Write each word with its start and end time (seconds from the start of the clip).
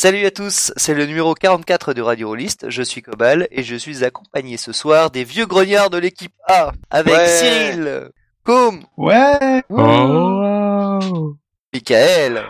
Salut 0.00 0.24
à 0.26 0.30
tous, 0.30 0.72
c'est 0.76 0.94
le 0.94 1.06
numéro 1.06 1.34
44 1.34 1.92
de 1.92 2.02
Radio 2.02 2.28
Rollist, 2.28 2.70
je 2.70 2.84
suis 2.84 3.02
Cobal 3.02 3.48
et 3.50 3.64
je 3.64 3.74
suis 3.74 4.04
accompagné 4.04 4.56
ce 4.56 4.72
soir 4.72 5.10
des 5.10 5.24
vieux 5.24 5.44
grognards 5.44 5.90
de 5.90 5.98
l'équipe 5.98 6.32
A 6.46 6.70
avec 6.88 7.14
Ouais. 7.14 7.26
Cyril, 7.26 8.10
Koum, 8.44 8.84
Ouais 8.96 9.64
Oh 9.70 11.34
Michael. 11.74 12.44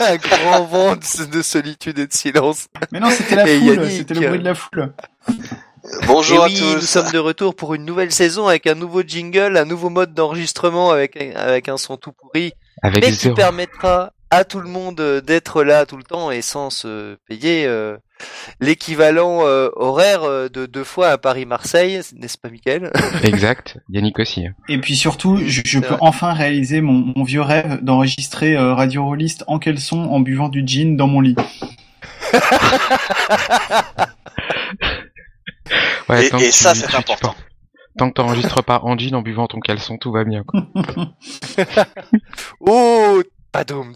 Un 0.00 0.16
grand 0.16 0.64
vent 0.64 0.96
de 0.96 1.26
de 1.30 1.40
solitude 1.40 2.00
et 2.00 2.08
de 2.08 2.12
silence. 2.12 2.66
Mais 2.90 2.98
non, 2.98 3.10
c'était 3.10 3.36
la 3.36 3.48
Et 3.48 3.60
foule, 3.60 3.88
c'était 3.88 4.14
le 4.14 4.26
bruit 4.26 4.40
de 4.40 4.44
la 4.44 4.56
foule. 4.56 4.94
Bonjour 6.08 6.44
et 6.46 6.48
oui, 6.48 6.56
à 6.56 6.58
tous. 6.58 6.74
nous 6.74 6.80
sommes 6.80 7.12
de 7.12 7.18
retour 7.18 7.54
pour 7.54 7.74
une 7.74 7.84
nouvelle 7.84 8.10
saison 8.10 8.48
avec 8.48 8.66
un 8.66 8.74
nouveau 8.74 9.02
jingle, 9.02 9.56
un 9.56 9.64
nouveau 9.64 9.90
mode 9.90 10.12
d'enregistrement 10.12 10.90
avec 10.90 11.16
avec 11.16 11.68
un 11.68 11.76
son 11.76 11.96
tout 11.96 12.10
pourri, 12.12 12.52
Avec 12.82 13.02
mais 13.04 13.10
qui 13.10 13.16
zéro. 13.16 13.34
permettra 13.34 14.12
à 14.30 14.44
tout 14.44 14.60
le 14.60 14.68
monde 14.68 15.00
euh, 15.00 15.20
d'être 15.22 15.62
là 15.64 15.86
tout 15.86 15.96
le 15.96 16.02
temps 16.02 16.30
et 16.30 16.42
sans 16.42 16.68
se 16.68 17.16
payer 17.26 17.64
euh, 17.66 17.96
l'équivalent 18.60 19.38
euh, 19.46 19.70
horaire 19.74 20.50
de 20.50 20.66
deux 20.66 20.84
fois 20.84 21.08
à 21.08 21.18
Paris-Marseille, 21.18 22.00
n'est-ce 22.14 22.36
pas 22.36 22.50
Michael 22.50 22.92
Exact. 23.22 23.78
Yannick 23.90 24.18
aussi. 24.18 24.44
Et 24.68 24.78
puis 24.78 24.96
surtout, 24.96 25.38
je, 25.46 25.62
peux 25.80 25.86
vrai. 25.86 25.96
enfin 26.00 26.34
réaliser 26.34 26.80
mon, 26.82 27.12
mon 27.16 27.24
vieux 27.24 27.40
rêve 27.40 27.78
d'enregistrer 27.82 28.54
euh, 28.56 28.74
Radio 28.74 29.04
Rollist 29.04 29.44
en 29.46 29.58
caleçon 29.58 30.02
en 30.04 30.20
buvant 30.20 30.48
du 30.50 30.62
gin 30.66 30.96
dans 30.96 31.06
mon 31.06 31.20
lit. 31.20 31.36
Ouais, 36.08 36.26
Et- 36.26 36.50
ça, 36.52 36.74
c'est 36.74 36.94
important. 36.94 37.34
Tant 37.98 38.08
que 38.10 38.14
t'enregistres 38.14 38.62
pas 38.62 38.80
en 38.84 38.96
jean 38.96 39.14
en 39.16 39.22
buvant 39.22 39.46
ton 39.48 39.60
caleçon, 39.60 39.98
tout 39.98 40.12
va 40.12 40.24
bien. 40.24 40.44
Quoi. 40.44 40.68
Oh, 42.60 43.22
padoum. 43.52 43.92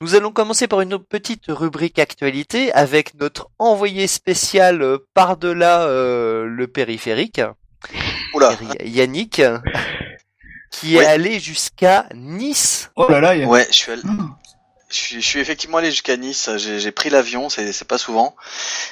Nous 0.00 0.14
allons 0.14 0.32
commencer 0.32 0.66
par 0.66 0.80
une 0.80 0.98
petite 0.98 1.44
rubrique 1.48 1.98
actualité 1.98 2.72
avec 2.72 3.14
notre 3.20 3.50
envoyé 3.58 4.06
spécial 4.06 4.80
euh, 4.82 4.98
par-delà 5.14 5.82
euh, 5.82 6.46
le 6.46 6.66
périphérique, 6.66 7.42
Oula. 8.34 8.56
Yannick, 8.84 9.42
qui 10.70 10.96
Oui. 10.96 11.02
est 11.02 11.06
allé 11.06 11.40
jusqu'à 11.40 12.06
Nice. 12.14 12.90
Oh 12.96 13.08
là 13.10 13.20
là, 13.20 13.34
il 13.34 13.42
y 13.42 13.44
a... 13.44 13.48
Ouais, 13.48 13.66
je 13.70 13.74
suis 13.76 13.92
allé. 13.92 14.02
Hum. 14.04 14.34
Je 14.88 14.96
suis, 14.96 15.20
je 15.20 15.26
suis 15.26 15.38
effectivement 15.40 15.78
allé 15.78 15.90
jusqu'à 15.90 16.16
Nice. 16.16 16.50
J'ai 16.56 16.90
pris 16.90 17.10
l'avion, 17.10 17.48
c'est 17.48 17.72
c'est 17.72 17.86
pas 17.86 17.98
souvent. 17.98 18.34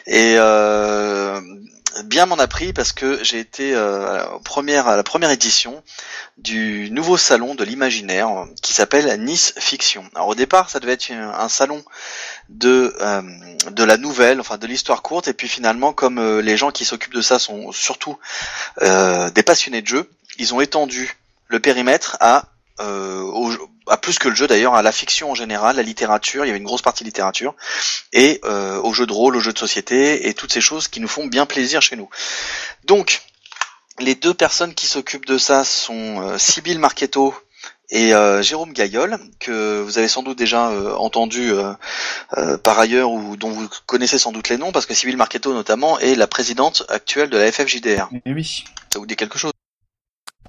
Et 0.07 0.35
euh, 0.37 1.41
bien 2.05 2.27
m'en 2.27 2.37
a 2.37 2.47
pris 2.47 2.73
parce 2.73 2.93
que 2.93 3.23
j'ai 3.23 3.39
été 3.39 3.75
euh, 3.75 4.09
à, 4.09 4.17
la 4.17 4.39
première, 4.45 4.89
à 4.89 4.97
la 4.97 5.03
première 5.03 5.31
édition 5.31 5.83
du 6.37 6.91
nouveau 6.91 7.17
salon 7.17 7.55
de 7.55 7.65
l'imaginaire 7.65 8.29
qui 8.63 8.73
s'appelle 8.73 9.21
Nice 9.23 9.55
Fiction. 9.59 10.05
Alors 10.15 10.29
au 10.29 10.35
départ, 10.35 10.71
ça 10.71 10.81
devait 10.81 10.93
être 10.93 11.11
un, 11.11 11.31
un 11.31 11.49
salon 11.49 11.83
de 12.49 12.95
euh, 13.01 13.23
de 13.71 13.85
la 13.85 13.97
nouvelle, 13.97 14.41
enfin 14.41 14.59
de 14.59 14.67
l'histoire 14.67 15.03
courte. 15.03 15.29
Et 15.29 15.35
puis 15.35 15.49
finalement, 15.49 15.93
comme 15.93 16.19
euh, 16.19 16.41
les 16.41 16.57
gens 16.57 16.71
qui 16.71 16.85
s'occupent 16.85 17.15
de 17.15 17.21
ça 17.21 17.39
sont 17.39 17.73
surtout 17.73 18.19
euh, 18.83 19.31
des 19.31 19.43
passionnés 19.43 19.83
de 19.83 19.87
jeu, 19.87 20.11
ils 20.39 20.55
ont 20.55 20.61
étendu 20.61 21.17
le 21.49 21.61
périmètre 21.61 22.17
à 22.21 22.45
euh, 22.81 23.21
au- 23.23 23.53
à 23.87 23.97
plus 23.97 24.19
que 24.19 24.29
le 24.29 24.35
jeu 24.35 24.47
d'ailleurs, 24.47 24.75
à 24.75 24.83
la 24.83 24.93
fiction 24.93 25.31
en 25.31 25.35
général, 25.35 25.77
la 25.77 25.83
littérature, 25.83 26.45
il 26.45 26.49
y 26.49 26.51
avait 26.51 26.59
une 26.59 26.65
grosse 26.65 26.83
partie 26.83 27.05
littérature, 27.05 27.55
et 28.13 28.41
euh, 28.45 28.81
aux 28.83 28.93
jeux 28.93 29.07
de 29.07 29.13
rôle, 29.13 29.37
aux 29.37 29.41
jeux 29.41 29.53
de 29.53 29.59
société, 29.59 30.29
et 30.29 30.35
toutes 30.35 30.53
ces 30.53 30.61
choses 30.61 30.89
qui 30.89 31.01
nous 31.01 31.09
font 31.09 31.27
bien 31.27 31.47
plaisir 31.47 31.81
chez 31.83 31.97
nous. 31.97 32.09
Donc, 32.85 33.23
les 33.99 34.15
deux 34.15 34.35
personnes 34.35 34.75
qui 34.75 34.87
s'occupent 34.87 35.27
de 35.27 35.39
ça 35.39 35.65
sont 35.65 36.21
euh, 36.23 36.39
Sybille 36.39 36.79
Marchetto 36.79 37.35
et 37.91 38.13
euh, 38.15 38.43
Jérôme 38.43 38.75
Gaillol, 38.75 39.19
que 39.41 39.81
vous 39.81 39.97
avez 39.97 40.09
sans 40.09 40.23
doute 40.23 40.37
déjà 40.37 40.69
euh, 40.69 40.95
entendu 40.97 41.51
euh, 41.53 41.73
euh, 42.37 42.59
par 42.59 42.79
ailleurs, 42.79 43.11
ou 43.11 43.37
dont 43.37 43.51
vous 43.51 43.69
connaissez 43.87 44.19
sans 44.19 44.31
doute 44.31 44.51
les 44.51 44.59
noms, 44.59 44.71
parce 44.73 44.85
que 44.85 44.93
Sybille 44.93 45.17
Marchetto 45.17 45.55
notamment 45.55 45.99
est 45.99 46.15
la 46.15 46.27
présidente 46.27 46.85
actuelle 46.91 47.31
de 47.31 47.39
la 47.39 47.51
FFJDR. 47.51 48.11
Eh 48.27 48.33
oui. 48.35 48.65
Ça 48.93 48.99
vous 48.99 49.07
dit 49.07 49.17
quelque 49.17 49.39
chose? 49.39 49.53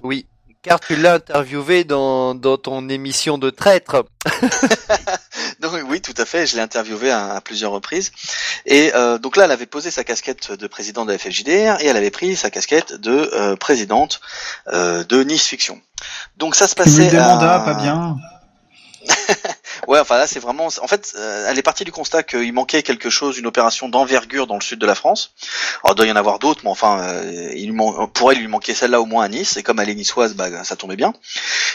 Oui, 0.02 0.26
car 0.62 0.78
tu 0.80 0.96
l'as 0.96 1.14
interviewé 1.14 1.84
dans, 1.84 2.34
dans 2.34 2.56
ton 2.58 2.88
émission 2.88 3.38
de 3.38 3.50
traître. 3.50 4.04
Donc, 5.60 5.72
oui, 5.88 6.00
tout 6.00 6.14
à 6.16 6.24
fait. 6.24 6.46
Je 6.46 6.56
l'ai 6.56 6.62
interviewé 6.62 7.10
à, 7.10 7.34
à 7.34 7.40
plusieurs 7.40 7.72
reprises. 7.72 8.12
Et 8.66 8.92
euh, 8.94 9.18
donc 9.18 9.36
là, 9.36 9.44
elle 9.44 9.50
avait 9.50 9.66
posé 9.66 9.90
sa 9.90 10.04
casquette 10.04 10.52
de 10.52 10.66
présidente 10.66 11.06
de 11.08 11.12
la 11.12 11.18
FFJDR 11.18 11.80
et 11.80 11.86
elle 11.86 11.96
avait 11.96 12.10
pris 12.10 12.34
sa 12.36 12.50
casquette 12.50 12.94
de 12.94 13.30
euh, 13.34 13.56
présidente 13.56 14.20
euh, 14.68 15.04
de 15.04 15.22
Nice 15.22 15.46
Fiction. 15.46 15.80
Donc 16.38 16.54
ça 16.54 16.66
se 16.66 16.74
passait. 16.74 17.14
à- 17.16 17.34
mandats, 17.34 17.60
pas 17.64 17.74
bien. 17.74 18.16
Ouais, 19.90 19.98
enfin 19.98 20.18
là, 20.18 20.28
c'est 20.28 20.38
vraiment. 20.38 20.68
En 20.80 20.86
fait, 20.86 21.14
euh, 21.16 21.46
elle 21.48 21.58
est 21.58 21.62
partie 21.62 21.84
du 21.84 21.90
constat 21.90 22.22
qu'il 22.22 22.52
manquait 22.52 22.84
quelque 22.84 23.10
chose, 23.10 23.38
une 23.38 23.46
opération 23.46 23.88
d'envergure 23.88 24.46
dans 24.46 24.54
le 24.54 24.60
sud 24.60 24.78
de 24.78 24.86
la 24.86 24.94
France. 24.94 25.34
Alors, 25.82 25.94
il 25.94 25.96
doit 25.96 26.06
y 26.06 26.12
en 26.12 26.16
avoir 26.16 26.38
d'autres, 26.38 26.60
mais 26.62 26.70
enfin, 26.70 27.00
euh, 27.00 27.50
il 27.56 27.72
man- 27.72 28.06
pour 28.14 28.30
elle, 28.30 28.38
il 28.38 28.42
lui 28.42 28.46
manquait 28.48 28.72
celle-là 28.72 29.00
au 29.00 29.06
moins 29.06 29.24
à 29.24 29.28
Nice. 29.28 29.56
Et 29.56 29.64
comme 29.64 29.80
elle 29.80 29.88
est 29.90 29.96
niçoise, 29.96 30.34
bah, 30.34 30.62
ça 30.62 30.76
tombait 30.76 30.94
bien. 30.94 31.12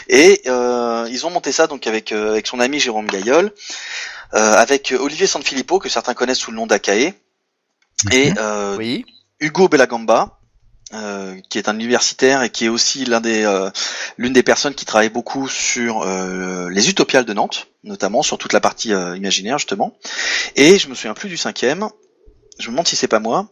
Et 0.08 0.40
euh, 0.46 1.06
ils 1.10 1.26
ont 1.26 1.30
monté 1.30 1.52
ça 1.52 1.66
donc 1.66 1.86
avec 1.86 2.10
euh, 2.12 2.30
avec 2.30 2.46
son 2.46 2.58
ami 2.58 2.80
Jérôme 2.80 3.06
Gaillol, 3.06 3.52
euh, 4.32 4.52
avec 4.54 4.94
Olivier 4.98 5.26
Sanfilippo 5.26 5.78
que 5.78 5.90
certains 5.90 6.14
connaissent 6.14 6.38
sous 6.38 6.52
le 6.52 6.56
nom 6.56 6.66
d'Akae, 6.66 7.12
et 8.12 8.32
euh, 8.38 8.76
Oui. 8.78 9.04
Hugo 9.40 9.68
Bellagamba, 9.68 10.38
euh, 10.94 11.40
qui 11.48 11.58
est 11.58 11.68
un 11.68 11.74
universitaire 11.74 12.42
et 12.42 12.50
qui 12.50 12.66
est 12.66 12.68
aussi 12.68 13.04
l'un 13.04 13.20
des 13.20 13.44
euh, 13.44 13.70
l'une 14.18 14.32
des 14.32 14.42
personnes 14.42 14.74
qui 14.74 14.84
travaille 14.84 15.08
beaucoup 15.08 15.48
sur 15.48 16.02
euh, 16.02 16.68
les 16.70 16.88
utopiales 16.88 17.24
de 17.24 17.32
Nantes, 17.32 17.68
notamment 17.84 18.22
sur 18.22 18.38
toute 18.38 18.52
la 18.52 18.60
partie 18.60 18.92
euh, 18.92 19.16
imaginaire 19.16 19.58
justement. 19.58 19.96
Et 20.54 20.78
je 20.78 20.88
me 20.88 20.94
souviens 20.94 21.14
plus 21.14 21.28
du 21.28 21.36
cinquième. 21.36 21.88
Je 22.58 22.68
me 22.68 22.72
demande 22.72 22.88
si 22.88 22.96
c'est 22.96 23.08
pas 23.08 23.20
moi. 23.20 23.48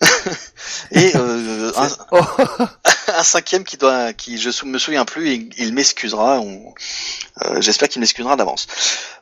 et 0.92 1.12
euh, 1.16 1.70
un, 1.76 1.88
Oh, 2.12 2.20
un 3.08 3.22
cinquième 3.22 3.64
qui 3.64 3.76
doit, 3.76 4.14
qui 4.14 4.38
je 4.38 4.64
me 4.64 4.78
souviens 4.78 5.04
plus, 5.04 5.34
il, 5.34 5.50
il 5.58 5.74
m'excusera. 5.74 6.40
J'espère 7.58 7.88
qu'il 7.88 8.00
m'excusera 8.00 8.36
d'avance. 8.36 8.66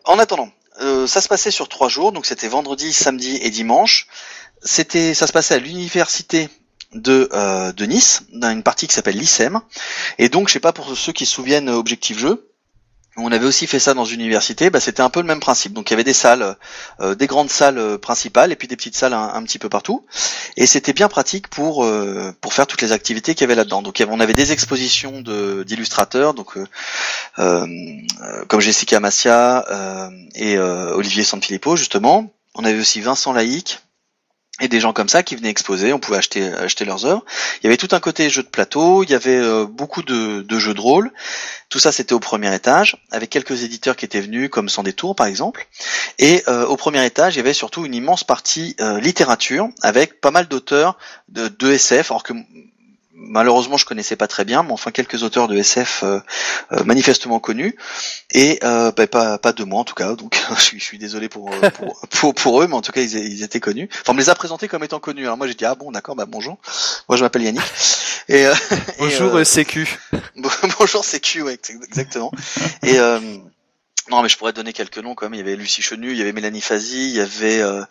En 0.04 0.20
attendant, 0.20 0.50
euh, 0.80 1.06
ça 1.06 1.20
se 1.20 1.28
passait 1.28 1.50
sur 1.50 1.68
trois 1.68 1.88
jours, 1.88 2.12
donc 2.12 2.26
c'était 2.26 2.48
vendredi, 2.48 2.92
samedi 2.92 3.38
et 3.40 3.50
dimanche. 3.50 4.06
C'était, 4.62 5.14
ça 5.14 5.26
se 5.26 5.32
passait 5.32 5.54
à 5.54 5.58
l'université 5.58 6.48
de 7.00 7.28
de, 7.72 7.86
Nice, 7.86 8.22
dans 8.32 8.50
une 8.50 8.62
partie 8.62 8.86
qui 8.86 8.94
s'appelle 8.94 9.16
l'ICEM. 9.16 9.60
Et 10.18 10.28
donc, 10.28 10.48
je 10.48 10.54
sais 10.54 10.60
pas 10.60 10.72
pour 10.72 10.96
ceux 10.96 11.12
qui 11.12 11.26
se 11.26 11.32
souviennent 11.32 11.68
euh, 11.68 11.74
Objectif 11.74 12.18
Jeu. 12.18 12.46
On 13.18 13.32
avait 13.32 13.46
aussi 13.46 13.66
fait 13.66 13.78
ça 13.78 13.94
dans 13.94 14.04
une 14.04 14.20
université, 14.20 14.68
bah, 14.68 14.78
c'était 14.78 15.00
un 15.00 15.08
peu 15.08 15.20
le 15.20 15.26
même 15.26 15.40
principe. 15.40 15.72
Donc 15.72 15.88
il 15.88 15.92
y 15.92 15.94
avait 15.94 16.04
des 16.04 16.12
salles, 16.12 16.56
euh, 17.00 17.14
des 17.14 17.26
grandes 17.26 17.48
salles 17.48 17.78
euh, 17.78 17.96
principales 17.96 18.52
et 18.52 18.56
puis 18.56 18.68
des 18.68 18.76
petites 18.76 18.96
salles 18.96 19.14
un, 19.14 19.42
petit 19.42 19.58
peu 19.58 19.70
partout. 19.70 20.04
Et 20.58 20.66
c'était 20.66 20.92
bien 20.92 21.08
pratique 21.08 21.48
pour 21.48 21.84
euh, 21.84 22.32
pour 22.42 22.52
faire 22.52 22.66
toutes 22.66 22.82
les 22.82 22.92
activités 22.92 23.34
qu'il 23.34 23.40
y 23.40 23.44
avait 23.44 23.54
là-dedans. 23.54 23.80
Donc 23.80 24.04
on 24.06 24.20
avait 24.20 24.34
des 24.34 24.52
expositions 24.52 25.22
de 25.22 25.64
d'illustrateurs, 25.66 26.34
donc 26.34 26.58
euh, 26.58 26.66
euh, 27.38 27.66
euh, 28.22 28.44
comme 28.48 28.60
Jessica 28.60 29.00
Massia 29.00 29.64
euh, 29.70 30.10
et 30.34 30.58
euh, 30.58 30.94
Olivier 30.94 31.24
Sanfilippo 31.24 31.74
justement. 31.76 32.34
On 32.54 32.64
avait 32.64 32.78
aussi 32.78 33.00
Vincent 33.00 33.32
Laïc 33.32 33.80
et 34.60 34.68
des 34.68 34.80
gens 34.80 34.92
comme 34.92 35.08
ça 35.08 35.22
qui 35.22 35.36
venaient 35.36 35.50
exposer. 35.50 35.92
On 35.92 35.98
pouvait 35.98 36.18
acheter 36.18 36.52
acheter 36.54 36.84
leurs 36.84 37.04
œuvres. 37.04 37.24
Il 37.60 37.64
y 37.64 37.66
avait 37.66 37.76
tout 37.76 37.88
un 37.92 38.00
côté 38.00 38.30
jeux 38.30 38.42
de 38.42 38.48
plateau. 38.48 39.02
Il 39.02 39.10
y 39.10 39.14
avait 39.14 39.36
euh, 39.36 39.66
beaucoup 39.66 40.02
de, 40.02 40.44
jeux 40.58 40.74
de 40.74 40.80
rôle. 40.80 41.12
Tout 41.68 41.78
ça 41.78 41.92
c'était 41.92 42.14
au 42.14 42.20
premier 42.20 42.54
étage 42.54 42.96
avec 43.10 43.30
quelques 43.30 43.64
éditeurs 43.64 43.96
qui 43.96 44.04
étaient 44.04 44.20
venus 44.20 44.48
comme 44.50 44.68
Sans 44.68 44.82
détour 44.82 45.14
par 45.14 45.26
exemple. 45.26 45.66
Et 46.18 46.42
euh, 46.48 46.66
au 46.66 46.76
premier 46.76 47.04
étage, 47.04 47.34
il 47.34 47.38
y 47.38 47.40
avait 47.40 47.52
surtout 47.52 47.84
une 47.84 47.94
immense 47.94 48.24
partie 48.24 48.76
euh, 48.80 48.98
littérature 49.00 49.68
avec 49.82 50.20
pas 50.20 50.30
mal 50.30 50.48
d'auteurs 50.48 50.96
de, 51.28 51.48
de 51.48 51.72
SF, 51.72 52.10
alors 52.10 52.22
que 52.22 52.32
malheureusement 53.16 53.76
je 53.76 53.84
connaissais 53.86 54.16
pas 54.16 54.28
très 54.28 54.44
bien, 54.44 54.62
mais 54.62 54.72
enfin 54.72 54.90
quelques 54.90 55.22
auteurs 55.22 55.48
de 55.48 55.56
SF 55.56 56.02
euh, 56.04 56.20
euh, 56.72 56.84
manifestement 56.84 57.40
connus 57.40 57.74
et 58.30 58.58
euh, 58.62 58.92
bah, 58.92 59.06
pas 59.06 59.38
pas 59.38 59.52
de 59.52 59.64
moi 59.64 59.80
en 59.80 59.84
tout 59.84 59.94
cas. 59.94 60.14
Donc 60.14 60.40
je 60.56 60.60
suis, 60.62 60.78
je 60.78 60.84
suis 60.84 60.98
désolé 60.98 61.28
pour, 61.28 61.52
euh, 61.52 61.70
pour 61.70 62.00
pour 62.10 62.34
pour 62.34 62.62
eux, 62.62 62.66
mais 62.66 62.74
en 62.74 62.82
tout 62.82 62.92
cas 62.92 63.00
ils, 63.00 63.16
ils 63.16 63.42
étaient 63.42 63.60
connus. 63.60 63.88
Enfin 63.92 64.12
on 64.12 64.14
me 64.14 64.20
les 64.20 64.28
a 64.30 64.34
présentés 64.34 64.68
comme 64.68 64.84
étant 64.84 65.00
connus. 65.00 65.24
Alors 65.24 65.36
moi 65.36 65.46
j'ai 65.46 65.54
dit 65.54 65.64
ah 65.64 65.74
bon 65.74 65.90
d'accord 65.90 66.14
bah 66.14 66.26
bonjour. 66.26 66.58
Moi 67.08 67.16
je 67.16 67.22
m'appelle 67.24 67.42
Yannick. 67.42 67.62
Et, 68.28 68.44
euh, 68.44 68.54
et, 68.54 68.76
bonjour 68.98 69.36
euh, 69.36 69.44
euh. 69.44 69.84
Bon- 70.34 70.50
Bonjour, 70.80 71.04
c'est 71.04 71.20
Q, 71.20 71.42
ouais, 71.42 71.54
ex- 71.54 71.70
exactement. 71.70 72.32
Et 72.82 72.98
euh, 72.98 73.20
non, 74.10 74.22
mais 74.22 74.28
je 74.28 74.36
pourrais 74.36 74.52
te 74.52 74.56
donner 74.56 74.72
quelques 74.72 74.98
noms 74.98 75.14
quand 75.14 75.26
même. 75.26 75.34
Il 75.34 75.38
y 75.38 75.40
avait 75.40 75.56
Lucie 75.56 75.82
Chenu, 75.82 76.12
il 76.12 76.16
y 76.18 76.22
avait 76.22 76.32
Mélanie 76.32 76.60
Fazi, 76.60 77.10
il 77.10 77.16
y 77.16 77.20
avait 77.20 77.60
euh, 77.60 77.82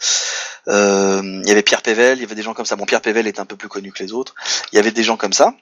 euh, 0.67 1.21
il 1.43 1.47
y 1.47 1.51
avait 1.51 1.63
Pierre 1.63 1.81
Pével, 1.81 2.17
il 2.17 2.21
y 2.21 2.25
avait 2.25 2.35
des 2.35 2.41
gens 2.43 2.53
comme 2.53 2.65
ça. 2.65 2.75
Bon, 2.75 2.85
Pierre 2.85 3.01
Pével 3.01 3.27
est 3.27 3.39
un 3.39 3.45
peu 3.45 3.55
plus 3.57 3.69
connu 3.69 3.91
que 3.91 4.01
les 4.01 4.13
autres. 4.13 4.33
Il 4.71 4.75
y 4.75 4.79
avait 4.79 4.91
des 4.91 5.03
gens 5.03 5.17
comme 5.17 5.33
ça. 5.33 5.53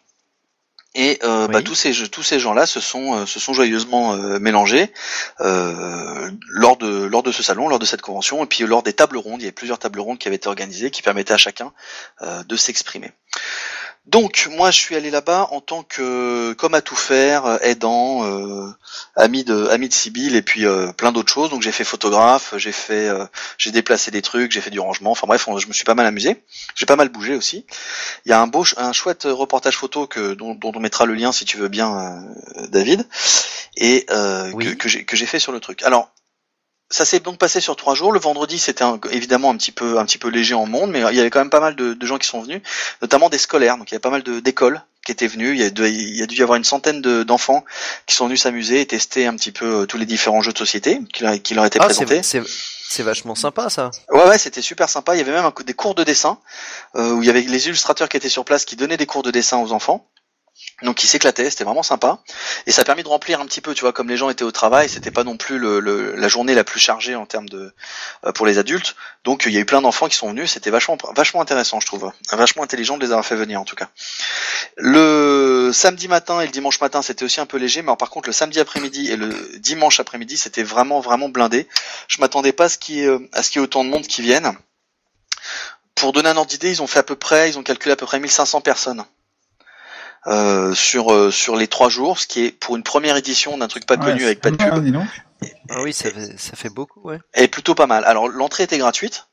Et 0.96 1.18
euh, 1.24 1.48
Oui. 1.48 1.54
bah, 1.54 1.62
tous 1.64 1.74
ces 1.74 1.92
tous 2.10 2.22
ces 2.22 2.40
gens-là 2.40 2.68
se 2.68 2.80
sont 2.80 3.16
euh, 3.16 3.26
se 3.26 3.40
sont 3.40 3.54
joyeusement 3.54 4.14
euh, 4.14 4.38
mélangés 4.38 4.94
euh, 5.42 6.30
lors 6.48 6.78
de 6.78 7.06
lors 7.06 7.24
de 7.24 7.32
ce 7.32 7.42
salon, 7.42 7.68
lors 7.68 7.80
de 7.80 7.86
cette 7.86 8.04
convention, 8.04 8.44
et 8.44 8.48
puis 8.48 8.64
lors 8.66 8.84
des 8.84 8.94
tables 8.94 9.18
rondes. 9.18 9.42
Il 9.42 9.46
y 9.46 9.48
avait 9.48 9.52
plusieurs 9.54 9.80
tables 9.80 10.00
rondes 10.00 10.20
qui 10.20 10.28
avaient 10.28 10.36
été 10.38 10.48
organisées, 10.48 10.92
qui 10.92 11.02
permettaient 11.02 11.34
à 11.34 11.38
chacun 11.38 11.74
euh, 12.22 12.44
de 12.44 12.56
s'exprimer. 12.56 13.12
Donc 14.06 14.50
moi 14.52 14.70
je 14.70 14.78
suis 14.80 14.96
allé 14.98 15.10
là-bas 15.10 15.48
en 15.52 15.62
tant 15.62 15.82
que 15.84 16.52
comme 16.54 16.74
à 16.74 16.82
tout 16.82 16.96
faire, 16.96 17.58
aidant, 17.62 18.26
euh, 18.26 18.70
ami 19.16 19.46
de 19.46 19.68
ami 19.70 19.88
de 19.88 19.94
Sibyl 19.94 20.36
et 20.36 20.42
puis 20.42 20.66
euh, 20.66 20.92
plein 20.92 21.14
d'autres 21.14 21.32
choses. 21.32 21.50
Donc 21.50 21.62
j'ai 21.62 21.72
fait 21.72 21.86
photographe, 21.86 22.54
j'ai 22.58 22.74
fait 22.74 23.08
euh, 23.08 23.26
j'ai 23.58 23.72
déplacé 23.72 24.12
des 24.12 24.22
trucs, 24.22 24.52
j'ai 24.52 24.60
fait 24.60 24.70
du 24.72 24.82
rangement. 24.82 25.12
Enfin 25.12 25.26
bref, 25.26 25.48
on- 25.48 25.58
je 25.58 25.68
me 25.68 25.74
suis 25.74 25.86
pas 25.86 25.96
mal 25.96 26.06
amusé. 26.06 26.44
J'ai 26.76 26.86
pas 26.86 26.98
mal 26.98 27.08
bougé 27.10 27.34
aussi. 27.36 27.66
Il 28.26 28.30
y 28.30 28.34
a 28.34 28.42
un 28.42 28.48
beau 28.48 28.66
un 28.76 28.92
chouette 28.92 29.24
reportage 29.24 29.78
photo 29.78 30.06
que 30.06 30.34
dont, 30.34 30.54
dont 30.54 30.74
on 30.76 30.80
mettra 30.82 31.06
le 31.06 31.14
lien 31.14 31.32
si 31.32 31.46
tu 31.46 31.56
veux 31.58 31.70
bien 31.70 31.98
euh, 32.58 32.68
David 32.68 33.08
et 33.78 34.06
euh, 34.12 34.52
Oui. 34.54 34.66
que, 34.66 34.74
que 34.74 34.90
j'ai 34.90 35.06
que 35.06 35.16
j'ai 35.16 35.26
fait 35.26 35.40
sur 35.40 35.54
le 35.54 35.62
truc. 35.62 35.82
Alors 35.84 36.10
ça 36.94 37.06
s'est 37.06 37.20
donc 37.20 37.38
passé 37.38 37.60
sur 37.60 37.76
trois 37.76 37.96
jours. 37.96 38.12
Le 38.12 38.20
vendredi, 38.20 38.60
c'était 38.60 38.86
évidemment 39.12 39.50
un 39.52 39.58
petit 39.58 39.72
peu 39.72 39.98
un 40.00 40.06
petit 40.06 40.18
peu 40.18 40.30
léger 40.30 40.54
en 40.54 40.66
monde, 40.66 40.92
mais 40.92 41.00
il 41.12 41.16
y 41.16 41.20
avait 41.20 41.30
quand 41.30 41.40
même 41.40 41.50
pas 41.50 41.60
mal 41.60 41.76
de, 41.76 41.94
de 41.94 42.06
gens 42.06 42.18
qui 42.18 42.28
sont 42.28 42.42
venus, 42.42 42.62
notamment 43.02 43.30
des 43.30 43.38
scolaires. 43.38 43.78
Donc 43.78 43.90
il 43.92 43.94
y 43.94 43.96
avait 43.96 44.02
pas 44.02 44.10
mal 44.12 44.24
d'écoles 44.24 44.82
qui 45.06 45.12
étaient 45.12 45.28
venues. 45.28 45.52
Il 45.54 45.60
y 45.62 45.64
a, 45.66 45.70
dû- 45.70 45.88
il 45.88 46.18
y 46.18 46.24
a 46.24 46.26
dû 46.28 46.36
y 46.38 46.42
avoir 46.44 46.56
une 46.58 46.64
centaine 46.64 47.02
de- 47.02 47.24
d'enfants 47.24 47.66
qui 48.06 48.16
sont 48.16 48.26
venus 48.26 48.42
s'amuser 48.44 48.80
et 48.82 48.86
tester 48.86 49.26
un 49.26 49.36
petit 49.36 49.52
peu 49.52 49.82
euh, 49.82 49.86
tous 49.86 49.98
les 49.98 50.06
différents 50.06 50.42
jeux 50.42 50.54
de 50.54 50.58
société 50.58 51.00
qui, 51.14 51.24
leur- 51.24 51.42
qui 51.42 51.54
leur 51.56 51.66
étaient 51.66 51.80
Ah, 51.82 51.86
présentés. 51.86 52.22
c'est, 52.24 53.04
vachement 53.04 53.34
sympa 53.36 53.70
ça. 53.70 53.90
Ouais, 54.12 54.24
ouais, 54.28 54.38
c'était 54.38 54.62
super 54.62 54.88
sympa. 54.88 55.16
Il 55.16 55.18
y 55.18 55.22
avait 55.22 55.32
même 55.32 55.46
un 55.46 55.54
des 55.66 55.74
cours 55.74 55.96
de 55.96 56.04
dessin 56.04 56.38
euh, 56.96 57.12
où 57.14 57.24
il 57.24 57.26
y 57.26 57.30
avait 57.30 57.42
les 57.42 57.66
illustrateurs 57.68 58.08
qui 58.08 58.18
étaient 58.18 58.30
sur 58.30 58.46
place 58.46 58.66
qui 58.66 58.76
donnaient 58.76 58.98
des 58.98 59.08
cours 59.08 59.24
de 59.24 59.32
dessin 59.32 59.58
aux 59.58 59.72
enfants. 59.74 60.08
Donc 60.84 61.04
ils 61.04 61.08
s'éclataient, 61.08 61.50
c'était 61.50 61.64
vraiment 61.64 61.84
sympa. 61.84 62.20
Et 62.68 62.72
ça 62.72 62.82
a 62.82 62.86
permis 62.86 63.04
de 63.04 63.08
remplir 63.08 63.40
un 63.40 63.46
petit 63.46 63.62
peu, 63.62 63.74
tu 63.74 63.82
vois, 63.82 63.94
comme 63.94 64.10
les 64.10 64.18
gens 64.18 64.30
étaient 64.30 64.44
au 64.44 64.52
travail, 64.52 64.90
c'était 64.90 65.12
pas 65.12 65.24
non 65.24 65.38
plus 65.38 65.58
le, 65.58 65.80
la 66.16 66.28
journée 66.28 66.54
la 66.54 66.64
plus 66.64 66.80
chargée 66.80 67.16
en 67.16 67.26
termes 67.26 67.48
de 67.48 67.74
euh, 68.26 68.32
pour 68.34 68.46
les 68.46 68.58
adultes. 68.58 68.96
Donc 69.24 69.44
il 69.46 69.54
y 69.54 69.58
a 69.58 69.62
eu 69.62 69.66
plein 69.66 69.82
d'enfants 69.82 70.10
qui 70.10 70.16
sont 70.16 70.30
venus, 70.30 70.52
c'était 70.52 70.70
vachement 70.70 70.98
vachement 71.16 71.42
intéressant, 71.42 71.80
je 71.80 71.86
trouve. 71.86 72.12
Vachement 72.32 72.64
intelligent 72.64 72.98
de 72.98 73.06
les 73.06 73.12
avoir 73.12 73.26
fait 73.26 73.36
venir 73.36 73.62
en 73.62 73.66
tout 73.66 73.76
cas. 73.76 73.90
Le 74.76 75.72
samedi 75.74 76.08
matin 76.10 76.42
et 76.42 76.46
le 76.46 76.52
dimanche 76.52 76.82
matin, 76.82 77.02
c'était 77.02 77.24
aussi 77.24 77.40
un 77.40 77.46
peu 77.46 77.58
léger, 77.58 77.82
mais 77.82 77.96
par 77.96 78.10
contre 78.10 78.28
le 78.28 78.34
samedi 78.34 78.60
après-midi 78.60 79.10
et 79.10 79.16
le 79.16 79.34
dimanche 79.60 80.02
après-midi, 80.02 80.36
c'était 80.38 80.64
vraiment 80.64 81.00
vraiment 81.00 81.30
blindé. 81.30 81.68
Je 82.10 82.20
m'attendais 82.20 82.52
pas 82.52 82.66
à 82.66 82.70
ce 82.70 82.78
qu'il 82.78 82.96
y 82.96 83.02
ait, 83.02 83.08
euh, 83.08 83.20
y 83.56 83.60
autant 83.60 83.86
de 83.86 83.90
monde 83.90 84.06
qui 84.06 84.22
viennent. 84.22 84.52
Pour 85.96 86.12
donner 86.12 86.30
un 86.30 86.38
ordre 86.38 86.50
d'idée, 86.50 86.72
ils 86.72 86.82
ont 86.82 86.88
fait 86.88 87.00
à 87.00 87.04
peu 87.04 87.16
près, 87.16 87.50
ils 87.50 87.58
ont 87.58 87.64
calculé 87.64 87.94
à 87.94 87.96
peu 87.96 88.06
près 88.06 88.20
1500 88.20 88.62
personnes. 88.62 89.06
Euh, 90.28 90.74
sur 90.74 91.12
euh, 91.12 91.32
sur 91.32 91.56
les 91.56 91.68
trois 91.68 91.90
jours, 91.90 92.20
ce 92.20 92.28
qui 92.28 92.46
est 92.46 92.52
pour 92.52 92.76
une 92.76 92.84
première 92.84 93.18
édition 93.18 93.58
d'un 93.58 93.68
truc 93.68 93.86
pas 93.86 93.96
Ouais, 93.96 94.06
connu 94.06 94.24
avec 94.24 94.42
pas 94.42 94.52
de 94.52 94.58
c'est 94.60 94.70
pub. 94.70 94.74
Ah 95.70 95.82
oui, 95.82 95.92
ça 95.94 96.10
fait, 96.10 96.38
ça 96.38 96.56
fait 96.56 96.70
beaucoup, 96.70 97.02
ouais. 97.02 97.20
est 97.34 97.48
plutôt 97.50 97.76
pas 97.76 97.88
mal. 97.88 98.06
Alors 98.06 98.30
l'entrée 98.30 98.64
était 98.64 98.78
gratuite, 98.78 99.28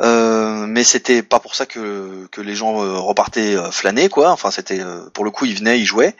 euh, 0.00 0.66
mais 0.66 0.84
c'était 0.84 1.22
pas 1.22 1.40
pour 1.40 1.54
ça 1.54 1.64
que 1.64 2.26
que 2.30 2.40
les 2.40 2.54
gens 2.54 2.82
euh, 2.82 2.98
repartaient 2.98 3.56
euh, 3.56 3.70
flâner 3.70 4.08
quoi. 4.08 4.30
Enfin 4.30 4.50
c'était 4.50 4.80
euh, 4.80 5.08
pour 5.10 5.24
le 5.24 5.30
coup 5.30 5.46
ils 5.46 5.56
venaient, 5.56 5.80
ils 5.80 5.86
jouaient. 5.86 6.14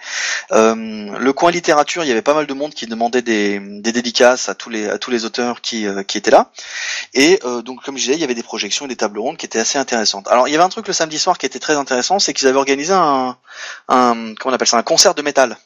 Euh, 0.52 1.18
le 1.18 1.32
coin 1.32 1.50
littérature, 1.50 2.02
il 2.04 2.08
y 2.08 2.10
avait 2.10 2.22
pas 2.22 2.34
mal 2.34 2.46
de 2.46 2.54
monde 2.54 2.72
qui 2.72 2.86
demandait 2.86 3.22
des, 3.22 3.60
des 3.60 3.92
dédicaces 3.92 4.48
à 4.48 4.54
tous 4.54 4.70
les 4.70 4.88
à 4.88 4.98
tous 4.98 5.10
les 5.10 5.24
auteurs 5.24 5.60
qui 5.60 5.86
qui 6.06 6.18
étaient 6.18 6.30
là. 6.30 6.50
Et 7.12 7.38
euh, 7.44 7.62
donc 7.62 7.82
comme 7.82 7.96
je 7.96 8.02
disais, 8.02 8.14
il 8.14 8.20
y 8.20 8.24
avait 8.24 8.34
des 8.34 8.42
projections 8.42 8.86
et 8.86 8.88
des 8.88 8.96
tables 8.96 9.18
rondes 9.18 9.36
qui 9.36 9.46
étaient 9.46 9.58
assez 9.58 9.78
intéressantes. 9.78 10.26
Alors 10.28 10.48
il 10.48 10.52
y 10.52 10.54
avait 10.54 10.64
un 10.64 10.68
truc 10.70 10.86
le 10.86 10.94
samedi 10.94 11.18
soir 11.18 11.36
qui 11.36 11.46
était 11.46 11.58
très 11.58 11.76
intéressant, 11.76 12.18
c'est 12.18 12.32
qu'ils 12.32 12.48
avaient 12.48 12.58
organisé 12.58 12.94
un 12.94 13.36
un 13.88 14.34
comment 14.38 14.52
on 14.52 14.52
appelle 14.52 14.68
ça 14.68 14.78
un 14.78 14.82
concert 14.82 15.14
de 15.14 15.22
métal. 15.22 15.56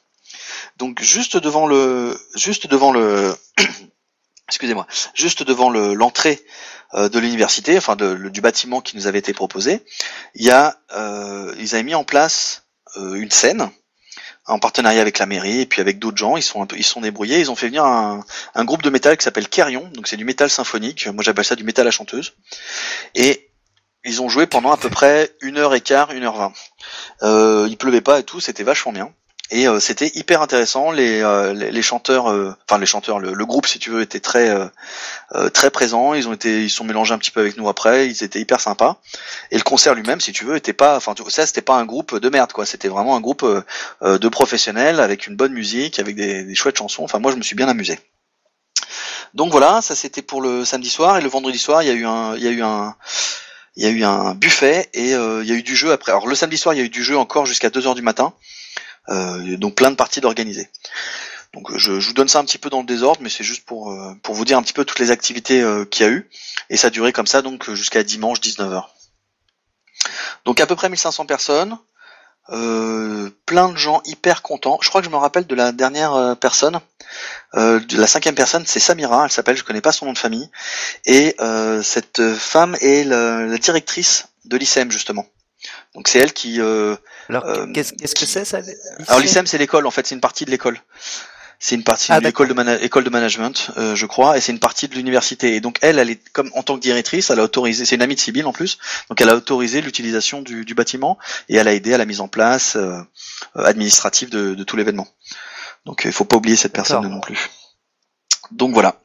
Donc 0.79 1.01
juste 1.03 1.37
devant 1.37 1.67
le 1.67 2.19
juste 2.35 2.67
devant 2.67 2.91
le 2.93 3.35
excusez-moi, 4.51 4.87
juste 5.15 5.43
devant 5.43 5.71
le- 5.71 5.95
l'entrée 5.95 6.45
euh, 6.95 7.09
de 7.09 7.19
l'université, 7.19 7.79
enfin 7.79 7.97
du 7.97 8.41
bâtiment 8.41 8.81
qui 8.81 8.97
nous 8.97 9.07
avait 9.07 9.21
été 9.21 9.33
proposé, 9.33 9.85
il 10.35 10.45
y 10.45 10.51
a, 10.51 10.77
euh, 10.97 11.55
ils 11.59 11.75
avaient 11.75 11.85
mis 11.85 11.95
en 11.95 12.05
place 12.05 12.65
euh, 12.97 13.15
une 13.15 13.31
scène 13.31 13.71
en 14.47 14.59
partenariat 14.59 15.01
avec 15.01 15.19
la 15.19 15.27
mairie 15.27 15.61
et 15.61 15.67
puis 15.67 15.81
avec 15.81 16.01
d'autres 16.01 16.17
gens. 16.17 16.37
Ils 16.37 16.43
sont 16.43 16.61
un 16.63 16.67
peu, 16.67 16.77
ils 16.77 16.85
sont 16.85 17.01
débrouillés. 17.01 17.39
Ils 17.39 17.51
ont 17.53 17.55
fait 17.55 17.69
venir 17.69 17.85
un, 17.85 18.25
un 18.55 18.65
groupe 18.65 18.83
de 18.83 18.91
métal 18.91 19.17
qui 19.17 19.23
s'appelle 19.23 19.49
Kerion, 19.49 19.89
donc 19.95 20.09
c'est 20.09 20.17
du 20.17 20.25
métal 20.25 20.51
symphonique. 20.51 21.07
Moi 21.07 21.23
j'appelle 21.23 21.45
ça 21.45 21.55
du 21.55 21.63
métal 21.63 21.87
à 21.87 21.93
chanteuse. 21.93 22.33
Et 23.15 23.53
ils 24.05 24.21
ont 24.23 24.29
joué 24.29 24.47
pendant 24.47 24.73
à 24.73 24.77
peu 24.77 24.91
près 24.91 25.31
une 25.43 25.59
heure 25.59 25.75
et 25.75 25.81
quart, 25.81 26.11
une 26.11 26.25
heure 26.25 26.37
vingt. 26.37 26.53
Euh, 27.23 27.69
il 27.71 27.77
pleuvait 27.77 28.01
pas 28.01 28.19
et 28.19 28.25
tout, 28.25 28.41
c'était 28.41 28.65
vachement 28.65 28.93
bien. 28.93 29.13
Et 29.53 29.67
euh, 29.67 29.81
c'était 29.81 30.11
hyper 30.15 30.43
intéressant. 30.43 30.93
Les, 30.93 31.23
euh, 31.23 31.53
les, 31.53 31.83
chanteurs, 31.83 32.31
euh, 32.31 32.55
enfin 32.69 32.79
les 32.79 32.87
chanteurs, 32.87 33.19
le, 33.19 33.33
le 33.33 33.47
groupe 33.47 33.67
si 33.67 33.81
tu 33.81 33.91
veux 33.91 34.01
était 34.01 34.21
très 34.21 34.49
euh, 34.49 34.67
euh, 35.35 35.49
très 35.51 35.71
présent. 35.71 36.15
Ils 36.15 36.29
ont 36.29 36.33
été, 36.33 36.63
ils 36.63 36.71
sont 36.71 36.85
mélangés 36.85 37.15
un 37.15 37.19
petit 37.19 37.33
peu 37.33 37.41
avec 37.41 37.57
nous 37.57 37.69
après. 37.69 38.09
Ils 38.09 38.23
étaient 38.23 38.41
hyper 38.41 38.61
sympas. 38.61 39.01
Et 39.51 39.57
le 39.57 39.65
concert 39.65 39.95
lui-même, 39.95 40.21
si 40.21 40.33
tu 40.33 40.45
veux, 40.45 40.55
était 40.55 40.73
pas, 40.73 40.97
enfin 40.97 41.15
ça 41.29 41.47
c'était 41.47 41.63
pas 41.63 41.75
un 41.75 41.85
groupe 41.85 42.17
de 42.17 42.29
merde 42.29 42.53
quoi. 42.53 42.65
C'était 42.65 42.89
vraiment 42.89 43.17
un 43.17 43.21
groupe 43.21 43.43
euh, 43.43 44.19
de 44.19 44.29
professionnels 44.29 45.01
avec 45.01 45.27
une 45.27 45.35
bonne 45.35 45.53
musique, 45.53 45.99
avec 45.99 46.15
des, 46.15 46.45
des 46.45 46.55
chouettes 46.55 46.79
chansons. 46.79 47.03
Enfin 47.03 47.19
moi 47.19 47.33
je 47.33 47.37
me 47.37 47.43
suis 47.43 47.57
bien 47.57 47.69
amusé. 47.69 47.99
Donc 49.35 49.51
voilà, 49.51 49.83
ça 49.83 49.97
c'était 49.97 50.23
pour 50.23 50.43
le 50.43 50.65
samedi 50.65 50.91
soir 50.91 51.17
et 51.17 51.21
le 51.21 51.29
vendredi 51.29 51.59
soir 51.59 51.83
il 51.83 51.89
y 51.89 51.91
a 51.91 51.95
eu 51.95 52.05
un, 52.07 52.37
il 52.37 52.43
y 52.43 52.49
a 52.49 52.51
eu 52.51 52.63
un 52.63 52.97
il 53.77 53.85
y 53.85 53.87
a 53.87 53.91
eu 53.91 54.03
un 54.03 54.35
buffet 54.35 54.91
et 54.95 55.13
il 55.13 55.47
y 55.47 55.53
a 55.53 55.55
eu 55.55 55.63
du 55.63 55.75
jeu 55.75 55.91
après. 55.91 56.13
Alors 56.13 56.27
le 56.27 56.35
samedi 56.35 56.59
soir, 56.59 56.75
il 56.75 56.79
y 56.79 56.81
a 56.81 56.85
eu 56.85 56.89
du 56.89 57.03
jeu 57.03 57.17
encore 57.17 57.47
jusqu'à 57.47 57.71
2 57.71 57.87
heures 57.87 57.95
du 57.95 58.03
matin. 58.03 58.33
Euh, 59.11 59.57
donc 59.57 59.75
plein 59.75 59.91
de 59.91 59.97
parties 59.97 60.21
d'organiser. 60.21 60.69
Donc 61.53 61.77
je, 61.77 61.99
je 61.99 62.07
vous 62.07 62.15
donne 62.15 62.29
ça 62.29 62.39
un 62.39 62.45
petit 62.45 62.59
peu 62.59 62.71
dans 62.71 62.81
le 62.81 62.87
désordre, 62.87 63.21
mais 63.23 63.29
c'est 63.29 63.43
juste 63.43 63.65
pour 63.65 63.91
euh, 63.91 64.15
pour 64.23 64.35
vous 64.35 64.45
dire 64.45 64.57
un 64.57 64.63
petit 64.63 64.73
peu 64.73 64.85
toutes 64.85 65.01
les 65.01 65.11
activités 65.11 65.61
euh, 65.61 65.85
qu'il 65.85 66.07
y 66.07 66.09
a 66.09 66.13
eu. 66.13 66.31
Et 66.69 66.77
ça 66.77 66.89
a 66.89 66.91
duré 66.91 67.13
comme 67.13 67.27
ça 67.27 67.43
donc 67.43 67.73
jusqu'à 67.75 68.05
dimanche 68.05 68.41
19h. 68.41 68.85
Donc 70.45 70.61
à 70.61 70.67
peu 70.67 70.77
près 70.77 70.89
1500 70.89 71.27
personnes, 71.27 71.77
euh, 72.51 73.31
plein 73.47 73.69
de 73.69 73.77
gens 73.77 74.01
hyper 74.05 74.43
contents. 74.43 74.79
Je 74.83 74.89
crois 74.89 75.01
que 75.01 75.07
je 75.07 75.11
me 75.11 75.17
rappelle 75.17 75.47
de 75.47 75.55
la 75.55 75.73
dernière 75.73 76.15
euh, 76.15 76.35
personne, 76.35 76.81
euh, 77.55 77.81
de 77.81 77.97
la 77.97 78.07
cinquième 78.07 78.35
personne, 78.35 78.65
c'est 78.67 78.81
Samira, 78.81 79.25
elle 79.25 79.31
s'appelle, 79.31 79.57
je 79.57 79.65
connais 79.65 79.81
pas 79.81 79.93
son 79.93 80.07
nom 80.07 80.13
de 80.13 80.19
famille. 80.19 80.49
Et 81.07 81.35
euh, 81.41 81.83
cette 81.83 82.35
femme 82.37 82.77
est 82.81 83.05
la, 83.05 83.47
la 83.47 83.59
directrice 83.59 84.29
de 84.45 84.57
l'ICEM 84.57 84.91
justement. 84.91 85.27
Donc 85.95 86.09
c'est 86.09 86.19
elle 86.21 86.33
qui. 86.33 86.61
euh, 86.61 86.97
Alors, 87.29 87.45
Euh, 87.47 87.67
qu'est-ce, 87.73 87.93
qu'est-ce 87.95 88.15
que 88.15 88.27
c'est 88.27 88.45
ça 88.45 88.61
Alors 89.09 89.21
l'ICEM 89.21 89.47
c'est 89.47 89.59
l'école 89.59 89.87
en 89.87 89.91
fait, 89.91 90.07
c'est 90.07 90.15
une 90.15 90.21
partie 90.21 90.45
de 90.45 90.51
l'école. 90.51 90.81
C'est 91.63 91.75
une 91.75 91.85
partie 91.85 92.11
Ah, 92.11 92.21
de 92.21 92.25
l'école 92.25 92.49
de, 92.49 92.83
école 92.85 93.05
de 93.05 93.11
management, 93.11 93.71
euh, 93.77 93.95
je 93.95 94.07
crois, 94.07 94.39
et 94.39 94.41
c'est 94.41 94.51
une 94.51 94.61
partie 94.61 94.89
de 94.89 94.95
l'université. 94.95 95.57
Et 95.57 95.61
donc 95.61 95.77
elle, 95.83 95.99
elle 95.99 96.09
est 96.09 96.29
comme 96.33 96.51
en 96.55 96.63
tant 96.63 96.77
que 96.77 96.81
directrice, 96.81 97.29
elle 97.29 97.39
a 97.39 97.43
autorisé, 97.43 97.85
c'est 97.85 97.97
une 97.97 98.03
amie 98.03 98.15
de 98.15 98.21
Sibyl 98.21 98.47
en 98.47 98.53
plus, 98.55 98.79
donc 99.11 99.21
elle 99.21 99.29
a 99.29 99.35
autorisé 99.37 99.83
l'utilisation 99.83 100.41
du, 100.41 100.65
du 100.65 100.75
bâtiment 100.75 101.19
et 101.51 101.57
elle 101.57 101.69
a 101.69 101.75
aidé 101.75 101.93
à 101.93 101.99
la 101.99 102.07
mise 102.07 102.23
en 102.23 102.29
place 102.29 102.77
euh, 102.77 102.99
euh, 103.57 103.65
administrative 103.65 104.31
de, 104.31 104.55
de 104.55 104.65
tout 104.65 104.77
l'événement. 104.79 105.07
Donc 105.85 106.03
il 106.07 106.13
faut 106.13 106.25
pas 106.25 106.37
oublier 106.37 106.57
cette 106.57 106.73
personne 106.73 107.07
non 107.09 107.21
plus. 107.21 107.51
Donc 108.53 108.73
voilà. 108.73 109.00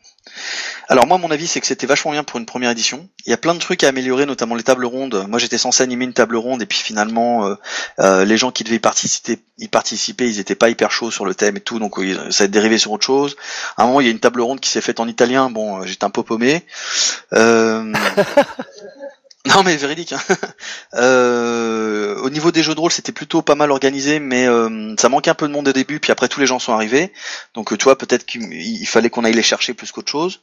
Alors 0.88 1.08
moi 1.08 1.18
mon 1.18 1.32
avis 1.32 1.48
c'est 1.48 1.62
que 1.62 1.68
c'était 1.68 1.88
vachement 1.88 2.12
bien 2.12 2.24
pour 2.24 2.40
une 2.40 2.46
première 2.46 2.70
édition. 2.70 3.10
Il 3.26 3.32
y 3.32 3.34
a 3.34 3.38
plein 3.38 3.54
de 3.54 3.60
trucs 3.60 3.84
à 3.84 3.88
améliorer, 3.88 4.26
notamment 4.26 4.56
les 4.56 4.64
tables 4.64 4.86
rondes. 4.86 5.26
Moi 5.28 5.40
j'étais 5.40 5.58
censé 5.58 5.84
animer 5.84 6.06
une 6.06 6.14
table 6.14 6.36
ronde 6.36 6.62
et 6.62 6.66
puis 6.66 6.78
finalement 6.78 7.48
euh, 7.48 7.56
euh, 8.00 8.26
les 8.26 8.38
gens 8.38 8.52
qui 8.52 8.64
devaient 8.64 8.76
y 8.76 8.80
participer, 8.80 9.40
y 9.58 9.68
participer, 9.68 10.28
ils 10.28 10.40
étaient 10.40 10.56
pas 10.56 10.70
hyper 10.70 10.92
chauds 10.92 11.12
sur 11.12 11.26
le 11.26 11.34
thème 11.34 11.58
et 11.58 11.62
tout, 11.62 11.80
donc 11.80 11.98
oui, 11.98 12.16
ça 12.30 12.44
a 12.44 12.48
dérivé 12.48 12.78
sur 12.78 12.92
autre 12.92 13.06
chose. 13.06 13.36
À 13.78 13.84
un 13.84 13.88
moment 13.88 14.02
il 14.02 14.06
y 14.06 14.10
a 14.10 14.12
une 14.12 14.20
table 14.20 14.42
ronde 14.42 14.60
qui 14.60 14.70
s'est 14.70 14.82
faite 14.82 15.00
en 15.00 15.08
italien. 15.08 15.50
Bon 15.50 15.82
euh, 15.82 15.86
j'étais 15.86 16.06
un 16.06 16.10
peu 16.12 16.24
paumé. 16.24 16.64
Euh... 17.34 17.92
Non 19.46 19.64
mais 19.64 19.78
véridique. 19.78 20.14
Hein. 20.14 20.22
Euh, 20.94 22.16
au 22.22 22.30
niveau 22.30 22.52
des 22.52 22.64
jeux 22.64 22.74
de 22.74 22.80
rôle, 22.80 22.92
c'était 22.92 23.12
plutôt 23.12 23.42
pas 23.42 23.56
mal 23.56 23.70
organisé, 23.70 24.20
mais 24.20 24.48
euh, 24.48 24.96
ça 24.98 25.10
manquait 25.10 25.30
un 25.30 25.36
peu 25.36 25.46
de 25.46 25.52
monde 25.52 25.68
au 25.68 25.74
début. 25.74 26.00
Puis 26.00 26.12
après, 26.12 26.30
tous 26.30 26.40
les 26.40 26.46
gens 26.46 26.58
sont 26.58 26.72
arrivés. 26.72 27.12
Donc 27.54 27.74
euh, 27.74 27.78
tu 27.78 27.84
vois, 27.84 27.98
peut-être 27.98 28.26
qu'il 28.26 28.54
il 28.54 28.86
fallait 28.86 29.10
qu'on 29.10 29.26
aille 29.26 29.34
les 29.34 29.44
chercher 29.44 29.74
plus 29.74 29.92
qu'autre 29.92 30.10
chose. 30.10 30.42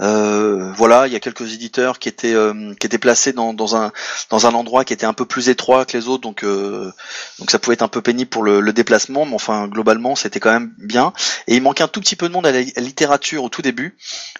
Euh, 0.00 0.72
voilà, 0.72 1.06
il 1.06 1.12
y 1.12 1.16
a 1.16 1.20
quelques 1.20 1.52
éditeurs 1.52 1.98
qui 1.98 2.08
étaient 2.08 2.34
euh, 2.34 2.74
qui 2.80 2.86
étaient 2.86 2.98
placés 2.98 3.32
dans, 3.32 3.52
dans 3.52 3.76
un 3.76 3.92
dans 4.30 4.46
un 4.46 4.54
endroit 4.54 4.84
qui 4.84 4.94
était 4.94 5.06
un 5.06 5.12
peu 5.12 5.26
plus 5.26 5.50
étroit 5.50 5.84
que 5.84 5.96
les 5.96 6.08
autres, 6.08 6.22
donc 6.22 6.44
euh, 6.44 6.90
donc 7.38 7.50
ça 7.50 7.58
pouvait 7.58 7.74
être 7.74 7.82
un 7.82 7.88
peu 7.88 8.00
pénible 8.00 8.30
pour 8.30 8.42
le, 8.42 8.72
déplacement, 8.72 9.26
mais 9.26 9.34
enfin 9.34 9.68
globalement 9.68 10.16
c'était 10.16 10.40
quand 10.40 10.50
même 10.50 10.72
bien. 10.78 11.12
Et 11.46 11.56
il 11.56 11.62
manquait 11.62 11.84
un 11.84 11.88
tout 11.88 12.00
petit 12.00 12.16
peu 12.16 12.28
de 12.28 12.32
monde 12.32 12.46
à 12.46 12.52
la, 12.52 12.62
littérature 12.62 13.44
au 13.44 13.50
tout 13.50 13.60
début, 13.60 13.96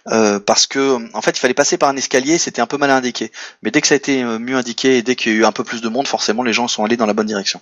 parce 0.06 0.66
que 0.66 0.98
en 1.14 1.20
fait 1.20 1.32
il 1.32 1.40
fallait 1.40 1.54
passer 1.54 1.76
par 1.76 1.90
un 1.90 1.96
escalier, 1.96 2.38
c'était 2.38 2.62
un 2.62 2.66
peu 2.66 2.78
mal 2.78 2.90
indiqué. 2.90 3.30
Mais 3.62 3.70
dès 3.70 3.82
que 3.82 3.86
ça 3.86 3.94
a 3.94 3.96
été 3.96 4.24
mieux 4.24 4.56
indiqué 4.56 4.96
et 4.98 5.02
dès 5.02 5.16
qu'il 5.16 5.32
y 5.32 5.34
a 5.34 5.38
eu 5.38 5.44
un 5.44 5.52
peu 5.52 5.64
plus 5.64 5.82
de 5.82 5.88
monde, 5.88 6.08
forcément 6.08 6.42
les 6.42 6.54
gens 6.54 6.66
sont 6.66 6.84
allés 6.84 6.96
dans 6.96 7.06
la 7.06 7.12
bonne 7.12 7.26
direction. 7.26 7.60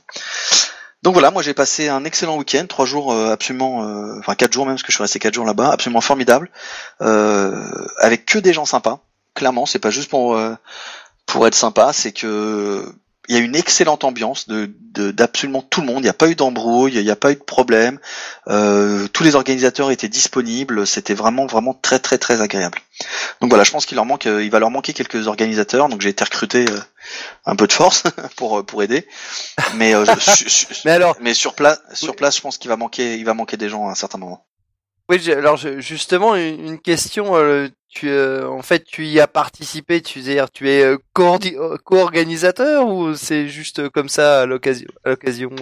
Donc 1.02 1.14
voilà, 1.14 1.30
moi 1.30 1.42
j'ai 1.42 1.54
passé 1.54 1.88
un 1.88 2.04
excellent 2.04 2.37
week-end, 2.37 2.66
trois 2.69 2.85
jours 2.85 3.12
euh, 3.12 3.33
absolument, 3.33 3.85
euh, 3.85 4.19
enfin 4.19 4.35
quatre 4.35 4.52
jours 4.52 4.66
même, 4.66 4.75
parce 4.75 4.83
que 4.83 4.92
je 4.92 4.97
suis 4.97 5.02
resté 5.02 5.19
quatre 5.19 5.35
jours 5.35 5.47
là-bas, 5.47 5.71
absolument 5.71 6.02
formidable, 6.02 6.50
euh, 7.00 7.87
avec 7.99 8.26
que 8.26 8.38
des 8.38 8.52
gens 8.52 8.66
sympas. 8.66 9.00
Clairement, 9.35 9.64
c'est 9.64 9.78
pas 9.78 9.90
juste 9.90 10.11
pour 10.11 10.37
euh, 10.37 10.54
pour 11.25 11.47
être 11.47 11.54
sympa, 11.54 11.92
c'est 11.95 12.12
que 12.12 12.85
il 13.28 13.36
y 13.36 13.38
a 13.38 13.42
une 13.42 13.54
excellente 13.56 14.02
ambiance 14.04 14.48
de 14.48 14.70
de- 14.92 15.10
d'absolument 15.12 15.62
tout 15.62 15.80
le 15.82 15.86
monde. 15.86 15.98
Il 15.98 16.02
n'y 16.04 16.08
a 16.08 16.14
pas 16.14 16.28
eu 16.28 16.34
d'embrouille, 16.34 16.92
il 16.94 17.04
n'y 17.04 17.10
a 17.10 17.16
pas 17.16 17.30
eu 17.30 17.36
de 17.36 17.42
problème. 17.42 18.00
Euh, 18.48 19.06
tous 19.08 19.22
les 19.22 19.34
organisateurs 19.36 19.90
étaient 19.92 20.08
disponibles. 20.08 20.86
C'était 20.86 21.14
vraiment 21.14 21.46
vraiment 21.46 21.74
très 21.74 21.98
très 22.00 22.18
très 22.18 22.40
agréable. 22.40 22.78
Donc 23.40 23.50
voilà, 23.50 23.62
je 23.64 23.70
pense 23.70 23.86
qu'il 23.86 23.94
leur 23.96 24.04
manque, 24.04 24.26
euh, 24.26 24.42
il 24.42 24.50
va 24.50 24.58
leur 24.58 24.70
manquer 24.70 24.92
quelques 24.92 25.26
organisateurs. 25.28 25.88
Donc 25.88 26.00
j'ai 26.00 26.08
été 26.08 26.24
recruté 26.24 26.64
euh, 26.68 26.80
un 27.46 27.54
peu 27.56 27.66
de 27.66 27.72
force 27.72 28.02
pour 28.36 28.64
pour 28.66 28.82
aider. 28.82 29.06
Mais 29.76 29.94
euh, 29.94 30.04
je- 30.04 30.44
je- 30.44 30.48
je- 30.48 30.66
Mais 30.84 30.90
alors, 30.92 31.16
mais 31.20 31.34
sur 31.34 31.54
place, 31.54 31.80
sur 31.92 32.16
place, 32.16 32.36
je 32.36 32.40
pense 32.40 32.58
qu'il 32.58 32.68
va 32.68 32.76
manquer, 32.76 33.16
il 33.16 33.24
va 33.24 33.34
manquer 33.34 33.56
des 33.56 33.68
gens 33.68 33.86
à 33.86 33.92
un 33.92 33.94
certain 33.94 34.18
moment. 34.18 34.44
oui, 35.08 35.30
alors 35.32 35.56
justement 35.56 36.34
une, 36.36 36.66
une 36.66 36.80
question. 36.80 37.36
Euh, 37.90 37.99
tu, 37.99 38.09
euh, 38.09 38.49
en 38.49 38.62
fait, 38.62 38.85
tu 38.85 39.06
y 39.06 39.20
as 39.20 39.26
participé. 39.26 40.00
Tu 40.00 40.23
tu 40.52 40.70
es 40.70 40.82
euh, 40.82 40.97
euh, 41.18 41.76
co-organisateur 41.85 42.88
ou 42.88 43.14
c'est 43.14 43.49
juste 43.49 43.88
comme 43.90 44.09
ça 44.09 44.42
à 44.42 44.47
l'occasion, 44.47 44.88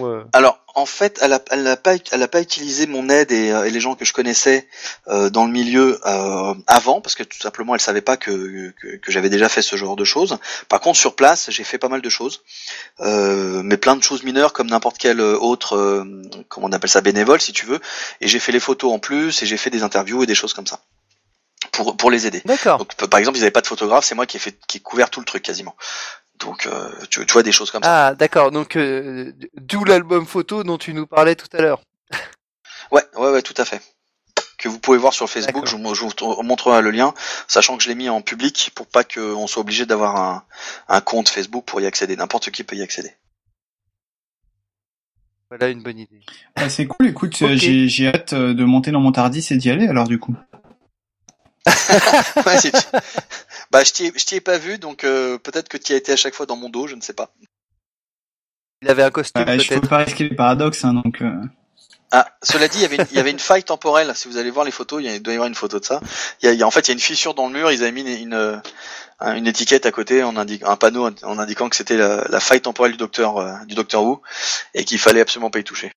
euh? 0.01 0.23
Alors, 0.33 0.59
en 0.75 0.85
fait, 0.85 1.19
elle 1.21 1.33
a, 1.33 1.41
elle 1.51 1.67
a 1.67 1.75
pas, 1.75 1.95
elle 2.11 2.23
a 2.23 2.27
pas 2.27 2.41
utilisé 2.41 2.87
mon 2.87 3.09
aide 3.09 3.31
et, 3.31 3.51
euh, 3.51 3.65
et 3.65 3.71
les 3.71 3.79
gens 3.79 3.95
que 3.95 4.05
je 4.05 4.13
connaissais 4.13 4.67
euh, 5.07 5.29
dans 5.29 5.45
le 5.45 5.51
milieu 5.51 5.99
euh, 6.05 6.53
avant, 6.67 7.01
parce 7.01 7.15
que 7.15 7.23
tout 7.23 7.39
simplement, 7.39 7.73
elle 7.73 7.81
savait 7.81 8.01
pas 8.01 8.17
que, 8.17 8.71
que, 8.81 8.97
que 8.97 9.11
j'avais 9.11 9.29
déjà 9.29 9.49
fait 9.49 9.61
ce 9.61 9.75
genre 9.75 9.95
de 9.95 10.05
choses. 10.05 10.37
Par 10.69 10.79
contre, 10.79 10.99
sur 10.99 11.15
place, 11.15 11.49
j'ai 11.49 11.63
fait 11.63 11.77
pas 11.77 11.89
mal 11.89 12.01
de 12.01 12.09
choses, 12.09 12.43
euh, 13.01 13.61
mais 13.63 13.77
plein 13.77 13.95
de 13.95 14.03
choses 14.03 14.23
mineures 14.23 14.53
comme 14.53 14.67
n'importe 14.67 14.97
quel 14.97 15.19
autre, 15.21 15.75
euh, 15.75 16.21
comment 16.47 16.67
on 16.67 16.71
appelle 16.71 16.89
ça, 16.89 17.01
bénévole, 17.01 17.41
si 17.41 17.53
tu 17.53 17.65
veux. 17.65 17.79
Et 18.21 18.27
j'ai 18.27 18.39
fait 18.39 18.51
les 18.51 18.59
photos 18.59 18.93
en 18.93 18.99
plus, 18.99 19.41
et 19.41 19.45
j'ai 19.45 19.57
fait 19.57 19.69
des 19.69 19.83
interviews 19.83 20.23
et 20.23 20.25
des 20.25 20.35
choses 20.35 20.53
comme 20.53 20.67
ça 20.67 20.79
pour 21.79 21.95
pour 21.95 22.11
les 22.11 22.27
aider. 22.27 22.41
D'accord. 22.43 22.79
Donc, 22.79 22.93
par 23.09 23.19
exemple, 23.19 23.37
ils 23.37 23.41
n'avaient 23.41 23.51
pas 23.51 23.61
de 23.61 23.67
photographe, 23.67 24.03
c'est 24.03 24.15
moi 24.15 24.25
qui 24.25 24.35
ai 24.35 24.39
fait, 24.39 24.59
qui 24.67 24.77
ai 24.77 24.81
couvert 24.81 25.09
tout 25.09 25.21
le 25.21 25.25
truc 25.25 25.43
quasiment. 25.43 25.75
Donc, 26.39 26.65
euh, 26.65 26.89
tu, 27.09 27.25
tu 27.25 27.33
vois 27.33 27.43
des 27.43 27.53
choses 27.53 27.71
comme 27.71 27.83
ça. 27.83 28.07
Ah, 28.07 28.15
d'accord. 28.15 28.51
Donc, 28.51 28.75
euh, 28.75 29.31
d'où 29.55 29.85
l'album 29.85 30.25
photo 30.25 30.63
dont 30.63 30.77
tu 30.77 30.93
nous 30.93 31.07
parlais 31.07 31.35
tout 31.35 31.47
à 31.53 31.61
l'heure. 31.61 31.81
Ouais, 32.91 33.03
ouais, 33.15 33.31
ouais, 33.31 33.41
tout 33.41 33.53
à 33.57 33.65
fait. 33.65 33.81
Que 34.57 34.67
vous 34.67 34.79
pouvez 34.79 34.97
voir 34.97 35.13
sur 35.13 35.29
Facebook, 35.29 35.65
je 35.67 35.77
vous, 35.77 35.95
je 35.95 36.01
vous 36.01 36.43
montrerai 36.43 36.81
le 36.81 36.91
lien, 36.91 37.13
sachant 37.47 37.77
que 37.77 37.83
je 37.83 37.87
l'ai 37.87 37.95
mis 37.95 38.09
en 38.09 38.21
public 38.21 38.71
pour 38.75 38.87
pas 38.87 39.05
qu'on 39.05 39.47
soit 39.47 39.61
obligé 39.61 39.85
d'avoir 39.85 40.17
un, 40.17 40.43
un 40.89 40.99
compte 40.99 41.29
Facebook 41.29 41.63
pour 41.63 41.79
y 41.79 41.85
accéder. 41.85 42.17
N'importe 42.17 42.51
qui 42.51 42.65
peut 42.65 42.75
y 42.75 42.81
accéder. 42.81 43.13
Voilà 45.49 45.69
une 45.69 45.81
bonne 45.81 45.97
idée. 45.97 46.19
Bah, 46.57 46.69
c'est 46.69 46.87
cool, 46.87 47.07
écoute, 47.07 47.41
Ok. 47.41 47.53
j'ai 47.55 47.87
j'ai 47.87 48.07
hâte 48.07 48.33
euh, 48.33 48.53
de 48.53 48.63
monter 48.65 48.91
dans 48.91 48.99
mon 48.99 49.11
Tardis 49.11 49.47
et 49.49 49.55
d'y 49.55 49.71
aller 49.71 49.87
alors 49.87 50.07
du 50.07 50.19
coup. 50.19 50.35
Ouais, 52.45 52.57
bah, 53.71 53.83
je 53.83 53.91
t'y 53.93 54.05
ai, 54.07 54.13
je 54.15 54.25
t'y 54.25 54.35
ai 54.35 54.41
pas 54.41 54.57
vu, 54.57 54.77
donc 54.77 55.03
euh, 55.03 55.37
peut-être 55.37 55.69
que 55.69 55.77
tu 55.77 55.91
y 55.91 55.95
as 55.95 55.97
été 55.97 56.11
à 56.11 56.15
chaque 56.15 56.33
fois 56.33 56.45
dans 56.45 56.55
mon 56.55 56.69
dos, 56.69 56.87
je 56.87 56.95
ne 56.95 57.01
sais 57.01 57.13
pas. 57.13 57.31
Il 58.81 58.89
avait 58.89 59.03
un 59.03 59.11
costume 59.11 59.43
Euh, 59.47 59.59
je 59.59 59.73
peux 59.79 59.87
pas 59.87 59.97
risquer 59.99 60.29
les 60.29 60.35
paradoxes, 60.35 60.85
hein, 60.85 60.93
donc. 60.93 61.21
euh, 61.21 61.33
Ah, 62.11 62.25
cela 62.41 62.67
dit, 62.67 62.77
il 62.79 62.81
y 62.81 62.85
avait 62.85 62.95
une, 62.95 63.05
il 63.11 63.17
y 63.17 63.19
avait 63.19 63.29
une 63.31 63.39
faille 63.39 63.63
temporelle. 63.63 64.11
Si 64.15 64.27
vous 64.27 64.37
allez 64.37 64.49
voir 64.51 64.65
les 64.65 64.71
photos, 64.71 65.01
il, 65.01 65.05
y 65.05 65.09
a- 65.09 65.15
il 65.15 65.21
doit 65.21 65.33
y 65.33 65.35
avoir 65.35 65.47
une 65.47 65.55
photo 65.55 65.79
de 65.79 65.85
ça. 65.85 65.99
Il 66.41 66.45
y 66.45 66.49
a, 66.49 66.53
il 66.53 66.59
y 66.59 66.63
a- 66.63 66.67
en 66.67 66.71
fait, 66.71 66.87
il 66.87 66.87
y 66.87 66.91
a 66.91 66.93
une 66.93 66.99
fissure 66.99 67.33
dans 67.33 67.47
le 67.47 67.53
mur. 67.53 67.71
Ils 67.71 67.83
avaient 67.83 67.91
mis 67.91 68.01
une, 68.01 68.07
une, 68.33 68.61
un- 69.19 69.35
une 69.35 69.47
étiquette 69.47 69.85
à 69.85 69.91
côté, 69.91 70.23
en 70.23 70.35
indique, 70.37 70.63
un 70.63 70.75
panneau 70.77 71.09
en 71.23 71.39
indiquant 71.39 71.69
que 71.69 71.75
c'était 71.75 71.97
la, 71.97 72.23
la 72.29 72.39
faille 72.39 72.61
temporelle 72.61 72.93
du 72.93 72.97
docteur, 72.97 73.37
euh, 73.37 73.53
du 73.67 73.75
docteur 73.75 74.01
Who, 74.03 74.21
et 74.73 74.85
qu'il 74.85 74.97
fallait 74.97 75.21
absolument 75.21 75.51
pas 75.51 75.59
y 75.59 75.63
toucher. 75.63 75.91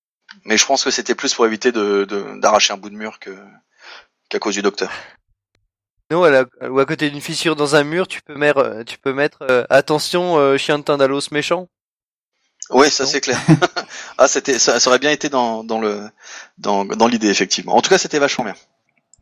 Mais 0.44 0.58
je 0.58 0.66
pense 0.66 0.82
que 0.84 0.90
c'était 0.90 1.14
plus 1.14 1.32
pour 1.34 1.46
éviter 1.46 1.72
de 1.72 2.04
de- 2.04 2.40
d'arracher 2.40 2.72
un 2.72 2.78
bout 2.78 2.90
de 2.90 2.96
mur 2.96 3.18
que 3.20 3.30
qu'à 4.28 4.38
cause 4.40 4.54
du 4.54 4.62
docteur. 4.62 4.90
Non, 6.12 6.24
à 6.24 6.30
la- 6.30 6.70
ou 6.70 6.78
à 6.78 6.84
côté 6.84 7.08
d'une 7.08 7.22
fissure 7.22 7.56
dans 7.56 7.74
un 7.74 7.84
mur, 7.84 8.06
tu 8.06 8.20
peux 8.20 8.34
mettre, 8.34 8.58
euh, 8.58 8.84
tu 8.84 8.98
peux 8.98 9.14
mettre 9.14 9.38
euh, 9.50 9.64
attention, 9.70 10.36
euh, 10.36 10.58
chien 10.58 10.78
de 10.78 10.84
Tindalos 10.84 11.30
méchant. 11.30 11.68
Oui, 12.68 12.90
ça 12.90 13.06
c'est 13.06 13.22
clair. 13.22 13.40
ah, 14.18 14.28
c'était, 14.28 14.58
ça, 14.58 14.78
ça 14.78 14.90
aurait 14.90 14.98
bien 14.98 15.10
été 15.10 15.30
dans, 15.30 15.64
dans 15.64 15.80
le, 15.80 16.02
dans, 16.58 16.84
dans 16.84 17.08
l'idée 17.08 17.30
effectivement. 17.30 17.74
En 17.74 17.80
tout 17.80 17.88
cas, 17.88 17.96
c'était 17.96 18.18
vachement 18.18 18.44
bien. 18.44 18.52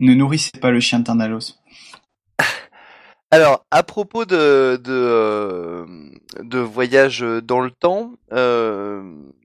Ne 0.00 0.14
nourrissez 0.14 0.50
pas 0.60 0.72
le 0.72 0.80
chien 0.80 0.98
de 0.98 1.04
Tarnalos. 1.04 1.54
Alors, 3.30 3.64
à 3.70 3.84
propos 3.84 4.24
de 4.24 4.80
de, 4.82 5.86
de 6.42 6.58
voyage 6.58 7.20
dans 7.20 7.60
le 7.60 7.70
temps, 7.70 8.14
euh, 8.32 9.00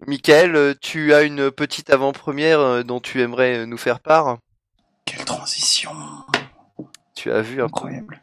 Michael, 0.08 0.78
tu 0.82 1.14
as 1.14 1.22
une 1.22 1.52
petite 1.52 1.92
avant-première 1.92 2.84
dont 2.84 3.00
tu 3.00 3.22
aimerais 3.22 3.68
nous 3.68 3.78
faire 3.78 4.00
part? 4.00 4.40
Quelle 5.06 5.26
transition 5.26 5.92
Tu 7.16 7.32
as 7.32 7.42
vu 7.42 7.62
incroyable. 7.62 8.22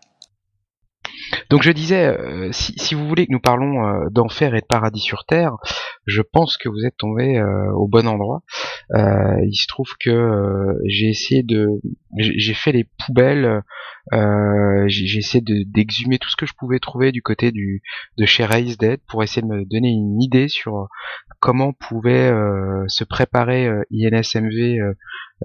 Donc 1.51 1.63
je 1.63 1.71
disais, 1.71 2.07
euh, 2.07 2.51
si, 2.53 2.73
si 2.77 2.95
vous 2.95 3.07
voulez 3.07 3.27
que 3.27 3.33
nous 3.33 3.41
parlons 3.41 3.87
euh, 3.87 4.09
d'enfer 4.11 4.55
et 4.55 4.61
de 4.61 4.67
paradis 4.67 5.01
sur 5.01 5.25
terre, 5.25 5.57
je 6.07 6.23
pense 6.23 6.57
que 6.57 6.69
vous 6.69 6.85
êtes 6.85 6.97
tombé 6.97 7.39
euh, 7.39 7.73
au 7.75 7.89
bon 7.89 8.07
endroit. 8.07 8.43
Il 8.95 9.55
se 9.55 9.67
trouve 9.69 9.91
que 10.01 10.75
j'ai 10.87 11.09
essayé 11.09 11.43
de, 11.43 11.81
j'ai 12.19 12.55
fait 12.55 12.73
les 12.73 12.87
poubelles, 13.05 13.63
j'ai 14.87 15.19
essayé 15.19 15.41
de 15.41 15.65
d'exhumer 15.67 16.19
tout 16.19 16.29
ce 16.29 16.37
que 16.37 16.45
je 16.47 16.53
pouvais 16.59 16.79
trouver 16.79 17.13
du 17.13 17.23
côté 17.23 17.53
de 17.53 18.27
chez 18.27 18.45
Raised 18.45 18.79
Dead 18.79 19.01
pour 19.09 19.23
essayer 19.23 19.43
de 19.43 19.47
me 19.47 19.65
donner 19.65 19.89
une 19.89 20.21
idée 20.21 20.49
sur 20.49 20.89
comment 21.41 21.73
pouvait 21.73 22.31
se 22.89 23.05
préparer 23.05 23.69
INSMV 23.93 24.79
euh, 24.81 24.95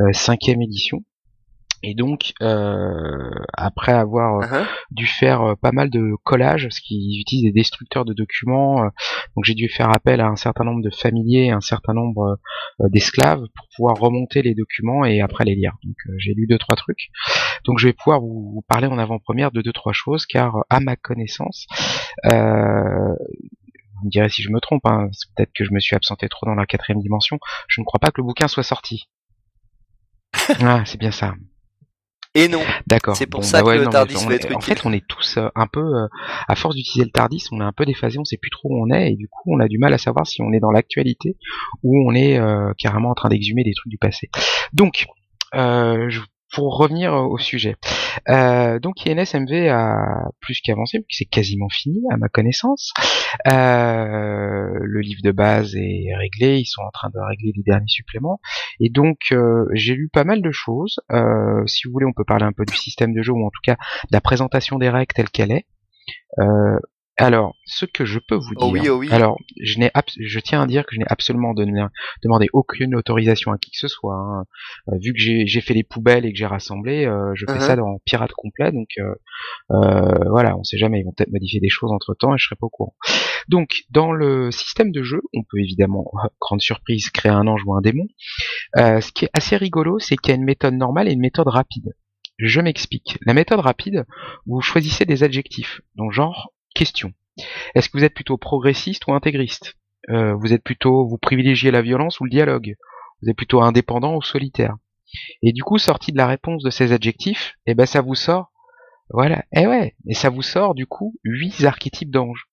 euh, 0.02 0.14
cinquième 0.14 0.62
édition. 0.62 1.04
Et 1.84 1.94
donc, 1.94 2.34
euh, 2.42 3.30
après 3.54 3.94
avoir 3.94 4.40
euh, 4.40 4.48
Hein 4.50 4.68
dû 4.92 5.06
faire 5.06 5.42
euh, 5.42 5.56
pas 5.56 5.72
mal 5.72 5.90
de 5.90 6.14
collages 6.24 6.64
parce 6.64 6.80
qu'ils 6.80 7.20
utilisent 7.20 7.46
des 7.46 7.52
destructeurs 7.52 8.06
de 8.06 8.14
documents. 8.14 8.84
euh, 8.84 8.90
donc 9.36 9.46
j'ai 9.46 9.54
dû 9.54 9.70
faire 9.70 9.90
appel 9.90 10.22
à 10.22 10.28
un 10.28 10.36
certain 10.36 10.64
nombre 10.64 10.82
de 10.82 10.90
familiers, 10.90 11.52
un 11.52 11.62
certain 11.62 11.94
nombre 11.94 12.40
euh, 12.82 12.90
d'esclaves 12.90 13.44
pour 13.56 13.68
pouvoir 13.76 13.98
remonter 13.98 14.42
les 14.42 14.56
documents 14.56 15.06
et 15.06 15.22
après 15.22 15.46
les 15.46 15.56
lire. 15.56 15.74
Donc 15.84 15.96
j'ai 16.18 16.34
lu 16.34 16.48
deux 16.48 16.58
trois 16.58 16.76
trucs. 16.76 17.10
Donc 17.66 17.80
je 17.80 17.88
vais 17.88 17.94
pouvoir 17.94 18.22
vous, 18.22 18.52
vous 18.54 18.64
parler 18.68 18.88
en 18.88 18.98
avant-première 18.98 19.52
de 19.52 19.62
deux 19.62 19.74
trois 19.74 19.94
choses 19.94 20.26
car 20.26 20.58
à 20.70 20.80
ma 20.80 20.96
connaissance, 20.96 21.68
euh, 22.26 23.14
vous 24.00 24.06
me 24.06 24.10
direz 24.12 24.30
si 24.30 24.42
je 24.42 24.50
me 24.52 24.60
trompe, 24.60 24.86
hein, 24.86 25.10
peut-être 25.36 25.52
que 25.54 25.66
je 25.66 25.72
me 25.72 25.80
suis 25.80 25.96
absenté 25.96 26.30
trop 26.30 26.46
dans 26.46 26.56
la 26.56 26.66
quatrième 26.66 27.02
dimension. 27.02 27.40
Je 27.68 27.82
ne 27.82 27.86
crois 27.86 28.00
pas 28.00 28.12
que 28.12 28.22
le 28.22 28.26
bouquin 28.26 28.48
soit 28.48 28.64
sorti. 28.64 29.10
ah, 30.62 30.84
c'est 30.86 31.00
bien 31.00 31.12
ça. 31.12 31.34
Et 32.38 32.48
non. 32.48 32.62
D'accord. 32.86 33.16
C'est 33.16 33.26
pour 33.26 33.42
Bon, 33.42 33.46
ça 33.46 33.62
bah 33.62 33.70
ouais, 33.70 33.78
que 33.78 33.84
le 33.84 33.88
Tardis 33.90 34.14
va 34.26 34.32
est- 34.34 34.36
être 34.36 34.52
En 34.56 34.60
utile. 34.60 34.76
fait, 34.76 34.86
on 34.86 34.94
est 34.94 35.06
tous 35.08 35.38
euh, 35.38 35.50
un 35.56 35.66
peu, 35.68 35.80
euh, 35.82 36.08
à 36.48 36.56
force 36.56 36.76
d'utiliser 36.76 37.06
le 37.06 37.12
Tardis, 37.12 37.44
on 37.52 37.60
est 37.62 37.64
un 37.64 37.72
peu 37.72 37.86
déphasé, 37.86 38.20
on 38.20 38.26
sait 38.26 38.38
plus 38.38 38.52
trop 38.52 38.70
où 38.70 38.82
on 38.82 38.90
est, 38.94 39.12
et 39.12 39.16
du 39.16 39.28
coup, 39.28 39.42
on 39.54 39.60
a 39.60 39.68
du 39.68 39.78
mal 39.80 39.94
à 39.94 39.98
savoir 39.98 40.28
si 40.28 40.42
on 40.42 40.52
est 40.54 40.60
dans 40.60 40.72
l'actualité 40.72 41.36
ou 41.84 41.98
on 42.10 42.14
est 42.14 42.38
euh, 42.38 42.72
carrément 42.78 43.10
en 43.10 43.16
train 43.16 43.30
d'exhumer 43.30 43.64
des 43.64 43.74
trucs 43.74 43.90
du 43.90 43.98
passé. 43.98 44.30
Donc, 44.74 45.08
euh, 45.56 46.06
je- 46.10 46.22
pour 46.54 46.78
revenir 46.78 47.14
au 47.14 47.38
sujet, 47.38 47.76
euh, 48.30 48.80
donc 48.80 49.06
INSMV 49.06 49.70
a 49.70 50.30
plus 50.42 50.62
qu'avancé, 50.62 51.06
c'est 51.10 51.26
quasiment 51.26 51.70
fini 51.70 52.02
à 52.12 52.18
ma 52.18 52.30
connaissance. 52.30 52.94
Euh, 53.48 54.70
le 54.82 55.00
livre 55.02 55.22
de 55.24 55.32
base 55.32 55.76
est 55.76 56.16
réglé, 56.16 56.60
ils 56.60 56.66
sont 56.66 56.82
en 56.82 56.92
train 56.92 57.10
de 57.10 57.20
régler 57.20 57.52
les 57.56 57.64
derniers 57.64 57.88
suppléments. 57.88 58.40
Et 58.80 58.90
donc 58.90 59.18
euh, 59.32 59.66
j'ai 59.74 59.96
lu 59.96 60.10
pas 60.12 60.24
mal 60.24 60.42
de 60.42 60.52
choses. 60.52 61.00
Euh, 61.12 61.66
si 61.68 61.88
vous 61.88 61.94
voulez, 61.94 62.06
on 62.06 62.14
peut 62.14 62.26
parler 62.26 62.46
un 62.46 62.54
peu 62.54 62.66
du 62.66 62.76
système 62.76 63.14
de 63.14 63.22
jeu 63.22 63.34
ou 63.34 63.46
en 63.46 63.50
tout 63.50 63.62
cas 63.64 63.76
de 63.76 64.14
la 64.14 64.22
présentation 64.22 64.78
des 64.78 64.90
règles 64.90 65.14
telle 65.14 65.30
qu'elle 65.30 65.52
est. 65.52 65.66
alors, 67.18 67.56
ce 67.66 67.86
que 67.86 68.06
je 68.06 68.20
peux 68.20 68.36
vous 68.36 68.54
dire. 68.56 68.68
Oh 68.68 68.72
oui, 68.72 68.90
oh 68.90 68.98
oui. 68.98 69.10
Alors, 69.12 69.38
je 69.62 69.80
n'ai, 69.80 69.90
abs- 69.94 70.16
je 70.20 70.40
tiens 70.40 70.62
à 70.62 70.68
dire 70.68 70.86
que 70.86 70.94
je 70.96 71.00
n'ai 71.00 71.06
absolument 71.10 71.54
donné, 71.54 71.84
demandé 72.24 72.48
aucune 72.54 72.96
autorisation 72.96 73.52
à 73.52 73.58
qui 73.58 73.72
que 73.72 73.78
ce 73.78 73.88
soit. 73.88 74.16
hein. 74.16 74.46
Euh, 74.90 74.98
vu 75.02 75.14
que 75.14 75.20
j'ai, 75.20 75.48
j'ai 75.48 75.62
fait 75.62 75.74
les 75.74 75.84
poubelles 75.84 76.26
et 76.26 76.32
que 76.32 76.38
j'ai 76.38 76.46
rassemblé, 76.46 77.06
euh, 77.06 77.32
je 77.36 77.46
fais 77.48 77.56
Mhm. 77.56 77.62
ça 77.62 77.76
dans 77.76 78.00
pirate 78.06 78.32
complet. 78.34 78.72
Donc, 78.72 78.90
euh, 79.00 80.30
voilà, 80.30 80.56
on 80.58 80.64
sait 80.64 80.78
jamais. 80.78 81.00
Ils 81.00 81.04
vont 81.06 81.14
peut-être 81.16 81.32
modifier 81.32 81.60
des 81.60 81.70
choses 81.70 81.92
entre 81.92 82.14
temps 82.14 82.34
et 82.34 82.38
je 82.38 82.46
serai 82.46 82.56
pas 82.56 82.68
au 82.68 82.70
courant. 82.70 82.96
Donc, 83.48 83.84
dans 83.90 84.12
le 84.12 84.52
système 84.52 84.92
de 84.92 85.04
jeu, 85.04 85.22
on 85.34 85.42
peut 85.44 85.60
évidemment, 85.60 86.06
grande 86.42 86.62
surprise, 86.62 87.10
créer 87.10 87.32
un 87.32 87.48
ange 87.48 87.62
ou 87.66 87.74
un 87.74 87.82
démon. 87.82 88.08
Euh, 88.78 89.02
ce 89.02 89.12
qui 89.12 89.26
est 89.26 89.30
assez 89.34 89.58
rigolo, 89.58 90.00
c'est 90.00 90.18
qu'il 90.18 90.32
y 90.32 90.34
a 90.34 90.36
une 90.38 90.46
méthode 90.46 90.74
normale 90.76 91.08
et 91.08 91.14
une 91.14 91.20
méthode 91.22 91.48
rapide. 91.48 91.94
Je 92.38 92.62
m'explique. 92.62 93.18
La 93.26 93.34
méthode 93.34 93.62
rapide, 93.62 94.06
vous 94.46 94.62
choisissez 94.62 95.06
des 95.06 95.24
adjectifs, 95.24 95.82
donc 95.96 96.12
genre 96.12 96.52
question. 96.78 97.12
Est-ce 97.76 97.90
que 97.90 97.98
vous 97.98 98.04
êtes 98.04 98.14
plutôt 98.14 98.38
progressiste 98.38 99.08
ou 99.08 99.14
intégriste? 99.14 99.76
Euh, 100.10 100.36
Vous 100.36 100.54
êtes 100.54 100.64
plutôt, 100.64 101.08
vous 101.08 101.18
privilégiez 101.18 101.72
la 101.72 101.82
violence 101.82 102.20
ou 102.20 102.24
le 102.24 102.30
dialogue? 102.30 102.76
Vous 103.22 103.30
êtes 103.30 103.36
plutôt 103.36 103.62
indépendant 103.62 104.16
ou 104.16 104.22
solitaire? 104.22 104.76
Et 105.42 105.54
du 105.54 105.64
coup, 105.64 105.78
sorti 105.78 106.12
de 106.12 106.18
la 106.18 106.28
réponse 106.28 106.64
de 106.64 106.70
ces 106.70 106.92
adjectifs, 106.92 107.56
eh 107.66 107.74
ben 107.74 107.86
ça 107.86 108.02
vous 108.02 108.16
sort, 108.16 108.52
voilà, 109.10 109.46
eh 109.56 109.66
ouais, 109.68 109.96
et 110.08 110.14
ça 110.14 110.30
vous 110.30 110.42
sort 110.42 110.76
du 110.76 110.86
coup 110.86 111.16
huit 111.24 111.64
archétypes 111.64 112.12
d'anges. 112.12 112.48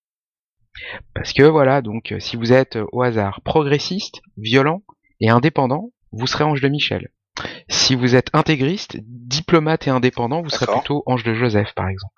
Parce 1.13 1.33
que 1.33 1.43
voilà, 1.43 1.81
donc 1.81 2.13
si 2.19 2.35
vous 2.35 2.51
êtes 2.51 2.77
euh, 2.77 2.85
au 2.91 3.01
hasard 3.01 3.41
progressiste, 3.41 4.21
violent 4.37 4.83
et 5.19 5.29
indépendant, 5.29 5.91
vous 6.11 6.27
serez 6.27 6.45
ange 6.45 6.61
de 6.61 6.69
Michel. 6.69 7.09
Si 7.69 7.95
vous 7.95 8.15
êtes 8.15 8.29
intégriste, 8.33 8.97
diplomate 9.03 9.87
et 9.87 9.91
indépendant, 9.91 10.41
vous 10.41 10.49
serez 10.49 10.67
plutôt 10.67 11.03
ange 11.05 11.23
de 11.23 11.33
Joseph, 11.33 11.73
par 11.75 11.89
exemple. 11.89 12.13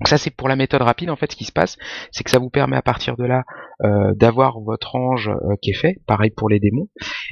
Donc 0.00 0.08
ça 0.08 0.18
c'est 0.18 0.30
pour 0.30 0.48
la 0.48 0.56
méthode 0.56 0.82
rapide. 0.82 1.10
En 1.10 1.16
fait, 1.16 1.30
ce 1.32 1.36
qui 1.36 1.44
se 1.44 1.52
passe, 1.52 1.76
c'est 2.10 2.24
que 2.24 2.30
ça 2.30 2.38
vous 2.38 2.50
permet 2.50 2.76
à 2.76 2.82
partir 2.82 3.16
de 3.16 3.24
là 3.24 3.44
euh, 3.84 4.12
d'avoir 4.14 4.60
votre 4.60 4.96
ange 4.96 5.28
euh, 5.28 5.54
qui 5.62 5.70
est 5.70 5.74
fait. 5.74 6.00
Pareil 6.06 6.30
pour 6.30 6.48
les 6.48 6.58
démons. 6.60 6.88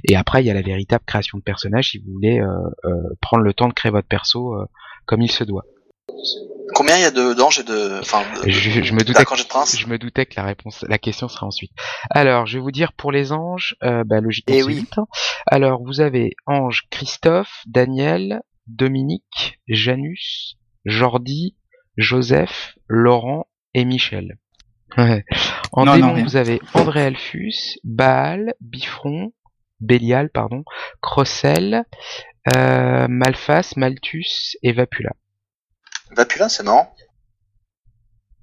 Et 0.09 0.17
après, 0.17 0.43
il 0.43 0.47
y 0.47 0.51
a 0.51 0.55
la 0.55 0.63
véritable 0.63 1.05
création 1.07 1.39
de 1.39 1.43
personnage 1.43 1.91
si 1.91 1.99
vous 1.99 2.13
voulez 2.13 2.41
euh, 2.41 2.47
euh, 2.85 2.91
prendre 3.21 3.43
le 3.43 3.53
temps 3.55 3.69
de 3.69 3.73
créer 3.75 3.91
votre 3.93 4.09
perso 4.09 4.55
euh, 4.55 4.65
comme 5.07 5.23
il 5.23 5.31
se 5.31 5.45
doit. 5.45 5.65
Combien 6.75 6.97
il 6.97 7.03
y 7.03 7.05
a 7.05 7.11
de 7.11 7.35
d'anges 7.35 7.59
et 7.59 7.65
de, 7.65 7.99
enfin, 8.01 8.23
de- 8.45 8.51
Je, 8.51 8.83
je 8.83 8.93
me 8.95 9.01
doutais, 9.01 9.13
d'archanges 9.13 9.41
et 9.41 9.45
de 9.45 9.49
princes? 9.49 9.79
je 9.79 9.87
me 9.87 9.99
doutais 9.99 10.25
que 10.27 10.35
la 10.37 10.45
réponse, 10.45 10.85
la 10.89 10.99
question 10.99 11.29
sera 11.29 11.47
ensuite. 11.47 11.73
Alors, 12.11 12.47
je 12.47 12.57
vais 12.59 12.63
vous 12.63 12.71
dire 12.71 12.93
pour 12.95 13.13
les 13.13 13.33
anges, 13.33 13.77
euh, 13.83 14.05
bah, 14.05 14.21
logiquement 14.21 14.55
Eh 14.57 14.61
c'est 14.61 14.67
oui. 14.67 14.85
hein. 14.97 15.05
Alors, 15.47 15.83
vous 15.83 16.01
avez 16.01 16.31
ange 16.47 16.85
Christophe, 16.91 17.63
Daniel, 17.67 18.41
Dominique, 18.67 19.61
Janus, 19.69 20.57
Jordi, 20.87 21.57
Joseph, 21.97 22.77
Laurent 22.89 23.47
et 23.75 23.85
Michel. 23.85 24.39
Ouais. 24.97 25.25
En 25.73 25.85
Non, 25.85 25.95
démon, 25.97 26.23
vous 26.23 26.37
avez 26.37 26.61
André 26.75 27.07
Alphus, 27.07 27.79
Baal, 27.85 28.55
Bifron, 28.61 29.33
Bélial, 29.81 30.31
pardon, 30.31 30.65
Crossel, 31.01 31.85
euh, 32.55 33.07
Malphas, 33.09 33.73
Malthus 33.77 34.57
et 34.63 34.73
Vapula. 34.73 35.13
Vapula, 36.11 36.49
c'est 36.49 36.63
marrant. 36.63 36.95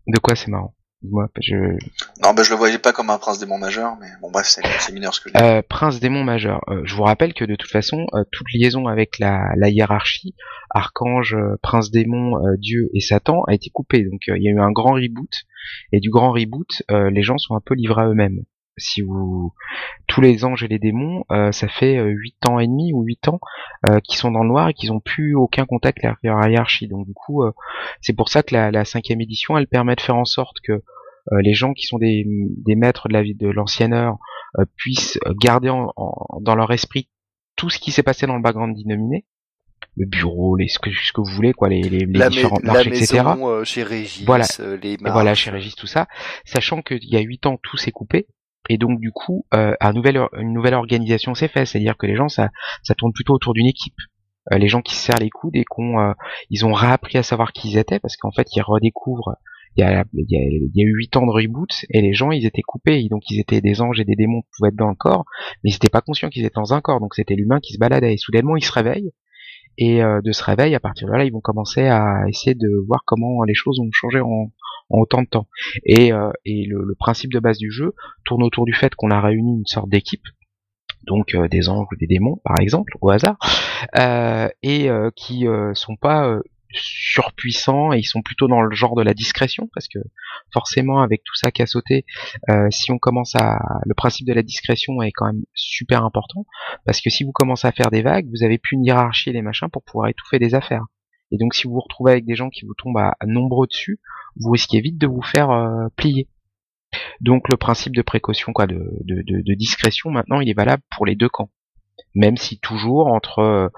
De 0.08 0.20
quoi 0.20 0.36
c'est 0.36 0.50
marrant? 0.50 0.74
Je... 1.02 1.56
Non, 2.22 2.34
bah, 2.34 2.44
je 2.44 2.50
le 2.50 2.58
voyais 2.58 2.78
pas 2.78 2.92
comme 2.92 3.10
un 3.10 3.18
prince 3.18 3.40
démon 3.40 3.58
majeur, 3.58 3.96
mais 4.02 4.08
bon, 4.22 4.32
bref, 4.32 4.48
c'est 4.48 4.92
mineur 4.92 5.14
ce 5.14 5.22
que 5.22 5.30
je 5.30 5.34
dis. 5.34 5.42
Euh, 5.42 5.62
prince 5.68 6.00
démon 6.00 6.24
majeur. 6.24 6.62
Euh, 6.68 6.82
je 6.84 6.94
vous 6.94 7.04
rappelle 7.04 7.34
que 7.34 7.46
de 7.46 7.56
toute 7.56 7.72
façon, 7.72 8.06
euh, 8.14 8.24
toute 8.32 8.52
liaison 8.54 8.88
avec 8.88 9.18
la, 9.18 9.50
la 9.56 9.70
hiérarchie, 9.70 10.36
archange, 10.70 11.38
prince 11.62 11.90
démon, 11.90 12.38
euh, 12.46 12.58
Dieu 12.58 12.90
et 12.94 13.00
Satan 13.00 13.44
a 13.48 13.54
été 13.54 13.70
coupée. 13.70 14.04
Donc 14.04 14.22
il 14.28 14.44
y 14.44 14.50
a 14.50 14.52
eu 14.52 14.60
un 14.60 14.72
grand 14.72 14.94
reboot. 14.94 15.46
Et 15.94 16.00
du 16.00 16.10
grand 16.10 16.32
reboot, 16.32 16.84
euh, 16.92 17.10
les 17.10 17.22
gens 17.22 17.38
sont 17.38 17.56
un 17.56 17.62
peu 17.62 17.76
livrés 17.76 18.02
à 18.02 18.08
eux-mêmes. 18.08 18.44
Si 18.80 19.02
vous 19.02 19.54
tous 20.08 20.22
les 20.22 20.44
anges 20.46 20.64
et 20.64 20.68
les 20.68 20.80
démons, 20.80 21.24
euh, 21.32 21.52
ça 21.52 21.68
fait 21.68 21.98
euh, 21.98 22.06
huit 22.10 22.38
ans 22.48 22.60
et 22.60 22.68
demi 22.68 22.92
ou 22.94 23.04
huit 23.04 23.28
ans 23.28 23.40
euh, 23.88 24.00
qu'ils 24.00 24.18
sont 24.18 24.32
dans 24.32 24.42
le 24.44 24.50
noir 24.50 24.70
et 24.70 24.74
qu'ils 24.74 24.92
ont 24.92 25.00
plus 25.00 25.36
aucun 25.36 25.66
contact 25.66 26.04
avec 26.04 26.18
la 26.24 26.50
hiérarchie. 26.50 26.88
Donc 26.88 27.06
du 27.06 27.14
coup, 27.14 27.44
euh, 27.44 27.52
c'est 28.02 28.14
pour 28.16 28.30
ça 28.30 28.42
que 28.44 28.56
la, 28.56 28.72
la 28.72 28.86
cinquième 28.86 29.22
édition, 29.22 29.58
elle 29.58 29.68
permet 29.68 29.96
de 29.96 30.02
faire 30.02 30.16
en 30.18 30.26
sorte 30.26 30.58
que 30.64 30.72
euh, 30.74 30.82
les 31.42 31.54
gens 31.54 31.74
qui 31.74 31.86
sont 31.86 31.98
des, 32.00 32.26
des 32.26 32.76
maîtres 32.76 33.08
de 33.08 33.14
la 33.14 33.22
vie 33.22 33.36
de 33.36 33.48
l'ancienne 33.50 33.94
heure 33.94 34.18
euh, 34.58 34.66
puissent 34.78 35.20
garder 35.40 35.70
en- 35.70 35.92
en- 35.96 36.40
dans 36.42 36.56
leur 36.56 36.72
esprit 36.72 37.08
tout 37.56 37.70
ce 37.70 37.78
qui 37.78 37.92
s'est 37.92 38.04
passé 38.04 38.26
dans 38.26 38.36
le 38.36 38.42
background 38.42 38.76
dénominé, 38.76 39.26
le 39.98 40.06
bureau, 40.06 40.56
les, 40.56 40.68
ce, 40.70 40.80
que, 40.80 40.90
ce 40.92 41.12
que 41.12 41.20
vous 41.22 41.32
voulez, 41.36 41.52
quoi, 41.54 41.68
les, 41.70 41.82
les, 41.82 42.06
les 42.06 42.30
différentes 42.30 42.64
la 42.64 42.74
marches, 42.74 42.88
etc. 42.88 43.22
euh, 43.44 43.64
chez 43.66 43.84
Régis, 43.84 44.26
Voilà. 44.26 44.46
les 44.82 44.98
marches. 44.98 45.14
voilà, 45.14 45.36
chez 45.36 45.52
Régis, 45.52 45.76
tout 45.76 45.88
ça, 45.88 46.08
sachant 46.46 46.82
qu'il 46.82 47.04
y 47.06 47.18
a 47.18 47.20
huit 47.20 47.46
ans, 47.46 47.58
tout 47.62 47.76
s'est 47.78 47.92
coupé, 47.92 48.28
et 48.68 48.78
donc 48.78 49.00
du 49.00 49.12
coup, 49.12 49.46
euh, 49.54 49.74
une 49.82 50.54
nouvelle 50.54 50.74
organisation 50.74 51.34
s'est 51.34 51.48
faite, 51.48 51.68
c'est-à-dire 51.68 51.98
que 51.98 52.06
les 52.06 52.16
gens, 52.16 52.30
ça, 52.30 52.50
ça 52.84 52.96
tourne 52.96 53.14
plutôt 53.14 53.34
autour 53.34 53.54
d'une 53.54 53.68
équipe. 53.68 53.96
Euh, 54.52 54.58
les 54.58 54.68
gens 54.68 54.82
qui 54.82 54.96
se 54.96 55.02
serrent 55.02 55.20
les 55.20 55.30
coudes 55.30 55.56
et 55.56 55.66
qu'on, 55.66 56.00
euh, 56.00 56.14
ils 56.50 56.66
ont 56.66 56.74
réappris 56.74 57.18
à 57.18 57.24
savoir 57.24 57.52
qui 57.54 57.70
ils 57.70 57.78
étaient, 57.78 58.00
parce 58.00 58.18
qu'en 58.18 58.32
fait, 58.32 58.48
ils 58.56 58.62
redécouvrent. 58.62 59.36
Il 59.76 59.82
y 59.82 59.86
a 59.86 60.84
eu 60.84 60.94
huit 60.96 61.16
ans 61.16 61.26
de 61.26 61.32
reboot 61.32 61.70
et 61.90 62.02
les 62.02 62.14
gens 62.14 62.32
ils 62.32 62.46
étaient 62.46 62.64
coupés 62.64 63.08
donc 63.10 63.22
ils 63.30 63.40
étaient 63.40 63.62
des 63.62 63.82
anges 63.82 64.00
et 64.00 64.04
des 64.04 64.16
démons 64.16 64.42
qui 64.42 64.50
pouvaient 64.58 64.70
être 64.70 64.76
dans 64.76 64.90
le 64.90 64.96
corps 64.96 65.26
mais 65.64 65.70
ils 65.70 65.74
n'étaient 65.74 65.90
pas 65.90 66.02
conscients 66.02 66.28
qu'ils 66.30 66.44
étaient 66.44 66.56
dans 66.56 66.74
un 66.74 66.82
corps 66.82 67.00
donc 67.00 67.14
c'était 67.14 67.36
l'humain 67.36 67.60
qui 67.62 67.74
se 67.74 67.78
baladait 67.78 68.16
et 68.16 68.18
soudainement 68.18 68.58
ils 68.58 68.66
se 68.66 68.72
réveillent 68.72 69.12
et 69.80 70.04
euh, 70.04 70.22
de 70.22 70.32
ce 70.34 70.44
réveil 70.44 70.76
à 70.76 70.80
partir 70.80 71.08
de 71.08 71.14
là 71.14 71.24
ils 71.24 71.32
vont 71.32 71.40
commencer 71.40 71.88
à 71.88 72.28
essayer 72.28 72.54
de 72.54 72.86
voir 72.86 73.04
comment 73.06 73.44
les 73.44 73.56
choses 73.56 73.80
ont 73.80 73.90
changé 73.92 74.20
en, 74.20 74.52
en 74.90 75.00
autant 75.00 75.22
de 75.22 75.28
temps. 75.28 75.48
Et, 75.86 76.12
euh, 76.12 76.32
le, 76.46 76.94
principe 77.00 77.32
de 77.32 77.40
base 77.40 77.58
du 77.58 77.72
jeu 77.72 77.96
tourne 78.26 78.44
autour 78.44 78.66
du 78.66 78.74
fait 78.74 78.94
qu'on 78.94 79.10
a 79.10 79.22
réuni 79.22 79.54
une 79.54 79.66
sorte 79.66 79.90
d'équipe 79.90 80.26
donc 81.04 81.34
euh, 81.34 81.48
des 81.48 81.70
anges 81.70 81.88
ou 81.92 81.96
des 81.96 82.08
démons 82.08 82.42
par 82.44 82.60
exemple 82.60 82.92
au 83.00 83.10
hasard 83.10 83.38
et 84.62 84.90
qui 85.16 85.48
sont 85.74 85.96
pas 85.96 86.40
surpuissants 86.72 87.94
et 87.94 88.00
ils 88.00 88.06
sont 88.06 88.22
plutôt 88.22 88.48
dans 88.48 88.62
le 88.62 88.76
genre 88.76 88.96
de 88.96 89.02
la 89.02 89.14
discrétion 89.14 89.70
parce 89.74 89.88
que 89.88 90.00
forcément 90.54 91.02
avec 91.02 91.24
tout 91.24 91.36
ça 91.36 91.52
qui 91.52 91.62
a 91.62 91.66
sauté 91.66 92.06
euh, 92.50 92.68
si 92.70 92.92
on 92.92 93.00
commence 93.00 93.36
à 93.36 93.60
le 93.86 93.94
principe 93.96 94.28
de 94.28 94.34
la 94.34 94.44
discrétion 94.44 95.02
est 95.02 95.12
quand 95.12 95.26
même 95.26 95.44
super 95.56 96.04
important 96.04 96.46
parce 96.86 97.02
que 97.02 97.10
si 97.10 97.24
vous 97.24 97.32
commencez 97.32 97.68
à 97.68 97.72
faire 97.72 97.90
des 97.90 98.02
vagues 98.02 98.28
vous 98.30 98.44
avez 98.44 98.58
plus 98.58 98.76
une 98.76 98.86
hiérarchie 98.86 99.32
et 99.32 99.34
les 99.34 99.42
machins 99.42 99.70
pour 99.70 99.84
pouvoir 99.84 100.10
étouffer 100.10 100.40
des 100.40 100.54
affaires. 100.54 100.86
Et 101.32 101.38
donc 101.38 101.56
si 101.56 101.68
vous 101.68 101.74
vous 101.74 101.80
retrouvez 101.80 102.12
avec 102.12 102.26
des 102.26 102.36
gens 102.36 102.50
qui 102.50 102.66
vous 102.66 102.76
tombent 102.76 102.98
à, 102.98 103.16
à 103.20 103.26
nombreux 103.26 103.68
dessus 103.68 104.00
vous 104.36 104.52
risquez 104.52 104.82
vite 104.82 104.98
de 104.98 105.08
vous 105.08 105.24
faire 105.24 105.50
euh, 105.50 105.88
plier. 105.96 106.28
Donc 107.22 107.50
le 107.50 107.58
principe 107.58 107.96
de 107.96 108.02
précaution 108.04 108.54
quoi 108.54 108.68
de, 108.68 108.80
de, 109.06 109.24
de, 109.24 109.42
de 109.42 109.54
discrétion 109.56 110.12
maintenant 110.12 110.40
il 110.40 110.50
est 110.50 110.54
valable 110.56 110.84
pour 110.92 111.08
les 111.08 111.16
deux 111.16 111.30
camps 111.30 111.50
même 112.20 112.36
si 112.36 112.60
toujours 112.60 113.08
entre 113.08 113.40
euh, 113.40 113.70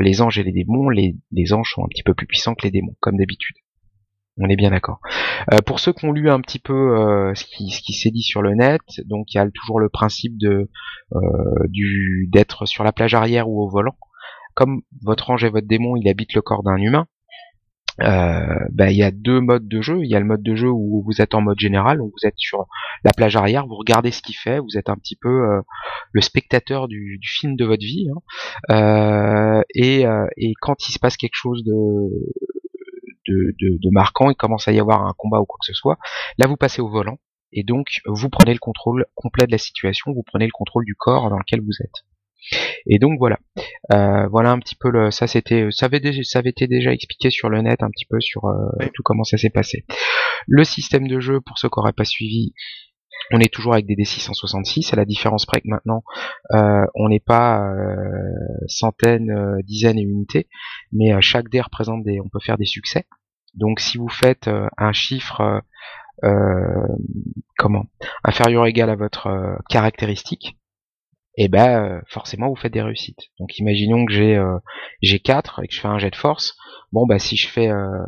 les 0.00 0.20
anges 0.20 0.38
et 0.38 0.42
les 0.42 0.52
démons, 0.52 0.88
les, 0.88 1.14
anges 1.52 1.70
sont 1.74 1.84
un 1.84 1.88
petit 1.88 2.02
peu 2.02 2.12
plus 2.12 2.26
puissants 2.26 2.54
que 2.54 2.64
les 2.64 2.72
démons, 2.72 2.96
comme 2.98 3.16
d'habitude. 3.16 3.56
On 4.36 4.48
est 4.48 4.56
bien 4.56 4.70
d'accord. 4.70 4.98
Euh, 5.52 5.60
pour 5.60 5.78
ceux 5.78 5.92
qui 5.92 6.04
ont 6.04 6.10
lu 6.10 6.28
un 6.28 6.40
petit 6.40 6.58
peu 6.58 6.72
euh, 6.72 7.32
ce 7.36 7.44
qui, 7.44 7.70
ce 7.70 7.92
s'est 7.92 8.10
dit 8.10 8.24
sur 8.24 8.42
le 8.42 8.56
net, 8.56 8.80
donc 9.04 9.32
il 9.32 9.36
y 9.36 9.40
a 9.40 9.48
toujours 9.48 9.78
le 9.78 9.88
principe 9.88 10.36
de 10.38 10.68
d'être 12.32 12.66
sur 12.66 12.82
la 12.82 12.90
plage 12.90 13.14
arrière 13.14 13.48
ou 13.48 13.62
au 13.62 13.68
volant. 13.68 13.96
Comme 14.54 14.82
votre 15.02 15.30
ange 15.30 15.44
et 15.44 15.48
votre 15.48 15.68
démon, 15.68 15.94
il 15.94 16.08
habite 16.08 16.34
le 16.34 16.42
corps 16.42 16.64
d'un 16.64 16.76
humain. 16.76 17.06
Euh, 18.00 18.58
bah, 18.70 18.90
il 18.90 18.96
y 18.96 19.02
a 19.02 19.10
deux 19.10 19.40
modes 19.40 19.68
de 19.68 19.80
jeu. 19.80 20.00
Il 20.02 20.10
y 20.10 20.14
a 20.14 20.20
le 20.20 20.26
mode 20.26 20.42
de 20.42 20.54
jeu 20.54 20.70
où 20.70 21.02
vous 21.04 21.20
êtes 21.20 21.34
en 21.34 21.40
mode 21.40 21.58
général, 21.58 22.00
où 22.00 22.06
vous 22.06 22.26
êtes 22.26 22.38
sur 22.38 22.66
la 23.04 23.12
plage 23.12 23.36
arrière, 23.36 23.66
vous 23.66 23.76
regardez 23.76 24.10
ce 24.10 24.22
qu'il 24.22 24.36
fait, 24.36 24.58
vous 24.58 24.76
êtes 24.76 24.88
un 24.88 24.96
petit 24.96 25.16
peu 25.16 25.28
euh, 25.28 25.60
le 26.12 26.20
spectateur 26.20 26.88
du, 26.88 27.20
film 27.22 27.56
de 27.56 27.64
votre 27.64 27.84
vie. 27.84 28.08
Hein. 28.10 28.20
Euh, 28.70 29.62
et, 29.74 30.06
euh, 30.06 30.26
quand 30.60 30.88
il 30.88 30.92
se 30.92 30.98
passe 30.98 31.16
quelque 31.16 31.34
chose 31.34 31.62
de, 31.64 31.72
de, 33.28 33.54
de, 33.58 33.90
marquant, 33.90 34.30
il 34.30 34.36
commence 34.36 34.68
à 34.68 34.72
y 34.72 34.80
avoir 34.80 35.06
un 35.06 35.14
combat 35.16 35.40
ou 35.40 35.44
quoi 35.44 35.58
que 35.60 35.66
ce 35.66 35.74
soit, 35.74 35.98
là 36.38 36.46
vous 36.46 36.56
passez 36.56 36.80
au 36.82 36.88
volant. 36.88 37.18
Et 37.52 37.62
donc 37.62 38.00
vous 38.06 38.30
prenez 38.30 38.52
le 38.52 38.58
contrôle 38.58 39.06
complet 39.14 39.46
de 39.46 39.52
la 39.52 39.58
situation, 39.58 40.12
vous 40.12 40.24
prenez 40.24 40.46
le 40.46 40.52
contrôle 40.52 40.84
du 40.84 40.96
corps 40.96 41.30
dans 41.30 41.38
lequel 41.38 41.60
vous 41.60 41.80
êtes. 41.80 42.04
Et 42.86 42.98
donc 42.98 43.18
voilà, 43.18 43.38
euh, 43.92 44.26
voilà 44.28 44.50
un 44.50 44.58
petit 44.58 44.76
peu 44.76 44.90
le, 44.90 45.10
ça 45.10 45.26
c'était, 45.26 45.68
ça 45.70 45.86
avait 45.86 46.00
déjà, 46.00 46.22
ça 46.22 46.38
avait 46.40 46.50
été 46.50 46.66
déjà 46.66 46.92
expliqué 46.92 47.30
sur 47.30 47.48
le 47.48 47.60
net 47.62 47.82
un 47.82 47.90
petit 47.90 48.06
peu 48.06 48.20
sur 48.20 48.44
euh, 48.46 48.68
oui. 48.80 48.86
tout 48.92 49.02
comment 49.02 49.24
ça 49.24 49.36
s'est 49.36 49.50
passé. 49.50 49.84
Le 50.46 50.64
système 50.64 51.08
de 51.08 51.20
jeu 51.20 51.40
pour 51.40 51.58
ceux 51.58 51.68
qui 51.68 51.78
n'auraient 51.78 51.92
pas 51.92 52.04
suivi, 52.04 52.52
on 53.32 53.40
est 53.40 53.52
toujours 53.52 53.72
avec 53.72 53.86
des 53.86 53.94
D666, 53.94 54.92
à 54.92 54.96
la 54.96 55.04
différence 55.04 55.46
près 55.46 55.60
que 55.60 55.68
maintenant 55.68 56.02
euh, 56.52 56.84
on 56.94 57.08
n'est 57.08 57.20
pas 57.20 57.62
euh, 57.62 57.96
centaines, 58.66 59.30
euh, 59.30 59.62
dizaines 59.62 59.98
et 59.98 60.02
unités, 60.02 60.48
mais 60.92 61.12
chaque 61.20 61.48
dé 61.48 61.60
représente 61.60 62.04
des, 62.04 62.20
on 62.20 62.28
peut 62.28 62.40
faire 62.40 62.58
des 62.58 62.66
succès. 62.66 63.06
Donc 63.54 63.80
si 63.80 63.98
vous 63.98 64.08
faites 64.08 64.48
euh, 64.48 64.66
un 64.76 64.92
chiffre 64.92 65.62
comment 67.58 67.86
inférieur 68.22 68.62
ou 68.62 68.66
égal 68.66 68.90
à 68.90 68.96
votre 68.96 69.26
euh, 69.28 69.56
caractéristique, 69.68 70.56
et 71.36 71.44
eh 71.44 71.48
ben 71.48 72.00
forcément 72.08 72.48
vous 72.48 72.56
faites 72.56 72.72
des 72.72 72.82
réussites. 72.82 73.30
Donc 73.40 73.58
imaginons 73.58 74.04
que 74.06 74.12
j'ai 74.12 74.36
euh, 74.36 74.58
j'ai 75.02 75.18
4 75.18 75.62
et 75.64 75.68
que 75.68 75.74
je 75.74 75.80
fais 75.80 75.88
un 75.88 75.98
jet 75.98 76.10
de 76.10 76.16
force. 76.16 76.56
Bon 76.92 77.06
bah 77.06 77.18
si 77.18 77.36
je 77.36 77.48
fais 77.48 77.70
euh, 77.70 78.04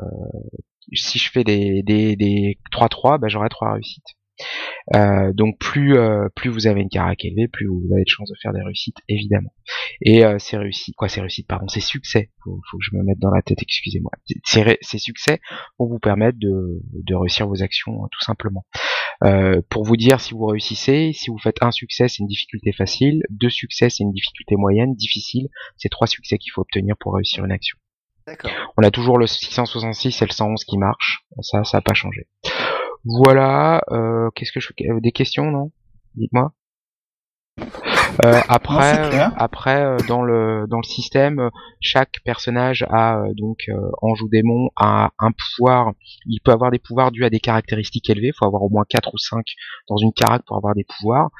si 0.92 1.18
je 1.18 1.30
fais 1.30 1.42
des 1.42 1.82
des 1.82 2.14
des 2.14 2.58
3 2.70 2.88
3, 2.88 3.18
bah 3.18 3.26
j'aurai 3.28 3.48
3 3.48 3.72
réussites. 3.72 4.14
Euh, 4.94 5.32
donc 5.32 5.58
plus 5.58 5.96
plus 6.36 6.50
vous 6.50 6.68
avez 6.68 6.82
une 6.82 6.88
carac 6.88 7.24
élevée, 7.24 7.48
plus 7.48 7.66
vous 7.66 7.88
avez 7.92 8.04
de 8.04 8.08
chances 8.08 8.30
de 8.30 8.36
faire 8.40 8.52
des 8.52 8.62
réussites 8.62 8.98
évidemment. 9.08 9.52
Et 10.02 10.22
ces 10.38 10.56
réussites 10.56 10.94
quoi 10.94 11.08
ces 11.08 11.20
réussites 11.20 11.48
pardon, 11.48 11.66
ces 11.66 11.80
succès, 11.80 12.30
faut, 12.44 12.60
faut 12.70 12.78
que 12.78 12.84
je 12.84 12.96
me 12.96 13.02
mette 13.02 13.18
dans 13.18 13.30
la 13.30 13.42
tête, 13.42 13.60
excusez-moi. 13.60 14.12
Ces, 14.44 14.78
ces 14.82 14.98
succès 14.98 15.40
vont 15.80 15.88
vous 15.88 15.98
permettre 15.98 16.38
de 16.38 16.80
de 16.92 17.14
réussir 17.16 17.48
vos 17.48 17.62
actions 17.64 18.06
tout 18.12 18.24
simplement. 18.24 18.66
Euh, 19.24 19.60
pour 19.70 19.84
vous 19.84 19.96
dire 19.96 20.20
si 20.20 20.34
vous 20.34 20.46
réussissez, 20.46 21.12
si 21.12 21.30
vous 21.30 21.38
faites 21.38 21.62
un 21.62 21.70
succès, 21.70 22.08
c'est 22.08 22.18
une 22.18 22.26
difficulté 22.26 22.72
facile, 22.72 23.22
deux 23.30 23.50
succès, 23.50 23.88
c'est 23.88 24.02
une 24.02 24.12
difficulté 24.12 24.56
moyenne, 24.56 24.94
difficile, 24.94 25.48
c'est 25.76 25.88
trois 25.88 26.06
succès 26.06 26.38
qu'il 26.38 26.52
faut 26.52 26.60
obtenir 26.60 26.96
pour 26.98 27.14
réussir 27.14 27.44
une 27.44 27.52
action. 27.52 27.78
On 28.76 28.82
a 28.82 28.90
toujours 28.90 29.18
le 29.18 29.26
666 29.26 30.20
et 30.20 30.24
le 30.26 30.32
111 30.32 30.64
qui 30.64 30.78
marchent, 30.78 31.24
ça, 31.40 31.64
ça 31.64 31.78
n'a 31.78 31.82
pas 31.82 31.94
changé. 31.94 32.26
Voilà, 33.04 33.82
euh, 33.92 34.30
qu'est-ce 34.34 34.50
que 34.50 34.58
je 34.58 34.66
fais? 34.66 34.74
Des 35.00 35.12
questions, 35.12 35.50
non? 35.50 35.70
Dites-moi. 36.16 36.52
Euh, 38.24 38.40
après, 38.48 39.16
non, 39.16 39.32
après 39.36 39.82
euh, 39.82 39.96
dans 40.08 40.22
le 40.22 40.66
dans 40.68 40.78
le 40.78 40.84
système, 40.84 41.50
chaque 41.80 42.14
personnage 42.24 42.84
a 42.88 43.18
euh, 43.18 43.32
donc 43.34 43.70
ange 44.02 44.22
ou 44.22 44.28
démon 44.28 44.70
a 44.76 45.10
un 45.18 45.30
pouvoir. 45.32 45.92
Il 46.26 46.40
peut 46.40 46.52
avoir 46.52 46.70
des 46.70 46.78
pouvoirs 46.78 47.10
dus 47.10 47.24
à 47.24 47.30
des 47.30 47.40
caractéristiques 47.40 48.08
élevées. 48.08 48.28
Il 48.28 48.36
faut 48.38 48.46
avoir 48.46 48.62
au 48.62 48.70
moins 48.70 48.84
4 48.88 49.12
ou 49.12 49.18
5 49.18 49.44
dans 49.88 49.96
une 49.96 50.12
carac 50.12 50.42
pour 50.46 50.56
avoir 50.56 50.74
des 50.74 50.84
pouvoirs 50.84 51.30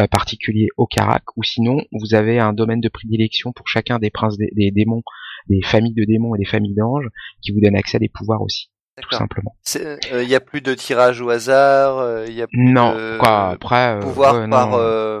euh, 0.00 0.06
particuliers 0.06 0.68
au 0.76 0.86
carac. 0.86 1.22
Ou 1.36 1.42
sinon, 1.42 1.82
vous 1.92 2.14
avez 2.14 2.38
un 2.40 2.52
domaine 2.52 2.80
de 2.80 2.88
prédilection 2.88 3.52
pour 3.52 3.68
chacun 3.68 3.98
des 3.98 4.10
princes 4.10 4.36
des, 4.36 4.50
des 4.56 4.70
démons, 4.70 5.02
des 5.48 5.60
familles 5.62 5.94
de 5.94 6.04
démons 6.04 6.34
et 6.34 6.38
des 6.38 6.44
familles 6.44 6.74
d'anges, 6.74 7.08
qui 7.42 7.52
vous 7.52 7.60
donne 7.60 7.76
accès 7.76 7.96
à 7.96 8.00
des 8.00 8.10
pouvoirs 8.12 8.42
aussi 8.42 8.70
tout 9.02 9.16
simplement. 9.16 9.56
Il 9.74 10.28
n'y 10.28 10.36
a 10.36 10.40
plus 10.40 10.60
de 10.60 10.72
tirage 10.72 11.20
au 11.20 11.28
hasard, 11.28 12.26
il 12.28 12.34
y 12.34 12.42
a 12.42 12.46
plus 12.46 12.72
non, 12.72 12.94
de 12.94 13.18
quoi, 13.18 13.48
après, 13.48 13.98
pouvoir 14.00 14.36
ouais, 14.36 14.48
par 14.48 14.74
euh, 14.74 15.20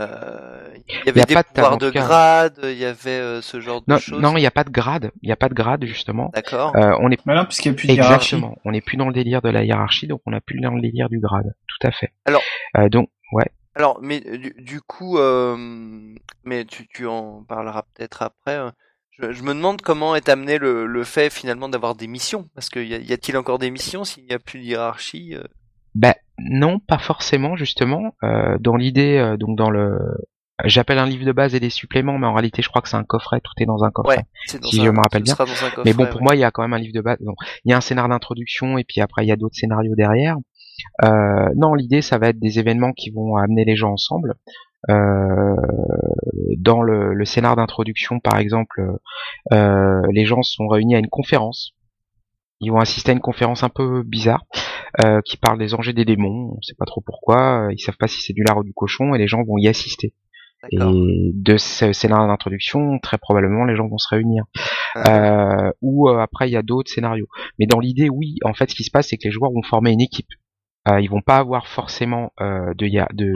Euh, 0.00 0.68
il 0.88 0.94
y 0.94 1.06
Y 1.06 1.08
avait 1.10 1.20
a 1.20 1.24
des 1.24 1.34
pas 1.34 1.42
de 1.42 1.48
pouvoirs 1.48 1.78
de 1.78 1.90
grade, 1.90 2.58
il 2.64 2.78
y 2.78 2.84
avait 2.84 3.10
euh, 3.10 3.42
ce 3.42 3.60
genre 3.60 3.80
de 3.80 3.92
Non, 3.92 3.98
choses. 3.98 4.20
non, 4.20 4.36
il 4.36 4.40
n'y 4.40 4.46
a 4.46 4.50
pas 4.50 4.64
de 4.64 4.70
grade. 4.70 5.10
Il 5.22 5.26
n'y 5.26 5.32
a 5.32 5.36
pas 5.36 5.48
de 5.48 5.54
grade 5.54 5.84
justement. 5.84 6.30
D'accord. 6.34 6.74
Euh, 6.76 6.96
on 7.00 7.10
est 7.10 7.24
non, 7.26 7.44
puisqu'il 7.44 7.70
n'y 7.70 7.76
a 7.76 7.78
plus 7.78 7.88
de 7.88 7.92
hiérarchie. 7.94 8.34
exactement. 8.36 8.56
On 8.64 8.70
n'est 8.72 8.80
plus 8.80 8.96
dans 8.96 9.06
le 9.08 9.12
délire 9.14 9.42
de 9.42 9.50
la 9.50 9.64
hiérarchie, 9.64 10.06
donc 10.06 10.22
on 10.26 10.30
n'a 10.30 10.40
plus 10.40 10.60
dans 10.60 10.72
le 10.74 10.80
délire 10.80 11.08
du 11.08 11.18
grade. 11.20 11.54
Tout 11.68 11.86
à 11.86 11.90
fait. 11.90 12.12
Alors- 12.24 12.42
Euh, 12.78 12.88
donc 12.88 13.10
ouais. 13.32 13.50
Alors, 13.74 13.98
mais 14.02 14.20
du, 14.20 14.54
du 14.58 14.80
coup, 14.82 15.18
euh, 15.18 15.56
mais 16.44 16.64
tu, 16.64 16.86
tu 16.88 17.06
en 17.06 17.42
parleras 17.42 17.82
peut-être 17.94 18.22
après. 18.22 18.56
euh, 18.58 18.70
Je, 19.10 19.32
je 19.32 19.42
me 19.42 19.54
demande 19.54 19.80
comment 19.82 20.14
est 20.16 20.28
amené 20.28 20.58
le, 20.58 20.86
le 20.86 21.04
fait 21.04 21.30
finalement 21.30 21.68
d'avoir 21.68 21.94
des 21.94 22.06
missions, 22.06 22.48
parce 22.54 22.68
que 22.70 22.80
y 22.80 23.12
a-t-il 23.12 23.36
encore 23.36 23.58
des 23.58 23.70
missions 23.70 24.04
s'il 24.04 24.24
n'y 24.24 24.32
a 24.32 24.38
plus 24.38 24.58
de 24.60 24.64
hiérarchie 24.64 25.34
euh 25.36 25.42
Ben 25.94 26.14
non, 26.38 26.78
pas 26.78 26.98
forcément 26.98 27.56
justement. 27.56 28.14
Euh, 28.22 28.56
dans 28.60 28.76
l'idée, 28.76 29.18
euh, 29.18 29.36
donc 29.36 29.56
dans 29.56 29.70
le, 29.70 29.98
j'appelle 30.64 30.98
un 30.98 31.06
livre 31.06 31.24
de 31.26 31.32
base 31.32 31.54
et 31.54 31.60
des 31.60 31.70
suppléments, 31.70 32.18
mais 32.18 32.26
en 32.26 32.32
réalité, 32.32 32.62
je 32.62 32.68
crois 32.68 32.80
que 32.82 32.88
c'est 32.88 32.96
un 32.96 33.04
coffret. 33.04 33.40
Tout 33.40 33.52
est 33.62 33.66
dans 33.66 33.84
un 33.84 33.90
coffret. 33.90 34.16
Ouais, 34.18 34.58
dans 34.60 34.68
si 34.68 34.80
un- 34.80 34.84
je 34.84 34.90
me 34.90 35.00
rappelle 35.00 35.22
bien. 35.22 35.34
coffret, 35.34 35.70
Mais 35.84 35.92
bon, 35.92 36.06
pour 36.06 36.16
ouais. 36.16 36.22
moi, 36.24 36.34
il 36.34 36.40
y 36.40 36.44
a 36.44 36.50
quand 36.50 36.62
même 36.62 36.72
un 36.72 36.78
livre 36.78 36.94
de 36.94 37.00
base. 37.02 37.18
Donc, 37.20 37.36
il 37.64 37.70
y 37.70 37.74
a 37.74 37.76
un 37.76 37.80
scénario 37.82 38.08
d'introduction 38.10 38.78
et 38.78 38.84
puis 38.84 39.00
après, 39.00 39.24
il 39.24 39.28
y 39.28 39.32
a 39.32 39.36
d'autres 39.36 39.56
scénarios 39.56 39.94
derrière. 39.94 40.36
Euh, 41.04 41.48
non, 41.56 41.74
l'idée, 41.74 42.00
ça 42.02 42.18
va 42.18 42.28
être 42.30 42.38
des 42.40 42.58
événements 42.58 42.92
qui 42.92 43.10
vont 43.10 43.36
amener 43.36 43.64
les 43.64 43.76
gens 43.76 43.92
ensemble. 43.92 44.34
Euh, 44.90 45.54
dans 46.58 46.82
le, 46.82 47.14
le 47.14 47.24
scénar 47.24 47.54
d'introduction, 47.56 48.18
par 48.20 48.38
exemple, 48.38 48.82
euh, 49.52 50.02
les 50.10 50.24
gens 50.24 50.42
sont 50.42 50.66
réunis 50.66 50.96
à 50.96 50.98
une 50.98 51.08
conférence. 51.08 51.72
Ils 52.62 52.70
vont 52.70 52.78
assister 52.78 53.10
à 53.10 53.14
une 53.14 53.20
conférence 53.20 53.62
un 53.62 53.68
peu 53.68 54.02
bizarre 54.02 54.44
euh, 55.04 55.20
qui 55.24 55.36
parle 55.36 55.58
des 55.58 55.74
anges 55.74 55.88
et 55.88 55.92
des 55.92 56.04
démons. 56.04 56.54
On 56.56 56.62
sait 56.62 56.74
pas 56.78 56.86
trop 56.86 57.02
pourquoi. 57.04 57.66
euh, 57.66 57.72
Ils 57.72 57.78
savent 57.80 57.96
pas 57.98 58.08
si 58.08 58.20
c'est 58.20 58.32
du 58.32 58.42
lard 58.42 58.58
ou 58.58 58.64
du 58.64 58.72
cochon 58.72 59.14
et 59.14 59.18
les 59.18 59.26
gens 59.26 59.42
vont 59.42 59.58
y 59.58 59.68
assister. 59.68 60.14
Et 60.70 60.78
de 60.78 61.56
ce 61.56 61.92
scénario 61.92 62.28
d'introduction, 62.28 63.00
très 63.00 63.18
probablement, 63.18 63.64
les 63.64 63.74
gens 63.74 63.88
vont 63.88 63.98
se 63.98 64.06
réunir. 64.08 64.44
Ah. 64.94 65.66
Euh, 65.66 65.72
ou 65.82 66.08
euh, 66.08 66.18
après, 66.18 66.48
il 66.48 66.52
y 66.52 66.56
a 66.56 66.62
d'autres 66.62 66.88
scénarios. 66.88 67.26
Mais 67.58 67.66
dans 67.66 67.80
l'idée, 67.80 68.08
oui, 68.08 68.36
en 68.44 68.54
fait, 68.54 68.70
ce 68.70 68.76
qui 68.76 68.84
se 68.84 68.92
passe, 68.92 69.08
c'est 69.08 69.16
que 69.16 69.24
les 69.24 69.32
joueurs 69.32 69.50
vont 69.50 69.64
former 69.64 69.90
une 69.90 70.00
équipe. 70.00 70.28
Euh, 70.88 71.00
ils 71.00 71.10
vont 71.10 71.20
pas 71.20 71.38
avoir 71.38 71.66
forcément 71.66 72.32
euh, 72.40 72.74
de, 72.74 72.86
de, 73.12 73.32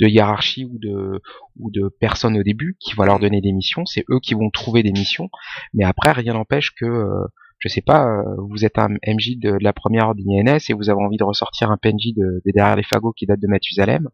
de 0.00 0.06
hiérarchie 0.08 0.64
ou 0.64 0.78
de, 0.80 1.22
ou 1.60 1.70
de 1.70 1.88
personnes 2.00 2.36
au 2.36 2.42
début 2.42 2.76
qui 2.80 2.94
vont 2.96 3.04
leur 3.04 3.20
donner 3.20 3.40
des 3.40 3.52
missions. 3.52 3.84
C'est 3.86 4.04
eux 4.10 4.18
qui 4.20 4.34
vont 4.34 4.50
trouver 4.50 4.82
des 4.82 4.92
missions. 4.92 5.28
Mais 5.74 5.84
après, 5.84 6.10
rien 6.10 6.32
n'empêche 6.34 6.72
que, 6.74 6.86
euh, 6.86 7.24
je 7.64 7.70
sais 7.70 7.80
pas, 7.80 8.06
euh, 8.06 8.22
vous 8.50 8.66
êtes 8.66 8.78
un 8.78 8.90
MJ 9.06 9.38
de, 9.38 9.56
la 9.60 9.72
première 9.72 10.08
heure 10.08 10.14
d'INS 10.14 10.58
et 10.68 10.74
vous 10.74 10.90
avez 10.90 11.00
envie 11.02 11.16
de 11.16 11.24
ressortir 11.24 11.70
un 11.70 11.78
PNJ 11.78 12.12
de, 12.14 12.42
de 12.44 12.52
derrière 12.52 12.76
les 12.76 12.82
fagots 12.82 13.12
qui 13.12 13.24
date 13.24 13.40
de 13.40 13.46
Mathusalem. 13.46 14.08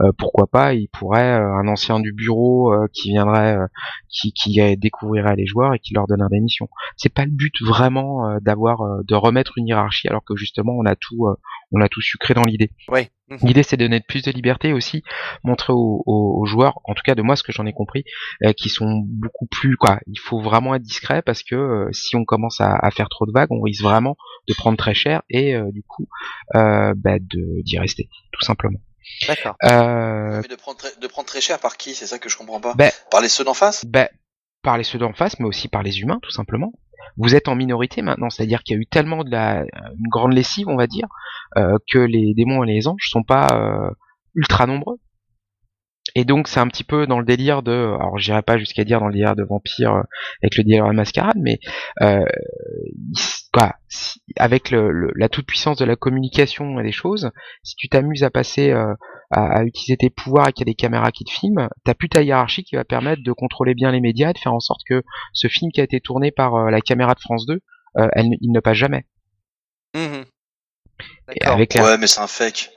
Euh, 0.00 0.12
pourquoi 0.16 0.46
pas 0.46 0.74
Il 0.74 0.88
pourrait 0.88 1.40
euh, 1.40 1.52
un 1.52 1.66
ancien 1.66 1.98
du 1.98 2.12
bureau 2.12 2.72
qui 2.92 3.10
viendrait, 3.10 3.56
qui, 4.08 4.32
découvrirait 4.76 5.34
les 5.34 5.46
joueurs 5.46 5.74
et 5.74 5.80
qui 5.80 5.94
leur 5.94 6.06
donnerait 6.06 6.28
des 6.30 6.40
missions. 6.40 6.68
C'est 6.96 7.12
pas 7.12 7.24
le 7.24 7.32
but 7.32 7.54
vraiment 7.62 8.38
d'avoir, 8.40 8.78
de 9.04 9.14
remettre 9.14 9.58
une 9.58 9.66
hiérarchie 9.66 10.08
alors 10.08 10.24
que 10.24 10.36
justement 10.36 10.72
on 10.76 10.86
a 10.86 10.94
tout, 10.94 11.26
on 11.72 11.80
a 11.80 11.88
tout 11.88 12.00
sucré 12.00 12.34
dans 12.34 12.44
l'idée. 12.44 12.70
Ouais. 12.88 13.10
Mhm. 13.28 13.38
L'idée 13.42 13.62
c'est 13.64 13.76
de 13.76 13.84
donner 13.84 14.00
plus 14.00 14.22
de 14.22 14.30
liberté 14.30 14.72
aussi 14.72 15.02
montrer 15.42 15.72
aux, 15.72 16.02
aux- 16.06 16.40
aux 16.40 16.46
joueurs, 16.46 16.78
en 16.84 16.94
tout 16.94 17.02
cas 17.04 17.14
de 17.16 17.22
moi 17.22 17.34
ce 17.34 17.42
que 17.42 17.50
j'en 17.52 17.66
ai 17.66 17.72
compris, 17.72 18.04
euh, 18.44 18.52
qui 18.52 18.68
sont 18.68 19.02
beaucoup 19.04 19.46
plus 19.46 19.76
quoi. 19.76 19.98
Il 20.06 20.18
faut 20.18 20.40
vraiment 20.40 20.74
être 20.76 20.82
discret 20.82 21.22
parce 21.22 21.42
que 21.42 21.54
euh, 21.56 21.88
si 21.92 22.14
on 22.14 22.24
commence 22.24 22.60
à, 22.60 22.76
à 22.76 22.90
faire 22.92 23.08
trop 23.08 23.26
de 23.26 23.32
vagues, 23.32 23.50
on 23.50 23.60
risque 23.62 23.82
vraiment 23.82 24.16
de 24.48 24.54
prendre 24.54 24.78
très 24.78 24.94
cher 24.94 25.22
et 25.28 25.54
euh, 25.56 25.70
du 25.72 25.82
coup 25.82 26.06
euh, 26.54 26.94
bah, 26.96 27.18
de 27.18 27.62
d'y 27.62 27.78
rester 27.78 28.08
tout 28.32 28.44
simplement. 28.44 28.78
D'accord. 29.28 29.56
Euh, 29.64 30.40
Mais 30.42 30.48
de 30.48 30.56
prendre, 30.56 30.78
très, 30.78 30.90
de 31.00 31.06
prendre 31.06 31.26
très 31.28 31.40
cher 31.40 31.58
par 31.58 31.76
qui? 31.76 31.94
C'est 31.94 32.06
ça 32.06 32.18
que 32.18 32.28
je 32.28 32.36
comprends 32.36 32.60
pas. 32.60 32.74
Ben- 32.74 32.90
par 33.10 33.20
les 33.20 33.28
ceux 33.28 33.44
d'en 33.44 33.54
face? 33.54 33.84
Bah, 33.86 34.08
par 34.62 34.78
les 34.78 34.84
ceux 34.84 34.98
d'en 34.98 35.12
face, 35.12 35.38
mais 35.38 35.46
aussi 35.46 35.68
par 35.68 35.82
les 35.84 36.00
humains 36.00 36.18
tout 36.22 36.30
simplement. 36.30 36.72
Vous 37.16 37.34
êtes 37.34 37.48
en 37.48 37.54
minorité 37.54 38.02
maintenant, 38.02 38.30
c'est-à-dire 38.30 38.62
qu'il 38.62 38.76
y 38.76 38.78
a 38.78 38.82
eu 38.82 38.86
tellement 38.86 39.24
de 39.24 39.30
la 39.30 39.62
une 39.62 40.08
grande 40.08 40.32
lessive, 40.32 40.68
on 40.68 40.76
va 40.76 40.86
dire, 40.86 41.06
euh, 41.56 41.78
que 41.90 41.98
les 41.98 42.34
démons 42.34 42.64
et 42.64 42.66
les 42.66 42.88
anges 42.88 43.08
sont 43.08 43.22
pas 43.22 43.46
euh, 43.54 43.90
ultra 44.34 44.66
nombreux. 44.66 44.98
Et 46.18 46.24
donc 46.24 46.48
c'est 46.48 46.60
un 46.60 46.66
petit 46.68 46.82
peu 46.82 47.06
dans 47.06 47.18
le 47.18 47.26
délire 47.26 47.62
de, 47.62 47.72
alors 47.72 48.16
j'irai 48.16 48.40
pas 48.40 48.56
jusqu'à 48.56 48.84
dire 48.84 49.00
dans 49.00 49.08
le 49.08 49.12
délire 49.12 49.36
de 49.36 49.42
vampire 49.44 49.92
euh, 49.96 50.02
avec 50.42 50.56
le 50.56 50.64
délire 50.64 50.84
de 50.84 50.88
la 50.88 50.94
mascarade, 50.94 51.36
mais 51.36 51.58
euh, 52.00 52.24
quoi, 53.52 53.74
si- 53.88 54.22
avec 54.36 54.70
le, 54.70 54.90
le- 54.90 55.12
la 55.14 55.28
toute 55.28 55.46
puissance 55.46 55.76
de 55.76 55.84
la 55.84 55.94
communication 55.96 56.80
et 56.80 56.82
des 56.82 56.92
choses, 56.92 57.30
si 57.62 57.76
tu 57.76 57.88
t'amuses 57.90 58.24
à 58.24 58.30
passer 58.30 58.70
euh, 58.70 58.94
à, 59.30 59.58
à 59.58 59.64
utiliser 59.64 59.98
tes 59.98 60.08
pouvoirs 60.08 60.48
et 60.48 60.52
qu'il 60.52 60.66
y 60.66 60.70
a 60.70 60.72
des 60.72 60.74
caméras 60.74 61.10
qui 61.12 61.24
te 61.24 61.30
filment, 61.30 61.68
t'as 61.84 61.92
plus 61.94 62.08
ta 62.08 62.22
hiérarchie 62.22 62.64
qui 62.64 62.76
va 62.76 62.84
permettre 62.84 63.22
de 63.22 63.32
contrôler 63.32 63.74
bien 63.74 63.90
les 63.92 64.00
médias 64.00 64.30
et 64.30 64.32
de 64.32 64.38
faire 64.38 64.54
en 64.54 64.60
sorte 64.60 64.80
que 64.88 65.02
ce 65.34 65.48
film 65.48 65.70
qui 65.70 65.80
a 65.80 65.84
été 65.84 66.00
tourné 66.00 66.30
par 66.30 66.54
euh, 66.54 66.70
la 66.70 66.80
caméra 66.80 67.12
de 67.14 67.20
France 67.20 67.44
2, 67.46 67.60
euh, 67.98 68.08
elle, 68.12 68.26
il 68.40 68.52
ne 68.52 68.60
passe 68.60 68.76
jamais. 68.78 69.04
Et 71.34 71.40
D'accord. 71.40 71.54
avec 71.56 71.74
la... 71.74 71.84
Ouais, 71.84 71.98
mais 71.98 72.06
c'est 72.06 72.20
un 72.20 72.26
fake. 72.26 72.70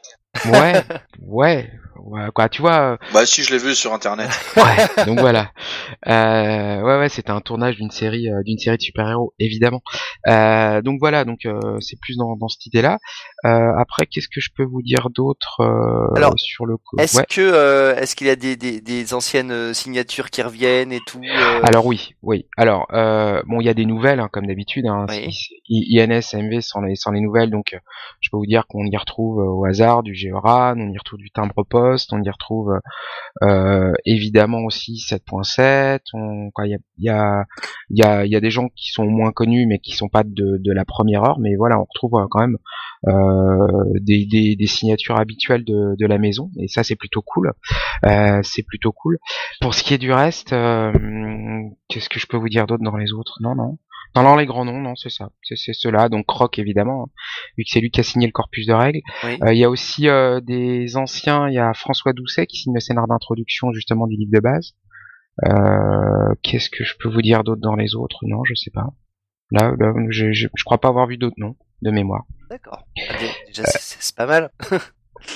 Ouais, 0.46 0.74
ouais, 1.22 1.70
ouais, 1.98 2.22
quoi, 2.34 2.50
tu 2.50 2.62
vois. 2.62 2.94
euh, 2.94 2.98
Bah 3.14 3.26
si, 3.26 3.44
je 3.44 3.52
l'ai 3.52 3.58
vu 3.58 3.76
sur 3.76 3.94
internet. 3.94 4.30
Ouais, 4.56 5.06
donc 5.06 5.20
voilà. 5.20 5.52
Euh, 6.08 6.82
ouais, 6.82 6.98
ouais, 7.00 7.10
c'était 7.10 7.32
un 7.32 7.42
tournage 7.42 7.76
d'une 7.78 7.92
série, 7.92 8.30
euh, 8.30 8.42
d'une 8.44 8.58
série 8.58 8.78
de 8.78 8.82
super-héros, 8.82 9.34
évidemment. 9.40 9.82
Euh, 10.28 10.82
donc 10.82 11.00
voilà, 11.00 11.24
donc 11.26 11.46
euh, 11.46 11.80
c'est 11.80 11.98
plus 12.00 12.18
dans, 12.18 12.36
dans 12.36 12.48
cette 12.48 12.66
idée-là. 12.66 13.00
Euh, 13.46 13.72
après, 13.78 14.06
qu'est-ce 14.06 14.28
que 14.28 14.42
je 14.42 14.50
peux 14.56 14.64
vous 14.64 14.82
dire 14.82 15.10
d'autre 15.10 15.62
euh, 15.62 16.14
Alors, 16.16 16.34
sur 16.38 16.66
le 16.66 16.78
coup 16.78 16.98
Est-ce 17.00 17.18
Ouais. 17.18 17.26
que 17.30 17.42
euh, 17.42 17.96
est-ce 17.96 18.16
qu'il 18.16 18.28
y 18.28 18.30
a 18.30 18.36
des, 18.36 18.56
des, 18.56 18.82
des 18.82 19.14
anciennes 19.14 19.74
signatures 19.74 20.30
qui 20.30 20.42
reviennent 20.42 20.92
et 20.92 21.00
tout 21.06 21.22
euh, 21.24 21.62
Alors 21.64 21.86
oui, 21.86 22.16
oui. 22.22 22.46
Alors 22.58 22.86
euh, 22.94 23.42
bon, 23.48 23.62
il 23.62 23.66
y 23.66 23.70
a 23.70 23.74
des 23.74 23.86
nouvelles 23.86 24.20
hein, 24.20 24.30
comme 24.32 24.46
d'habitude. 24.48 24.86
Hein, 24.88 25.06
Oui. 25.10 25.30
INS, 25.70 26.22
AMV 26.34 26.62
sont 26.62 26.82
les, 26.82 26.96
sont 26.96 27.12
les 27.12 27.22
nouvelles, 27.22 27.50
donc 27.50 27.76
je 28.22 28.30
peux 28.30 28.38
vous 28.38 28.46
dire 28.46 28.66
qu'on 28.68 28.86
y 28.86 28.98
retrouve 28.98 29.40
euh, 29.40 29.44
au 29.50 29.66
hasard 29.66 30.04
du 30.04 30.16
Géoran, 30.20 30.76
on 30.78 30.92
y 30.92 30.98
retrouve 30.98 31.20
du 31.20 31.32
timbre 31.32 31.64
poste, 31.64 32.14
on 32.14 32.22
y 32.22 32.30
retrouve 32.30 32.80
euh, 33.44 33.94
évidemment 34.06 34.60
aussi 34.60 34.98
7.7. 34.98 36.02
on- 36.14 36.52
quoi, 36.52 36.66
Il 36.68 36.78
y 37.00 37.10
a, 37.10 37.46
des 38.42 38.52
gens 38.52 38.70
qui 38.76 38.92
sont 38.92 39.06
moins 39.06 39.32
connus 39.32 39.66
mais 39.68 39.80
qui 39.80 39.92
sont 39.94 40.10
pas 40.10 40.24
de, 40.24 40.60
la 40.74 40.86
première 40.86 41.24
heure, 41.24 41.40
mais 41.40 41.56
voilà, 41.56 41.80
on 41.80 41.86
retrouve 41.86 42.16
euh, 42.16 42.28
quand 42.30 42.42
même 42.42 42.58
euh, 43.08 43.84
des, 44.02 44.58
signatures 44.68 45.18
habituelles 45.18 45.64
de, 45.64 45.96
de 45.98 46.06
la 46.06 46.18
maison 46.18 46.52
et 46.60 46.68
ça 46.68 46.84
c'est 46.84 46.96
plutôt 46.96 47.22
cool. 47.22 47.52
C'est 48.44 48.64
plutôt 48.64 48.92
cool. 48.92 49.18
Pour 49.62 49.74
ce 49.74 49.84
qui 49.84 49.94
est 49.94 49.98
du 49.98 50.12
reste, 50.12 50.50
qu'est-ce 51.88 52.10
que 52.10 52.20
je 52.20 52.28
peux 52.28 52.38
vous 52.38 52.50
dire 52.50 52.68
d'autre 52.68 52.84
dans 52.84 52.98
les 52.98 53.14
autres? 53.14 53.38
Non, 53.42 53.56
non. 53.56 53.78
Non, 54.16 54.24
non, 54.24 54.36
les 54.36 54.46
grands 54.46 54.66
noms, 54.66 54.80
non, 54.80 54.96
c'est 54.96 55.10
ça. 55.12 55.30
C'est 55.44 55.74
ceux-là. 55.74 56.10
Donc 56.10 56.26
Croc, 56.26 56.58
évidemment, 56.58 57.04
hein, 57.04 57.12
vu 57.58 57.64
que 57.64 57.70
c'est 57.70 57.80
lui 57.80 57.92
qui 57.92 58.00
a 58.00 58.04
signé 58.04 58.26
le 58.26 58.32
corpus 58.32 58.66
de 58.66 58.74
règles. 58.74 59.02
Oui. 59.24 59.38
Euh, 59.44 59.54
Il 59.54 59.60
y 59.60 59.64
a 59.64 59.70
aussi 59.70 60.10
euh, 60.10 60.42
des 60.42 60.98
anciens. 60.98 61.48
Il 61.48 61.54
y 61.54 61.60
a 61.60 61.74
François 61.74 62.14
Doucet 62.14 62.48
qui 62.48 62.58
signe 62.58 62.74
le 62.74 62.80
scénar 62.80 63.08
d'introduction 63.08 63.72
justement 63.72 64.08
du 64.08 64.16
livre 64.16 64.32
de 64.34 64.40
base. 64.40 64.74
Euh, 65.46 66.34
Qu'est-ce 66.42 66.70
que 66.70 66.84
je 66.84 66.96
peux 67.00 67.10
vous 67.10 67.22
dire 67.22 67.44
d'autre 67.44 67.62
dans 67.62 67.76
les 67.76 67.96
autres? 67.96 68.20
Non, 68.24 68.44
je 68.46 68.56
sais 68.56 68.72
pas. 68.72 68.88
Là, 69.52 69.74
là 69.80 69.94
je, 70.10 70.32
je, 70.34 70.48
je 70.54 70.64
crois 70.64 70.80
pas 70.80 70.90
avoir 70.90 71.08
vu 71.08 71.18
d'autres 71.18 71.40
noms 71.40 71.56
de 71.82 71.92
mémoire. 71.92 72.24
D'accord. 72.50 72.86
Déjà, 73.48 73.64
c'est 73.66 74.16
pas 74.16 74.26
mal. 74.26 74.50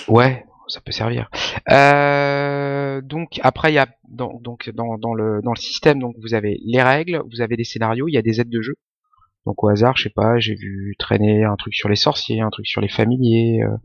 Ouais, 0.07 0.45
ça 0.67 0.81
peut 0.81 0.91
servir. 0.91 1.29
Euh, 1.69 3.01
donc 3.01 3.39
après 3.43 3.71
il 3.71 3.75
y 3.75 3.79
a 3.79 3.87
dans, 4.09 4.39
donc 4.41 4.69
dans, 4.73 4.97
dans 4.97 5.13
le 5.13 5.41
dans 5.41 5.53
le 5.53 5.59
système 5.59 5.99
donc 5.99 6.15
vous 6.21 6.33
avez 6.33 6.59
les 6.65 6.81
règles, 6.81 7.21
vous 7.31 7.41
avez 7.41 7.55
des 7.55 7.63
scénarios, 7.63 8.07
il 8.07 8.13
y 8.13 8.17
a 8.17 8.21
des 8.21 8.39
aides 8.39 8.49
de 8.49 8.61
jeu. 8.61 8.75
Donc 9.45 9.61
au 9.61 9.67
hasard, 9.67 9.97
je 9.97 10.03
sais 10.03 10.13
pas, 10.15 10.39
j'ai 10.39 10.55
vu 10.55 10.95
traîner 10.97 11.43
un 11.43 11.57
truc 11.57 11.73
sur 11.73 11.89
les 11.89 11.97
sorciers, 11.97 12.39
un 12.39 12.49
truc 12.49 12.65
sur 12.65 12.79
les 12.79 12.87
familiers, 12.87 13.61
euh, 13.61 13.75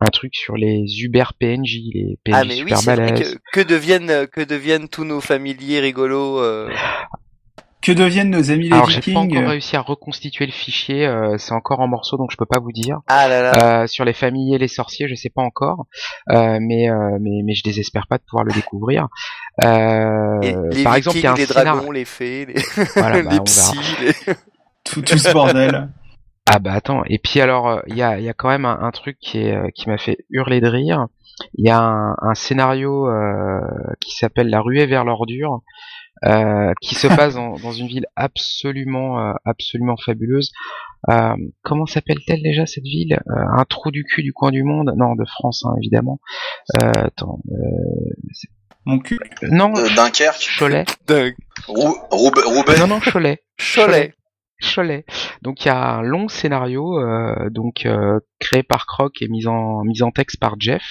un 0.00 0.10
truc 0.10 0.34
sur 0.34 0.56
les 0.56 0.84
Uber 1.02 1.24
PNJ, 1.40 1.78
les 1.94 2.18
PNJ 2.24 2.34
ah 2.34 2.44
mais 2.44 2.62
oui, 2.62 2.76
super 2.76 2.78
c'est 2.78 2.94
vrai 2.94 3.24
que 3.52 3.60
deviennent 3.60 4.26
que 4.26 4.42
deviennent 4.42 4.88
tous 4.88 5.04
nos 5.04 5.22
familiers 5.22 5.80
rigolos 5.80 6.40
euh, 6.40 6.68
Que 7.80 7.92
deviennent 7.92 8.30
nos 8.30 8.50
amis 8.50 8.68
les 8.68 8.72
Alors 8.74 8.90
j'ai 8.90 9.00
pas 9.00 9.06
Vikings? 9.20 9.36
encore 9.38 9.50
réussi 9.50 9.76
à 9.76 9.80
reconstituer 9.80 10.46
le 10.46 10.52
fichier, 10.52 11.06
euh, 11.06 11.38
c'est 11.38 11.52
encore 11.52 11.78
en 11.78 11.86
morceaux 11.86 12.16
donc 12.16 12.30
je 12.32 12.36
peux 12.36 12.44
pas 12.46 12.58
vous 12.58 12.72
dire. 12.72 12.98
Ah 13.06 13.28
là 13.28 13.40
là. 13.40 13.82
Euh, 13.82 13.86
sur 13.86 14.04
les 14.04 14.12
familiers, 14.12 14.58
les 14.58 14.66
sorciers, 14.68 15.06
je 15.08 15.14
sais 15.14 15.30
pas 15.30 15.42
encore, 15.42 15.86
euh, 16.30 16.58
mais, 16.60 16.90
euh, 16.90 17.18
mais 17.20 17.42
mais 17.44 17.54
je 17.54 17.62
désespère 17.62 18.06
pas 18.08 18.18
de 18.18 18.24
pouvoir 18.28 18.44
le 18.44 18.52
découvrir. 18.52 19.06
Euh, 19.62 20.40
Et 20.42 20.54
les 20.76 20.82
par 20.82 20.96
exemple, 20.96 21.18
il 21.18 21.22
y 21.22 21.26
a 21.26 21.32
un 21.32 21.34
Vikings, 21.34 21.48
les 21.48 21.54
scénar- 21.54 21.76
dragons, 21.76 21.90
les 21.92 22.04
fées, 22.04 22.46
les, 22.46 22.54
Voilà, 22.96 23.22
bah, 23.22 23.30
les 23.30 24.06
les... 24.06 24.34
tout, 24.84 25.02
tout 25.02 25.18
ce 25.18 25.32
bordel. 25.32 25.88
Ah 26.50 26.58
bah 26.60 26.72
attends, 26.72 27.02
et 27.06 27.18
puis 27.18 27.40
alors 27.42 27.68
euh, 27.68 27.80
il 27.88 27.96
y 27.96 28.02
a, 28.02 28.18
il 28.18 28.24
y 28.24 28.28
a 28.28 28.32
quand 28.32 28.48
même 28.48 28.64
un, 28.64 28.78
un 28.80 28.90
truc 28.90 29.18
qui, 29.20 29.38
est, 29.38 29.54
euh, 29.54 29.68
qui 29.74 29.88
m'a 29.88 29.98
fait 29.98 30.16
hurler 30.30 30.60
de 30.62 30.66
rire. 30.68 31.06
Il 31.56 31.66
y 31.66 31.70
a 31.70 31.78
un, 31.78 32.16
un 32.22 32.34
scénario 32.34 33.06
euh, 33.06 33.60
qui 34.00 34.16
s'appelle 34.16 34.48
La 34.48 34.60
ruée 34.60 34.86
vers 34.86 35.04
l'ordure, 35.04 35.60
euh, 36.24 36.72
qui 36.80 36.94
se 36.94 37.06
passe 37.30 37.34
dans, 37.34 37.54
dans 37.58 37.72
une 37.72 37.86
ville 37.86 38.06
absolument 38.16 39.20
euh, 39.20 39.32
absolument 39.44 39.96
fabuleuse. 39.96 40.50
Euh, 41.10 41.34
comment 41.62 41.86
s'appelle-t-elle 41.86 42.42
déjà 42.42 42.66
cette 42.66 42.84
ville? 42.84 43.18
Euh, 43.30 43.34
Un 43.56 43.64
trou 43.64 43.90
du 43.90 44.04
cul 44.04 44.22
du 44.22 44.32
coin 44.32 44.50
du 44.50 44.62
monde? 44.64 44.92
Non, 44.96 45.14
de 45.14 45.24
France 45.26 45.64
hein, 45.64 45.74
évidemment. 45.78 46.18
Euh, 46.82 46.90
attends, 47.06 47.38
euh, 47.50 48.14
Mon 48.84 48.98
cul? 48.98 49.18
Non, 49.42 49.72
Euh, 49.76 49.88
Dunkerque, 49.94 50.48
Cholet. 50.58 50.84
Rou- 51.66 51.96
Roube- 52.10 52.42
Roubaix. 52.44 52.78
Non, 52.80 52.86
non, 52.88 53.00
Cholet. 53.12 53.42
Cholet. 53.74 54.14
Cholet. 54.60 55.04
Donc 55.42 55.64
il 55.64 55.68
y 55.68 55.70
a 55.70 55.76
un 55.98 56.02
long 56.02 56.26
scénario 56.26 56.98
euh, 56.98 57.48
donc 57.48 57.86
euh, 57.86 58.18
créé 58.40 58.64
par 58.64 58.86
Croc 58.86 59.22
et 59.22 59.28
mis 59.28 59.46
en 59.46 59.84
mis 59.84 60.02
en 60.02 60.10
texte 60.10 60.40
par 60.40 60.56
Jeff 60.58 60.82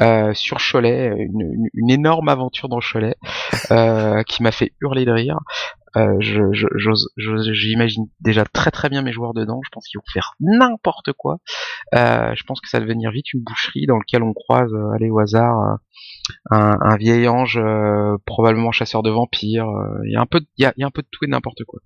euh, 0.00 0.34
sur 0.34 0.58
Cholet, 0.58 1.08
une, 1.16 1.40
une- 1.40 1.68
une 1.74 1.90
énorme 1.90 2.28
aventure 2.28 2.68
dans 2.68 2.80
Cholet 2.80 3.14
euh, 3.70 4.22
qui 4.24 4.42
m'a 4.42 4.52
fait 4.52 4.72
hurler 4.80 5.04
de 5.04 5.12
rire. 5.12 5.38
Euh, 5.96 6.16
je, 6.18 6.40
j'imagine 7.52 8.06
déjà 8.18 8.44
très 8.44 8.72
très 8.72 8.88
bien 8.88 9.02
mes 9.02 9.12
joueurs 9.12 9.32
dedans. 9.32 9.60
Je 9.64 9.68
pense 9.70 9.86
qu'ils 9.86 9.98
vont 9.98 10.12
faire 10.12 10.32
n'importe 10.40 11.12
quoi. 11.12 11.38
Euh, 11.94 12.34
je 12.34 12.42
pense 12.42 12.60
que 12.60 12.68
ça 12.68 12.80
va 12.80 12.84
devenir 12.84 13.12
vite 13.12 13.32
une 13.32 13.42
boucherie 13.44 13.86
dans 13.86 13.98
laquelle 13.98 14.24
on 14.24 14.32
croise, 14.32 14.72
euh, 14.72 14.90
allez 14.96 15.08
au 15.10 15.20
hasard, 15.20 15.78
un, 16.50 16.78
un 16.80 16.96
vieil 16.96 17.28
ange, 17.28 17.58
euh, 17.62 18.16
probablement 18.26 18.72
chasseur 18.72 19.04
de 19.04 19.10
vampires. 19.10 19.68
euh, 19.68 20.00
Il 20.06 20.12
y 20.12 20.16
a 20.16 20.20
un 20.20 20.26
peu, 20.26 20.40
il 20.58 20.62
y 20.62 20.66
a, 20.66 20.72
il 20.76 20.80
y 20.80 20.84
a 20.84 20.86
un 20.88 20.90
peu 20.90 21.02
de 21.02 21.08
tout 21.12 21.24
et 21.24 21.28
n'importe 21.28 21.62
quoi. 21.64 21.78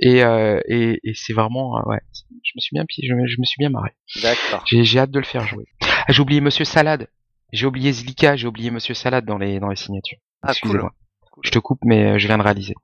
Et, 0.00 0.24
euh, 0.24 0.58
et, 0.66 0.98
et 1.04 1.12
c'est 1.14 1.32
vraiment, 1.32 1.80
ouais, 1.86 2.00
je 2.42 2.52
me 2.56 2.60
suis 2.60 2.74
bien, 2.74 2.84
je 2.90 3.14
me, 3.14 3.26
je 3.28 3.36
me 3.40 3.44
suis 3.44 3.60
bien 3.60 3.70
marré. 3.70 3.90
D'accord. 4.20 4.64
J'ai, 4.66 4.82
j'ai 4.82 4.98
hâte 4.98 5.12
de 5.12 5.20
le 5.20 5.24
faire 5.24 5.46
jouer. 5.46 5.66
Ah, 5.82 6.06
j'ai 6.12 6.20
oublié 6.22 6.40
Monsieur 6.40 6.64
Salade. 6.64 7.06
J'ai 7.54 7.66
oublié 7.66 7.92
Zlika, 7.92 8.36
j'ai 8.36 8.46
oublié 8.48 8.70
Monsieur 8.70 8.94
Salade 8.94 9.24
dans 9.24 9.38
les 9.38 9.60
dans 9.60 9.68
les 9.68 9.76
signatures. 9.76 10.18
Ah, 10.42 10.48
cool. 10.48 10.54
Excusez-moi. 10.56 10.92
Cool. 11.30 11.42
Je 11.46 11.50
te 11.50 11.58
coupe, 11.58 11.78
mais 11.84 12.04
euh, 12.14 12.18
je 12.18 12.26
viens 12.26 12.36
de 12.38 12.42
réaliser. 12.42 12.74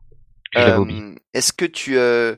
Je 0.53 0.61
Euh, 0.61 0.79
oublié. 0.79 1.03
Est-ce 1.35 1.53
que 1.53 1.65
tu 1.65 1.99
euh, 1.99 2.37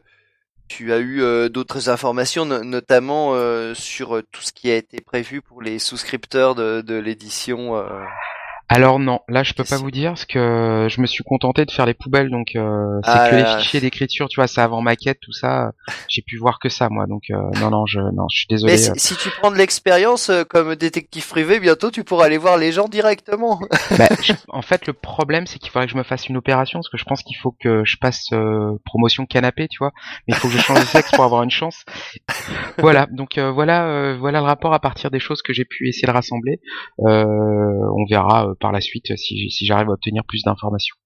tu 0.68 0.92
as 0.92 0.98
eu 0.98 1.20
euh, 1.22 1.48
d'autres 1.50 1.90
informations, 1.90 2.46
no- 2.46 2.64
notamment 2.64 3.34
euh, 3.34 3.74
sur 3.74 4.22
tout 4.32 4.40
ce 4.40 4.52
qui 4.52 4.70
a 4.70 4.76
été 4.76 5.00
prévu 5.02 5.42
pour 5.42 5.60
les 5.60 5.78
souscripteurs 5.78 6.54
de, 6.54 6.80
de 6.80 6.94
l'édition 6.94 7.76
euh, 7.76 8.02
Alors 8.74 8.98
non, 8.98 9.20
là 9.28 9.42
je 9.42 9.52
peux 9.54 9.64
pas 9.64 9.76
vous 9.76 9.90
dire 9.90 10.10
parce 10.12 10.24
que 10.24 10.86
je 10.90 11.00
me 11.00 11.06
suis 11.06 11.22
contenté 11.24 11.64
de 11.64 11.70
faire 11.70 11.86
les 11.86 11.94
poubelles, 11.94 12.30
donc 12.30 12.56
euh, 12.56 13.00
c'est 13.04 13.10
Ah 13.10 13.28
que 13.30 13.34
là 13.36 13.42
là. 13.42 13.56
les 13.56 13.62
fichiers 13.62 13.80
d'écriture, 13.80 14.28
tu 14.28 14.40
vois, 14.40 14.46
ça 14.46 14.64
avant 14.64 14.80
maquette, 14.80 15.18
tout 15.20 15.32
ça. 15.32 15.72
J'ai 16.08 16.22
pu 16.22 16.36
voir 16.38 16.58
que 16.58 16.68
ça, 16.68 16.88
moi. 16.88 17.06
Donc 17.06 17.24
euh, 17.30 17.36
non, 17.60 17.70
non, 17.70 17.86
je, 17.86 18.00
non, 18.00 18.26
je 18.32 18.38
suis 18.38 18.46
désolé. 18.48 18.72
Mais 18.72 18.78
si, 18.98 19.16
tu 19.16 19.28
prends 19.40 19.50
de 19.50 19.56
l'expérience 19.56 20.30
euh, 20.30 20.44
comme 20.44 20.74
détective 20.74 21.28
privé, 21.28 21.60
bientôt 21.60 21.90
tu 21.90 22.04
pourras 22.04 22.26
aller 22.26 22.38
voir 22.38 22.56
les 22.56 22.72
gens 22.72 22.88
directement. 22.88 23.60
Bah, 23.98 24.08
je- 24.22 24.32
en 24.48 24.62
fait, 24.62 24.86
le 24.86 24.92
problème, 24.94 25.46
c'est 25.46 25.58
qu'il 25.58 25.70
faudrait 25.70 25.86
que 25.86 25.92
je 25.92 25.98
me 25.98 26.02
fasse 26.02 26.28
une 26.28 26.36
opération, 26.36 26.78
parce 26.78 26.88
que 26.88 26.96
je 26.96 27.04
pense 27.04 27.22
qu'il 27.22 27.36
faut 27.36 27.54
que 27.60 27.82
je 27.84 27.96
passe 27.98 28.26
euh, 28.32 28.72
promotion 28.86 29.26
canapé, 29.26 29.68
tu 29.68 29.78
vois. 29.78 29.92
Mais 30.26 30.34
il 30.34 30.36
faut 30.36 30.48
que 30.48 30.54
je 30.54 30.60
change 30.60 30.80
de 30.80 30.86
sexe 30.86 31.10
pour 31.10 31.24
avoir 31.24 31.42
une 31.42 31.50
chance. 31.50 31.84
Voilà, 32.78 33.06
donc 33.10 33.36
euh, 33.38 33.50
voilà, 33.50 33.86
euh, 33.86 34.16
voilà 34.18 34.38
le 34.40 34.46
rapport 34.46 34.72
à 34.72 34.78
partir 34.80 35.10
des 35.10 35.20
choses 35.20 35.42
que 35.42 35.52
j'ai 35.52 35.64
pu 35.64 35.88
essayer 35.88 36.06
de 36.06 36.12
rassembler. 36.12 36.60
Euh, 37.00 37.24
on 37.96 38.04
verra 38.08 38.46
euh, 38.48 38.54
par 38.62 38.72
la 38.72 38.80
suite 38.80 39.14
si, 39.16 39.50
si 39.50 39.66
j'arrive 39.66 39.90
à 39.90 39.92
obtenir 39.92 40.22
plus 40.26 40.42
d'informations 40.44 40.96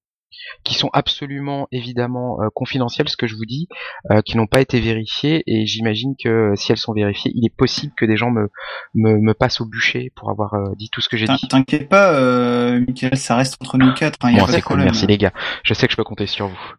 qui 0.65 0.75
sont 0.75 0.91
absolument 0.93 1.67
évidemment 1.73 2.41
euh, 2.43 2.49
confidentielles, 2.55 3.09
ce 3.09 3.17
que 3.17 3.27
je 3.27 3.35
vous 3.35 3.47
dis, 3.47 3.69
euh, 4.11 4.21
qui 4.23 4.37
n'ont 4.37 4.47
pas 4.47 4.61
été 4.61 4.81
vérifiées, 4.81 5.43
et 5.47 5.67
j'imagine 5.67 6.15
que 6.23 6.29
euh, 6.29 6.57
si 6.57 6.71
elles 6.71 6.79
sont 6.79 6.93
vérifiées, 6.93 7.33
il 7.35 7.45
est 7.47 7.55
possible 7.57 7.93
que 7.97 8.05
des 8.05 8.17
gens 8.17 8.31
me, 8.31 8.49
me, 8.95 9.19
me 9.19 9.35
passent 9.35 9.61
au 9.61 9.67
bûcher 9.67 10.13
pour 10.15 10.31
avoir 10.31 10.55
euh, 10.55 10.75
dit 10.77 10.89
tout 10.93 11.01
ce 11.01 11.09
que 11.09 11.17
j'ai 11.17 11.27
dit. 11.27 11.49
T'inquiète 11.49 11.89
pas, 11.89 12.13
euh, 12.13 12.81
Michael, 12.87 13.17
ça 13.17 13.37
reste 13.37 13.57
entre 13.63 13.79
nous 13.79 13.93
quatre. 13.95 14.19
Hein, 14.23 14.33
y 14.33 14.37
a 14.37 14.41
Bon, 14.41 14.47
pas 14.47 14.53
c'est 14.53 14.59
de 14.59 14.63
cool, 14.63 14.77
problème. 14.77 14.87
merci 14.87 15.07
les 15.07 15.19
gars. 15.19 15.33
Je 15.65 15.75
sais 15.75 15.87
que 15.87 15.93
je 15.93 15.97
peux 15.97 16.05
compter 16.05 16.27
sur 16.27 16.49
vous. 16.49 16.73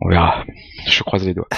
On 0.00 0.08
verra. 0.08 0.44
Je 0.86 1.02
croise 1.02 1.26
les 1.26 1.34
doigts. 1.34 1.48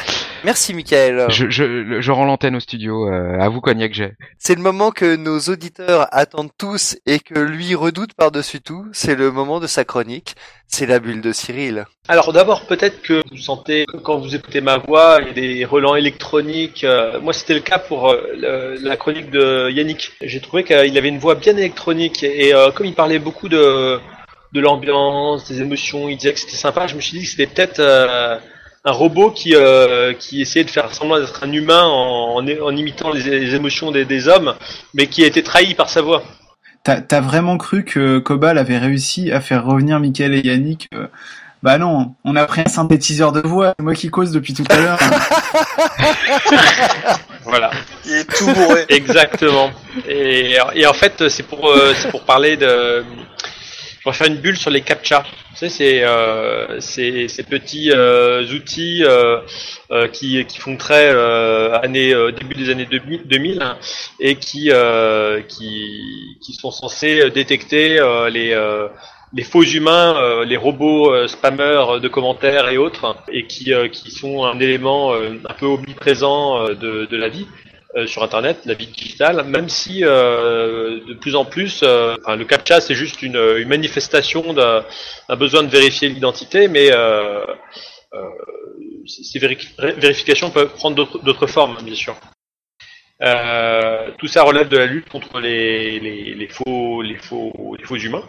Merci 0.45 0.75
Michael. 0.75 1.27
Je, 1.29 1.51
je, 1.51 2.01
je 2.01 2.13
rends 2.13 2.25
l'antenne 2.25 2.57
au 2.57 2.61
studio. 2.61 3.09
euh, 3.13 3.39
à 3.41 3.49
vous, 3.49 3.61
Cognac 3.61 3.93
J'ai. 3.93 4.13
C'est 4.39 4.55
le 4.55 4.63
moment 4.63 4.91
que 4.93 5.17
nos 5.17 5.39
auditeurs 5.41 6.07
attendent 6.13 6.53
tous 6.57 6.97
et 7.07 7.19
que 7.19 7.39
lui 7.39 7.75
redoute 7.75 8.15
par-dessus 8.15 8.61
tout. 8.61 8.87
C'est 8.93 9.17
le 9.17 9.33
moment 9.33 9.59
de 9.61 9.67
sa 9.67 9.85
chronique. 9.85 10.37
C'est 10.69 10.87
la 10.87 10.99
bulle 11.01 11.21
de 11.21 11.33
Cyril. 11.33 11.85
Alors 12.09 12.33
d'abord 12.33 12.67
peut-être 12.67 13.03
que 13.03 13.23
vous 13.31 13.37
sentez 13.39 13.87
que 13.87 13.97
quand 13.97 14.19
vous 14.19 14.35
écoutez 14.35 14.61
ma 14.61 14.79
voix 14.79 15.19
il 15.21 15.27
y 15.29 15.31
a 15.31 15.33
des 15.33 15.65
relents 15.65 15.95
électroniques. 15.97 16.85
euh, 16.85 17.21
moi 17.21 17.33
c'était 17.33 17.55
le 17.55 17.61
cas 17.61 17.79
pour 17.79 18.11
euh, 18.11 18.77
la 18.81 18.97
chronique 18.97 19.31
de 19.31 19.71
Yannick. 19.71 20.13
J'ai 20.21 20.41
trouvé 20.41 20.65
qu'il 20.65 20.97
avait 20.99 21.09
une 21.09 21.19
voix 21.19 21.35
bien 21.37 21.57
électronique 21.57 22.23
et 22.25 22.55
euh, 22.55 22.71
comme 22.73 22.87
il 22.87 22.95
parlait 22.95 23.19
beaucoup 23.19 23.49
de 23.49 23.99
de 24.53 24.61
l'ambiance, 24.61 25.47
des 25.49 25.61
émotions, 25.61 26.09
il 26.09 26.17
disait 26.17 26.33
que 26.33 26.39
c'était 26.41 26.57
sympa. 26.57 26.87
Je 26.87 26.95
me 26.95 27.01
suis 27.01 27.19
dit 27.19 27.25
que 27.25 27.31
c'était 27.31 27.47
peut-être 27.47 27.81
euh, 27.81 28.39
un 28.87 28.93
robot 28.93 29.31
qui 29.33 29.55
euh, 29.55 30.15
qui 30.15 30.41
essayait 30.41 30.65
de 30.65 30.71
faire 30.71 30.95
semblant 30.95 31.19
d'être 31.19 31.43
un 31.43 31.53
humain 31.53 31.83
en, 31.85 32.37
en, 32.37 32.47
en 32.47 32.77
imitant 32.77 33.11
les, 33.11 33.41
les 33.41 33.55
émotions 33.55 33.91
des, 33.91 34.05
des 34.05 34.29
hommes, 34.29 34.55
mais 34.95 35.09
qui 35.09 35.25
a 35.25 35.27
été 35.27 35.43
trahi 35.43 35.75
par 35.75 35.91
sa 35.91 36.01
voix. 36.01 36.23
T'as 36.85 37.21
vraiment 37.21 37.59
cru 37.59 37.85
que 37.85 38.21
Cobal 38.21 38.59
avait 38.59 38.79
réussi 38.79 39.33
à 39.33 39.41
faire 39.41 39.65
revenir 39.65 39.99
Michael 39.99 40.35
et 40.35 40.47
Yannick 40.47 40.89
euh, 40.95 41.09
Bah 41.65 41.79
non, 41.79 42.15
on 42.25 42.37
a 42.37 42.45
pris 42.47 42.61
un 42.61 42.69
synthétiseur 42.69 43.33
de 43.33 43.41
voix, 43.41 43.75
c'est 43.77 43.83
moi 43.83 43.95
qui 43.95 44.09
cause 44.09 44.31
depuis 44.31 44.55
tout 44.55 44.65
à 44.71 44.79
l'heure. 44.79 44.99
Voilà. 47.47 47.71
Il 48.05 48.13
est 48.13 48.25
tout 48.25 48.47
bourré. 48.47 48.85
Exactement. 48.89 49.71
Et, 50.09 50.57
et 50.75 50.87
en 50.87 50.93
fait, 50.93 51.29
c'est 51.29 51.45
pour, 51.45 51.69
euh, 51.71 51.93
c'est 51.95 52.11
pour 52.11 52.25
parler 52.25 52.57
de. 52.57 53.05
Je 54.07 54.13
vais 54.13 54.17
faire 54.19 54.27
une 54.29 54.37
bulle 54.37 54.57
sur 54.57 54.71
les 54.71 54.83
captcha. 54.83 55.25
Tu 55.51 55.57
sais, 55.57 55.69
c'est 55.69 56.05
euh, 56.05 56.79
ces, 56.79 57.27
petits 57.43 57.91
euh, 57.91 58.47
outils 58.55 59.03
euh, 59.03 59.41
euh, 59.91 60.07
qui, 60.07 60.45
qui 60.45 60.59
font 60.59 60.77
très 60.77 61.11
euh, 61.13 61.77
année, 61.81 62.15
euh, 62.15 62.31
début 62.31 62.55
des 62.55 62.71
années 62.71 62.87
2000, 62.87 63.27
2000 63.27 63.63
hein, 63.63 63.77
et 64.21 64.37
qui, 64.37 64.71
qui, 65.49 66.39
qui 66.41 66.53
sont 66.53 66.71
censés 66.71 67.31
détecter 67.31 67.99
les, 68.31 68.57
les 69.33 69.43
faux 69.43 69.65
humains, 69.65 70.45
les 70.45 70.57
robots 70.57 71.27
spammers 71.27 71.99
de 72.01 72.07
commentaires 72.07 72.69
et 72.69 72.79
autres, 72.79 73.17
et 73.29 73.49
qui, 73.49 73.73
qui 73.91 74.13
sont 74.13 74.45
un 74.45 74.61
élément 74.61 75.15
un 75.15 75.55
peu 75.59 75.67
omniprésent 75.67 76.69
de, 76.69 77.07
de 77.07 77.17
la 77.17 77.29
vie 77.29 77.49
euh, 77.97 78.07
sur 78.07 78.23
Internet, 78.23 78.59
la 78.67 78.75
vie 78.75 78.89
digitale, 78.89 79.43
même 79.45 79.71
si 79.71 80.05
euh, 80.05 81.01
de 81.07 81.15
plus 81.15 81.35
en 81.35 81.47
plus, 81.47 81.81
euh, 81.83 82.15
enfin, 82.21 82.37
le 82.37 82.45
captcha 82.45 82.79
c'est 82.83 82.95
juste 82.95 83.23
une, 83.23 83.65
manifestation 83.65 84.53
d'un 84.53 84.85
besoin 85.37 85.63
de 85.63 85.69
vérifier 85.69 86.11
l'identité, 86.11 86.69
mais 86.69 86.91
ces 89.07 89.39
véri- 89.39 89.73
vérifications 89.79 90.51
peuvent 90.51 90.75
prendre 90.75 91.23
d'autres 91.23 91.47
formes, 91.47 91.79
bien 91.83 91.95
sûr. 91.95 92.17
Tout 94.19 94.27
ça 94.27 94.43
relève 94.43 94.69
de 94.69 94.77
la 94.77 94.87
lutte 94.87 95.09
contre 95.09 95.41
les, 95.41 95.99
les, 95.99 96.49
faux, 96.49 97.01
les, 97.01 97.17
faux, 97.17 97.77
les 97.79 97.85
faux 97.85 97.97
humains. 97.97 98.25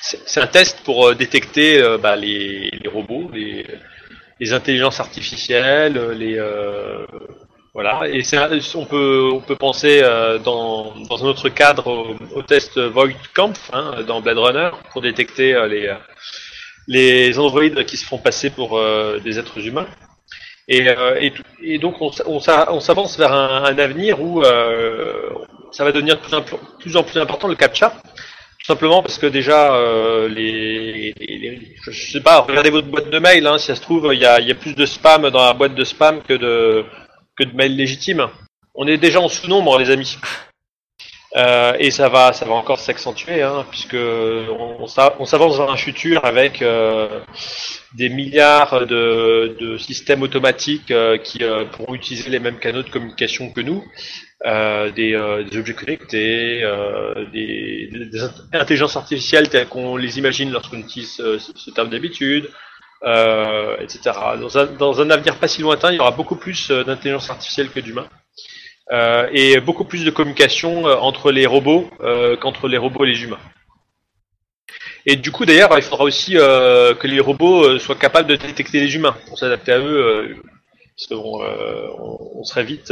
C'est 0.00 0.40
un 0.40 0.48
test 0.48 0.80
pour 0.84 1.14
détecter 1.14 1.80
bah, 2.02 2.16
les, 2.16 2.72
robots, 2.86 3.30
les, 3.32 3.64
les 4.40 4.52
intelligences 4.52 4.98
artificielles, 4.98 5.96
les 6.10 6.40
voilà. 7.78 8.08
Et 8.08 8.22
on 8.74 8.84
peut 8.84 9.30
on 9.32 9.40
peut 9.40 9.54
penser 9.68 10.00
euh, 10.02 10.38
dans 10.38 10.94
dans 11.08 11.24
un 11.24 11.28
autre 11.28 11.48
cadre 11.48 11.86
au, 11.86 12.16
au 12.38 12.42
test 12.42 12.72
Voigtkampf 12.78 13.70
hein, 13.72 13.86
dans 14.08 14.20
Blade 14.20 14.38
Runner 14.38 14.70
pour 14.90 15.00
détecter 15.02 15.54
euh, 15.54 15.68
les 15.68 15.88
les 16.88 17.38
androïdes 17.38 17.84
qui 17.84 17.96
se 17.96 18.04
font 18.04 18.18
passer 18.18 18.50
pour 18.50 18.78
euh, 18.78 19.18
des 19.26 19.38
êtres 19.38 19.60
humains. 19.68 19.86
Et, 20.66 20.88
euh, 20.88 21.18
et, 21.20 21.32
donc 21.78 21.94
on, 22.02 22.10
on 22.26 22.40
s'a- 22.40 22.68
on 22.72 22.80
s'avance 22.80 23.16
vers 23.16 23.32
un, 23.32 23.78
avenir 23.78 24.20
où 24.20 24.42
euh, 24.42 25.30
ça 25.70 25.84
va 25.84 25.92
devenir 25.92 26.16
de 26.16 26.20
plus 26.80 26.96
en 26.96 27.02
plus, 27.04 27.20
important 27.20 27.48
le 27.48 27.54
captcha. 27.54 27.90
Tout 28.60 28.66
simplement 28.74 29.02
parce 29.02 29.18
que 29.18 29.26
déjà, 29.26 29.74
euh, 29.74 30.28
les, 30.28 31.14
les- 31.18 31.60
je 31.86 32.10
sais 32.12 32.20
pas, 32.20 32.40
regardez 32.40 32.70
votre 32.70 32.88
boîte 32.88 33.08
de 33.08 33.18
mail, 33.18 33.46
hein, 33.46 33.56
si 33.58 33.66
ça 33.68 33.76
se 33.76 33.80
trouve, 33.80 34.10
il 34.12 34.20
y 34.20 34.26
a, 34.26 34.40
y 34.40 34.50
a 34.50 34.54
plus 34.54 34.74
de 34.74 34.84
spam 34.84 35.30
dans 35.30 35.44
la 35.46 35.54
boîte 35.54 35.74
de 35.74 35.84
spam 35.84 36.20
que 36.22 36.34
de, 36.34 36.84
de 37.44 37.54
mails 37.54 37.76
légitimes. 37.76 38.28
On 38.74 38.86
est 38.86 38.98
déjà 38.98 39.20
en 39.20 39.28
sous-nombre, 39.28 39.78
les 39.78 39.90
amis. 39.90 40.18
Euh, 41.36 41.74
et 41.78 41.90
ça 41.90 42.08
va, 42.08 42.32
ça 42.32 42.46
va 42.46 42.54
encore 42.54 42.78
s'accentuer, 42.80 43.42
hein, 43.42 43.66
puisque 43.70 43.94
on, 43.94 44.86
s'a- 44.86 45.14
on 45.18 45.26
s'avance 45.26 45.58
vers 45.58 45.70
un 45.70 45.76
futur 45.76 46.24
avec 46.24 46.62
euh, 46.62 47.20
des 47.94 48.08
milliards 48.08 48.86
de, 48.86 49.76
systèmes 49.78 50.22
automatiques 50.22 50.90
euh, 50.90 51.18
qui 51.18 51.40
pourront 51.72 51.94
utiliser 51.94 52.30
les 52.30 52.38
mêmes 52.38 52.58
canaux 52.58 52.82
de 52.82 52.88
communication 52.88 53.50
que 53.52 53.60
nous, 53.60 53.84
des, 54.96 55.16
objets 55.58 55.74
connectés, 55.74 56.62
des, 57.34 57.88
des- 57.92 58.06
des 58.06 58.18
int- 58.22 58.32
intelligences 58.54 58.96
artificielles 58.96 59.50
telles 59.50 59.68
qu'on 59.68 59.96
les 59.98 60.16
imagine 60.18 60.50
lorsqu'on 60.50 60.78
utilise 60.78 61.12
ce, 61.12 61.38
ce 61.38 61.70
terme 61.70 61.90
d'habitude, 61.90 62.48
euh, 63.04 63.76
etc. 63.78 64.10
Dans 64.78 65.00
un, 65.00 65.10
avenir 65.10 65.36
pas 65.36 65.46
si 65.46 65.62
lointain, 65.62 65.92
il 65.92 65.96
y 65.96 66.00
aura 66.00 66.10
beaucoup 66.10 66.34
plus 66.34 66.70
euh, 66.70 66.82
d'intelligence 66.82 67.30
artificielle 67.30 67.70
que 67.70 67.78
d'humains. 67.78 68.08
Euh, 68.90 69.28
et 69.32 69.60
beaucoup 69.60 69.84
plus 69.84 70.04
de 70.04 70.10
communication 70.10 70.84
entre 70.84 71.30
les 71.30 71.46
robots 71.46 71.90
qu'entre 72.40 72.68
les 72.68 72.78
robots 72.78 73.04
et 73.04 73.08
les 73.08 73.22
humains. 73.22 73.38
Et 75.04 75.16
du 75.16 75.30
coup, 75.30 75.44
d'ailleurs, 75.44 75.70
il 75.76 75.82
faudra 75.82 76.04
aussi 76.04 76.32
que 76.32 77.06
les 77.06 77.20
robots 77.20 77.78
soient 77.78 77.96
capables 77.96 78.28
de 78.28 78.36
détecter 78.36 78.80
les 78.80 78.94
humains 78.94 79.14
pour 79.26 79.38
s'adapter 79.38 79.72
à 79.72 79.78
eux, 79.78 80.36
parce 80.96 81.06
qu'on 81.06 81.42
on, 81.42 82.44
serait 82.44 82.64
vite 82.64 82.90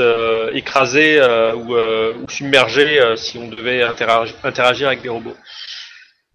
écrasé 0.52 1.18
ou, 1.54 2.28
submergé 2.28 3.00
si 3.16 3.38
on 3.38 3.48
devait 3.48 3.82
interagir 3.82 4.88
avec 4.88 5.00
des 5.00 5.08
robots. 5.08 5.36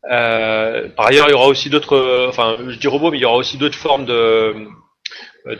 Euh, 0.09 0.89
par 0.89 1.07
ailleurs, 1.07 1.27
il 1.29 1.31
y 1.31 1.35
aura 1.35 1.47
aussi 1.47 1.69
d'autres, 1.69 2.25
enfin, 2.27 2.57
je 2.67 2.77
dis 2.77 2.87
robots, 2.87 3.11
mais 3.11 3.17
il 3.19 3.21
y 3.21 3.25
aura 3.25 3.37
aussi 3.37 3.57
d'autres 3.57 3.77
formes 3.77 4.05
de, 4.05 4.55
de, 5.45 5.55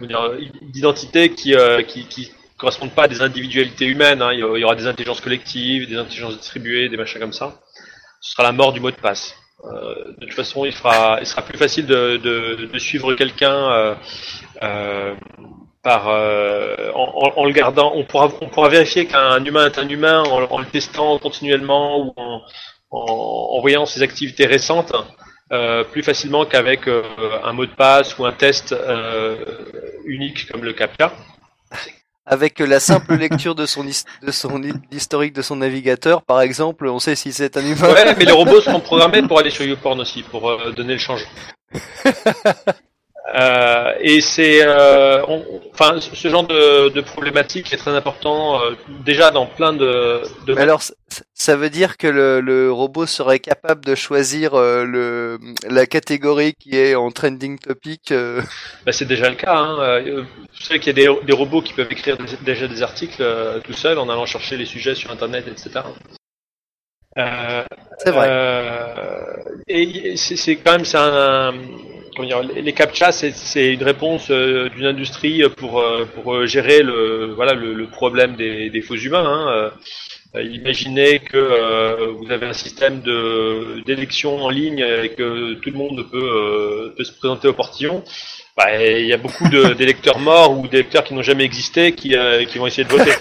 de- 0.00 0.48
d'identité 0.72 1.30
qui, 1.30 1.54
euh, 1.54 1.82
qui, 1.82 2.06
qui 2.06 2.30
correspondent 2.58 2.94
pas 2.94 3.04
à 3.04 3.08
des 3.08 3.22
individualités 3.22 3.86
humaines. 3.86 4.22
hein. 4.22 4.32
Il 4.32 4.38
y 4.40 4.64
aura- 4.64 4.74
des 4.74 4.86
intelligences 4.86 5.20
collectives, 5.20 5.88
des 5.88 5.96
intelligences 5.96 6.38
distribuées, 6.38 6.88
des 6.88 6.96
machins 6.96 7.20
comme 7.20 7.32
ça. 7.32 7.60
Ce 8.20 8.32
sera 8.32 8.42
la 8.44 8.52
mort 8.52 8.72
du 8.72 8.80
mot 8.80 8.90
de 8.90 8.96
passe. 8.96 9.34
Euh, 9.64 10.12
de 10.18 10.26
toute 10.26 10.34
façon, 10.34 10.64
il, 10.64 10.72
fera, 10.72 11.18
il 11.20 11.26
sera 11.26 11.42
plus 11.42 11.58
facile 11.58 11.86
de, 11.86 12.18
de, 12.18 12.68
de 12.72 12.78
suivre 12.78 13.14
quelqu'un 13.14 13.72
euh, 13.72 13.94
euh, 14.62 15.14
par 15.82 16.08
euh, 16.08 16.90
en 16.94 17.44
le 17.44 17.52
gardant. 17.52 17.92
On 17.94 18.04
pourra, 18.04 18.28
on 18.40 18.48
pourra 18.48 18.68
vérifier 18.68 19.06
qu'un 19.06 19.44
humain 19.44 19.66
est 19.66 19.78
un 19.78 19.88
humain 19.88 20.22
en, 20.24 20.42
en 20.44 20.58
le 20.58 20.66
testant 20.66 21.18
continuellement 21.18 22.00
ou 22.00 22.12
en, 22.16 22.42
en, 22.90 22.98
en 23.56 23.60
voyant 23.60 23.86
ses 23.86 24.02
activités 24.02 24.46
récentes. 24.46 24.92
euh, 25.52 25.84
plus 25.84 26.02
facilement 26.02 26.44
qu'avec 26.44 26.88
euh, 26.88 27.02
un 27.44 27.52
mot 27.52 27.66
de 27.66 27.70
passe 27.70 28.18
ou 28.18 28.26
un 28.26 28.32
test 28.32 28.72
euh, 28.72 29.36
unique 30.04 30.50
comme 30.50 30.64
le 30.64 30.72
CAPTCHA. 30.72 31.12
Avec 32.28 32.58
la 32.58 32.80
simple 32.80 33.14
lecture 33.14 33.54
de 33.54 33.66
son, 33.66 33.84
de 33.84 33.92
historique 34.90 35.32
de 35.32 35.42
son 35.42 35.54
navigateur, 35.56 36.22
par 36.22 36.40
exemple, 36.40 36.88
on 36.88 36.98
sait 36.98 37.14
si 37.14 37.32
c'est 37.32 37.56
un 37.56 37.64
humain. 37.64 37.92
Ouais, 37.92 38.14
mais 38.18 38.24
les 38.24 38.32
robots 38.32 38.60
seront 38.60 38.80
programmés 38.80 39.22
pour 39.22 39.38
aller 39.38 39.50
sur 39.50 39.64
YouPorn 39.64 40.00
aussi, 40.00 40.24
pour 40.24 40.50
donner 40.72 40.94
le 40.94 40.98
change. 40.98 41.24
Euh, 43.34 43.92
et 44.00 44.20
c'est, 44.20 44.60
euh, 44.64 45.20
on- 45.26 45.44
enfin, 45.72 45.98
ce 46.00 46.28
genre 46.28 46.46
de, 46.46 46.90
de 46.90 47.00
problématique 47.00 47.72
est 47.72 47.76
très 47.76 47.90
important 47.90 48.62
euh, 48.62 48.74
déjà 49.04 49.32
dans 49.32 49.46
plein 49.46 49.72
de. 49.72 50.22
de 50.46 50.54
Mais 50.54 50.62
alors, 50.62 50.80
ça 51.34 51.56
veut 51.56 51.68
dire 51.68 51.96
que 51.96 52.06
le, 52.06 52.40
le 52.40 52.70
robot 52.70 53.04
serait 53.06 53.40
capable 53.40 53.84
de 53.84 53.96
choisir 53.96 54.54
euh, 54.54 54.84
le, 54.84 55.38
la 55.68 55.86
catégorie 55.86 56.54
qui 56.54 56.76
est 56.78 56.94
en 56.94 57.10
trending 57.10 57.58
topic. 57.58 58.12
euh, 58.12 58.40
Bah, 58.84 58.92
c'est 58.92 59.06
déjà 59.08 59.28
le 59.28 59.34
cas. 59.36 59.56
Hein. 59.56 59.80
Euh, 59.80 60.22
Vous 60.22 60.62
savez 60.62 60.78
qu'il 60.78 60.96
y 60.96 61.02
a 61.02 61.12
des, 61.12 61.26
des 61.26 61.32
robots 61.32 61.62
qui 61.62 61.72
peuvent 61.72 61.90
écrire 61.90 62.16
des- 62.18 62.36
déjà 62.42 62.68
des 62.68 62.82
articles 62.84 63.20
euh, 63.22 63.58
tout 63.58 63.72
seuls 63.72 63.98
en 63.98 64.08
allant 64.08 64.26
chercher 64.26 64.56
les 64.56 64.66
sujets 64.66 64.94
sur 64.94 65.10
Internet, 65.10 65.46
etc. 65.48 65.80
Euh, 67.18 67.64
C'est 67.98 68.10
vrai. 68.12 68.28
Euh, 68.30 69.36
et 69.66 70.16
c'est 70.16 70.56
quand 70.56 70.72
même 70.72 70.84
c'est 70.84 70.98
un, 70.98 71.54
comment 72.16 72.26
dire, 72.28 72.42
les 72.42 72.62
les 72.62 72.72
captcha 72.72 73.12
c'est 73.12 73.72
une 73.72 73.82
réponse 73.84 74.30
euh, 74.30 74.68
d'une 74.70 74.86
industrie 74.86 75.42
pour 75.56 75.80
euh, 75.80 76.06
pour 76.14 76.34
euh, 76.34 76.46
gérer 76.46 76.82
le 76.82 77.32
voilà 77.34 77.52
le, 77.52 77.74
le 77.74 77.86
problème 77.86 78.34
des, 78.36 78.70
des 78.70 78.80
faux 78.80 78.96
humains. 78.96 79.24
Hein. 79.26 79.72
Imaginez 80.34 81.20
que 81.20 81.36
euh, 81.36 82.12
vous 82.12 82.30
avez 82.30 82.46
un 82.46 82.52
système 82.52 83.00
de 83.00 83.82
d'élection 83.86 84.42
en 84.42 84.50
ligne 84.50 84.80
et 84.80 85.10
que 85.10 85.54
tout 85.54 85.70
le 85.70 85.76
monde 85.78 86.06
peut 86.10 86.18
euh, 86.18 86.94
peut 86.96 87.04
se 87.04 87.12
présenter 87.12 87.48
au 87.48 87.54
portillon. 87.54 88.04
Bah, 88.56 88.84
il 88.84 89.06
y 89.06 89.12
a 89.12 89.16
beaucoup 89.16 89.48
d'électeurs 89.78 90.18
morts 90.18 90.58
ou 90.58 90.66
d'électeurs 90.68 91.04
qui 91.04 91.14
n'ont 91.14 91.22
jamais 91.22 91.44
existé 91.44 91.92
qui 91.92 92.14
euh, 92.16 92.44
qui 92.44 92.58
vont 92.58 92.66
essayer 92.66 92.84
de 92.84 92.90
voter. 92.90 93.12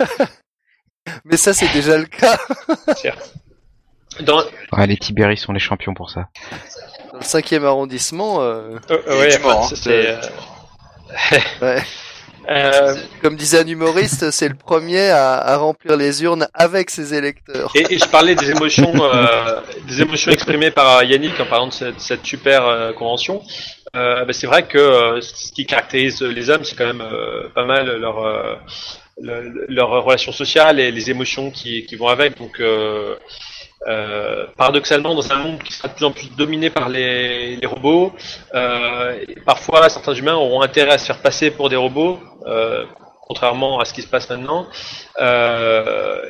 Mais 1.23 1.37
ça, 1.37 1.53
c'est 1.53 1.71
déjà 1.71 1.97
le 1.97 2.05
cas. 2.05 2.37
certes. 2.95 3.33
Dans, 4.21 4.41
Ouais, 4.71 4.87
les 4.87 4.97
Tibéris 4.97 5.37
sont 5.37 5.53
les 5.53 5.59
champions 5.59 5.93
pour 5.93 6.09
ça. 6.09 6.27
Dans 7.15 7.19
le 7.21 7.23
cinquième 7.25 7.63
arrondissement, 7.65 8.41
euh, 8.41 8.77
ouais, 8.89 9.39
mort, 9.39 9.59
enfin, 9.59 9.73
hein. 9.73 9.77
c'est, 9.81 10.17
ouais. 11.61 11.81
euh, 12.49 12.95
comme 13.21 13.37
disait 13.37 13.59
un 13.59 13.67
humoriste, 13.67 14.31
c'est 14.31 14.49
le 14.49 14.55
premier 14.55 15.09
à, 15.11 15.37
à 15.37 15.55
remplir 15.55 15.95
les 15.95 16.23
urnes 16.23 16.47
avec 16.53 16.89
ses 16.89 17.13
électeurs. 17.13 17.71
Et, 17.73 17.93
et 17.93 17.97
je 17.97 18.05
parlais 18.05 18.35
des 18.35 18.51
émotions, 18.51 18.91
euh, 19.01 19.61
des 19.87 20.01
émotions 20.01 20.29
exprimées 20.31 20.71
par 20.71 21.03
Yannick 21.05 21.39
en 21.39 21.45
parlant 21.45 21.67
de 21.67 21.73
cette, 21.73 22.01
cette 22.01 22.25
super 22.25 22.65
euh, 22.65 22.91
convention. 22.91 23.41
Euh, 23.95 24.25
bah, 24.25 24.33
c'est 24.33 24.47
vrai 24.47 24.63
que 24.67 25.19
ce 25.21 25.53
qui 25.53 25.65
caractérise 25.65 26.21
les 26.21 26.49
hommes, 26.49 26.65
c'est 26.65 26.75
quand 26.75 26.91
même 26.93 27.03
pas 27.55 27.63
mal 27.63 27.95
leur 27.95 28.59
le- 29.21 29.65
leur 29.69 30.03
relation 30.03 30.33
sociale 30.33 30.81
et 30.81 30.91
les 30.91 31.09
émotions 31.09 31.49
qui, 31.49 31.85
qui 31.85 31.95
vont 31.95 32.09
avec. 32.09 32.37
Donc, 32.37 32.61
euh, 33.87 34.45
paradoxalement, 34.57 35.13
dans 35.13 35.31
un 35.31 35.37
monde 35.37 35.61
qui 35.61 35.71
sera 35.73 35.87
de 35.89 35.93
plus 35.93 36.05
en 36.05 36.11
plus 36.11 36.29
dominé 36.35 36.69
par 36.69 36.89
les, 36.89 37.59
robots, 37.65 38.13
euh, 38.53 39.23
parfois 39.45 39.89
certains 39.89 40.13
humains 40.13 40.35
auront 40.35 40.61
intérêt 40.61 40.93
à 40.93 40.97
se 40.97 41.05
faire 41.05 41.21
passer 41.21 41.51
pour 41.51 41.69
des 41.69 41.75
robots, 41.75 42.19
euh, 42.47 42.85
contrairement 43.27 43.79
à 43.79 43.85
ce 43.85 43.93
qui 43.93 44.01
se 44.01 44.07
passe 44.07 44.29
maintenant. 44.29 44.67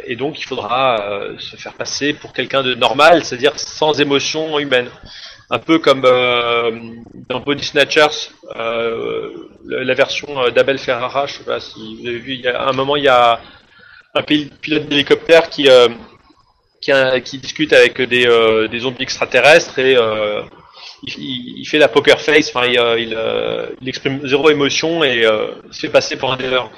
Et 0.08 0.15
donc, 0.15 0.39
il 0.39 0.43
faudra 0.43 0.97
se 1.39 1.55
faire 1.55 1.73
passer 1.73 2.13
pour 2.13 2.34
quelqu'un 2.34 2.63
de 2.63 2.73
normal, 2.73 3.23
c'est-à-dire 3.23 3.58
sans 3.58 3.99
émotion 3.99 4.60
humaine. 4.60 4.89
Un 5.49 5.60
peu 5.60 5.77
comme 5.79 6.01
dans 7.29 7.39
Body 7.41 7.63
Snatchers, 7.63 8.31
la 8.55 9.93
version 9.93 10.49
d'Abel 10.49 10.77
Ferrara, 10.77 11.27
je 11.27 11.34
sais 11.36 11.43
pas 11.43 11.60
si 11.60 11.99
vous 12.01 12.08
avez 12.08 12.17
vu, 12.17 12.34
il 12.34 12.41
y 12.41 12.47
a 12.47 12.62
à 12.62 12.69
un 12.69 12.73
moment, 12.73 12.95
il 12.95 13.03
y 13.03 13.10
a 13.10 13.39
un 14.13 14.21
pil- 14.21 14.49
pilote 14.62 14.86
d'hélicoptère 14.88 15.49
qui, 15.49 15.67
qui, 16.86 16.91
a- 16.91 17.19
qui 17.19 17.39
discute 17.39 17.74
avec 17.74 18.00
des, 18.00 18.28
euh, 18.28 18.67
des 18.67 18.80
zombies 18.80 19.02
extraterrestres 19.02 19.80
et 19.80 19.95
euh, 19.98 20.43
il, 21.04 21.65
fait 21.65 21.80
la 21.80 21.88
poker 21.88 22.21
face, 22.21 22.50
enfin, 22.54 22.67
il, 22.67 22.78
euh, 22.80 23.00
il, 23.00 23.13
euh, 23.15 23.65
il 23.82 23.89
exprime 23.89 24.26
zéro 24.28 24.50
émotion 24.52 25.04
et 25.04 25.26
euh, 25.26 25.48
il 25.67 25.74
se 25.74 25.80
fait 25.80 25.89
passer 25.89 26.15
pour 26.15 26.32
un 26.32 26.38
des 26.38 26.48
leurs. 26.48 26.69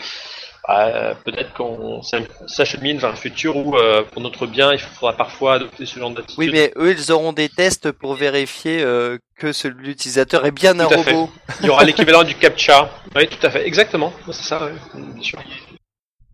Bah, 0.66 1.16
Peut-être 1.26 1.54
qu'on 1.54 2.02
s'achemine 2.48 2.98
vers 3.00 3.10
un 3.12 3.16
futur 3.16 3.56
où, 3.58 3.76
euh, 3.78 4.04
pour 4.04 4.22
notre 4.22 4.48
bien, 4.48 4.72
il 4.74 4.80
faudra 4.80 5.14
parfois 5.16 5.56
adopter 5.56 5.86
ce 5.86 6.00
genre 6.00 6.12
d'attitude. 6.12 6.38
Oui, 6.40 6.50
mais 6.52 6.72
eux, 6.78 6.92
ils 6.98 7.12
auront 7.12 7.34
des 7.34 7.50
tests 7.50 7.92
pour 7.92 8.16
vérifier 8.16 8.82
euh, 8.82 9.18
que 9.38 9.52
l'utilisateur 9.68 10.46
est 10.46 10.52
bien 10.52 10.78
un 10.80 10.88
fait. 10.90 10.96
robot. 10.96 11.30
Il 11.62 11.68
y 11.68 11.70
aura 11.70 11.84
l'équivalent 11.90 12.24
du 12.24 12.36
CAPTCHA. 12.36 12.90
Oui, 13.16 13.28
tout 13.28 13.46
à 13.46 13.50
fait. 13.50 13.66
Exactement. 13.68 14.14
C'est 14.28 14.44
ça, 14.44 14.70
bien 14.96 15.24
sûr. 15.24 15.40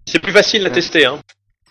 C'est 0.05 0.19
plus 0.19 0.31
facile 0.33 0.65
à 0.67 0.69
tester, 0.69 1.05
hein. 1.05 1.19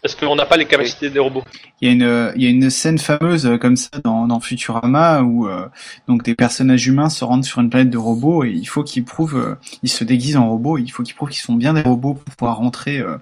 Parce 0.02 0.16
qu'on 0.16 0.34
n'a 0.34 0.46
pas 0.46 0.56
les 0.56 0.66
capacités 0.66 1.10
des 1.10 1.20
robots. 1.20 1.44
Il 1.80 1.86
y 1.86 1.90
a 1.90 1.94
une, 1.94 2.32
il 2.34 2.42
y 2.42 2.46
a 2.48 2.50
une 2.50 2.70
scène 2.70 2.98
fameuse 2.98 3.46
euh, 3.46 3.56
comme 3.56 3.76
ça 3.76 3.88
dans, 4.02 4.26
dans 4.26 4.40
Futurama 4.40 5.22
où 5.22 5.46
euh, 5.46 5.68
donc 6.08 6.24
des 6.24 6.34
personnages 6.34 6.88
humains 6.88 7.08
se 7.08 7.24
rendent 7.24 7.44
sur 7.44 7.60
une 7.60 7.70
planète 7.70 7.90
de 7.90 7.98
robots 7.98 8.42
et 8.42 8.50
il 8.50 8.64
faut 8.64 8.82
qu'ils 8.82 9.04
prouvent, 9.04 9.36
euh, 9.36 9.54
ils 9.84 9.88
se 9.88 10.02
déguisent 10.02 10.36
en 10.36 10.48
robots, 10.48 10.76
et 10.76 10.82
il 10.82 10.90
faut 10.90 11.04
qu'ils 11.04 11.14
prouvent 11.14 11.28
qu'ils 11.30 11.42
sont 11.42 11.54
bien 11.54 11.74
des 11.74 11.82
robots 11.82 12.14
pour 12.14 12.34
pouvoir 12.34 12.56
rentrer 12.56 12.98
euh, 12.98 13.16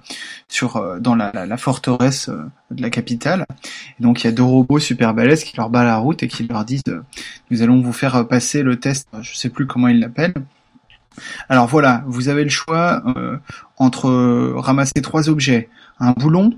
sur 0.49 0.77
euh, 0.77 0.99
dans 1.01 1.15
la, 1.15 1.31
la, 1.35 1.45
la 1.45 1.57
forteresse 1.59 2.31
euh, 2.31 2.47
de 2.71 2.81
la 2.81 2.89
capitale. 2.89 3.45
Et 3.99 4.03
donc 4.03 4.25
il 4.25 4.29
y 4.29 4.29
a 4.29 4.33
deux 4.33 4.43
robots 4.43 4.79
super 4.79 5.13
balèzes 5.13 5.45
qui 5.45 5.55
leur 5.59 5.69
battent 5.69 5.85
la 5.85 5.99
route 5.99 6.23
et 6.23 6.29
qui 6.29 6.47
leur 6.47 6.65
disent 6.65 6.83
euh, 6.89 7.03
nous 7.51 7.61
allons 7.61 7.83
vous 7.83 7.93
faire 7.93 8.27
passer 8.27 8.63
le 8.63 8.81
test, 8.81 9.07
je 9.21 9.37
sais 9.37 9.51
plus 9.51 9.67
comment 9.67 9.89
ils 9.89 10.01
l'appellent. 10.01 10.33
Alors 11.51 11.67
voilà, 11.67 12.05
vous 12.07 12.29
avez 12.29 12.45
le 12.45 12.51
choix 12.51 13.03
euh, 13.17 13.37
entre 13.77 14.09
euh, 14.09 14.55
ramasser 14.57 15.03
trois 15.03 15.29
objets, 15.29 15.69
un 15.99 16.13
boulon, 16.13 16.55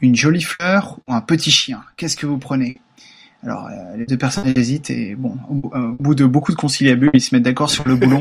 une 0.00 0.14
jolie 0.16 0.42
fleur 0.42 0.98
ou 1.06 1.12
un 1.14 1.20
petit 1.20 1.50
chien? 1.50 1.82
Qu'est-ce 1.96 2.16
que 2.16 2.26
vous 2.26 2.38
prenez? 2.38 2.78
Alors, 3.42 3.66
euh, 3.66 3.96
les 3.96 4.06
deux 4.06 4.16
personnes 4.16 4.52
hésitent 4.56 4.90
et 4.90 5.14
bon, 5.14 5.36
au, 5.48 5.54
bout- 5.54 5.70
au 5.74 5.92
bout 6.02 6.14
de 6.14 6.24
beaucoup 6.24 6.50
de 6.52 6.56
conciliabule, 6.56 7.10
ils 7.14 7.20
se 7.20 7.34
mettent 7.34 7.44
d'accord 7.44 7.70
sur 7.70 7.86
le 7.86 7.94
boulon. 8.00 8.20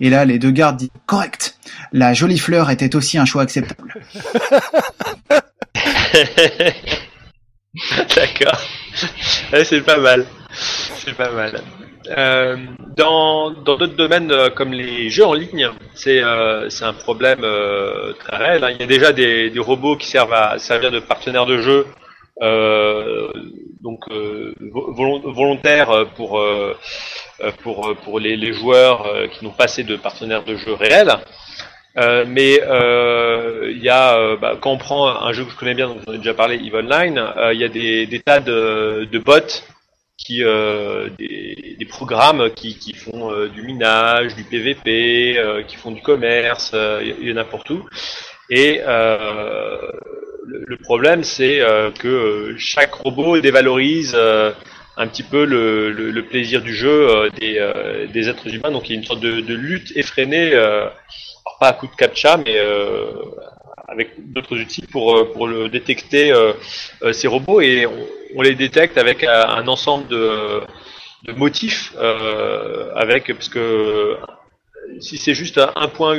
et 0.00 0.10
là, 0.10 0.24
les 0.24 0.38
deux 0.38 0.50
gardes 0.50 0.78
disent 0.78 0.88
correct. 1.06 1.56
La 1.92 2.12
jolie 2.14 2.38
fleur 2.38 2.70
était 2.70 2.96
aussi 2.96 3.18
un 3.18 3.24
choix 3.24 3.42
acceptable. 3.42 3.94
D'accord. 8.16 8.60
Ouais, 9.52 9.64
c'est 9.64 9.80
pas 9.82 9.98
mal. 9.98 10.26
C'est 10.50 11.14
pas 11.16 11.30
mal. 11.30 11.60
Euh, 12.16 12.56
dans 12.96 13.50
d'autres 13.50 13.86
domaines 13.96 14.32
euh, 14.32 14.48
comme 14.48 14.72
les 14.72 15.10
jeux 15.10 15.26
en 15.26 15.34
ligne, 15.34 15.68
c'est 15.94 16.22
euh, 16.22 16.68
un 16.80 16.92
problème 16.94 17.40
euh, 17.42 18.12
très 18.14 18.36
réel. 18.36 18.64
hein. 18.64 18.70
Il 18.70 18.80
y 18.80 18.84
a 18.84 18.86
déjà 18.86 19.12
des, 19.12 19.50
des 19.50 19.58
robots 19.58 19.96
qui 19.96 20.06
servent 20.08 20.32
à 20.32 20.58
servir 20.58 20.90
de 20.90 21.00
partenaires 21.00 21.44
de 21.44 21.58
jeu, 21.60 21.86
euh, 22.40 23.28
donc 23.82 24.04
vo- 24.10 24.92
volon- 24.94 25.32
volontaires 25.32 26.06
pour 26.16 26.40
pour 27.62 27.94
pour 28.04 28.20
les, 28.20 28.36
les 28.36 28.52
joueurs 28.52 29.06
qui 29.32 29.44
n'ont 29.44 29.50
pas 29.52 29.64
assez 29.64 29.84
de 29.84 29.96
partenaires 29.96 30.44
de 30.44 30.56
jeu 30.56 30.72
réels. 30.74 31.12
Euh, 31.98 32.24
mais 32.28 32.60
euh, 32.62 33.70
il 33.70 33.82
y 33.82 33.88
a, 33.88 34.16
euh, 34.16 34.36
bah, 34.36 34.56
quand 34.60 34.70
on 34.70 34.78
prend 34.78 35.08
un 35.08 35.32
jeu 35.32 35.44
que 35.44 35.50
je 35.50 35.56
connais 35.56 35.74
bien, 35.74 35.88
dont 35.88 36.00
j'en 36.06 36.12
ai 36.12 36.18
déjà 36.18 36.34
parlé, 36.34 36.56
Eve 36.56 36.76
Online, 36.76 37.22
il 37.52 37.58
y 37.58 37.64
a 37.64 37.68
des, 37.68 38.22
tas 38.24 38.40
de, 38.40 39.18
bots, 39.18 39.62
qui, 40.16 40.44
euh, 40.44 41.08
des, 41.18 41.86
programmes 41.88 42.50
qui, 42.54 42.78
qui 42.78 42.92
font 42.92 43.32
du 43.48 43.62
minage, 43.62 44.36
du 44.36 44.44
PVP, 44.44 45.64
qui 45.66 45.76
font 45.76 45.90
du 45.90 46.02
commerce, 46.02 46.72
il 47.02 47.28
y, 47.28 47.32
en 47.32 47.36
a 47.36 47.44
pour 47.44 47.64
tout. 47.64 47.84
Et 48.50 48.80
le, 48.86 50.64
le 50.66 50.76
problème, 50.76 51.24
c'est 51.24 51.60
que 51.98 52.54
chaque 52.58 52.94
robot 52.94 53.40
dévalorise 53.40 54.16
un 54.98 55.06
petit 55.06 55.22
peu 55.22 55.44
le, 55.44 56.20
plaisir 56.22 56.60
du 56.60 56.74
jeu 56.74 57.08
euh, 57.08 57.30
des, 57.30 57.56
euh, 57.58 58.06
des 58.08 58.28
êtres 58.28 58.52
humains. 58.52 58.70
Donc 58.70 58.88
il 58.88 58.94
y 58.94 58.96
a 58.96 59.00
une 59.00 59.06
sorte 59.06 59.20
de, 59.20 59.54
lutte 59.54 59.92
effrénée. 59.96 60.52
Euh, 60.52 60.82
alors 61.46 61.58
pas 61.60 61.68
à 61.68 61.72
coup 61.72 61.86
de 61.86 61.94
captcha, 61.96 62.36
mais 62.36 62.58
avec 63.88 64.32
d'autres 64.32 64.58
outils 64.58 64.82
pour, 64.82 65.32
pour 65.32 65.46
le 65.46 65.68
détecter 65.68 66.34
ces 67.12 67.26
robots. 67.26 67.60
Et 67.60 67.86
on, 68.36 68.42
les 68.42 68.54
détecte 68.54 68.98
avec 68.98 69.24
un, 69.24 69.66
ensemble 69.66 70.08
de, 70.08 70.60
motifs, 71.34 71.94
avec 72.94 73.32
parce 73.32 73.48
que 73.48 74.18
si 75.00 75.16
c'est 75.16 75.34
juste 75.34 75.58
un, 75.58 75.88
point, 75.88 76.18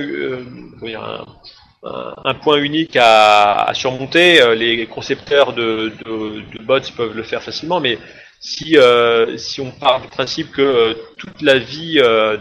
un, 1.83 2.33
point 2.33 2.57
unique 2.57 2.97
à, 2.99 3.69
surmonter, 3.73 4.55
les 4.55 4.87
concepteurs 4.87 5.53
de, 5.53 5.93
de, 6.05 6.41
de 6.57 6.63
bots 6.63 6.79
peuvent 6.97 7.15
le 7.15 7.23
faire 7.23 7.43
facilement, 7.43 7.79
mais 7.79 7.99
si, 8.39 8.77
euh, 8.77 9.37
si 9.37 9.59
on 9.59 9.71
part 9.71 10.01
du 10.01 10.07
principe 10.07 10.51
que 10.51 10.61
euh, 10.61 10.93
toute 11.17 11.41
la 11.41 11.57
vie 11.57 11.99
euh, 11.99 12.37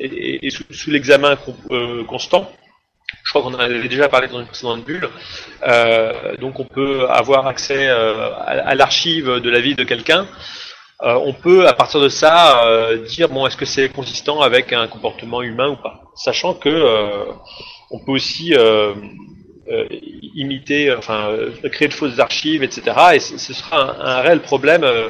est, 0.00 0.50
sous, 0.50 0.90
l'examen 0.90 1.36
euh, 1.70 2.02
constant, 2.04 2.50
je 3.22 3.30
crois 3.30 3.42
qu'on 3.42 3.54
en 3.54 3.58
avait 3.58 3.88
déjà 3.88 4.08
parlé 4.08 4.28
dans 4.28 4.40
une 4.40 4.46
précédente 4.46 4.84
bulle, 4.84 5.08
euh, 5.66 6.36
donc 6.38 6.58
on 6.58 6.64
peut 6.64 7.06
avoir 7.10 7.46
accès 7.46 7.88
à, 7.88 8.32
à 8.46 8.74
l'archive 8.74 9.40
de 9.40 9.50
la 9.50 9.60
vie 9.60 9.74
de 9.74 9.84
quelqu'un. 9.84 10.26
On 11.04 11.32
peut 11.32 11.66
à 11.66 11.72
partir 11.72 12.00
de 12.00 12.08
ça 12.08 12.64
dire 13.08 13.28
bon 13.28 13.44
est-ce 13.44 13.56
que 13.56 13.64
c'est 13.64 13.88
consistant 13.88 14.40
avec 14.40 14.72
un 14.72 14.86
comportement 14.86 15.42
humain 15.42 15.68
ou 15.70 15.74
pas, 15.76 16.04
sachant 16.14 16.54
que 16.54 17.26
on 17.90 17.98
peut 17.98 18.12
aussi 18.12 18.54
euh, 19.70 19.84
euh, 19.84 19.86
imiter, 20.34 20.92
enfin 20.94 21.28
euh, 21.30 21.50
créer 21.70 21.88
de 21.88 21.94
fausses 21.94 22.18
archives, 22.18 22.62
etc. 22.62 22.82
Et 23.14 23.20
ce 23.20 23.52
sera 23.54 23.96
un, 24.00 24.20
réel 24.22 24.40
problème. 24.40 24.84
euh, 24.84 25.08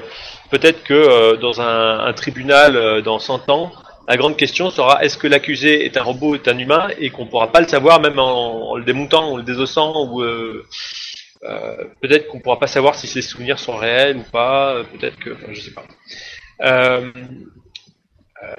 Peut-être 0.51 0.83
que 0.83 0.93
euh, 0.93 1.37
dans 1.39 1.63
un, 1.63 2.01
un 2.01 2.13
tribunal 2.13 2.77
euh, 2.77 3.01
dans 3.01 3.19
100 3.19 3.49
ans, 3.49 3.73
la 4.07 4.17
grande 4.19 4.37
question 4.37 4.71
sera 4.71 5.03
est-ce 5.03 5.17
que 5.17 5.27
l'accusé 5.27 5.85
est 5.87 5.97
un 5.97 6.03
robot, 6.03 6.35
est 6.35 6.47
un 6.49 6.59
humain, 6.59 6.89
et 6.99 7.09
qu'on 7.11 7.27
pourra 7.27 7.51
pas 7.53 7.61
le 7.61 7.69
savoir 7.69 8.01
même 8.01 8.19
en, 8.19 8.77
le 8.77 8.85
démontant, 8.85 9.33
en 9.33 9.37
le 9.39 9.43
désossant, 9.45 10.09
ou 10.11 10.23
euh, 10.23 10.67
euh, 11.45 11.85
peut-être 12.03 12.29
qu'on 12.29 12.41
pourra 12.41 12.59
pas 12.59 12.67
savoir 12.67 12.95
si 12.97 13.07
ses 13.07 13.23
souvenirs 13.23 13.59
sont 13.59 13.77
réels 13.77 14.19
ou 14.19 14.25
pas. 14.31 14.75
euh, 14.75 14.85
Peut-être 14.85 15.17
que, 15.19 15.31
enfin, 15.31 15.47
je 15.53 15.61
sais 15.61 15.73
pas. 15.73 15.85
Euh, 16.63 17.01
euh, 17.07 17.13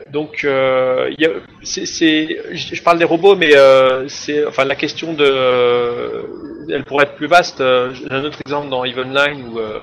donc, 0.10 0.44
euh, 0.44 1.10
il 1.18 1.22
y 1.22 1.26
a, 1.26 1.30
c'est, 1.64 1.86
c'est, 1.86 2.38
je 2.52 2.76
je 2.76 2.82
parle 2.84 3.00
des 3.00 3.04
robots, 3.06 3.36
mais 3.36 3.56
euh, 3.56 4.08
c'est, 4.08 4.46
enfin, 4.46 4.64
la 4.64 4.76
question 4.76 5.14
de, 5.14 5.26
euh, 5.28 6.24
elle 6.70 6.86
pourrait 6.86 7.04
être 7.06 7.16
plus 7.16 7.28
vaste. 7.28 7.60
Euh, 7.62 7.94
J'ai 7.94 8.10
un 8.12 8.24
autre 8.24 8.40
exemple 8.46 8.70
dans 8.70 8.86
Eve 8.86 9.00
Online 9.00 9.48
où 9.50 9.60
euh, 9.60 9.80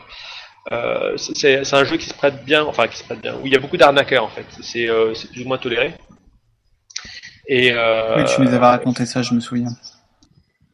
euh, 0.72 1.16
c'est- 1.16 1.74
un 1.74 1.84
jeu 1.84 1.96
qui 1.98 2.06
se 2.08 2.14
prête 2.14 2.44
bien, 2.44 2.64
enfin, 2.64 2.86
qui 2.88 2.96
se 2.96 3.04
prête 3.04 3.20
bien, 3.20 3.34
où 3.34 3.46
il 3.46 3.52
y 3.52 3.56
a 3.56 3.58
beaucoup 3.58 3.76
d'arnaqueurs 3.76 4.24
en 4.24 4.28
fait. 4.28 4.46
C'est, 4.62 4.88
euh, 4.88 5.12
c'est 5.14 5.30
plus 5.30 5.42
ou 5.44 5.48
moins 5.48 5.58
toléré. 5.58 5.92
Et 7.48 7.72
euh, 7.72 8.16
Oui, 8.18 8.24
tu 8.24 8.40
nous 8.40 8.48
avais 8.48 8.58
raconté 8.66 9.04
ça, 9.06 9.22
je 9.22 9.34
me 9.34 9.40
souviens. 9.40 9.70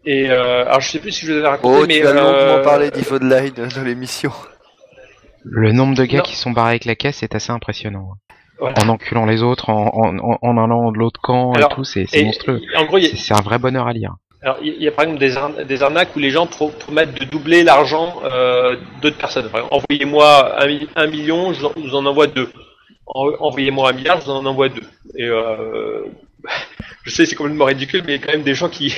Et 0.05 0.31
euh, 0.31 0.67
alors, 0.67 0.81
je 0.81 0.89
sais 0.91 0.99
plus 1.01 1.11
si 1.11 1.27
je 1.27 1.33
vous 1.33 1.39
avais 1.39 1.49
raconté, 1.49 1.79
Oh, 1.83 1.85
mais 1.89 2.01
tu 2.01 2.07
as 2.07 2.13
longuement 2.13 2.63
parlé 2.63 2.91
d'Yvonne 2.93 3.29
Line 3.29 3.55
dans 3.73 3.83
l'émission. 3.83 4.31
Le 5.43 5.73
nombre 5.73 5.95
de 5.97 6.05
gars 6.05 6.19
Non. 6.19 6.23
qui 6.25 6.37
sont 6.37 6.51
barrés 6.53 6.71
avec 6.71 6.85
la 6.85 6.95
caisse 6.95 7.23
est 7.25 7.35
assez 7.35 7.51
impressionnant. 7.51 8.13
En 8.61 8.89
enculant 8.89 9.27
les 9.27 9.43
autres, 9.43 9.69
en, 9.71 10.17
en, 10.43 10.57
allant 10.65 10.91
de 10.93 10.99
l'autre 10.99 11.21
camp 11.21 11.53
Alors, 11.53 11.73
et 11.73 11.75
tout, 11.75 11.85
c'est 11.85 12.07
monstrueux. 12.25 12.61
En 12.77 12.85
gros, 12.87 12.99
C'est 13.01 13.35
un 13.35 13.41
vrai 13.43 13.59
bonheur 13.59 13.87
à 13.87 13.93
lire. 13.93 14.15
Alors, 14.43 14.59
il 14.63 14.81
y 14.83 14.87
a 14.89 14.93
par 14.93 15.05
exemple 15.05 15.21
des, 15.21 15.37
arn- 15.37 15.65
des 15.65 15.83
arnaques 15.83 16.15
où 16.15 16.19
les 16.21 16.31
gens 16.31 16.47
pro- 16.47 16.69
promettent 16.71 17.19
de 17.19 17.25
doubler 17.25 17.65
l'argent 17.65 18.15
euh, 18.25 18.77
d'autres 19.03 19.17
personnes. 19.19 19.51
Envoyez-moi 19.71 20.63
un, 20.63 20.67
mi- 20.69 20.89
un 20.95 21.07
million, 21.07 21.53
je 21.53 21.67
vous 21.77 21.95
en- 21.95 22.07
envoie 22.07 22.29
deux. 22.29 22.51
En- 23.07 23.31
Envoyez-moi 23.41 23.91
un 23.91 23.93
milliard, 23.93 24.21
je 24.21 24.27
vous 24.27 24.31
en 24.33 24.47
envoie 24.47 24.69
deux. 24.69 24.83
Et 25.17 25.25
euh, 25.25 26.05
je 27.05 27.11
sais, 27.11 27.27
c'est 27.27 27.35
complètement 27.35 27.65
ridicule, 27.65 28.03
mais 28.07 28.15
il 28.15 28.21
y 28.21 28.23
a 28.23 28.27
quand 28.27 28.33
même 28.33 28.43
des 28.43 28.55
gens 28.55 28.69
qui, 28.69 28.95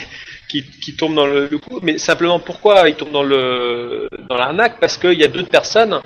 qui, 0.48 0.64
qui 0.64 0.94
tombent 0.96 1.14
dans 1.14 1.26
le, 1.26 1.48
le 1.50 1.58
coup. 1.58 1.80
Mais 1.82 1.98
simplement, 1.98 2.38
pourquoi 2.38 2.88
ils 2.88 2.94
tombent 2.94 3.12
dans 3.12 3.22
le 3.22 4.08
dans 4.28 4.36
l'arnaque? 4.36 4.78
Parce 4.80 4.98
qu'il 4.98 5.14
y 5.18 5.24
a 5.24 5.28
d'autres 5.28 5.48
personnes 5.50 6.00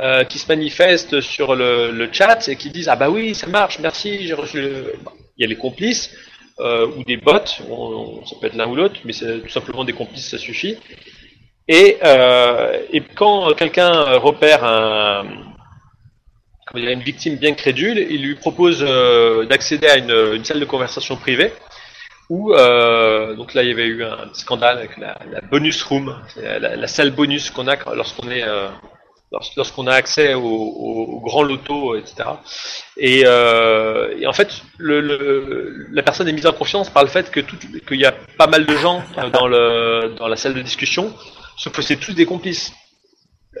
euh, 0.00 0.22
qui 0.22 0.38
se 0.38 0.46
manifestent 0.46 1.20
sur 1.20 1.56
le, 1.56 1.90
le 1.90 2.08
chat 2.12 2.46
et 2.46 2.54
qui 2.54 2.70
disent 2.70 2.88
ah 2.88 2.94
bah 2.94 3.10
oui, 3.10 3.34
ça 3.34 3.48
marche, 3.48 3.80
merci, 3.80 4.28
j'ai 4.28 4.34
reçu. 4.34 4.60
Le... 4.60 4.94
Bon, 5.02 5.10
Il 5.36 5.42
y 5.42 5.44
a 5.44 5.48
les 5.48 5.56
complices 5.56 6.14
euh, 6.60 6.86
ou 6.86 7.02
des 7.02 7.16
bots, 7.16 7.44
ça 7.44 8.36
peut 8.40 8.46
être 8.46 8.54
l'un 8.54 8.68
ou 8.68 8.76
l'autre, 8.76 9.00
mais 9.04 9.12
c'est 9.12 9.40
tout 9.40 9.48
simplement 9.48 9.82
des 9.82 9.94
complices, 9.94 10.28
ça 10.28 10.38
suffit. 10.38 10.76
Et, 11.66 11.98
euh, 12.04 12.80
et 12.92 13.00
quand 13.00 13.52
quelqu'un 13.54 14.18
repère 14.18 14.62
un, 14.62 15.24
dire, 16.76 16.90
une 16.90 17.02
victime 17.02 17.34
bien 17.34 17.54
crédule, 17.54 17.98
il 17.98 18.22
lui 18.22 18.36
propose 18.36 18.86
d'accéder 19.48 19.88
à 19.88 19.96
une, 19.96 20.36
une 20.36 20.44
salle 20.44 20.60
de 20.60 20.64
conversation 20.64 21.16
privée 21.16 21.52
où, 22.30 22.52
donc 22.52 23.54
là 23.54 23.64
il 23.64 23.68
y 23.68 23.72
avait 23.72 23.86
eu 23.86 24.04
un 24.04 24.32
scandale 24.32 24.78
avec 24.78 24.96
la, 24.96 25.18
bonus 25.50 25.82
room, 25.82 26.22
la, 26.36 26.86
salle 26.86 27.10
bonus 27.10 27.50
qu'on 27.50 27.66
a 27.66 27.76
lorsqu'on 27.96 28.30
est 28.30 28.44
lorsqu'on 29.56 29.86
a 29.86 29.92
accès 29.92 30.34
au, 30.34 30.40
au, 30.42 31.04
au 31.16 31.20
grand 31.20 31.42
loto, 31.42 31.94
etc. 31.96 32.14
Et, 32.96 33.22
euh, 33.26 34.14
et 34.18 34.26
en 34.26 34.32
fait, 34.32 34.62
le, 34.78 35.00
le- 35.00 35.86
la 35.92 36.02
personne 36.02 36.28
est 36.28 36.32
mise 36.32 36.46
en 36.46 36.52
confiance 36.52 36.88
par 36.90 37.02
le 37.02 37.08
fait 37.10 37.30
que 37.30 37.40
tout- 37.40 37.58
qu'il 37.86 38.00
y 38.00 38.06
a 38.06 38.12
pas 38.38 38.46
mal 38.46 38.64
de 38.64 38.76
gens 38.76 39.02
dans, 39.32 39.46
le, 39.46 40.14
dans 40.18 40.28
la 40.28 40.36
salle 40.36 40.54
de 40.54 40.62
discussion, 40.62 41.12
sauf 41.56 41.72
que 41.74 41.82
c'est 41.82 41.96
tous 41.96 42.14
des 42.14 42.26
complices. 42.26 42.72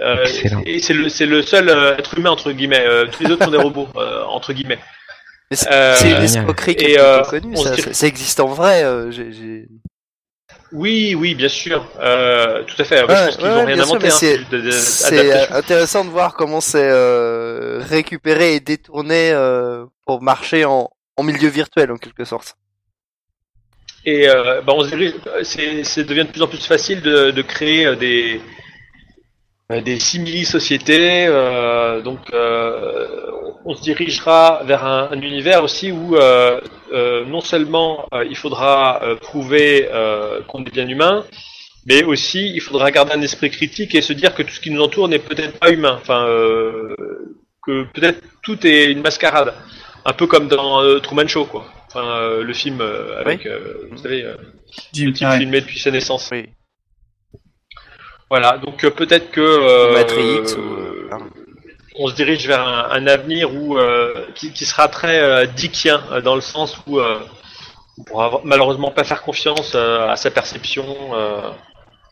Euh, 0.00 0.24
et 0.64 0.78
c'est 0.80 0.94
le, 0.94 1.08
c'est 1.08 1.26
le 1.26 1.42
seul 1.42 1.68
euh, 1.68 1.96
être 1.96 2.16
humain 2.18 2.30
entre 2.30 2.52
guillemets. 2.52 2.84
Euh, 2.86 3.06
tous 3.10 3.24
les 3.24 3.30
autres 3.32 3.44
sont 3.44 3.50
des 3.50 3.56
robots 3.58 3.88
euh, 3.96 4.22
entre 4.24 4.52
guillemets. 4.52 4.78
C'est 5.50 5.66
Euh, 5.72 5.96
une 6.18 6.22
escroquerie 6.24 6.76
qui 6.76 6.84
est 6.84 7.00
euh, 7.00 7.22
on 7.54 7.56
ça, 7.56 7.74
ça, 7.92 8.06
existe 8.06 8.38
en 8.38 8.48
vrai. 8.48 8.84
euh, 8.84 9.10
j'ai- 9.10 9.32
j'ai- 9.32 9.66
Oui, 10.72 11.14
oui, 11.14 11.34
bien 11.34 11.48
sûr, 11.48 11.86
euh, 11.98 12.62
tout 12.64 12.74
à 12.80 12.84
fait. 12.84 13.02
Moi, 13.06 13.14
Ouais, 13.14 13.18
je 13.20 13.24
pense 13.26 13.36
qu'ils 13.36 13.46
ouais, 13.46 13.52
ont 13.54 13.64
rien 13.64 13.80
inventé. 13.80 14.06
hein, 14.08 14.10
c'est- 14.72 15.34
euh, 15.34 15.46
intéressant 15.56 16.04
de 16.04 16.10
voir 16.10 16.34
comment 16.34 16.60
c'est 16.60 16.88
euh, 16.90 17.80
récupéré 17.88 18.54
et 18.54 18.60
détourné 18.60 19.30
euh, 19.32 19.86
pour 20.04 20.20
marcher 20.22 20.64
en, 20.66 20.90
en 21.16 21.22
milieu 21.22 21.48
virtuel 21.48 21.90
en 21.90 21.96
quelque 21.96 22.24
sorte. 22.26 22.56
Et 24.04 24.28
euh, 24.28 24.60
bah, 24.62 24.72
on 24.76 24.82
se 24.84 24.88
dirige, 24.88 25.14
c'est, 25.42 26.04
devient 26.04 26.24
de 26.24 26.30
plus 26.32 26.42
en 26.42 26.46
plus 26.48 26.64
facile 26.66 27.00
de, 27.02 27.30
de 27.30 27.42
créer 27.42 27.96
des 27.96 28.40
des 29.70 30.00
simili-sociétés. 30.00 31.26
euh, 31.26 32.00
donc, 32.00 32.20
euh, 32.32 33.06
on 33.64 33.74
se 33.74 33.82
dirigera 33.82 34.62
vers 34.64 34.84
un, 34.84 35.08
un 35.12 35.20
univers 35.20 35.62
aussi 35.62 35.92
où 35.92 36.16
euh, 36.16 36.60
euh, 36.92 37.24
non 37.26 37.40
seulement 37.40 38.06
euh, 38.14 38.24
il 38.24 38.36
faudra 38.36 39.02
euh, 39.02 39.16
prouver 39.16 39.88
euh, 39.92 40.40
qu'on 40.48 40.64
est 40.64 40.72
bien 40.72 40.88
humain, 40.88 41.24
mais 41.86 42.02
aussi 42.04 42.50
il 42.54 42.60
faudra 42.60 42.90
garder 42.90 43.12
un 43.12 43.20
esprit 43.20 43.50
critique 43.50 43.94
et 43.94 44.00
se 44.00 44.14
dire 44.14 44.34
que 44.34 44.42
tout 44.42 44.52
ce 44.52 44.60
qui 44.60 44.70
nous 44.70 44.80
entoure 44.80 45.08
n'est 45.08 45.18
peut-être 45.18 45.58
pas 45.58 45.70
humain. 45.70 45.98
Enfin, 46.00 46.24
euh, 46.26 46.96
que 47.62 47.84
peut-être 47.92 48.22
tout 48.42 48.66
est 48.66 48.86
une 48.86 49.02
mascarade, 49.02 49.52
un 50.06 50.12
peu 50.14 50.26
comme 50.26 50.48
dans 50.48 50.82
euh, 50.82 50.98
Truman 51.00 51.28
Show, 51.28 51.44
quoi. 51.44 51.66
Enfin, 51.88 52.06
euh, 52.06 52.42
le 52.42 52.52
film 52.54 52.80
euh, 52.80 53.20
avec, 53.20 53.44
euh, 53.44 53.88
vous 53.90 53.98
savez, 53.98 54.22
euh, 54.22 54.34
Jim 54.94 55.06
le 55.06 55.12
type 55.12 55.28
filmé 55.28 55.60
depuis 55.60 55.78
sa 55.78 55.90
naissance. 55.90 56.30
Oui. 56.32 56.46
Voilà, 58.30 58.58
donc 58.58 58.84
euh, 58.84 58.90
peut-être 58.90 59.30
que 59.30 59.40
euh, 59.40 59.92
Matrix 59.94 60.54
euh, 60.56 60.56
ou. 60.58 60.74
euh, 60.74 61.10
on 61.98 62.08
se 62.08 62.14
dirige 62.14 62.46
vers 62.46 62.60
un, 62.66 62.88
un 62.90 63.06
avenir 63.06 63.54
où 63.54 63.78
euh, 63.78 64.26
qui, 64.34 64.52
qui 64.52 64.64
sera 64.66 64.88
très 64.88 65.18
euh, 65.20 65.46
dickien 65.46 66.02
euh, 66.12 66.20
dans 66.20 66.34
le 66.34 66.40
sens 66.40 66.76
où 66.86 66.98
euh, 67.00 67.18
on 67.98 68.02
pourra 68.04 68.26
avoir- 68.26 68.42
malheureusement 68.44 68.90
pas 68.90 69.04
faire 69.04 69.22
confiance 69.22 69.72
euh, 69.74 70.08
à 70.08 70.16
sa 70.16 70.30
perception. 70.30 70.84
euh, 71.14 71.50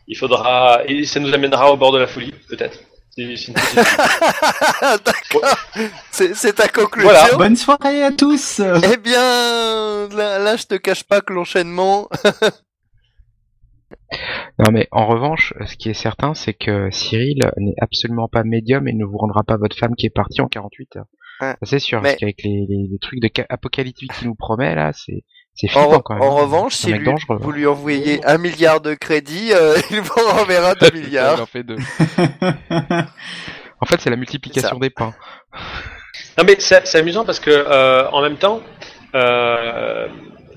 il 0.09 0.17
faudra 0.17 0.81
et 0.85 1.05
ça 1.05 1.19
nous 1.19 1.33
amènera 1.33 1.71
au 1.71 1.77
bord 1.77 1.91
de 1.91 1.99
la 1.99 2.07
folie, 2.07 2.33
peut-être. 2.49 2.79
C'est 6.11 6.53
ta 6.55 6.67
conclusion. 6.67 7.09
Voilà. 7.09 7.35
Bonne 7.35 7.55
soirée 7.55 8.03
à 8.03 8.11
tous 8.11 8.61
Eh 8.61 8.97
bien, 8.97 10.07
là, 10.15 10.39
là, 10.39 10.55
je 10.55 10.63
te 10.65 10.75
cache 10.75 11.03
pas 11.03 11.21
que 11.21 11.33
l'enchaînement. 11.33 12.07
Non 14.59 14.71
mais 14.71 14.87
en 14.91 15.05
revanche, 15.05 15.53
ce 15.65 15.75
qui 15.75 15.89
est 15.89 15.93
certain, 15.93 16.33
c'est 16.33 16.53
que 16.53 16.89
Cyril 16.91 17.39
n'est 17.57 17.75
absolument 17.81 18.27
pas 18.27 18.43
médium 18.43 18.87
et 18.87 18.93
ne 18.93 19.05
vous 19.05 19.17
rendra 19.17 19.43
pas 19.43 19.57
votre 19.57 19.77
femme 19.77 19.95
qui 19.95 20.05
est 20.05 20.09
partie 20.13 20.41
en 20.41 20.47
48 20.47 20.95
heures. 20.97 21.05
Ça, 21.39 21.55
c'est 21.63 21.79
sûr, 21.79 22.01
Mais- 22.01 22.09
parce 22.09 22.19
qu'avec 22.19 22.41
les, 22.43 22.65
les, 22.67 22.87
les 22.91 22.97
trucs 22.99 23.19
de 23.19 23.29
ca- 23.35 23.45
apocalyptique 23.49 24.11
qu'il 24.13 24.27
nous 24.27 24.35
promet 24.35 24.73
là, 24.73 24.91
c'est 24.93 25.23
c'est 25.53 25.67
En, 25.75 25.81
flippant 25.83 25.99
quand 26.01 26.13
même. 26.15 26.23
en 26.23 26.37
hein. 26.37 26.41
revanche, 26.41 26.73
C'est 26.75 26.87
si 26.87 26.89
un 26.89 26.91
mec 26.93 26.99
lui- 27.01 27.05
dangereux. 27.11 27.37
vous 27.41 27.51
lui 27.51 27.65
envoyez 27.67 28.23
un 28.25 28.37
milliard 28.37 28.79
de 28.81 28.93
crédits, 28.93 29.51
euh, 29.53 29.75
il 29.91 30.01
vous 30.01 30.13
renverra 30.31 30.73
deux 30.75 30.89
Il 30.93 31.01
milliards. 31.01 31.41
en 31.41 31.45
fait 31.45 31.63
deux. 31.63 31.77
En 33.79 33.85
fait, 33.85 34.01
c'est 34.01 34.09
la 34.09 34.15
multiplication 34.15 34.79
des 34.79 34.89
pains. 34.89 35.13
Non 36.37 36.43
mais 36.45 36.55
c'est 36.59 36.85
c'est 36.87 36.97
amusant 36.97 37.25
parce 37.25 37.39
que 37.39 37.51
euh, 37.51 38.09
en 38.09 38.21
même 38.23 38.37
temps, 38.37 38.61
euh, 39.13 40.07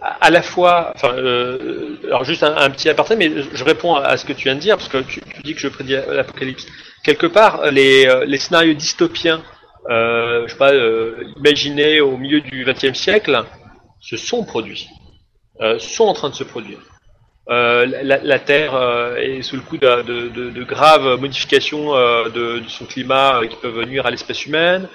à 0.00 0.30
la 0.30 0.42
fois, 0.42 0.92
enfin, 0.94 1.14
euh, 1.14 1.96
alors 2.04 2.24
juste 2.24 2.42
un, 2.42 2.70
petit 2.70 2.88
aparté, 2.88 3.16
mais 3.16 3.30
je- 3.52 3.64
réponds 3.64 3.94
à, 3.94 4.16
ce 4.16 4.24
que 4.24 4.32
tu 4.32 4.44
viens 4.44 4.54
de 4.54 4.60
dire 4.60 4.76
parce 4.76 4.88
que 4.88 4.98
tu, 4.98 5.20
dis 5.44 5.54
que 5.54 5.60
je 5.60 5.68
prédis 5.68 5.96
l'apocalypse. 6.08 6.66
Quelque 7.04 7.26
part, 7.26 7.70
les, 7.70 8.06
euh, 8.06 8.24
les 8.24 8.38
scénarios 8.38 8.74
dystopiens, 8.74 9.42
euh, 9.90 10.44
je 10.46 10.52
sais 10.52 10.58
pas, 10.58 10.72
euh, 10.72 11.16
imaginés 11.36 12.00
au 12.00 12.16
milieu 12.16 12.40
du 12.40 12.64
XXe 12.64 12.98
siècle, 12.98 13.44
se 14.00 14.16
sont 14.16 14.44
produits, 14.44 14.88
euh, 15.60 15.78
sont 15.78 16.04
en 16.04 16.14
train 16.14 16.30
de 16.30 16.34
se 16.34 16.44
produire. 16.44 16.78
la, 17.48 17.86
la, 17.86 18.38
Terre 18.38 18.74
est 19.18 19.42
sous 19.42 19.56
le 19.56 19.62
coup 19.62 19.76
de, 19.76 20.28
de, 20.50 20.64
graves 20.64 21.20
modifications 21.20 21.92
de, 22.28 22.62
son 22.68 22.86
climat 22.86 23.40
qui 23.48 23.56
peuvent 23.56 23.84
nuire 23.84 24.06
à 24.06 24.10
l'espèce 24.10 24.46
humaine. 24.46 24.88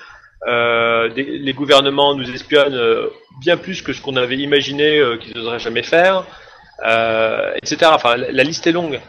Des, 0.46 1.24
les 1.24 1.54
gouvernements 1.54 2.16
nous 2.16 2.30
espionnent 2.34 2.80
bien 3.40 3.58
plus 3.58 3.82
que 3.82 3.94
ce 3.94 4.02
qu'on 4.02 4.16
avait 4.16 4.38
imaginé 4.38 5.02
qu'ils 5.22 5.36
n'oseraient 5.36 5.60
jamais 5.60 5.84
faire, 5.84 6.26
etc. 6.82 7.92
Enfin, 7.94 8.16
la, 8.16 8.32
la, 8.32 8.44
liste 8.44 8.68
est 8.68 8.72
longue. 8.72 9.00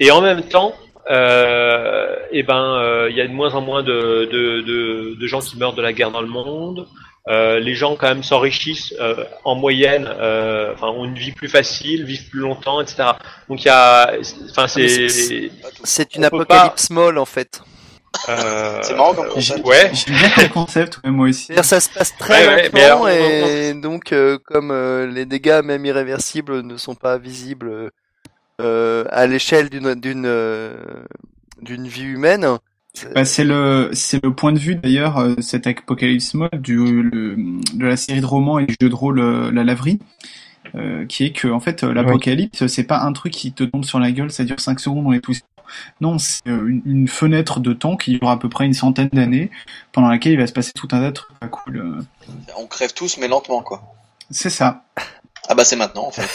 Et 0.00 0.10
en 0.10 0.20
même 0.20 0.42
temps, 0.42 0.74
euh, 1.10 2.16
et 2.32 2.42
ben, 2.42 3.06
il 3.08 3.16
y 3.16 3.20
a 3.20 3.26
de 3.26 3.32
moins 3.32 3.54
en 3.54 3.60
moins 3.60 3.82
de, 3.82 4.28
de, 4.30 5.14
de, 5.18 5.26
gens 5.26 5.40
qui 5.40 5.56
meurent 5.56 5.74
de 5.74 5.82
la 5.82 5.92
guerre 5.92 6.10
dans 6.10 6.22
le 6.22 6.28
monde. 6.28 6.86
Euh, 7.26 7.58
les 7.58 7.74
gens 7.74 7.96
quand 7.96 8.08
même 8.08 8.22
s'enrichissent 8.22 8.94
euh, 9.00 9.24
en 9.44 9.54
moyenne, 9.54 10.06
euh, 10.06 10.74
enfin 10.74 10.88
ont 10.88 11.06
une 11.06 11.14
vie 11.14 11.32
plus 11.32 11.48
facile, 11.48 12.04
vivent 12.04 12.28
plus 12.28 12.40
longtemps, 12.40 12.82
etc. 12.82 13.12
Donc 13.48 13.62
il 13.62 13.68
y 13.68 13.70
a, 13.70 14.12
enfin 14.50 14.68
c'est, 14.68 15.08
c'est 15.08 16.16
une 16.16 16.24
apocalypse 16.24 16.90
molle 16.90 17.16
en 17.16 17.24
fait. 17.24 17.62
C'est 18.26 18.94
marrant 18.94 19.14
comme 19.14 19.28
concept. 19.28 19.66
Ouais. 19.66 19.90
J'aime 19.92 20.16
bien 20.16 20.30
comme 20.30 20.48
concept, 20.48 21.00
moi 21.04 21.28
aussi. 21.28 21.52
Ça 21.62 21.80
se 21.80 21.88
passe 21.90 22.16
très 22.16 22.70
lentement 22.70 23.08
et 23.08 23.74
donc 23.74 24.14
comme 24.46 24.72
les 25.12 25.26
dégâts 25.26 25.62
même 25.64 25.84
irréversibles 25.84 26.62
ne 26.62 26.76
sont 26.76 26.94
pas 26.94 27.18
visibles 27.18 27.90
à 28.58 29.26
l'échelle 29.26 29.68
d'une 29.68 29.94
d'une 29.94 30.28
d'une 31.62 31.88
vie 31.88 32.02
humaine, 32.04 32.58
bah, 33.14 33.24
c'est 33.24 33.44
le 33.44 33.90
c'est 33.92 34.22
le 34.22 34.32
point 34.32 34.52
de 34.52 34.58
vue 34.58 34.76
d'ailleurs 34.76 35.18
euh, 35.18 35.34
cet 35.40 35.66
Apocalypse 35.66 36.34
Mode 36.34 36.62
du 36.62 36.76
le, 37.02 37.36
de 37.74 37.86
la 37.86 37.96
série 37.96 38.20
de 38.20 38.26
romans 38.26 38.60
et 38.60 38.66
du 38.66 38.76
jeu 38.80 38.88
de 38.88 38.94
rôle 38.94 39.18
euh, 39.18 39.50
La 39.50 39.64
Laverie 39.64 39.98
euh, 40.76 41.04
qui 41.06 41.24
est 41.24 41.32
que 41.32 41.48
en 41.48 41.58
fait 41.58 41.82
l'apocalypse 41.82 42.66
c'est 42.68 42.84
pas 42.84 43.00
un 43.00 43.12
truc 43.12 43.32
qui 43.32 43.52
te 43.52 43.64
tombe 43.64 43.84
sur 43.84 43.98
la 43.98 44.12
gueule 44.12 44.30
ça 44.30 44.44
dure 44.44 44.60
5 44.60 44.78
secondes 44.78 45.06
on 45.06 45.12
est 45.12 45.20
tous 45.20 45.40
non 46.00 46.18
c'est 46.18 46.42
une, 46.46 47.08
fenêtre 47.08 47.60
de 47.60 47.72
temps 47.72 47.96
qui 47.96 48.18
dure 48.18 48.28
à 48.28 48.38
peu 48.38 48.48
près 48.48 48.64
une 48.66 48.74
centaine 48.74 49.08
d'années 49.12 49.50
pendant 49.92 50.08
laquelle 50.08 50.32
il 50.32 50.38
va 50.38 50.46
se 50.46 50.52
passer 50.52 50.72
tout 50.72 50.88
un 50.92 51.00
tas 51.00 51.10
de 51.10 51.10
trucs 51.10 51.38
pas 51.38 51.48
cool 51.48 52.04
on 52.56 52.66
crève 52.66 52.92
tous 52.92 53.18
mais 53.18 53.28
lentement 53.28 53.62
quoi. 53.62 53.82
C'est 54.30 54.50
ça. 54.50 54.84
Ah 55.48 55.54
bah 55.54 55.64
c'est 55.64 55.76
maintenant 55.76 56.06
en 56.06 56.10
fait. 56.10 56.28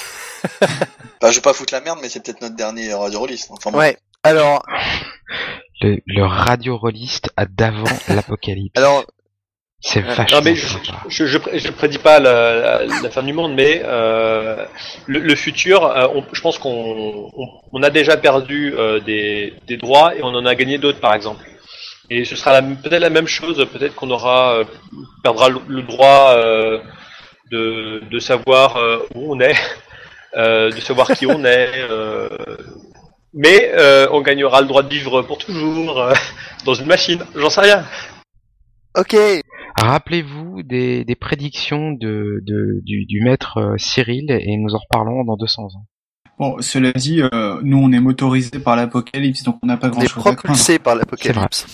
Bah, 1.22 1.32
je 1.32 1.36
vais 1.36 1.42
pas 1.42 1.52
foutre 1.52 1.74
la 1.74 1.82
merde 1.82 2.00
mais 2.02 2.08
c'est 2.08 2.24
peut-être 2.24 2.40
notre 2.40 2.56
dernier 2.56 2.94
radio 2.94 3.20
release 3.20 3.48
enfin, 3.50 3.74
ouais. 3.74 3.98
Alors 4.24 4.64
le, 5.82 6.00
le 6.06 6.26
radio 6.26 6.80
à 7.36 7.46
d'avant 7.46 7.84
l'apocalypse. 8.08 8.78
Alors, 8.78 9.06
c'est 9.82 10.02
vachement. 10.02 10.26
Non 10.40 10.42
mais 10.44 10.56
je, 10.56 10.68
je, 11.08 11.26
je, 11.26 11.72
prédis 11.72 12.00
pas 12.00 12.20
la, 12.20 12.86
la, 12.86 13.10
fin 13.10 13.24
du 13.24 13.34
monde, 13.34 13.54
mais 13.56 13.82
euh, 13.86 14.66
le, 15.08 15.20
le, 15.20 15.36
futur, 15.36 15.86
euh, 15.86 16.08
on, 16.14 16.24
je 16.34 16.42
pense 16.42 16.58
qu'on 16.58 17.32
on, 17.72 17.84
a 17.84 17.90
déjà 17.90 18.18
perdu 18.18 18.74
euh, 18.78 19.00
des, 19.00 19.54
des, 19.68 19.78
droits 19.78 20.16
et 20.16 20.24
on 20.24 20.28
en 20.28 20.46
a 20.46 20.56
gagné 20.56 20.78
d'autres, 20.78 21.00
par 21.00 21.14
exemple. 21.14 21.46
Et 22.10 22.26
ce 22.26 22.36
sera 22.36 22.62
peut-être 22.62 23.02
la 23.02 23.10
même 23.10 23.28
chose. 23.28 23.66
Peut-être 23.72 23.96
qu'on 23.96 24.10
aura 24.12 24.56
euh, 24.56 24.64
perdra 25.24 25.50
le, 25.50 25.60
le 25.68 25.84
droit 25.84 26.34
euh, 26.36 26.80
de, 27.52 28.02
de 28.10 28.20
savoir 28.20 28.78
où 29.16 29.34
on 29.34 29.40
est, 29.40 29.56
de 30.36 30.80
savoir 30.82 31.08
qui 31.12 31.26
on 31.26 31.46
est 31.46 31.70
mais 33.34 33.72
euh, 33.76 34.08
on 34.12 34.22
gagnera 34.22 34.62
le 34.62 34.68
droit 34.68 34.84
de 34.84 34.90
vivre 34.90 35.22
pour 35.24 35.38
toujours 35.38 36.00
euh, 36.00 36.14
dans 36.66 36.74
une 36.74 36.88
machine, 36.88 37.24
j'en 37.36 37.50
sais 37.50 37.62
rien. 37.62 37.86
Ok. 38.98 39.16
Rappelez-vous 39.80 40.64
des, 40.64 41.06
des 41.06 41.16
prédictions 41.16 41.92
de, 41.92 42.42
de 42.46 42.82
du, 42.84 43.06
du, 43.06 43.22
maître 43.22 43.58
euh, 43.58 43.78
Cyril 43.78 44.30
et 44.30 44.58
nous 44.58 44.76
en 44.76 44.80
reparlons 44.80 45.24
dans 45.24 45.38
200 45.38 45.64
ans. 45.64 45.86
Bon, 46.40 46.56
cela 46.62 46.94
dit, 46.94 47.22
euh, 47.22 47.60
nous 47.64 47.78
on 47.78 47.92
est 47.92 48.00
motorisé 48.00 48.60
par 48.60 48.78
l'apocalypse, 48.78 49.44
donc 49.44 49.58
on 49.62 49.68
n'a 49.68 49.76
pas 49.76 49.90
grand-chose 49.90 50.26
à 50.26 50.34
propulsé 50.34 50.80
par 50.80 50.96
l'apocalypse. 50.96 51.68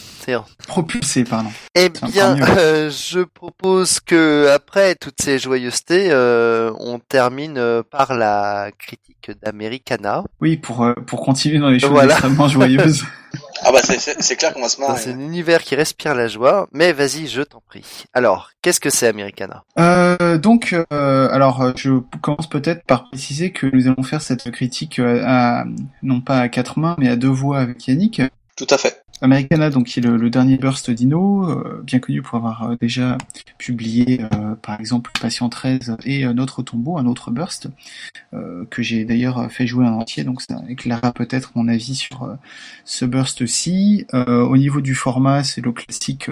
Propulsé, 0.67 1.23
pardon. 1.23 1.49
Eh 1.75 1.89
bien, 1.89 2.35
euh, 2.57 2.89
je 2.89 3.19
propose 3.19 3.99
que 3.99 4.49
après 4.51 4.95
toutes 4.95 5.21
ces 5.21 5.37
joyeusetés, 5.37 6.07
euh, 6.09 6.71
on 6.79 6.97
termine 6.97 7.61
par 7.91 8.15
la 8.15 8.71
critique 8.79 9.29
d'Americana. 9.43 10.23
Oui, 10.41 10.57
pour 10.57 10.83
pour 11.05 11.21
continuer 11.21 11.59
dans 11.59 11.69
les 11.69 11.77
choses 11.77 12.03
extrêmement 12.03 12.47
joyeuses. 12.47 13.03
Ah 13.63 13.71
bah 13.71 13.79
c'est 13.83 14.35
clair 14.35 14.53
qu'on 14.53 14.61
va 14.61 14.69
se 14.69 14.79
marrer. 14.81 14.99
C'est 14.99 15.11
un 15.11 15.19
univers 15.19 15.63
qui 15.63 15.75
respire 15.75 16.13
la 16.13 16.27
joie, 16.27 16.67
mais 16.71 16.91
vas-y, 16.91 17.27
je 17.27 17.41
t'en 17.41 17.61
prie. 17.65 17.83
Alors, 18.13 18.51
qu'est-ce 18.61 18.79
que 18.79 18.89
c'est 18.89 19.07
Americana? 19.07 19.63
Euh, 19.79 20.37
Donc, 20.37 20.75
euh, 20.91 21.29
alors, 21.31 21.71
je 21.75 21.99
commence 22.21 22.47
peut-être 22.49 22.83
par 22.85 23.09
préciser 23.09 23.51
que 23.51 23.67
nous 23.67 23.87
allons 23.87 24.03
faire 24.03 24.21
cette 24.21 24.51
critique 24.51 24.99
à, 24.99 25.63
non 26.03 26.21
pas 26.21 26.39
à 26.39 26.49
quatre 26.49 26.79
mains, 26.79 26.95
mais 26.99 27.09
à 27.09 27.15
deux 27.15 27.29
voix 27.29 27.59
avec 27.59 27.87
Yannick. 27.87 28.21
Tout 28.57 28.67
à 28.69 28.77
fait. 28.77 29.01
Americana, 29.21 29.69
donc 29.69 29.85
qui 29.85 29.99
est 29.99 30.03
le, 30.03 30.29
dernier 30.29 30.57
burst 30.57 30.91
Dino, 30.91 31.49
euh, 31.49 31.81
bien 31.83 31.99
connu 31.99 32.21
pour 32.21 32.37
avoir 32.37 32.63
euh, 32.63 32.75
déjà 32.79 33.17
publié 33.57 34.21
euh, 34.21 34.55
par 34.55 34.79
exemple 34.79 35.11
Patient 35.21 35.47
13 35.47 35.95
et 36.03 36.25
Notre 36.33 36.63
Tombeau, 36.63 36.97
un 36.97 37.05
autre 37.05 37.31
burst, 37.31 37.69
que 38.69 38.83
j'ai 38.83 39.05
d'ailleurs 39.05 39.49
fait 39.49 39.65
jouer 39.65 39.85
en 39.85 39.93
entier, 39.93 40.25
donc 40.25 40.41
ça 40.41 40.61
éclairera 40.67 41.13
peut-être 41.13 41.51
mon 41.55 41.69
avis 41.69 41.95
sur 41.95 42.37
ce 42.83 43.05
burst-ci. 43.05 44.05
au 44.11 44.57
niveau 44.57 44.81
du 44.81 44.93
format, 44.93 45.43
c'est 45.43 45.61
le 45.61 45.71
classique 45.71 46.29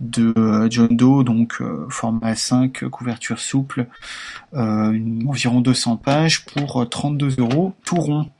de 0.00 0.68
John 0.70 0.96
Doe, 0.96 1.24
donc 1.24 1.60
format 1.88 2.36
5, 2.36 2.88
couverture 2.88 3.40
souple, 3.40 3.86
environ 4.52 5.60
200 5.60 5.96
pages 5.96 6.44
pour 6.44 6.88
32 6.88 7.36
euros, 7.38 7.74
tout 7.84 7.96
rond. 7.96 8.30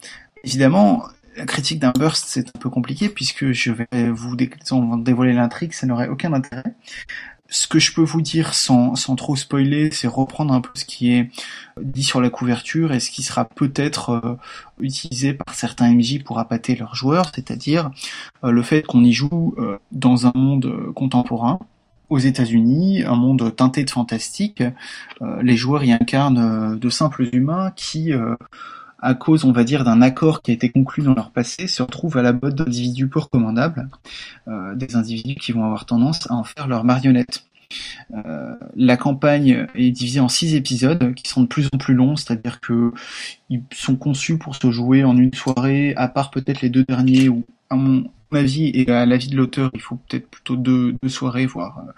Évidemment, 0.44 1.02
la 1.36 1.44
critique 1.44 1.78
d'un 1.78 1.92
burst, 1.92 2.26
c'est 2.28 2.48
un 2.48 2.58
peu 2.58 2.70
compliqué 2.70 3.08
puisque 3.08 3.52
je 3.52 3.72
vais 3.72 4.10
vous 4.10 4.36
dévoiler 4.36 5.32
l'intrigue, 5.32 5.72
ça 5.72 5.86
n'aurait 5.86 6.08
aucun 6.08 6.32
intérêt. 6.32 6.64
Ce 7.48 7.68
que 7.68 7.78
je 7.78 7.94
peux 7.94 8.02
vous 8.02 8.22
dire 8.22 8.54
sans, 8.54 8.96
sans 8.96 9.14
trop 9.14 9.36
spoiler, 9.36 9.90
c'est 9.92 10.08
reprendre 10.08 10.52
un 10.52 10.60
peu 10.60 10.70
ce 10.74 10.84
qui 10.84 11.12
est 11.12 11.30
dit 11.80 12.02
sur 12.02 12.20
la 12.20 12.28
couverture 12.28 12.92
et 12.92 12.98
ce 12.98 13.10
qui 13.10 13.22
sera 13.22 13.44
peut-être 13.44 14.10
euh, 14.10 14.36
utilisé 14.80 15.32
par 15.32 15.54
certains 15.54 15.92
MJ 15.92 16.24
pour 16.24 16.40
appâter 16.40 16.74
leurs 16.74 16.96
joueurs, 16.96 17.30
c'est-à-dire 17.32 17.90
euh, 18.42 18.50
le 18.50 18.62
fait 18.62 18.82
qu'on 18.82 19.04
y 19.04 19.12
joue 19.12 19.54
euh, 19.58 19.78
dans 19.92 20.26
un 20.26 20.32
monde 20.34 20.92
contemporain, 20.94 21.60
aux 22.08 22.18
États-Unis, 22.18 23.04
un 23.04 23.16
monde 23.16 23.54
teinté 23.54 23.84
de 23.84 23.90
fantastique. 23.90 24.62
les 25.42 25.56
joueurs 25.56 25.82
y 25.82 25.90
incarnent 25.90 26.78
de 26.78 26.88
simples 26.88 27.28
humains 27.32 27.72
qui 27.74 28.12
à 29.06 29.14
cause, 29.14 29.44
on 29.44 29.52
va 29.52 29.62
dire, 29.62 29.84
d'un 29.84 30.02
accord 30.02 30.42
qui 30.42 30.50
a 30.50 30.54
été 30.54 30.68
conclu 30.68 31.04
dans 31.04 31.14
leur 31.14 31.30
passé, 31.30 31.68
se 31.68 31.80
retrouvent 31.80 32.16
à 32.16 32.22
la 32.22 32.32
botte 32.32 32.56
d'individus 32.56 33.06
peu 33.06 33.20
recommandables, 33.20 33.88
euh, 34.48 34.74
des 34.74 34.96
individus 34.96 35.36
qui 35.36 35.52
vont 35.52 35.64
avoir 35.64 35.86
tendance 35.86 36.28
à 36.28 36.34
en 36.34 36.42
faire 36.42 36.66
leur 36.66 36.82
marionnette. 36.82 37.46
Euh, 38.14 38.56
la 38.74 38.96
campagne 38.96 39.68
est 39.76 39.90
divisée 39.92 40.18
en 40.18 40.28
six 40.28 40.56
épisodes 40.56 41.14
qui 41.14 41.28
sont 41.28 41.42
de 41.42 41.46
plus 41.46 41.68
en 41.72 41.78
plus 41.78 41.94
longs, 41.94 42.16
c'est-à-dire 42.16 42.60
que 42.60 42.92
ils 43.48 43.62
sont 43.72 43.94
conçus 43.94 44.38
pour 44.38 44.56
se 44.56 44.72
jouer 44.72 45.04
en 45.04 45.16
une 45.16 45.34
soirée, 45.34 45.94
à 45.96 46.08
part 46.08 46.32
peut-être 46.32 46.60
les 46.60 46.70
deux 46.70 46.84
derniers 46.84 47.28
où, 47.28 47.44
à 47.70 47.76
mon 47.76 48.10
avis 48.36 48.70
et 48.74 48.88
à 48.90 49.06
l'avis 49.06 49.28
de 49.28 49.36
l'auteur, 49.36 49.70
il 49.74 49.80
faut 49.80 49.96
peut-être 49.96 50.28
plutôt 50.28 50.56
deux, 50.56 50.94
soirées, 51.08 51.46
voire 51.46 51.80
euh, 51.80 51.92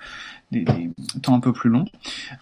des, 0.50 0.64
temps 1.22 1.34
un 1.34 1.40
peu 1.40 1.52
plus 1.52 1.68
longs. 1.68 1.86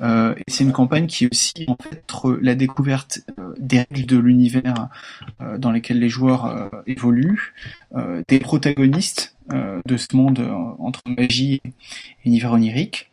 Euh, 0.01 0.35
et 0.37 0.45
c'est 0.49 0.65
une 0.65 0.73
campagne 0.73 1.07
qui 1.07 1.25
est 1.25 1.29
aussi 1.33 1.67
en 1.69 1.77
fait 1.77 2.03
la 2.41 2.55
découverte 2.55 3.21
euh, 3.39 3.55
des 3.59 3.79
règles 3.79 4.07
de 4.07 4.17
l'univers 4.17 4.89
dans 5.59 5.73
lesquels 5.73 5.99
les 5.99 6.09
joueurs 6.09 6.71
évoluent, 6.87 7.55
des 8.29 8.39
protagonistes 8.39 9.37
de 9.51 9.97
ce 9.97 10.17
monde 10.17 10.41
entre 10.79 11.03
magie 11.07 11.61
et 11.65 11.73
univers 12.25 12.53
onirique, 12.53 13.11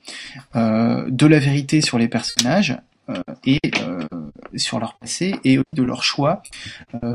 de 0.55 1.25
la 1.25 1.39
vérité 1.39 1.81
sur 1.81 1.97
les 1.97 2.07
personnages 2.07 2.77
et 3.45 3.59
sur 4.55 4.79
leur 4.79 4.95
passé 4.95 5.35
et 5.43 5.59
de 5.73 5.83
leur 5.83 6.03
choix 6.03 6.43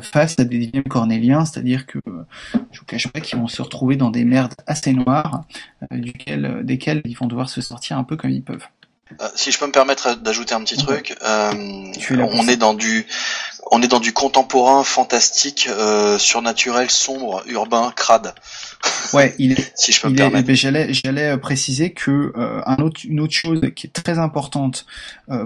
face 0.02 0.38
à 0.38 0.44
des 0.44 0.58
dilemmes 0.58 0.84
cornéliens, 0.84 1.44
c'est-à-dire 1.44 1.86
que 1.86 1.98
je 2.72 2.80
vous 2.80 2.86
cache 2.86 3.08
pas 3.08 3.20
qu'ils 3.20 3.38
vont 3.38 3.48
se 3.48 3.62
retrouver 3.62 3.96
dans 3.96 4.10
des 4.10 4.24
merdes 4.24 4.54
assez 4.66 4.92
noires, 4.92 5.44
duquel, 5.90 6.60
desquelles 6.64 7.02
ils 7.04 7.16
vont 7.16 7.26
devoir 7.26 7.48
se 7.48 7.60
sortir 7.60 7.98
un 7.98 8.04
peu 8.04 8.16
comme 8.16 8.30
ils 8.30 8.42
peuvent. 8.42 8.66
si 9.34 9.52
je 9.52 9.58
peux 9.58 9.66
me 9.66 9.72
permettre 9.72 10.16
d'ajouter 10.16 10.54
un 10.54 10.60
petit 10.60 10.76
truc, 10.76 11.16
on 11.22 12.48
est 12.48 12.56
dans 12.56 12.74
du 12.74 13.06
on 13.70 13.82
est 13.82 13.88
dans 13.88 14.00
du 14.00 14.12
contemporain, 14.12 14.82
fantastique, 14.84 15.68
euh, 15.70 16.18
surnaturel, 16.18 16.90
sombre, 16.90 17.42
urbain, 17.46 17.92
crade. 17.94 18.34
Ouais, 19.12 19.34
il 19.38 19.52
est. 19.52 19.72
si 19.76 19.92
je 19.92 20.00
peux 20.00 20.08
me 20.08 20.16
permettre. 20.16 20.52
J'allais, 20.54 20.92
j'allais 20.92 21.30
euh, 21.30 21.36
préciser 21.36 21.92
que 21.92 22.32
euh, 22.36 22.62
un 22.66 22.76
autre, 22.76 23.00
une 23.04 23.20
autre 23.20 23.34
chose 23.34 23.60
qui 23.74 23.86
est 23.86 23.90
très 23.90 24.18
importante 24.18 24.86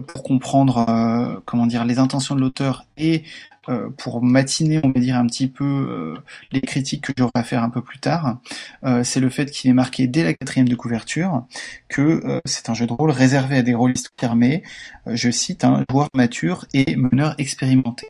pour 0.07 0.23
comprendre, 0.23 1.43
comment 1.45 1.67
dire, 1.67 1.85
les 1.85 1.99
intentions 1.99 2.35
de 2.37 2.41
l'auteur 2.41 2.85
et 2.97 3.25
euh, 3.69 3.91
pour 3.97 4.23
matiner, 4.23 4.81
on 4.83 4.91
va 4.91 4.99
dire 4.99 5.17
un 5.17 5.27
petit 5.27 5.47
peu 5.47 5.65
euh, 5.65 6.15
les 6.51 6.61
critiques 6.61 7.05
que 7.05 7.13
j'aurai 7.17 7.31
à 7.35 7.45
faire 7.45 7.63
un 7.63 7.71
peu 7.71 7.81
plus 7.81 8.01
tard, 8.01 8.39
euh, 8.85 9.05
c'est 9.05 9.21
le 9.21 9.31
fait 9.31 9.53
qu'il 9.53 9.71
est 9.71 9.75
marqué 9.75 10.09
dès 10.09 10.25
la 10.25 10.35
quatrième 10.35 10.69
de 10.69 10.75
couverture 10.75 11.45
que 11.89 12.41
c'est 12.45 12.71
un 12.71 12.75
jeu 12.75 12.87
de 12.87 12.93
rôle 12.93 13.11
réservé 13.11 13.59
à 13.59 13.63
des 13.63 13.75
rôlistes 13.75 14.11
fermés. 14.19 14.65
je 15.07 15.31
cite 15.31 15.65
un 15.65 15.85
joueur 15.91 16.09
mature 16.15 16.67
et 16.75 16.97
meneur 16.97 17.35
expérimenté. 17.39 18.09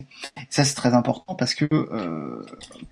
ça 0.49 0.65
c'est 0.65 0.75
très 0.75 0.95
important 0.95 1.35
parce 1.35 1.55
que 1.55 1.69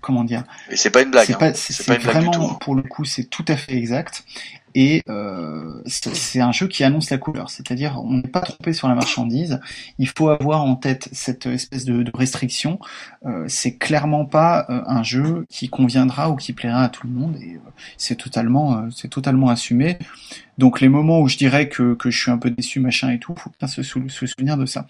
comment 0.01 0.23
dire 0.23 0.43
Et 0.69 0.75
c'est 0.75 0.91
pas 0.91 1.01
une 1.01 1.11
blague. 1.11 1.25
C'est 1.55 1.89
hein. 1.89 1.97
vraiment 1.99 2.51
hein. 2.51 2.57
pour 2.59 2.75
le 2.75 2.83
coup 2.83 3.05
c'est 3.05 3.23
tout 3.23 3.45
à 3.47 3.55
fait 3.55 3.73
exact 3.73 4.23
et 4.75 5.03
euh, 5.09 5.81
c'est 5.85 6.41
un 6.41 6.51
jeu 6.51 6.67
qui 6.67 6.83
annonce 6.83 7.09
la 7.09 7.17
couleur, 7.17 7.49
c'est-à-dire 7.49 8.01
on 8.03 8.13
n'est 8.13 8.27
pas 8.27 8.41
trompé 8.41 8.73
sur 8.73 8.87
la 8.87 8.95
marchandise. 8.95 9.59
Il 9.97 10.07
faut 10.07 10.29
avoir 10.29 10.63
en 10.63 10.75
tête 10.75 11.09
cette 11.11 11.45
espèce 11.45 11.85
de, 11.85 12.03
restriction. 12.13 12.79
Euh, 13.25 13.45
c'est 13.47 13.77
clairement 13.77 14.25
pas 14.25 14.65
euh, 14.69 14.81
un 14.85 15.03
jeu 15.03 15.45
qui 15.49 15.69
conviendra 15.69 16.29
ou 16.29 16.35
qui 16.35 16.53
plaira 16.53 16.83
à 16.83 16.89
tout 16.89 17.07
le 17.07 17.13
monde, 17.13 17.35
et 17.37 17.59
c'est 17.97 18.15
totalement, 18.15 18.89
c'est 18.91 19.09
totalement 19.09 19.49
assumé. 19.49 19.97
Donc 20.57 20.81
les 20.81 20.89
moments 20.89 21.21
où 21.21 21.27
je 21.27 21.37
dirais 21.37 21.69
que, 21.69 21.97
je 22.03 22.09
suis 22.09 22.31
un 22.31 22.37
peu 22.37 22.51
déçu, 22.51 22.79
machin 22.79 23.09
et 23.11 23.19
tout, 23.19 23.33
faut 23.35 23.51
bien 23.59 23.67
se 23.67 23.81
souvenir 23.83 24.57
de 24.57 24.65
ça. 24.65 24.87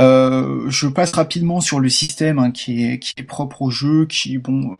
Euh, 0.00 0.70
je 0.70 0.88
passe 0.88 1.12
rapidement 1.12 1.60
sur 1.60 1.78
le 1.78 1.88
système 1.90 2.38
hein, 2.38 2.50
qui, 2.50 2.84
est, 2.84 2.98
qui 2.98 3.12
est 3.18 3.24
propre 3.24 3.62
au 3.62 3.70
jeu, 3.70 4.06
qui 4.06 4.38
bon, 4.38 4.74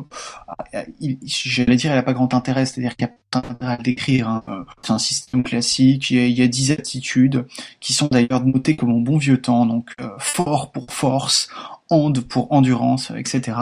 euh, 0.75 0.83
j'allais 1.23 1.77
dire, 1.77 1.93
il 1.93 1.95
n'a 1.95 2.03
pas 2.03 2.15
grand 2.15 2.33
intérêt, 2.33 2.65
c'est-à-dire 2.65 2.97
qu'il 2.97 3.07
n'y 3.07 3.13
a 3.13 3.17
pas 3.31 3.47
d'intérêt 3.47 3.75
à 3.75 3.77
le 3.77 3.83
décrire. 3.83 4.29
Hein. 4.29 4.43
Euh, 4.49 4.65
c'est 4.83 4.93
un 4.93 4.99
système 4.99 5.43
classique, 5.43 6.11
il 6.11 6.31
y, 6.31 6.43
a, 6.43 6.47
10 6.49 6.73
attitudes 6.73 7.47
qui 7.81 7.93
sont 7.93 8.09
d'ailleurs 8.11 8.45
notées 8.45 8.77
comme 8.77 8.93
en 8.93 9.01
bon 9.01 9.19
vieux 9.19 9.41
temps, 9.41 9.67
donc 9.67 9.95
fort 10.19 10.73
pour 10.73 10.91
force, 10.91 11.49
hand 11.91 12.21
pour 12.21 12.51
endurance, 12.53 13.13
etc. 13.17 13.57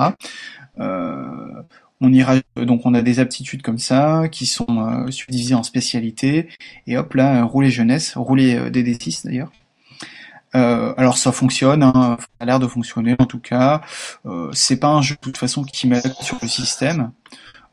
on 0.79 2.13
ira 2.13 2.37
donc 2.57 2.87
on 2.87 2.95
a 2.95 3.03
des 3.03 3.21
aptitudes 3.21 3.63
comme 3.63 3.79
ça 3.79 4.29
qui 4.31 4.47
sont 4.47 5.07
subdivisées 5.11 5.55
en 5.55 5.63
spécialités 5.63 6.49
et 6.87 6.97
hop 6.97 7.15
là 7.15 7.45
rouler 7.45 7.71
jeunesse, 7.71 8.17
rouler 8.17 8.71
des 8.71 8.83
D6 8.83 9.27
d'ailleurs. 9.27 9.51
Euh, 10.57 10.95
alors 10.97 11.17
ça 11.17 11.31
fonctionne, 11.33 11.83
hein, 11.83 12.17
ça 12.19 12.27
a 12.41 12.45
l'air 12.45 12.59
de 12.59 12.67
fonctionner 12.67 13.15
en 13.19 13.27
tout 13.27 13.39
cas. 13.39 13.83
Euh, 14.27 14.51
c'est 14.53 14.77
pas 14.77 14.89
un 14.89 15.03
jeu 15.03 15.15
de 15.15 15.21
toute 15.21 15.37
façon 15.37 15.63
qui 15.65 15.87
m'aide 15.87 16.13
sur 16.21 16.39
le 16.43 16.49
système. 16.49 17.13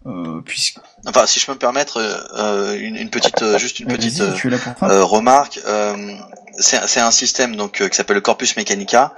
Euh, 0.08 0.42
puisque... 0.46 0.80
Enfin, 1.06 1.26
si 1.26 1.40
je 1.40 1.46
peux 1.46 1.54
me 1.54 1.58
permettre 1.58 1.98
euh, 1.98 2.78
une, 2.80 2.96
une, 2.96 3.10
petite, 3.10 3.42
euh, 3.42 3.58
juste 3.58 3.80
une 3.80 3.88
petite 3.88 4.22
remarque. 4.22 5.60
c'est 6.58 7.00
un 7.00 7.12
système 7.12 7.56
donc 7.56 7.88
qui 7.90 7.96
s'appelle 7.96 8.16
le 8.16 8.22
Corpus 8.22 8.56
Mechanica, 8.56 9.14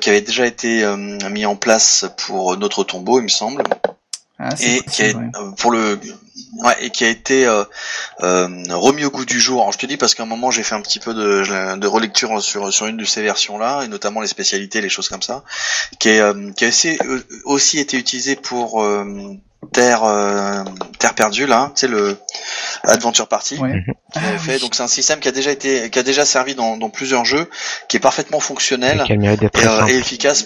qui 0.00 0.08
avait 0.08 0.20
déjà 0.20 0.46
été 0.46 0.84
mis 1.30 1.46
en 1.46 1.56
place 1.56 2.06
pour 2.18 2.56
notre 2.56 2.84
tombeau, 2.84 3.20
il 3.20 3.24
me 3.24 3.28
semble. 3.28 3.64
Ah, 4.44 4.54
et 4.60 4.82
qui 4.90 5.04
a, 5.04 5.12
pour 5.56 5.70
le 5.70 6.00
ouais, 6.64 6.76
et 6.80 6.90
qui 6.90 7.04
a 7.04 7.08
été 7.08 7.46
euh, 7.46 7.62
euh, 8.22 8.48
remis 8.70 9.04
au 9.04 9.10
goût 9.10 9.24
du 9.24 9.38
jour. 9.40 9.60
Alors, 9.60 9.72
je 9.72 9.78
te 9.78 9.86
dis 9.86 9.96
parce 9.96 10.16
qu'à 10.16 10.24
un 10.24 10.26
moment 10.26 10.50
j'ai 10.50 10.64
fait 10.64 10.74
un 10.74 10.80
petit 10.80 10.98
peu 10.98 11.14
de, 11.14 11.76
de 11.76 11.86
relecture 11.86 12.42
sur 12.42 12.72
sur 12.72 12.86
une 12.86 12.96
de 12.96 13.04
ces 13.04 13.22
versions 13.22 13.56
là 13.56 13.82
et 13.82 13.88
notamment 13.88 14.20
les 14.20 14.26
spécialités, 14.26 14.80
les 14.80 14.88
choses 14.88 15.08
comme 15.08 15.22
ça, 15.22 15.44
qui, 16.00 16.08
est, 16.08 16.20
euh, 16.20 16.50
qui 16.56 16.64
a 16.64 16.68
aussi, 16.68 16.98
euh, 17.04 17.20
aussi 17.44 17.78
été 17.78 17.96
utilisé 17.96 18.34
pour 18.34 18.84
Terre 19.72 20.02
Terre 20.98 21.14
perdue 21.14 21.46
là, 21.46 21.70
tu 21.76 21.82
sais 21.82 21.88
le 21.88 22.16
Adventure 22.82 23.28
Party. 23.28 23.58
Ouais. 23.58 23.84
Ah 24.16 24.20
fait. 24.38 24.58
Donc 24.58 24.74
c'est 24.74 24.82
un 24.82 24.88
système 24.88 25.20
qui 25.20 25.28
a 25.28 25.32
déjà 25.32 25.52
été 25.52 25.88
qui 25.88 26.00
a 26.00 26.02
déjà 26.02 26.24
servi 26.24 26.56
dans, 26.56 26.76
dans 26.76 26.90
plusieurs 26.90 27.24
jeux, 27.24 27.48
qui 27.88 27.96
est 27.96 28.00
parfaitement 28.00 28.40
fonctionnel 28.40 29.04
et, 29.08 29.92
et 29.92 29.96
efficace 29.96 30.44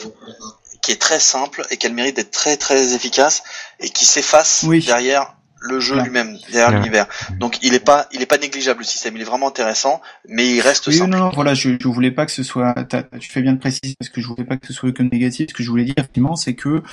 qui 0.87 0.93
est 0.93 1.03
très 1.03 1.18
simple 1.18 1.66
et 1.72 1.78
qu'elle 1.78 1.95
mérite 1.95 2.14
d'être 2.14 2.30
très 2.30 2.57
très 2.57 2.95
efficace 2.95 3.43
et 3.80 3.89
qui 3.89 4.05
s'efface 4.05 4.64
derrière 4.64 5.34
le 5.59 5.80
jeu 5.80 6.01
lui-même, 6.01 6.39
derrière 6.53 6.70
l'univers. 6.70 7.09
Donc 7.41 7.59
il 7.62 7.74
est 7.74 7.80
pas, 7.80 8.07
il 8.12 8.22
est 8.22 8.26
pas 8.26 8.39
négligeable 8.39 8.80
le 8.80 8.84
système, 8.84 9.16
il 9.16 9.22
est 9.22 9.24
vraiment 9.24 9.49
intéressant, 9.49 10.01
mais 10.28 10.49
il 10.49 10.61
reste 10.61 10.87
oui, 10.87 10.95
simple. 10.95 11.11
Non, 11.11 11.18
non, 11.18 11.30
voilà, 11.34 11.55
je, 11.55 11.70
je 11.80 11.89
voulais 11.89 12.12
pas 12.12 12.24
que 12.24 12.30
ce 12.30 12.45
soit, 12.45 12.72
tu 13.18 13.28
fais 13.28 13.43
bien 13.43 13.55
de 13.55 13.59
préciser 13.59 13.97
parce 13.99 14.11
que 14.11 14.20
je 14.20 14.28
voulais 14.28 14.45
pas 14.45 14.59
que 14.59 14.66
ce 14.68 14.72
soit 14.72 14.93
que 14.93 15.03
négatif. 15.03 15.49
Ce 15.49 15.55
que 15.55 15.64
je 15.64 15.70
voulais 15.70 15.82
dire 15.82 15.95
effectivement, 15.97 16.37
c'est 16.37 16.55
que 16.55 16.84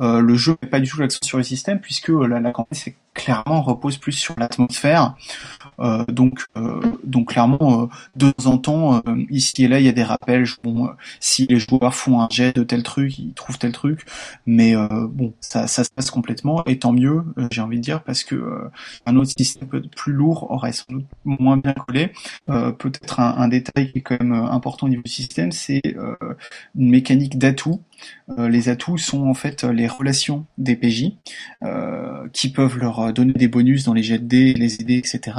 euh, 0.00 0.20
le 0.20 0.36
jeu 0.36 0.56
n'est 0.62 0.70
pas 0.70 0.80
du 0.80 0.88
tout 0.88 0.98
l'accent 0.98 1.18
sur 1.22 1.36
le 1.36 1.44
système 1.44 1.80
puisque 1.80 2.08
euh, 2.08 2.26
la, 2.26 2.40
la 2.40 2.50
campagne 2.50 2.78
c'est 2.82 2.96
clairement 3.14 3.62
repose 3.62 3.96
plus 3.96 4.12
sur 4.12 4.34
l'atmosphère. 4.38 5.14
Euh, 5.80 6.04
donc, 6.06 6.44
euh, 6.56 6.80
donc 7.04 7.30
clairement, 7.30 7.84
euh, 7.84 7.86
de 8.16 8.30
temps 8.30 8.46
en 8.46 8.58
temps, 8.58 9.02
ici 9.30 9.64
et 9.64 9.68
là, 9.68 9.80
il 9.80 9.86
y 9.86 9.88
a 9.88 9.92
des 9.92 10.02
rappels. 10.02 10.44
Bon, 10.62 10.90
si 11.20 11.46
les 11.46 11.58
joueurs 11.58 11.94
font 11.94 12.20
un 12.20 12.28
jet 12.30 12.54
de 12.54 12.62
tel 12.64 12.82
truc, 12.82 13.18
ils 13.18 13.32
trouvent 13.32 13.58
tel 13.58 13.72
truc. 13.72 14.04
Mais 14.46 14.74
bon, 15.08 15.32
ça, 15.40 15.66
ça 15.66 15.84
se 15.84 15.90
passe 15.90 16.10
complètement, 16.10 16.64
et 16.66 16.78
tant 16.78 16.92
mieux, 16.92 17.24
j'ai 17.50 17.60
envie 17.60 17.78
de 17.78 17.82
dire, 17.82 18.02
parce 18.02 18.24
que 18.24 18.68
un 19.06 19.16
autre 19.16 19.30
système 19.36 19.68
plus 19.68 20.12
lourd 20.12 20.50
aurait 20.50 20.72
sans 20.72 20.84
doute 20.88 21.06
moins 21.24 21.56
bien 21.56 21.72
collé. 21.72 22.12
Peut-être 22.46 23.20
un, 23.20 23.36
un, 23.38 23.48
détail 23.48 23.92
qui 23.92 23.98
est 23.98 24.02
quand 24.02 24.20
même 24.20 24.32
important 24.32 24.86
au 24.86 24.90
niveau 24.90 25.02
du 25.02 25.10
système, 25.10 25.52
c'est 25.52 25.82
une 26.74 26.90
mécanique 26.90 27.38
d'atout. 27.38 27.82
les 28.38 28.68
atouts 28.68 28.98
sont 28.98 29.26
en 29.26 29.34
fait 29.34 29.64
les 29.64 29.86
relations 29.86 30.46
des 30.58 30.76
PJ 30.76 31.12
qui 32.32 32.52
peuvent 32.52 32.78
leur 32.78 33.03
donner 33.12 33.32
des 33.32 33.48
bonus 33.48 33.84
dans 33.84 33.94
les 33.94 34.02
jets 34.02 34.18
de 34.18 34.26
dés, 34.26 34.54
les 34.54 34.80
aider, 34.80 34.96
etc 34.96 35.34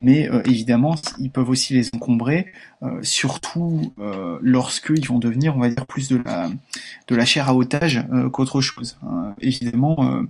mais 0.00 0.30
euh, 0.30 0.42
évidemment, 0.44 0.94
ils 1.18 1.30
peuvent 1.30 1.48
aussi 1.48 1.74
les 1.74 1.88
encombrer, 1.94 2.46
euh, 2.82 3.02
surtout 3.02 3.92
euh, 3.98 4.38
lorsqu'ils 4.40 5.06
vont 5.06 5.18
devenir, 5.18 5.56
on 5.56 5.60
va 5.60 5.68
dire, 5.68 5.86
plus 5.86 6.08
de 6.08 6.16
la, 6.16 6.48
de 7.08 7.16
la 7.16 7.24
chair 7.24 7.48
à 7.48 7.54
otage 7.54 8.04
qu'autre 8.32 8.60
chose. 8.60 8.98
Hein. 9.02 9.34
évidemment, 9.40 10.22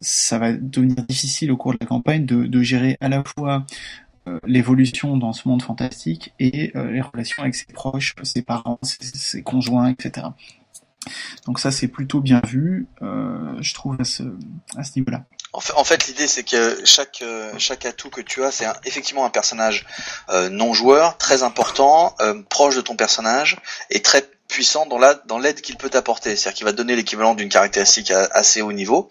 ça 0.00 0.38
va 0.38 0.52
devenir 0.52 1.02
difficile 1.08 1.50
au 1.50 1.56
cours 1.56 1.72
de 1.72 1.78
la 1.80 1.86
campagne 1.86 2.24
de, 2.24 2.62
gérer 2.62 2.96
à 3.00 3.08
la 3.08 3.22
fois 3.24 3.64
l'évolution 4.46 5.16
dans 5.16 5.32
ce 5.32 5.48
monde 5.48 5.62
fantastique 5.62 6.34
et 6.38 6.72
les 6.74 7.00
relations 7.00 7.42
avec 7.42 7.54
ses 7.54 7.72
proches, 7.72 8.14
ses 8.22 8.42
parents, 8.42 8.78
ses 8.82 9.42
conjoints, 9.42 9.88
etc. 9.88 10.28
Donc 11.46 11.60
ça 11.60 11.70
c'est 11.70 11.88
plutôt 11.88 12.20
bien 12.20 12.40
vu, 12.46 12.86
euh, 13.02 13.54
je 13.60 13.74
trouve 13.74 13.96
à 14.00 14.04
ce, 14.04 14.22
à 14.76 14.84
ce 14.84 14.92
niveau-là. 14.96 15.24
En 15.52 15.60
fait, 15.60 15.72
en 15.74 15.84
fait 15.84 16.06
l'idée 16.06 16.26
c'est 16.26 16.42
que 16.44 16.84
chaque 16.84 17.22
euh, 17.22 17.52
chaque 17.58 17.86
atout 17.86 18.10
que 18.10 18.20
tu 18.20 18.44
as, 18.44 18.50
c'est 18.50 18.66
effectivement 18.84 19.24
un 19.24 19.30
personnage 19.30 19.86
euh, 20.28 20.50
non 20.50 20.74
joueur 20.74 21.16
très 21.16 21.42
important, 21.42 22.14
euh, 22.20 22.42
proche 22.50 22.76
de 22.76 22.82
ton 22.82 22.96
personnage 22.96 23.56
et 23.88 24.02
très 24.02 24.28
puissant 24.48 24.84
dans 24.84 24.98
la 24.98 25.14
dans 25.14 25.38
l'aide 25.38 25.62
qu'il 25.62 25.76
peut 25.76 25.88
t'apporter. 25.88 26.36
C'est-à-dire 26.36 26.56
qu'il 26.56 26.64
va 26.66 26.72
te 26.72 26.76
donner 26.76 26.96
l'équivalent 26.96 27.34
d'une 27.34 27.48
caractéristique 27.48 28.10
à 28.10 28.28
assez 28.32 28.60
haut 28.60 28.72
niveau. 28.72 29.08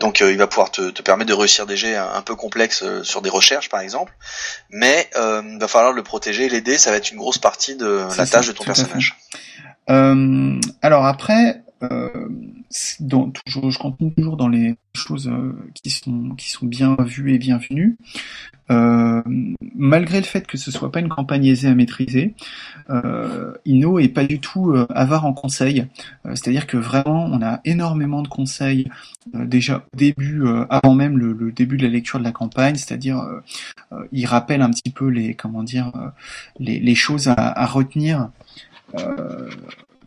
Donc 0.00 0.20
il 0.20 0.36
va 0.36 0.48
pouvoir 0.48 0.72
te, 0.72 0.90
te, 0.90 1.02
permettre 1.02 1.28
de 1.28 1.34
réussir 1.34 1.66
des 1.66 1.76
jets 1.76 1.96
un, 1.96 2.22
peu 2.22 2.34
complexes 2.34 2.84
sur 3.02 3.22
des 3.22 3.30
recherches 3.30 3.68
par 3.68 3.80
exemple. 3.80 4.12
Mais 4.70 5.08
il 5.14 5.58
va 5.58 5.68
falloir 5.68 5.92
le 5.92 6.02
protéger, 6.02 6.48
l'aider. 6.48 6.78
Ça 6.78 6.90
va 6.90 6.96
être 6.96 7.10
une 7.10 7.18
grosse 7.18 7.38
partie 7.38 7.76
de 7.76 8.06
la 8.16 8.26
tâche 8.26 8.46
de 8.46 8.52
ton 8.52 8.64
personnage. 8.64 9.16
Euh, 9.90 10.60
alors 10.82 11.06
après, 11.06 11.62
euh, 11.82 12.28
dans, 13.00 13.30
toujours, 13.30 13.70
je 13.70 13.78
continue 13.78 14.14
toujours 14.14 14.36
dans 14.36 14.48
les 14.48 14.74
choses 14.94 15.28
euh, 15.28 15.52
qui 15.74 15.90
sont 15.90 16.30
qui 16.36 16.50
sont 16.50 16.66
bien 16.66 16.96
vues 17.00 17.34
et 17.34 17.38
bienvenues. 17.38 17.96
Euh, 18.70 19.22
malgré 19.76 20.18
le 20.18 20.24
fait 20.24 20.44
que 20.46 20.58
ce 20.58 20.72
soit 20.72 20.90
pas 20.90 20.98
une 20.98 21.08
campagne 21.08 21.44
aisée 21.46 21.68
à 21.68 21.74
maîtriser, 21.74 22.34
euh, 22.90 23.52
Inno 23.64 23.98
est 23.98 24.08
pas 24.08 24.24
du 24.24 24.40
tout 24.40 24.72
euh, 24.72 24.86
avare 24.90 25.24
en 25.24 25.32
conseils. 25.32 25.86
C'est-à-dire 26.24 26.66
que 26.66 26.76
vraiment, 26.76 27.26
on 27.26 27.42
a 27.42 27.60
énormément 27.64 28.22
de 28.22 28.28
conseils 28.28 28.88
déjà 29.32 29.84
au 29.92 29.96
début, 29.96 30.44
avant 30.70 30.94
même 30.94 31.18
le, 31.18 31.32
le, 31.32 31.52
début 31.52 31.76
de 31.76 31.84
la 31.84 31.88
lecture 31.88 32.18
de 32.18 32.24
la 32.24 32.32
campagne. 32.32 32.76
C'est-à-dire, 32.76 33.24
il 34.12 34.26
rappelle 34.26 34.62
un 34.62 34.70
petit 34.70 34.90
peu 34.90 35.08
les 35.08 35.34
comment 35.34 35.62
dire 35.62 35.92
les, 36.58 36.80
les 36.80 36.94
choses 36.94 37.28
à, 37.28 37.34
à 37.34 37.66
retenir 37.66 38.30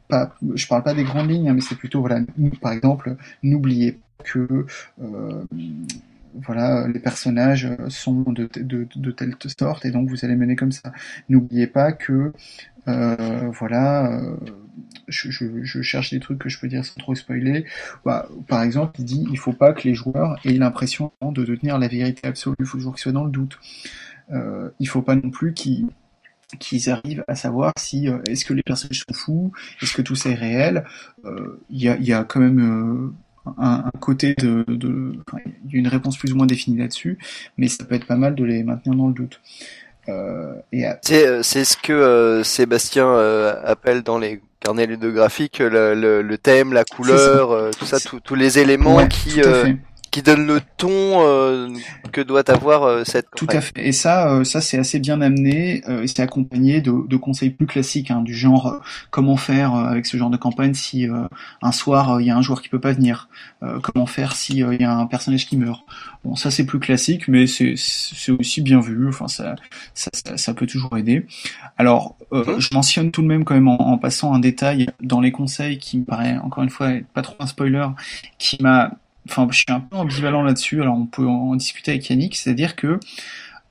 pas, 0.08 0.36
je 0.56 0.68
parle 0.68 0.84
pas 0.84 0.94
des 0.94 1.04
grandes 1.04 1.30
lignes, 1.30 1.50
hein, 1.50 1.54
mais 1.54 1.62
c'est 1.62 1.76
plutôt 1.76 2.02
voilà, 2.02 2.20
par 2.62 2.72
exemple, 2.72 3.16
n'oubliez 3.44 4.00
que 4.24 4.66
euh, 5.02 5.44
voilà, 6.34 6.88
les 6.88 7.00
personnages 7.00 7.70
sont 7.90 8.24
de, 8.32 9.12
telle 9.12 9.36
sorte 9.58 9.86
et 9.86 9.92
donc 9.92 10.10
vous 10.10 10.26
allez 10.26 10.36
mener 10.36 10.56
comme 10.56 10.72
ça. 10.72 10.92
N'oubliez 11.28 11.68
pas 11.68 11.92
que 11.92 12.34
euh, 12.88 13.50
voilà, 13.52 14.12
euh, 14.12 14.36
je, 15.08 15.82
cherche 15.82 16.12
des 16.12 16.20
trucs 16.20 16.40
que 16.40 16.50
je 16.50 16.60
peux 16.60 16.68
dire 16.68 16.86
sans 16.86 16.96
trop 16.96 17.16
spoiler. 17.16 17.66
Bah, 18.06 18.28
par 18.48 18.64
exemple, 18.64 19.00
il 19.00 19.06
dit 19.06 19.26
il 19.32 19.38
faut 19.38 19.54
pas 19.54 19.74
que 19.74 19.88
les 19.88 19.94
joueurs 19.94 20.40
aient 20.46 20.54
l'impression 20.54 21.12
de 21.22 21.44
détenir 21.44 21.78
la 21.78 21.88
vérité 21.88 22.28
absolue. 22.28 22.56
Il 22.60 22.66
faut 22.66 22.78
toujours 22.78 22.94
qu'ils 22.94 23.02
soient 23.02 23.12
dans 23.12 23.26
le 23.26 23.32
doute. 23.32 23.60
Euh, 24.32 24.70
il 24.80 24.88
faut 24.88 25.02
pas 25.02 25.16
non 25.16 25.32
plus 25.32 25.54
qu'ils 25.54 25.88
qu'ils 26.58 26.90
arrivent 26.90 27.24
à 27.28 27.36
savoir 27.36 27.74
si 27.78 28.10
euh, 28.10 28.20
est-ce 28.28 28.46
que 28.46 28.54
les 28.54 28.64
personnages 28.64 29.04
sont 29.08 29.14
fous, 29.14 29.52
est-ce 29.82 29.94
que 29.94 30.02
tout 30.02 30.16
ça 30.16 30.30
est 30.30 30.36
réel. 30.36 30.84
Euh, 31.26 31.62
il 31.70 31.84
y, 31.84 31.90
a, 31.90 31.98
y, 31.98 32.14
a, 32.14 32.24
quand 32.24 32.40
même 32.40 33.14
euh, 33.46 33.52
un, 33.58 33.84
un, 33.86 34.00
côté 34.00 34.34
de, 34.36 34.64
de 34.68 35.14
il 35.66 35.74
y 35.74 35.76
a 35.76 35.80
une 35.80 35.88
réponse 35.88 36.18
plus 36.18 36.32
ou 36.34 36.36
moins 36.36 36.48
définie 36.48 36.78
là-dessus, 36.78 37.18
mais 37.58 37.68
ça 37.68 37.84
peut 37.84 37.96
être 37.96 38.08
pas 38.08 38.16
mal 38.16 38.36
de 38.36 38.44
les 38.44 38.64
maintenir 38.64 38.96
dans 38.96 39.08
le 39.08 39.14
doute. 39.14 39.42
Euh, 40.08 40.56
c'est, 41.04 41.44
c'est 41.44 41.64
ce 41.64 41.78
que 41.78 42.42
Sébastien 42.44 43.14
appelle 43.64 44.02
dans 44.02 44.18
les 44.18 44.42
carnet 44.60 44.86
ludographique, 44.86 45.60
le, 45.60 45.94
le, 45.96 46.22
le 46.22 46.38
thème, 46.38 46.74
la 46.74 46.84
couleur, 46.84 47.52
euh, 47.52 47.72
tout 47.78 47.86
ça, 47.86 47.98
tous 48.00 48.36
les 48.36 48.60
éléments 48.60 48.98
Ouais, 48.98 49.08
qui 49.08 49.42
tout 49.42 49.48
à 49.48 49.52
euh. 49.52 49.74
Qui 50.12 50.22
donnent 50.22 50.48
le 50.48 50.62
ton 50.78 50.90
euh, 50.92 51.70
que 52.12 52.22
doit 52.22 52.50
avoir 52.50 52.84
euh, 52.84 53.04
cette 53.04 53.28
Tout 53.36 53.46
campagne. 53.46 53.58
à 53.58 53.62
fait. 53.62 53.88
Et 53.88 53.92
ça, 53.92 54.32
euh, 54.34 54.44
ça 54.44 54.62
c'est 54.62 54.78
assez 54.78 55.00
bien 55.00 55.22
amené 55.22 55.84
euh, 55.88 56.04
et 56.04 56.08
c'est 56.08 56.22
accompagné 56.22 56.82
de, 56.82 56.92
de 57.08 57.18
conseils 57.18 57.52
plus 57.52 57.68
classiques, 57.68 58.12
hein, 58.12 58.22
du 58.22 58.34
genre 58.34 58.68
euh, 58.68 58.80
comment 59.12 59.38
faire 59.38 59.76
euh, 59.76 59.86
avec 59.86 60.06
ce 60.06 60.18
genre 60.18 60.30
de 60.30 60.38
campagne 60.38 60.74
si 60.74 61.08
euh, 61.08 61.28
un 61.62 61.72
soir 61.72 62.20
il 62.22 62.28
y 62.28 62.32
a 62.32 62.38
un 62.38 62.42
joueur 62.42 62.62
qui 62.62 62.70
peut 62.70 62.80
pas 62.80 62.94
venir, 62.94 63.30
euh, 63.64 63.80
comment 63.80 64.06
faire 64.06 64.36
si 64.36 64.64
euh, 64.64 64.74
il 64.74 64.82
y 64.82 64.86
a 64.86 64.92
un 64.94 65.06
personnage 65.06 65.46
qui 65.48 65.58
meurt. 65.58 65.84
Bon, 66.26 66.36
ça 66.36 66.52
c'est 66.52 66.66
plus 66.66 66.80
classique, 66.80 67.28
mais 67.28 67.48
c'est 67.48 67.76
c'est 67.78 68.32
aussi 68.32 68.62
bien 68.62 68.80
vu. 68.82 69.08
Enfin, 69.08 69.28
ça 69.28 69.56
ça, 69.94 70.10
ça, 70.14 70.38
ça 70.38 70.54
peut 70.54 70.68
toujours 70.68 70.98
aider. 70.98 71.26
Alors, 71.78 72.16
euh, 72.34 72.44
Mhm. 72.46 72.60
je 72.60 72.70
mentionne 72.74 73.12
tout 73.12 73.22
de 73.22 73.28
même 73.28 73.44
quand 73.44 73.54
même 73.54 73.68
en, 73.68 73.80
en 73.92 73.98
passant 73.98 74.34
un 74.34 74.40
détail 74.40 74.88
dans 75.02 75.20
les 75.22 75.32
conseils 75.32 75.78
qui 75.78 75.98
me 76.00 76.04
paraît 76.06 76.38
encore 76.38 76.64
une 76.64 76.70
fois 76.70 76.90
pas 77.14 77.22
trop 77.22 77.36
un 77.40 77.48
spoiler, 77.48 77.88
qui 78.38 78.58
m'a 78.62 78.92
enfin 79.30 79.48
je 79.52 79.58
suis 79.58 79.66
un 79.70 79.80
peu 79.80 79.96
ambivalent 79.96 80.44
là-dessus, 80.44 80.82
alors 80.82 80.98
on 80.98 81.06
peut 81.06 81.28
en 81.28 81.56
discuter 81.56 81.92
avec 81.92 82.10
Yannick, 82.10 82.36
c'est-à-dire 82.36 82.76
que 82.76 83.00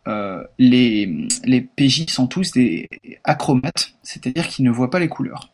euh, 0.07 0.43
les, 0.59 1.29
les 1.45 1.61
PJ 1.61 2.09
sont 2.09 2.27
tous 2.27 2.53
des 2.53 2.89
achromates, 3.25 3.95
c'est-à-dire 4.03 4.49
qu'ils 4.49 4.65
ne 4.65 4.71
voient 4.71 4.91
pas 4.91 5.01
les 5.01 5.09
couleurs. 5.09 5.51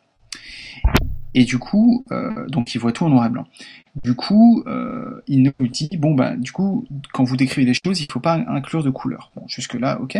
Et 1.33 1.43
du 1.43 1.57
coup, 1.57 2.05
euh, 2.11 2.47
donc 2.47 2.73
ils 2.73 2.77
voient 2.77 2.93
tout 2.93 3.03
en 3.03 3.09
noir 3.09 3.25
et 3.25 3.29
blanc. 3.29 3.45
Du 4.03 4.15
coup, 4.15 4.63
euh, 4.67 5.21
il 5.27 5.43
nous 5.43 5.67
dit, 5.67 5.89
bon 5.97 6.13
bah 6.13 6.35
du 6.37 6.53
coup, 6.53 6.85
quand 7.11 7.25
vous 7.25 7.35
décrivez 7.35 7.65
des 7.65 7.73
choses, 7.73 7.99
il 7.99 8.09
faut 8.09 8.21
pas 8.21 8.35
inclure 8.47 8.83
de 8.83 8.89
couleurs. 8.89 9.31
Bon, 9.35 9.45
jusque-là, 9.47 9.99
ok. 10.01 10.17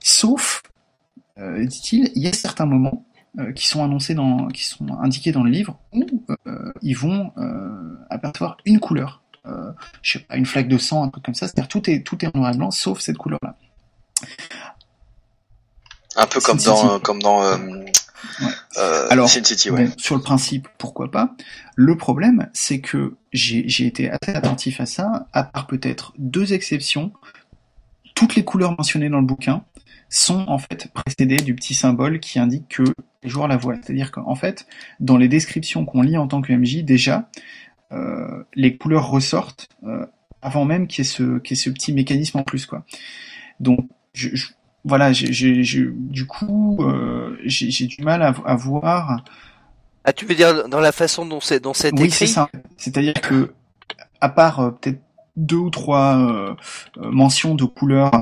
Sauf, 0.00 0.62
dit-il, 1.38 2.10
il 2.14 2.22
y 2.22 2.26
a 2.26 2.32
certains 2.32 2.66
moments 2.66 3.04
qui 3.54 3.66
sont 3.66 3.84
annoncés 3.84 4.14
dans, 4.14 4.48
qui 4.48 4.64
sont 4.64 4.86
indiqués 5.00 5.32
dans 5.32 5.42
le 5.42 5.50
livre 5.50 5.78
où 5.92 6.06
euh, 6.46 6.72
ils 6.82 6.96
vont 6.96 7.32
euh, 7.36 7.96
apercevoir 8.10 8.56
une 8.64 8.80
couleur. 8.80 9.22
Euh, 9.46 9.72
je 10.02 10.14
sais 10.14 10.24
pas, 10.24 10.36
une 10.36 10.46
flaque 10.46 10.68
de 10.68 10.78
sang, 10.78 11.04
un 11.04 11.08
truc 11.08 11.24
comme 11.24 11.34
ça. 11.34 11.46
C'est-à-dire 11.46 11.68
tout 11.68 11.88
est 11.90 12.02
tout 12.02 12.24
est 12.24 12.28
en 12.34 12.38
noir 12.38 12.52
et 12.52 12.56
blanc 12.56 12.70
sauf 12.70 13.00
cette 13.00 13.18
couleur-là. 13.18 13.56
Un 16.16 16.26
peu 16.26 16.40
comme 16.40 16.58
Sin 16.58 16.70
dans, 16.70 16.94
euh, 16.94 16.98
comme 16.98 17.22
dans 17.22 17.42
euh, 17.42 17.56
Ouais. 18.40 18.46
euh, 18.78 19.06
Alors, 19.10 19.28
Sin 19.28 19.44
City, 19.44 19.70
ouais. 19.70 19.84
Bon, 19.86 19.92
sur 19.98 20.16
le 20.16 20.22
principe, 20.22 20.68
pourquoi 20.78 21.10
pas. 21.10 21.34
Le 21.74 21.96
problème, 21.96 22.48
c'est 22.54 22.80
que 22.80 23.16
j'ai 23.32 23.86
été 23.86 24.10
assez 24.10 24.34
attentif 24.34 24.80
à 24.80 24.86
ça, 24.86 25.26
à 25.32 25.44
part 25.44 25.66
peut-être 25.66 26.12
deux 26.18 26.52
exceptions. 26.52 27.12
Toutes 28.14 28.34
les 28.34 28.44
couleurs 28.44 28.72
mentionnées 28.76 29.10
dans 29.10 29.20
le 29.20 29.26
bouquin 29.26 29.62
sont 30.08 30.44
en 30.48 30.58
fait 30.58 30.88
précédées 30.92 31.36
du 31.36 31.54
petit 31.54 31.74
symbole 31.74 32.20
qui 32.20 32.38
indique 32.38 32.68
que 32.68 32.84
les 33.26 33.30
joueurs 33.30 33.48
la 33.48 33.56
voient. 33.58 33.74
C'est-à-dire 33.82 34.10
qu'en 34.12 34.34
fait, 34.36 34.66
dans 35.00 35.16
les 35.18 35.28
descriptions 35.28 35.84
qu'on 35.84 36.00
lit 36.02 36.16
en 36.16 36.26
tant 36.28 36.40
que 36.40 36.52
MJ, 36.52 36.82
déjà, 36.84 37.28
euh, 37.92 38.44
les 38.54 38.76
couleurs 38.76 39.08
ressortent 39.10 39.68
euh, 39.84 40.06
avant 40.42 40.64
même 40.64 40.86
qu'il 40.86 41.04
y, 41.04 41.06
ait 41.06 41.10
ce- 41.10 41.38
qu'il 41.40 41.56
y 41.56 41.60
ait 41.60 41.62
ce 41.62 41.70
petit 41.70 41.92
mécanisme 41.92 42.38
en 42.38 42.42
plus. 42.44 42.64
quoi. 42.66 42.84
Donc, 43.60 43.88
je, 44.14 44.28
je- 44.34 44.48
voilà, 44.84 45.10
du 45.12 46.26
coup, 46.26 46.78
euh, 46.80 47.36
j'ai 47.44 47.86
du 47.86 48.02
mal 48.04 48.22
à, 48.22 48.28
à 48.46 48.54
voir 48.54 49.24
Ah, 50.04 50.12
tu 50.12 50.24
veux 50.24 50.36
dire 50.36 50.68
dans 50.68 50.78
la 50.80 50.92
façon 50.92 51.26
dont 51.26 51.40
c'est 51.40 51.60
c'est 51.74 51.92
oui, 51.92 51.98
c'est 52.10 52.24
écrit 52.24 52.28
ça. 52.28 52.48
C'est-à-dire 52.76 53.14
que, 53.14 53.52
à 54.20 54.28
part 54.28 54.72
peut-être 54.78 55.00
deux 55.36 55.56
ou 55.56 55.70
trois 55.70 56.56
mentions 56.96 57.56
de 57.56 57.64
couleurs, 57.64 58.12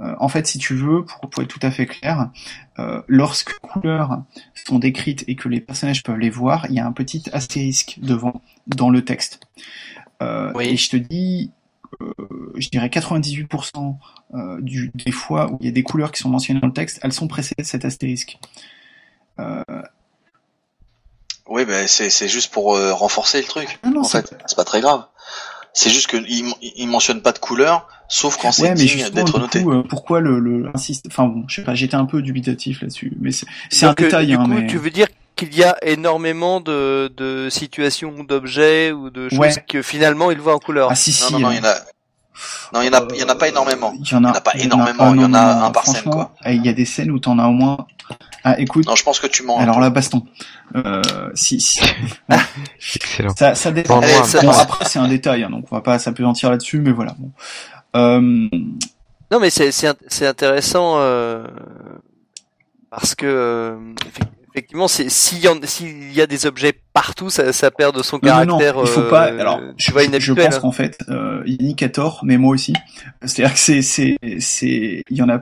euh, 0.00 0.14
en 0.18 0.28
fait, 0.28 0.46
si 0.46 0.58
tu 0.58 0.74
veux, 0.74 1.04
pour, 1.04 1.30
pour 1.30 1.42
être 1.42 1.48
tout 1.48 1.64
à 1.64 1.70
fait 1.70 1.86
clair, 1.86 2.30
euh, 2.78 3.00
lorsque 3.06 3.50
les 3.50 3.68
couleurs 3.68 4.22
sont 4.66 4.78
décrites 4.78 5.24
et 5.28 5.36
que 5.36 5.48
les 5.48 5.60
personnages 5.60 6.02
peuvent 6.02 6.18
les 6.18 6.30
voir, 6.30 6.66
il 6.68 6.74
y 6.74 6.80
a 6.80 6.86
un 6.86 6.92
petit 6.92 7.22
astérisque 7.32 7.98
devant 8.02 8.42
dans 8.66 8.90
le 8.90 9.04
texte. 9.04 9.40
Euh, 10.22 10.52
Oui. 10.54 10.64
Et 10.66 10.76
je 10.76 10.90
te 10.90 10.96
dis, 10.96 11.52
je 12.56 12.68
dirais 12.70 12.88
98% 12.88 13.96
euh, 14.34 14.60
du, 14.60 14.90
des 14.94 15.12
fois 15.12 15.52
où 15.52 15.58
il 15.60 15.66
y 15.66 15.68
a 15.68 15.72
des 15.72 15.84
couleurs 15.84 16.10
qui 16.10 16.20
sont 16.20 16.28
mentionnées 16.28 16.60
dans 16.60 16.66
le 16.66 16.72
texte, 16.72 16.98
elles 17.02 17.12
sont 17.12 17.28
précédées 17.28 17.62
de 17.62 17.68
cet 17.68 17.84
astérisque. 17.84 18.38
Oui, 21.46 21.66
ben 21.66 21.86
c'est 21.86 22.28
juste 22.28 22.52
pour 22.52 22.76
renforcer 22.78 23.38
le 23.38 23.46
truc. 23.46 23.78
non, 23.84 23.90
non, 23.90 24.00
en 24.00 24.04
fait, 24.04 24.34
c'est 24.46 24.56
pas 24.56 24.64
très 24.64 24.80
grave. 24.80 25.06
C'est 25.76 25.90
juste 25.90 26.06
que 26.06 26.16
il, 26.16 26.54
il 26.76 26.86
mentionne 26.86 27.20
pas 27.20 27.32
de 27.32 27.38
couleur, 27.40 27.88
sauf 28.08 28.36
quand 28.40 28.52
c'est 28.52 28.70
Ouais, 28.70 28.76
justement, 28.76 29.10
d'être 29.16 29.34
du 29.34 29.40
noté. 29.40 29.62
coup, 29.62 29.72
euh, 29.72 29.82
pourquoi 29.82 30.20
le, 30.20 30.38
le 30.38 30.70
insiste 30.72 31.06
Enfin 31.08 31.24
bon, 31.24 31.44
je 31.48 31.56
sais 31.56 31.64
pas, 31.64 31.74
j'étais 31.74 31.96
un 31.96 32.06
peu 32.06 32.22
dubitatif 32.22 32.80
là-dessus, 32.80 33.12
mais 33.20 33.32
c'est 33.32 33.46
c'est 33.70 33.84
un 33.86 33.90
euh, 33.90 33.94
détail, 33.94 34.28
Du 34.28 34.34
hein, 34.36 34.44
coup, 34.44 34.50
mais 34.50 34.66
tu 34.68 34.78
veux 34.78 34.90
dire 34.90 35.08
qu'il 35.36 35.52
y 35.56 35.64
a 35.64 35.76
énormément 35.82 36.60
de, 36.60 37.12
de 37.16 37.48
situations, 37.50 38.22
d'objets 38.22 38.92
ou 38.92 39.10
de 39.10 39.28
choses 39.28 39.38
Ouais. 39.40 39.64
que 39.68 39.82
finalement 39.82 40.30
il 40.30 40.38
voit 40.38 40.54
en 40.54 40.60
couleur? 40.60 40.88
ah 40.92 40.94
si 40.94 41.12
si, 41.12 41.32
Non, 41.32 41.40
non, 41.40 41.48
non, 41.48 41.50
euh, 41.50 41.54
il 41.54 41.58
y 41.58 41.60
en 41.60 41.68
a. 41.68 41.74
Non, 42.72 42.82
il 42.82 42.86
y 42.86 42.88
en 42.88 42.92
a, 42.94 43.08
il 43.14 43.20
y 43.20 43.24
en 43.24 43.28
a 43.28 43.34
pas 43.34 43.48
énormément. 43.48 43.92
Il 44.00 44.08
y 44.08 44.14
en 44.14 44.24
a, 44.24 44.28
Il 44.28 44.30
y 44.30 44.32
en 44.32 44.34
a 44.34 44.40
pas 44.40 44.52
énormément, 44.58 45.14
il 45.14 45.20
y 45.20 45.24
en 45.24 45.34
a 45.34 45.40
un 45.66 45.70
par 45.70 45.86
scène, 45.86 46.02
franchement, 46.02 46.30
eh, 46.44 46.54
Il 46.54 46.64
y 46.64 46.68
a 46.68 46.72
des 46.72 46.84
scènes 46.84 47.10
où 47.10 47.18
t'en 47.18 47.38
as 47.38 47.46
au 47.46 47.52
moins. 47.52 47.86
Ah 48.46 48.60
écoute, 48.60 48.86
Non, 48.86 48.94
je 48.94 49.02
pense 49.02 49.20
que 49.20 49.26
tu 49.26 49.42
mens. 49.42 49.58
alors 49.58 49.80
là 49.80 49.88
baston. 49.90 50.22
Euh, 50.76 51.00
si 51.34 51.60
si. 51.60 51.80
Excellent. 52.94 53.34
ça 53.36 53.54
ça 53.54 53.70
dépend. 53.70 54.00
Allez, 54.00 54.12
ça- 54.24 54.40
Bon, 54.42 54.50
après 54.50 54.84
c'est 54.84 54.98
un 54.98 55.08
détail, 55.08 55.44
hein, 55.44 55.50
donc 55.50 55.64
on 55.70 55.74
va 55.74 55.80
pas 55.82 55.98
s'apesantir 55.98 56.50
là-dessus, 56.50 56.78
mais 56.80 56.92
voilà. 56.92 57.14
Bon. 57.18 57.30
Euh, 57.96 58.20
Non, 59.30 59.40
mais 59.40 59.50
c'est 59.50 59.72
c'est 59.72 59.86
int- 59.88 59.96
c'est 60.08 60.26
intéressant 60.26 60.96
euh, 60.98 61.46
parce 62.90 63.14
que 63.14 63.26
euh, 63.26 63.76
effe- 64.04 64.26
effectivement, 64.52 64.88
c'est 64.88 65.08
s'il 65.08 65.38
y, 65.38 65.48
en- 65.48 65.58
s'il 65.64 66.12
y 66.12 66.20
a 66.20 66.26
des 66.26 66.46
objets 66.46 66.74
partout, 66.92 67.30
ça, 67.30 67.52
ça 67.52 67.70
perd 67.70 67.96
de 67.96 68.02
son 68.02 68.18
Non, 68.22 68.30
non, 68.30 68.44
non, 68.46 68.58
caractère. 68.58 68.82
il 68.82 68.86
faut 68.88 69.02
pas. 69.08 69.28
euh, 69.32 69.40
Alors, 69.40 69.60
tu 69.76 69.86
je, 69.86 69.92
vois 69.92 70.02
je 70.18 70.32
pense 70.32 70.58
qu'en 70.58 70.70
fait, 70.72 70.98
euh, 71.08 71.42
Yannick 71.46 71.82
a 71.82 71.88
tort, 71.88 72.20
mais 72.24 72.36
moi 72.36 72.52
aussi. 72.52 72.72
C'est-à-dire 73.24 73.54
que 73.54 73.58
c'est, 73.60 73.82
c'est, 73.82 74.16
c'est, 74.38 75.02
il 75.08 75.16
y 75.16 75.22
en 75.22 75.28
a 75.28 75.40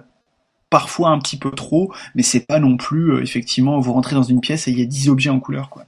parfois 0.72 1.10
un 1.10 1.18
petit 1.20 1.36
peu 1.36 1.52
trop, 1.52 1.92
mais 2.16 2.24
c'est 2.24 2.44
pas 2.46 2.58
non 2.58 2.76
plus 2.76 3.12
euh, 3.12 3.22
effectivement 3.22 3.78
vous 3.78 3.92
rentrez 3.92 4.16
dans 4.16 4.24
une 4.24 4.40
pièce 4.40 4.66
et 4.66 4.72
il 4.72 4.78
y 4.80 4.82
a 4.82 4.86
10 4.86 5.08
objets 5.10 5.30
en 5.30 5.38
couleur, 5.38 5.68
quoi. 5.70 5.84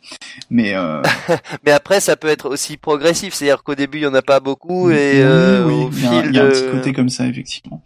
Mais 0.51 0.75
euh, 0.75 1.03
Mais 1.67 1.73
après, 1.73 1.99
ça 1.99 2.15
peut 2.17 2.29
être 2.29 2.49
aussi 2.49 2.77
progressif, 2.77 3.35
c'est-à-dire 3.35 3.65
qu'au 3.65 3.75
début, 3.75 3.99
il 3.99 4.05
y 4.05 4.07
en 4.07 4.15
a 4.15 4.23
pas 4.23 4.39
beaucoup 4.39 4.89
oui, 4.89 4.95
et 4.95 5.23
euh, 5.23 5.67
oui, 5.67 5.73
au 5.75 5.91
il 5.91 6.03
y 6.05 6.07
a, 6.07 6.11
un- 6.13 6.21
fil 6.23 6.31
il 6.31 6.37
y 6.37 6.39
a 6.39 6.45
un 6.45 6.47
de... 6.47 6.51
petit 6.53 6.71
côté 6.71 6.93
comme 6.93 7.09
ça 7.09 7.27
effectivement. 7.27 7.83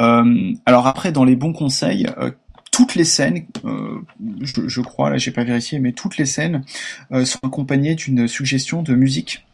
Euh, 0.00 0.52
alors 0.66 0.86
après, 0.86 1.12
dans 1.12 1.24
les 1.24 1.36
bons 1.36 1.54
conseils. 1.54 2.06
euh, 2.18 2.30
toutes 2.72 2.96
les 2.96 3.04
scènes, 3.04 3.44
euh, 3.64 4.00
je, 4.40 4.66
je 4.66 4.80
crois, 4.80 5.08
là 5.08 5.16
j'ai 5.16 5.30
pas 5.30 5.44
vérifié, 5.44 5.78
mais 5.78 5.92
toutes 5.92 6.16
les 6.18 6.26
scènes 6.26 6.64
euh, 7.12 7.24
sont 7.24 7.38
accompagnées 7.44 7.94
d'une 7.94 8.26
suggestion 8.26 8.82
de 8.82 8.96
musique. 8.96 9.46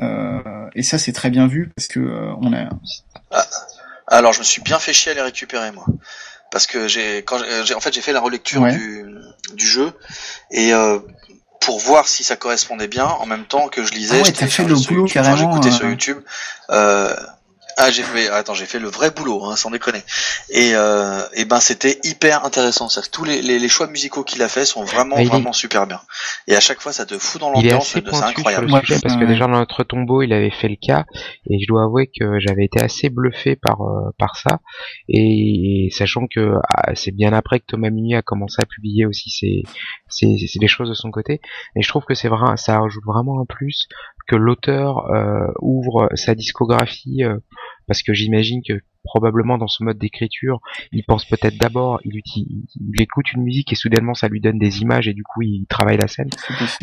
Euh, 0.00 0.40
et 0.74 0.82
ça 0.82 0.96
c'est 0.96 1.12
très 1.12 1.28
bien 1.28 1.46
vu 1.46 1.70
parce 1.76 1.88
que 1.88 2.00
euh, 2.00 2.32
on 2.40 2.54
a 2.54 2.70
Alors, 4.06 4.32
je 4.32 4.38
me 4.40 4.44
suis 4.44 4.62
bien 4.62 4.78
fait 4.78 4.92
chier 4.92 5.12
à 5.12 5.14
les 5.14 5.22
récupérer, 5.22 5.70
moi. 5.72 5.86
Parce 6.50 6.66
que 6.66 6.86
j'ai, 6.88 7.24
quand 7.24 7.38
j'ai, 7.64 7.74
en 7.74 7.80
fait, 7.80 7.92
j'ai 7.92 8.00
fait 8.00 8.12
la 8.12 8.20
relecture 8.20 8.62
Ouais. 8.62 8.72
du, 8.72 9.06
du 9.54 9.66
jeu 9.66 9.92
et 10.52 10.72
euh, 10.72 11.00
pour 11.60 11.80
voir 11.80 12.06
si 12.06 12.22
ça 12.22 12.36
correspondait 12.36 12.86
bien, 12.86 13.06
en 13.06 13.26
même 13.26 13.44
temps 13.46 13.68
que 13.68 13.84
je 13.84 13.92
lisais, 13.92 14.16
Ah 14.16 14.18
ouais, 14.18 14.24
je 14.24 14.30
t'as 14.32 14.46
fait 14.46 14.64
le 14.64 14.74
boulot 14.76 15.06
carrément, 15.06 15.36
j'écoutais 15.36 15.68
euh, 15.70 15.72
sur 15.72 15.88
YouTube. 15.88 16.18
Euh, 16.70 17.16
ah, 17.76 17.90
j'ai 17.90 18.02
fait, 18.02 18.28
attends, 18.28 18.54
j'ai 18.54 18.66
fait 18.66 18.78
le 18.78 18.88
vrai 18.88 19.10
boulot, 19.10 19.44
hein, 19.44 19.56
sans 19.56 19.70
déconner. 19.70 20.02
Et, 20.50 20.72
euh, 20.74 21.20
et 21.34 21.44
ben, 21.44 21.60
c'était 21.60 21.98
hyper 22.04 22.44
intéressant. 22.44 22.88
Ça, 22.88 23.00
tous 23.10 23.24
les, 23.24 23.42
les, 23.42 23.58
les 23.58 23.68
choix 23.68 23.86
musicaux 23.88 24.24
qu'il 24.24 24.42
a 24.42 24.48
fait 24.48 24.64
sont 24.64 24.84
vraiment, 24.84 25.16
Ah, 25.18 25.22
il 25.22 25.26
est- 25.26 25.30
vraiment 25.30 25.52
super 25.52 25.86
bien. 25.86 26.00
Et 26.46 26.56
à 26.56 26.60
chaque 26.60 26.80
fois, 26.80 26.92
ça 26.92 27.06
te 27.06 27.18
fout 27.18 27.40
dans 27.40 27.50
l'ambiance, 27.50 27.88
c'est 27.88 28.02
incroyable. 28.28 28.66
sujet 28.80 29.00
parce 29.02 29.16
que 29.16 29.24
déjà 29.24 29.46
dans 29.46 29.52
notre 29.58 29.84
tombeau 29.84 30.22
il 30.22 30.32
avait 30.32 30.50
fait 30.50 30.68
le 30.68 30.76
cas 30.80 31.04
et 31.50 31.58
je 31.58 31.66
dois 31.66 31.84
avouer 31.84 32.06
que 32.08 32.38
j'avais 32.40 32.64
été 32.64 32.80
assez 32.80 33.08
bluffé 33.10 33.56
par 33.56 33.80
euh, 33.82 34.10
par 34.18 34.36
ça 34.36 34.60
et, 35.08 35.88
sachant 35.92 36.26
que 36.26 36.54
ah, 36.68 36.94
c'est 36.94 37.10
bien 37.12 37.32
après 37.32 37.60
que 37.60 37.66
Thomas 37.66 37.90
Mini 37.90 38.14
a 38.14 38.22
commencé 38.22 38.60
à 38.62 38.66
publier 38.66 39.06
aussi 39.06 39.30
ses 39.30 39.62
ses, 40.08 40.36
ses- 40.46 40.58
des 40.58 40.68
choses 40.68 40.88
de 40.88 40.94
son 40.94 41.10
côté 41.10 41.40
et 41.76 41.82
je 41.82 41.88
trouve 41.88 42.04
que 42.04 42.14
c'est 42.14 42.28
vrai 42.28 42.56
ça 42.56 42.78
rajoute 42.80 43.04
vraiment 43.06 43.40
un 43.40 43.44
plus 43.46 43.88
que 44.26 44.36
l'auteur 44.36 45.10
euh, 45.12 45.46
ouvre 45.60 46.08
sa 46.14 46.34
discographie 46.34 47.24
euh, 47.24 47.36
parce 47.86 48.02
que 48.02 48.14
j'imagine 48.14 48.62
que 48.62 48.80
probablement 49.04 49.58
dans 49.58 49.68
ce 49.68 49.84
mode 49.84 49.98
d'écriture, 49.98 50.60
il 50.92 51.04
pense 51.04 51.24
peut-être 51.24 51.58
d'abord, 51.58 52.00
il, 52.04 52.20
il 52.36 53.00
écoute 53.00 53.32
une 53.32 53.42
musique 53.42 53.72
et 53.72 53.76
soudainement 53.76 54.14
ça 54.14 54.28
lui 54.28 54.40
donne 54.40 54.58
des 54.58 54.80
images 54.80 55.08
et 55.08 55.14
du 55.14 55.22
coup 55.22 55.42
il 55.42 55.66
travaille 55.66 55.96
la 55.96 56.08
scène. 56.08 56.30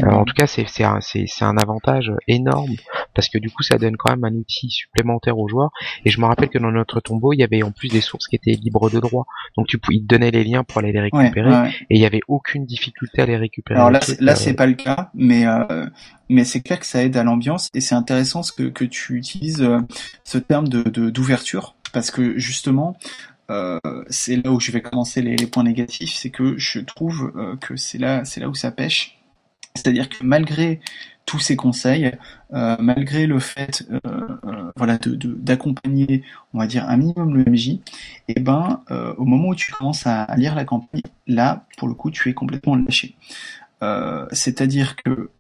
Euh, 0.02 0.10
en 0.10 0.26
tout 0.26 0.34
cas, 0.34 0.48
c'est 0.48 0.84
un, 0.84 1.58
avantage 1.58 2.12
énorme 2.28 2.76
parce 3.14 3.28
que 3.28 3.38
du 3.38 3.50
coup, 3.50 3.64
ça 3.64 3.78
donne 3.78 3.98
quand 3.98 4.12
même 4.12 4.24
un 4.24 4.36
outil 4.36 4.70
supplémentaire 4.70 5.38
aux 5.38 5.48
joueurs. 5.48 5.72
Et 6.06 6.10
je 6.10 6.20
me 6.20 6.26
rappelle 6.26 6.50
que 6.50 6.58
dans 6.58 6.72
notre 6.72 7.00
tombeau, 7.02 7.34
il 7.34 7.40
y 7.40 7.44
avait 7.44 7.64
en 7.64 7.72
plus 7.72 7.90
des 7.90 8.02
sources 8.02 8.28
qui 8.28 8.36
étaient 8.36 8.52
libres 8.52 8.90
de 8.90 9.00
droit. 9.00 9.26
Donc, 9.58 9.68
tu, 9.68 9.80
il 9.90 10.02
te 10.02 10.08
donnait 10.08 10.32
les 10.32 10.44
liens 10.44 10.64
pour 10.64 10.80
aller 10.80 10.92
les 10.92 11.02
récupérer 11.02 11.52
ouais. 11.52 11.70
et 11.90 11.96
il 11.96 12.02
y 12.02 12.06
avait 12.06 12.22
aucune 12.28 12.66
difficulté 12.66 13.22
à 13.22 13.26
les 13.26 13.38
récupérer. 13.38 13.80
Alors 13.80 13.92
là, 13.92 14.00
euh, 14.22 14.36
c'est 14.36 14.54
pas 14.54 14.68
le 14.68 14.74
cas, 14.74 15.10
mais 15.14 15.46
euh, 15.46 15.86
mais 16.30 16.46
c'est 16.46 16.62
clair 16.62 16.80
que 16.80 16.86
ça 16.86 17.04
aide 17.04 17.18
à 17.18 17.24
l'ambiance 17.24 17.70
et 17.74 17.82
c'est 17.82 17.96
intéressant 17.96 18.44
ce 18.44 18.52
que 18.52 18.64
que 18.64 18.86
tu 18.86 19.18
utilises 19.18 19.62
euh, 19.62 19.80
ce 20.24 20.38
terme 20.38 20.68
de- 20.68 21.10
d'ouverture 21.10 21.76
parce 21.92 22.12
que 22.12 22.38
justement 22.38 22.98
euh, 23.52 23.80
c'est 24.10 24.38
là 24.38 24.52
où 24.52 24.60
je 24.60 24.72
vais 24.72 24.82
commencer 24.82 25.22
les, 25.22 25.36
points 25.48 25.64
négatifs, 25.64 26.14
c'est 26.14 26.30
que 26.30 26.58
je 26.58 26.80
trouve 26.80 27.34
euh, 27.36 27.56
que 27.58 27.76
c'est 27.76 27.98
là, 27.98 28.24
c'est 28.24 28.40
là 28.40 28.48
où 28.50 28.56
ça 28.56 28.72
pêche. 28.72 29.18
C'est-à-dire 29.76 30.10
que 30.10 30.18
malgré 30.24 30.80
tous 31.26 31.40
ces 31.40 31.56
conseils, 31.56 32.12
euh, 32.54 32.76
malgré 32.80 33.26
le 33.28 33.40
fait, 33.40 33.86
voilà, 34.76 34.98
de, 34.98 35.16
de- 35.16 35.34
d'accompagner, 35.34 36.24
on 36.54 36.60
va 36.60 36.68
dire 36.68 36.90
un 36.90 36.98
minimum 36.98 37.36
le 37.36 37.50
MJ, 37.50 37.80
et 38.28 38.40
ben, 38.40 38.82
euh, 38.92 39.14
au 39.18 39.26
moment 39.26 39.50
où 39.50 39.56
tu 39.56 39.72
commences 39.72 40.08
à, 40.08 40.28
lire 40.36 40.56
la 40.56 40.66
campagne, 40.66 41.02
là, 41.28 41.66
pour 41.78 41.88
le 41.88 41.94
coup, 41.94 42.12
tu 42.12 42.30
es 42.30 42.34
complètement 42.34 42.76
lâché. 42.76 43.16
C'est-à-dire 44.32 44.96
que 44.96 45.32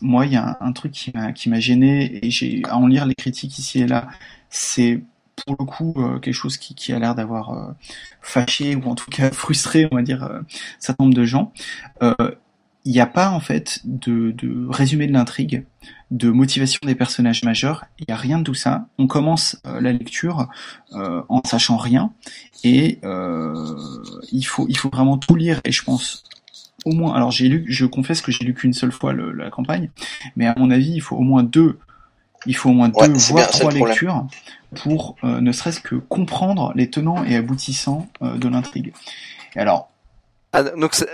moi, 0.00 0.26
il 0.26 0.32
y 0.32 0.36
a 0.36 0.58
un, 0.60 0.68
un 0.68 0.72
truc 0.72 0.92
qui 0.92 1.12
m'a 1.48 1.60
gêné 1.60 2.24
et 2.24 2.30
j'ai 2.30 2.62
à 2.64 2.76
en 2.76 2.86
lire 2.86 3.06
les 3.06 3.14
critiques 3.14 3.58
ici 3.58 3.80
et 3.80 3.86
là, 3.86 4.08
c'est 4.50 5.02
pour 5.44 5.56
le 5.58 5.64
coup 5.64 5.94
euh, 5.96 6.18
quelque 6.18 6.34
chose 6.34 6.56
qui, 6.56 6.74
qui 6.74 6.92
a 6.92 6.98
l'air 6.98 7.14
d'avoir 7.14 7.50
euh, 7.50 7.72
fâché 8.20 8.76
ou 8.76 8.84
en 8.88 8.94
tout 8.94 9.10
cas 9.10 9.30
frustré, 9.32 9.88
on 9.90 9.96
va 9.96 10.02
dire, 10.02 10.24
euh, 10.24 10.40
un 10.40 10.44
certain 10.78 11.04
nombre 11.04 11.16
de 11.16 11.24
gens. 11.24 11.52
Il 12.84 12.92
n'y 12.92 13.00
a 13.00 13.06
pas 13.06 13.30
en 13.30 13.40
fait 13.40 13.80
de, 13.84 14.30
de 14.30 14.66
résumé 14.70 15.06
de 15.06 15.12
l'intrigue, 15.12 15.66
de 16.10 16.30
motivation 16.30 16.80
des 16.84 16.94
personnages 16.94 17.42
majeurs. 17.44 17.84
Il 17.98 18.06
n'y 18.08 18.14
a 18.14 18.16
rien 18.16 18.38
de 18.38 18.44
tout 18.44 18.54
ça. 18.54 18.86
On 18.98 19.06
commence 19.06 19.60
la 19.64 19.92
lecture 19.92 20.48
en 20.92 21.42
sachant 21.44 21.76
rien 21.76 22.12
et 22.64 23.00
il 24.32 24.42
faut 24.44 24.66
il 24.70 24.78
faut 24.78 24.88
vraiment 24.88 25.18
tout 25.18 25.34
lire 25.34 25.60
et 25.64 25.72
je 25.72 25.82
pense 25.84 26.24
au 26.86 26.92
moins, 26.92 27.14
alors 27.14 27.30
j'ai 27.30 27.48
lu, 27.48 27.64
je 27.68 27.84
confesse 27.84 28.22
que 28.22 28.32
j'ai 28.32 28.44
lu 28.44 28.54
qu'une 28.54 28.72
seule 28.72 28.92
fois 28.92 29.12
la 29.12 29.50
campagne, 29.50 29.90
mais 30.36 30.46
à 30.46 30.54
mon 30.56 30.70
avis, 30.70 30.92
il 30.92 31.00
faut 31.00 31.16
au 31.16 31.22
moins 31.22 31.42
deux, 31.42 31.78
il 32.48 32.56
faut 32.56 32.70
au 32.70 32.72
moins 32.72 32.90
Ouais, 32.90 33.06
deux, 33.08 33.14
voire 33.14 33.48
trois 33.50 33.70
lectures 33.70 34.24
pour 34.82 35.14
euh, 35.22 35.40
ne 35.40 35.52
serait-ce 35.52 35.80
que 35.80 35.94
comprendre 35.94 36.72
les 36.74 36.90
tenants 36.90 37.22
et 37.24 37.36
aboutissants 37.36 38.08
euh, 38.22 38.36
de 38.36 38.48
l'intrigue. 38.48 38.92
Alors, 39.56 39.88
Ah, 40.52 40.62
donc, 40.62 40.92
tu, 40.96 41.04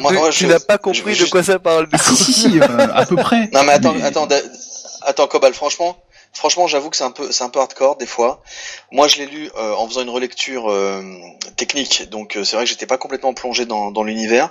moi, 0.00 0.30
tu 0.30 0.44
je- 0.44 0.46
n'as 0.48 0.60
pas 0.60 0.74
je 0.74 0.78
compris 0.78 1.16
de 1.18 1.24
quoi 1.30 1.42
ça 1.42 1.58
parle. 1.58 1.88
ah, 1.92 1.98
si 1.98 2.16
si 2.16 2.32
si, 2.32 2.60
euh, 2.60 2.88
à 2.94 3.06
peu 3.06 3.16
près. 3.16 3.48
Non 3.52 3.62
mais 3.64 3.72
attends, 3.72 3.94
Mais- 3.94 4.02
attends, 4.02 4.28
attends, 5.02 5.26
Cobal, 5.26 5.52
franchement, 5.54 5.96
franchement, 6.32 6.66
j'avoue 6.68 6.90
que 6.90 6.96
c'est 6.96 7.04
un 7.04 7.10
peu, 7.10 7.32
c'est 7.32 7.42
un 7.44 7.48
peu 7.48 7.58
hardcore 7.60 7.96
des 7.96 8.06
fois. 8.06 8.42
Moi, 8.92 9.08
je 9.08 9.16
l'ai 9.18 9.26
lu 9.26 9.50
euh, 9.56 9.74
en 9.74 9.86
faisant 9.88 10.02
une 10.02 10.10
relecture 10.10 10.70
euh, 10.70 11.02
technique, 11.56 12.08
donc 12.10 12.36
euh, 12.36 12.44
c'est 12.44 12.54
vrai 12.56 12.64
que 12.66 12.70
j'étais 12.70 12.86
pas 12.86 12.98
complètement 12.98 13.34
plongé 13.34 13.66
dans, 13.66 13.90
dans 13.90 14.02
l'univers, 14.04 14.50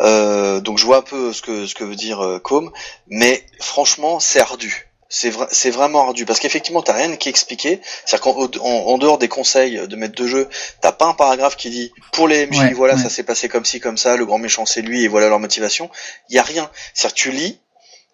Euh, 0.00 0.60
donc 0.60 0.78
je 0.78 0.84
vois 0.86 0.98
un 0.98 1.02
peu 1.02 1.32
ce 1.32 1.42
que 1.42 1.66
ce 1.66 1.74
que 1.76 1.84
veut 1.84 1.96
dire 1.96 2.20
euh, 2.24 2.38
Com, 2.40 2.70
mais 3.08 3.44
franchement, 3.60 4.18
c'est 4.20 4.40
ardu. 4.40 4.88
C'est 5.14 5.28
vrai, 5.28 5.46
c'est 5.50 5.68
vraiment 5.68 6.00
ardu 6.06 6.24
parce 6.24 6.40
qu'effectivement, 6.40 6.80
t'as 6.80 6.94
rien 6.94 7.14
qui 7.16 7.28
est 7.28 7.30
expliqué. 7.30 7.82
C'est-à-dire 8.06 8.20
qu'en 8.32 8.64
en, 8.64 8.68
en 8.94 8.96
dehors 8.96 9.18
des 9.18 9.28
conseils 9.28 9.86
de 9.86 9.94
maître 9.94 10.14
de 10.14 10.26
jeu, 10.26 10.48
t'as 10.80 10.90
pas 10.92 11.04
un 11.04 11.12
paragraphe 11.12 11.56
qui 11.58 11.68
dit 11.68 11.92
pour 12.12 12.28
les 12.28 12.46
MJ, 12.46 12.58
Ouais, 12.58 12.72
voilà, 12.72 12.94
ouais. 12.94 13.02
ça 13.02 13.10
s'est 13.10 13.22
passé 13.22 13.50
comme 13.50 13.66
ci, 13.66 13.78
comme 13.78 13.98
ça, 13.98 14.16
le 14.16 14.24
grand 14.24 14.38
méchant 14.38 14.64
c'est 14.64 14.80
lui 14.80 15.04
et 15.04 15.08
voilà 15.08 15.28
leur 15.28 15.38
motivation. 15.38 15.90
Il 16.30 16.36
y 16.36 16.38
a 16.38 16.42
rien. 16.42 16.70
C'est-à-dire 16.94 17.14
tu 17.14 17.30
lis, 17.30 17.58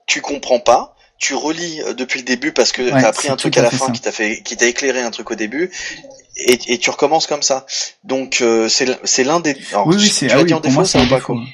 tu 0.06 0.20
comprends 0.22 0.58
pas, 0.58 0.96
tu 1.18 1.34
relis 1.34 1.80
euh, 1.82 1.94
depuis 1.94 2.18
le 2.18 2.24
début 2.24 2.50
parce 2.50 2.72
que 2.72 2.82
Ouais, 2.82 2.90
t'as 3.00 3.08
appris 3.10 3.28
un 3.28 3.36
truc 3.36 3.56
à 3.58 3.62
la 3.62 3.70
fin 3.70 3.86
ça. 3.86 3.92
qui 3.92 4.00
t'a 4.00 4.10
fait, 4.10 4.42
qui 4.42 4.56
t'a 4.56 4.66
éclairé 4.66 5.00
un 5.00 5.12
truc 5.12 5.30
au 5.30 5.36
début, 5.36 5.70
et, 6.34 6.58
et 6.66 6.78
tu 6.78 6.90
recommences 6.90 7.28
comme 7.28 7.42
ça. 7.42 7.64
Donc 8.02 8.40
euh, 8.40 8.68
c'est 8.68 9.22
l'un 9.22 9.38
des. 9.38 9.54
alors, 9.70 9.86
Oui 9.86 9.94
oui, 9.98 10.12
tu 10.12 10.28
ah 10.32 10.38
oui, 10.38 10.46
dit 10.46 10.54
en 10.54 10.58
défaut, 10.58 10.84
c'est 10.84 10.98
un 10.98 11.06
ou 11.06 11.08
pas 11.08 11.16
défaut. 11.18 11.34
quoi 11.34 11.44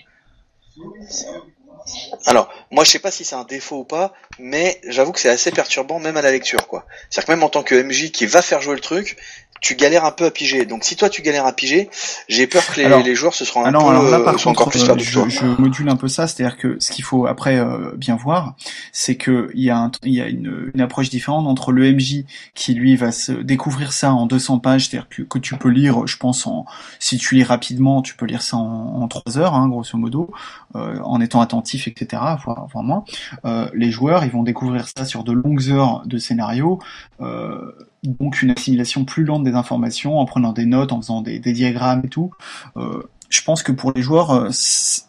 Alors, 2.26 2.52
moi, 2.70 2.84
je 2.84 2.90
sais 2.90 2.98
pas 2.98 3.10
si 3.10 3.24
c'est 3.24 3.34
un 3.34 3.44
défaut 3.44 3.78
ou 3.78 3.84
pas, 3.84 4.14
mais 4.38 4.80
j'avoue 4.86 5.12
que 5.12 5.20
c'est 5.20 5.28
assez 5.28 5.50
perturbant, 5.50 5.98
même 5.98 6.16
à 6.16 6.22
la 6.22 6.30
lecture, 6.30 6.66
quoi. 6.66 6.86
C'est-à-dire 7.10 7.26
que 7.26 7.32
même 7.32 7.42
en 7.42 7.50
tant 7.50 7.62
que 7.62 7.74
MJ 7.74 8.10
qui 8.10 8.26
va 8.26 8.42
faire 8.42 8.62
jouer 8.62 8.74
le 8.74 8.80
truc, 8.80 9.16
tu 9.64 9.76
galères 9.76 10.04
un 10.04 10.10
peu 10.10 10.26
à 10.26 10.30
piger. 10.30 10.66
Donc, 10.66 10.84
si 10.84 10.94
toi 10.94 11.08
tu 11.08 11.22
galères 11.22 11.46
à 11.46 11.52
piger, 11.54 11.88
j'ai 12.28 12.46
peur 12.46 12.62
que 12.66 12.76
les, 12.80 12.84
Alors- 12.84 13.02
les 13.02 13.14
joueurs 13.14 13.32
se 13.32 13.46
seront 13.46 13.64
un 13.64 13.68
Ah 13.68 13.70
non, 13.70 13.80
peu, 13.80 13.86
alors 13.88 14.02
là, 14.04 14.18
euh, 14.18 14.24
par 14.24 14.34
contre, 14.34 14.48
encore 14.48 14.68
plus 14.68 14.86
euh, 14.86 14.94
je, 14.98 15.20
je 15.30 15.46
module 15.58 15.88
un 15.88 15.96
peu 15.96 16.06
ça, 16.08 16.26
c'est-à-dire 16.26 16.58
que 16.58 16.76
ce 16.80 16.92
qu'il 16.92 17.02
faut 17.02 17.26
après 17.26 17.58
euh, 17.58 17.92
bien 17.96 18.14
voir, 18.14 18.56
c'est 18.92 19.16
que 19.16 19.48
il 19.54 19.62
y 19.62 19.70
a, 19.70 19.78
un, 19.78 19.90
y 20.04 20.20
a 20.20 20.28
une, 20.28 20.70
une 20.74 20.80
approche 20.82 21.08
différente 21.08 21.46
entre 21.46 21.72
le 21.72 21.90
MJ 21.90 22.24
qui 22.54 22.74
lui 22.74 22.94
va 22.96 23.10
se 23.10 23.32
découvrir 23.32 23.94
ça 23.94 24.12
en 24.12 24.26
200 24.26 24.58
pages, 24.58 24.88
c'est-à-dire 24.88 25.08
que, 25.08 25.22
que 25.22 25.38
tu 25.38 25.56
peux 25.56 25.70
lire, 25.70 26.06
je 26.06 26.18
pense, 26.18 26.46
en 26.46 26.66
si 26.98 27.16
tu 27.16 27.34
lis 27.34 27.44
rapidement, 27.44 28.02
tu 28.02 28.14
peux 28.16 28.26
lire 28.26 28.42
ça 28.42 28.58
en, 28.58 29.00
en 29.02 29.08
3 29.08 29.38
heures, 29.38 29.54
hein, 29.54 29.68
grosso 29.68 29.96
modo, 29.96 30.30
euh, 30.76 30.98
en 31.02 31.22
étant 31.22 31.40
attentif, 31.40 31.88
etc., 31.88 32.20
voire, 32.44 32.66
voire 32.70 32.84
moins. 32.84 33.04
Euh, 33.46 33.68
les 33.72 33.90
joueurs, 33.90 34.24
ils 34.24 34.30
vont 34.30 34.42
découvrir 34.42 34.86
ça 34.94 35.06
sur 35.06 35.24
de 35.24 35.32
longues 35.32 35.70
heures 35.70 36.02
de 36.04 36.18
scénario, 36.18 36.78
euh, 37.22 37.72
donc 38.04 38.42
une 38.42 38.50
assimilation 38.50 39.04
plus 39.04 39.24
lente 39.24 39.44
des 39.44 39.54
informations, 39.54 40.18
en 40.18 40.24
prenant 40.24 40.52
des 40.52 40.66
notes, 40.66 40.92
en 40.92 41.00
faisant 41.00 41.20
des, 41.22 41.38
des 41.38 41.52
diagrammes 41.52 42.02
et 42.04 42.08
tout. 42.08 42.30
Euh, 42.76 43.02
je 43.30 43.42
pense 43.42 43.62
que 43.62 43.72
pour 43.72 43.92
les 43.92 44.02
joueurs, 44.02 44.30
euh, 44.32 44.48
c'est 44.52 45.02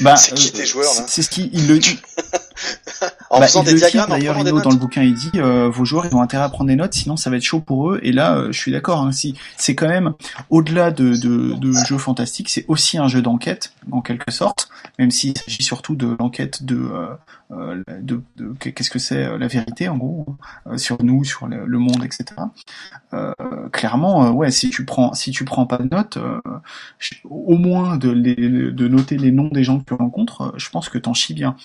bah, 0.00 0.16
C'est 0.16 0.34
qui 0.34 0.48
euh, 0.48 0.52
tes 0.52 0.66
joueurs, 0.66 0.92
c'est- 1.06 1.22
ce 1.22 1.28
qui 1.30 1.50
il 1.52 1.66
le 1.66 1.78
en 3.30 3.40
bah, 3.40 3.46
faisant 3.46 3.62
des 3.64 3.74
diagrammes, 3.74 4.08
d'ailleurs 4.10 4.38
Ino, 4.38 4.60
dans 4.60 4.70
le 4.70 4.76
bouquin 4.76 5.02
il 5.02 5.14
dit 5.14 5.30
euh, 5.36 5.68
vos 5.68 5.84
joueurs 5.84 6.06
ils 6.06 6.14
ont 6.14 6.22
intérêt 6.22 6.44
à 6.44 6.48
prendre 6.48 6.68
des 6.68 6.76
notes 6.76 6.94
sinon 6.94 7.16
ça 7.16 7.28
va 7.28 7.36
être 7.36 7.42
chaud 7.42 7.60
pour 7.60 7.90
eux. 7.92 8.00
Et 8.02 8.12
là 8.12 8.36
euh, 8.36 8.52
je 8.52 8.58
suis 8.58 8.72
d'accord 8.72 9.02
hein, 9.02 9.12
si 9.12 9.34
c'est 9.56 9.74
quand 9.74 9.88
même 9.88 10.14
au-delà 10.48 10.90
de, 10.90 11.14
de, 11.16 11.52
de 11.54 11.72
jeux 11.86 11.98
fantastiques 11.98 12.48
c'est 12.48 12.64
aussi 12.68 12.98
un 12.98 13.08
jeu 13.08 13.20
d'enquête 13.20 13.72
en 13.90 14.00
quelque 14.00 14.30
sorte 14.30 14.68
même 14.98 15.10
s'il 15.10 15.36
s'agit 15.36 15.62
surtout 15.62 15.96
de 15.96 16.16
l'enquête 16.18 16.64
de, 16.64 16.88
de, 17.50 18.22
de- 18.36 18.52
qu'est-ce 18.58 18.90
que 18.90 18.98
c'est 18.98 19.24
euh, 19.24 19.38
la 19.38 19.46
vérité 19.46 19.88
en 19.88 19.96
gros 19.96 20.26
euh, 20.66 20.76
sur 20.78 21.02
nous 21.02 21.24
sur 21.24 21.46
le, 21.46 21.64
le 21.66 21.78
monde 21.78 22.02
etc 22.04 22.24
euh, 23.14 23.32
clairement 23.72 24.26
euh, 24.26 24.30
ouais 24.30 24.50
si 24.50 24.70
tu 24.70 24.84
prends 24.84 25.14
si 25.14 25.30
tu 25.30 25.44
prends 25.44 25.66
pas 25.66 25.78
de 25.78 25.88
notes 25.94 26.16
euh, 26.16 26.40
au 27.24 27.56
moins 27.56 27.96
de, 27.96 28.10
les, 28.10 28.34
de 28.36 28.88
noter 28.88 29.16
les 29.18 29.30
noms 29.32 29.48
des 29.48 29.64
gens 29.64 29.78
que 29.78 29.84
tu 29.84 29.94
rencontres 29.94 30.42
euh, 30.42 30.52
je 30.56 30.70
pense 30.70 30.88
que 30.88 30.98
t'en 30.98 31.14
chies 31.14 31.34
bien 31.34 31.56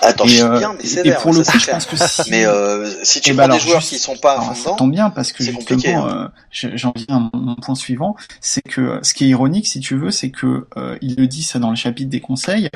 Attends, 0.00 0.24
et, 0.26 0.40
euh, 0.42 0.58
bien, 0.58 0.74
mais 0.74 1.08
et- 1.10 1.14
pour 1.14 1.32
le 1.32 1.44
ça 1.44 1.52
coup, 1.52 1.58
je 1.58 1.70
pense 1.70 1.86
que 1.86 1.96
si, 1.96 2.30
Mais 2.30 2.44
euh, 2.46 2.90
si 3.04 3.20
tu 3.20 3.30
Eh 3.30 3.34
prends 3.34 3.42
ben 3.44 3.48
des 3.48 3.54
alors, 3.54 3.66
joueurs 3.66 3.80
juste- 3.80 3.92
qui 3.92 3.98
sont 3.98 4.16
pas 4.16 4.32
alors, 4.32 4.56
ça 4.56 4.70
tombe 4.76 4.90
bien 4.90 5.10
parce 5.10 5.32
que 5.32 5.44
justement, 5.44 6.06
hein. 6.08 6.32
euh, 6.34 6.40
je- 6.50 6.76
j'en 6.76 6.92
viens 6.96 7.16
à 7.32 7.36
mon, 7.36 7.54
point 7.56 7.74
suivant, 7.74 8.16
c'est 8.40 8.62
que 8.62 8.98
ce 9.02 9.14
qui 9.14 9.24
est 9.24 9.28
ironique, 9.28 9.66
si 9.66 9.78
tu 9.80 9.96
veux, 9.96 10.10
c'est 10.10 10.30
que 10.30 10.66
euh, 10.76 10.96
il 11.02 11.14
le 11.16 11.26
dit 11.26 11.42
ça 11.42 11.58
dans 11.58 11.70
le 11.70 11.76
chapitre 11.76 12.10
des 12.10 12.20
conseils, 12.20 12.68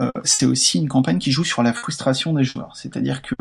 euh, 0.00 0.10
c'est 0.24 0.46
aussi 0.46 0.78
une 0.78 0.88
campagne 0.88 1.18
qui 1.18 1.30
joue 1.30 1.44
sur 1.44 1.62
la 1.62 1.72
frustration 1.72 2.32
des 2.34 2.44
joueurs. 2.44 2.72
C'est-à-dire 2.74 3.22
que 3.22 3.34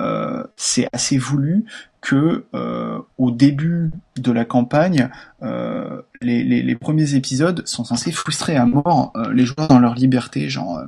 euh, 0.00 0.44
c'est 0.56 0.88
assez 0.92 1.18
voulu 1.18 1.64
que 2.00 2.46
euh, 2.54 2.98
au 3.18 3.30
début 3.30 3.90
de 4.16 4.32
la 4.32 4.46
campagne, 4.46 5.10
euh, 5.42 6.00
les, 6.22 6.74
premiers 6.74 7.14
épisodes 7.14 7.66
sont 7.66 7.84
censés 7.84 8.10
frustrer 8.10 8.56
à 8.56 8.64
mort 8.64 9.12
les 9.32 9.44
joueurs 9.44 9.68
dans 9.68 9.78
leur 9.78 9.94
liberté, 9.94 10.48
genre 10.48 10.82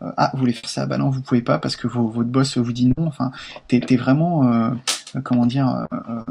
ah 0.00 0.30
vous 0.32 0.40
voulez 0.40 0.52
faire 0.52 0.68
ça, 0.68 0.86
bah 0.86 0.98
non 0.98 1.10
vous 1.10 1.22
pouvez 1.22 1.42
pas 1.42 1.58
parce 1.58 1.76
que 1.76 1.86
votre 1.86 2.28
boss 2.28 2.58
vous 2.58 2.72
dit 2.72 2.92
non. 2.96 3.06
Enfin, 3.06 3.30
t'es 3.68 3.96
vraiment 3.96 4.72
comment 5.22 5.46
dire 5.46 5.68
euh, 5.68 5.84
euh, 6.08 6.22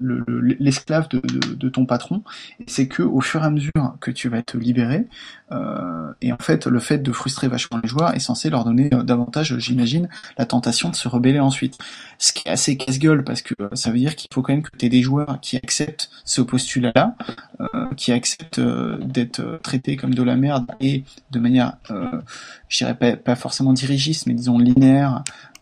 le- 0.00 0.24
le- 0.26 0.56
l'esclave 0.60 1.08
de, 1.08 1.68
ton 1.68 1.86
patron. 1.86 2.22
C'est 2.66 2.88
que 2.88 3.02
au 3.02 3.20
fur 3.20 3.42
et 3.42 3.46
à 3.46 3.50
mesure 3.50 3.96
que 4.00 4.10
tu 4.10 4.28
vas 4.28 4.38
être 4.38 4.56
libéré, 4.56 5.06
euh, 5.52 6.12
et 6.20 6.32
en 6.32 6.36
fait 6.38 6.66
le 6.66 6.78
fait 6.80 6.98
de 6.98 7.12
frustrer 7.12 7.48
vachement 7.48 7.78
les 7.82 7.88
joueurs 7.88 8.14
est 8.14 8.18
censé 8.20 8.50
leur 8.50 8.64
donner 8.64 8.90
euh, 8.92 9.02
davantage, 9.02 9.56
j'imagine, 9.58 10.08
la 10.38 10.46
tentation 10.46 10.90
de 10.90 10.94
se 10.96 11.08
rebeller 11.08 11.40
ensuite. 11.40 11.78
Ce 12.18 12.32
qui 12.32 12.46
est 12.48 12.50
assez 12.52 12.76
casse-gueule 12.76 13.24
parce 13.24 13.42
que 13.42 13.54
euh, 13.60 13.68
ça 13.74 13.90
veut 13.90 13.98
dire 13.98 14.16
qu'il 14.16 14.28
faut 14.32 14.42
quand 14.42 14.52
même 14.52 14.62
que 14.62 14.76
tu 14.76 14.88
des 14.88 15.02
joueurs 15.02 15.38
qui 15.40 15.56
acceptent 15.56 16.10
ce 16.24 16.42
postulat-là, 16.42 17.16
euh, 17.60 17.86
qui 17.96 18.12
acceptent 18.12 18.58
euh, 18.58 18.98
d'être 18.98 19.40
euh, 19.40 19.58
traités 19.62 19.96
comme 19.96 20.14
de 20.14 20.22
la 20.22 20.36
merde 20.36 20.66
et 20.80 21.04
de 21.30 21.38
manière, 21.38 21.74
euh, 21.90 22.20
je 22.68 22.78
dirais 22.78 22.94
pas, 22.94 23.16
pas 23.16 23.34
forcément 23.36 23.72
dirigiste, 23.72 24.26
mais 24.26 24.34
disons 24.34 24.58
linéaire, 24.58 25.22
euh, 25.26 25.53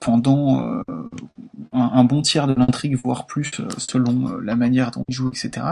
pendant 0.00 0.62
euh, 0.62 0.82
un, 1.72 2.04
bon 2.04 2.22
tiers 2.22 2.46
de 2.46 2.54
l'intrigue, 2.54 2.96
voire 2.96 3.26
plus, 3.26 3.50
euh, 3.60 3.68
selon 3.78 4.28
euh, 4.28 4.40
la 4.42 4.56
manière 4.56 4.90
dont 4.90 5.04
ils 5.08 5.14
jouent, 5.14 5.30
etc. 5.30 5.66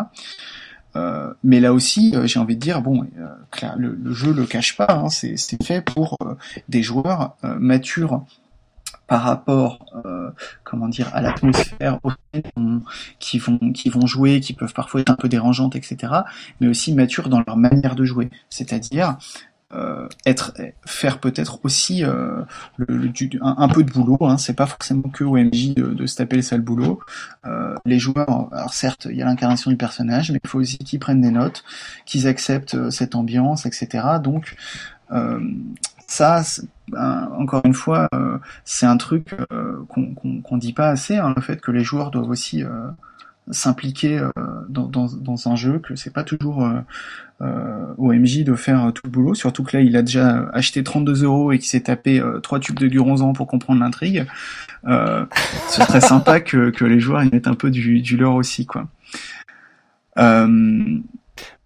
Euh, 0.94 1.32
mais 1.42 1.60
là 1.60 1.72
aussi, 1.72 2.14
euh, 2.14 2.26
j'ai 2.26 2.38
envie 2.38 2.56
de 2.56 2.60
dire, 2.60 2.82
bon, 2.82 3.06
euh, 3.18 3.68
le, 3.76 3.94
le 3.94 4.12
jeu 4.12 4.32
le 4.32 4.44
cache 4.44 4.76
pas, 4.76 4.88
hein, 4.90 5.08
c'est 5.08 5.36
fait 5.62 5.80
pour 5.80 6.16
euh, 6.22 6.34
des 6.68 6.82
joueurs 6.82 7.36
euh, 7.44 7.58
matures 7.58 8.24
par 9.06 9.22
rapport, 9.22 9.84
euh, 10.04 10.30
comment 10.64 10.88
dire, 10.88 11.10
à 11.14 11.20
l'atmosphère 11.20 11.98
qui 13.18 13.38
vont 13.38 13.58
qui 13.72 13.90
vont 13.90 14.06
jouer, 14.06 14.40
qui 14.40 14.54
peuvent 14.54 14.72
parfois 14.72 15.00
être 15.00 15.10
un 15.10 15.16
peu 15.16 15.28
dérangeantes, 15.28 15.76
etc. 15.76 16.12
Mais 16.60 16.68
aussi 16.68 16.94
matures 16.94 17.28
dans 17.28 17.42
leur 17.46 17.56
manière 17.56 17.94
de 17.94 18.04
jouer, 18.04 18.30
c'est-à-dire 18.48 19.16
euh, 19.74 20.06
être 20.26 20.52
faire 20.84 21.18
peut-être 21.18 21.60
aussi 21.64 22.04
euh, 22.04 22.42
le, 22.76 22.96
le- 22.96 23.08
du- 23.08 23.38
un, 23.42 23.68
peu 23.68 23.82
de 23.84 23.90
boulot. 23.92 24.18
Hein, 24.20 24.38
c'est 24.38 24.54
pas 24.54 24.66
forcément 24.66 25.08
que 25.08 25.24
au 25.24 25.36
MJ 25.36 25.74
de, 25.74 25.86
de 25.94 26.06
se 26.06 26.16
taper 26.16 26.36
le 26.36 26.42
sale 26.42 26.60
boulot. 26.60 27.00
Euh, 27.46 27.74
les 27.84 27.98
joueurs, 27.98 28.48
alors 28.52 28.74
certes, 28.74 29.06
il 29.10 29.16
y 29.16 29.22
a 29.22 29.24
l'incarnation 29.24 29.70
du 29.70 29.76
personnage, 29.76 30.30
mais 30.30 30.38
il 30.42 30.48
faut 30.48 30.58
aussi 30.60 30.78
qu'ils 30.78 30.98
prennent 31.00 31.20
des 31.22 31.30
notes, 31.30 31.64
qu'ils 32.06 32.26
acceptent 32.26 32.74
euh, 32.74 32.90
cette 32.90 33.14
ambiance, 33.14 33.66
etc. 33.66 34.06
Donc 34.22 34.56
euh, 35.12 35.40
ça, 36.06 36.42
ben, 36.88 37.30
encore 37.38 37.62
une 37.64 37.74
fois, 37.74 38.08
euh, 38.14 38.38
c'est 38.64 38.86
un 38.86 38.96
truc 38.98 39.34
qu'on 39.88 40.14
qu'on 40.42 40.56
dit 40.58 40.72
pas 40.74 40.88
assez, 40.90 41.16
hein, 41.16 41.32
le 41.34 41.42
fait 41.42 41.60
que 41.60 41.70
les 41.70 41.82
joueurs 41.84 42.10
doivent 42.10 42.28
aussi 42.28 42.62
s'impliquer 43.50 44.24
dans, 44.68 44.86
dans, 44.86 45.06
dans, 45.06 45.48
un 45.48 45.56
jeu, 45.56 45.78
que 45.78 45.96
c'est 45.96 46.12
pas 46.12 46.22
toujours 46.22 46.66
au 47.40 48.12
MJ 48.12 48.44
de 48.44 48.54
faire 48.54 48.92
tout 48.94 49.02
le 49.04 49.10
boulot, 49.10 49.34
surtout 49.34 49.64
que 49.64 49.76
là 49.76 49.82
il 49.82 49.96
a 49.96 50.02
déjà 50.02 50.48
acheté 50.52 50.84
32 50.84 51.24
euros 51.24 51.52
et 51.52 51.58
qu'il 51.58 51.68
s'est 51.68 51.80
tapé 51.80 52.22
trois 52.42 52.60
tubes 52.60 52.78
de 52.78 52.86
Guronzan 52.86 53.32
pour 53.32 53.48
comprendre 53.48 53.80
l'intrigue. 53.80 54.26
ce 54.86 55.26
serait 55.68 56.00
sympa 56.00 56.40
que, 56.40 56.70
que 56.70 56.84
les 56.84 57.00
joueurs 57.00 57.24
y 57.24 57.30
mettent 57.30 57.48
un 57.48 57.54
peu 57.54 57.70
du, 57.70 58.00
du 58.00 58.16
leur 58.16 58.34
aussi, 58.34 58.64
quoi. 58.64 58.86
Euh, 60.18 60.98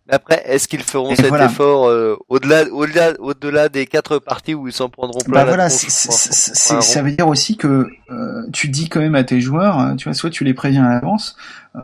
après, 0.09 0.41
est-ce 0.47 0.68
qu'ils 0.68 0.85
feront 0.85 1.16
cet 1.16 1.33
effort 1.35 1.89
euh, 1.89 2.16
au-delà, 2.29 2.64
au-delà, 2.70 3.12
au-delà 3.18 3.68
des 3.68 3.87
quatre 3.87 4.20
parties 4.20 4.55
où 4.55 4.68
ils 4.68 4.72
s'en 4.72 4.89
prendront 4.89 5.18
plein 5.18 5.41
bah 5.41 5.45
voilà, 5.45 5.68
ça 5.68 7.03
veut 7.03 7.11
dire 7.11 7.27
aussi 7.27 7.57
que 7.57 7.89
euh, 8.11 8.43
tu 8.53 8.68
dis 8.68 8.89
quand 8.89 9.01
même 9.01 9.16
à 9.16 9.24
tes 9.24 9.41
joueurs, 9.41 9.79
hein, 9.79 9.97
tu 9.97 10.05
vois, 10.05 10.14
soit 10.14 10.31
tu 10.31 10.45
les 10.45 10.55
préviens 10.55 10.85
à 10.85 10.91
l'avance, 10.91 11.37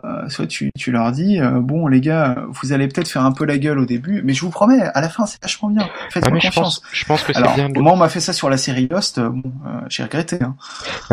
euh, 0.03 0.27
soit 0.27 0.47
tu, 0.47 0.71
tu 0.77 0.91
leur 0.91 1.11
dis 1.11 1.39
euh, 1.39 1.59
bon 1.59 1.87
les 1.87 2.01
gars 2.01 2.45
vous 2.49 2.73
allez 2.73 2.87
peut-être 2.87 3.07
faire 3.07 3.23
un 3.23 3.31
peu 3.31 3.45
la 3.45 3.57
gueule 3.57 3.77
au 3.77 3.85
début 3.85 4.21
mais 4.23 4.33
je 4.33 4.41
vous 4.41 4.49
promets 4.49 4.81
à 4.81 5.01
la 5.01 5.09
fin 5.09 5.25
c'est 5.25 5.41
vachement 5.41 5.69
bien. 5.69 5.87
Faites-moi 6.09 6.39
confiance. 6.39 6.81
je 6.91 7.05
pense, 7.05 7.23
que 7.23 7.33
c'est 7.33 7.41
bien 7.53 7.69
moi 7.75 7.93
on 7.93 7.97
m'a 7.97 8.09
fait 8.09 8.19
ça 8.19 8.33
sur 8.33 8.49
la 8.49 8.57
série 8.57 8.87
Lost 8.87 9.19
euh, 9.19 9.31
j'ai 9.89 10.03
regretté 10.03 10.39
hein. 10.41 10.55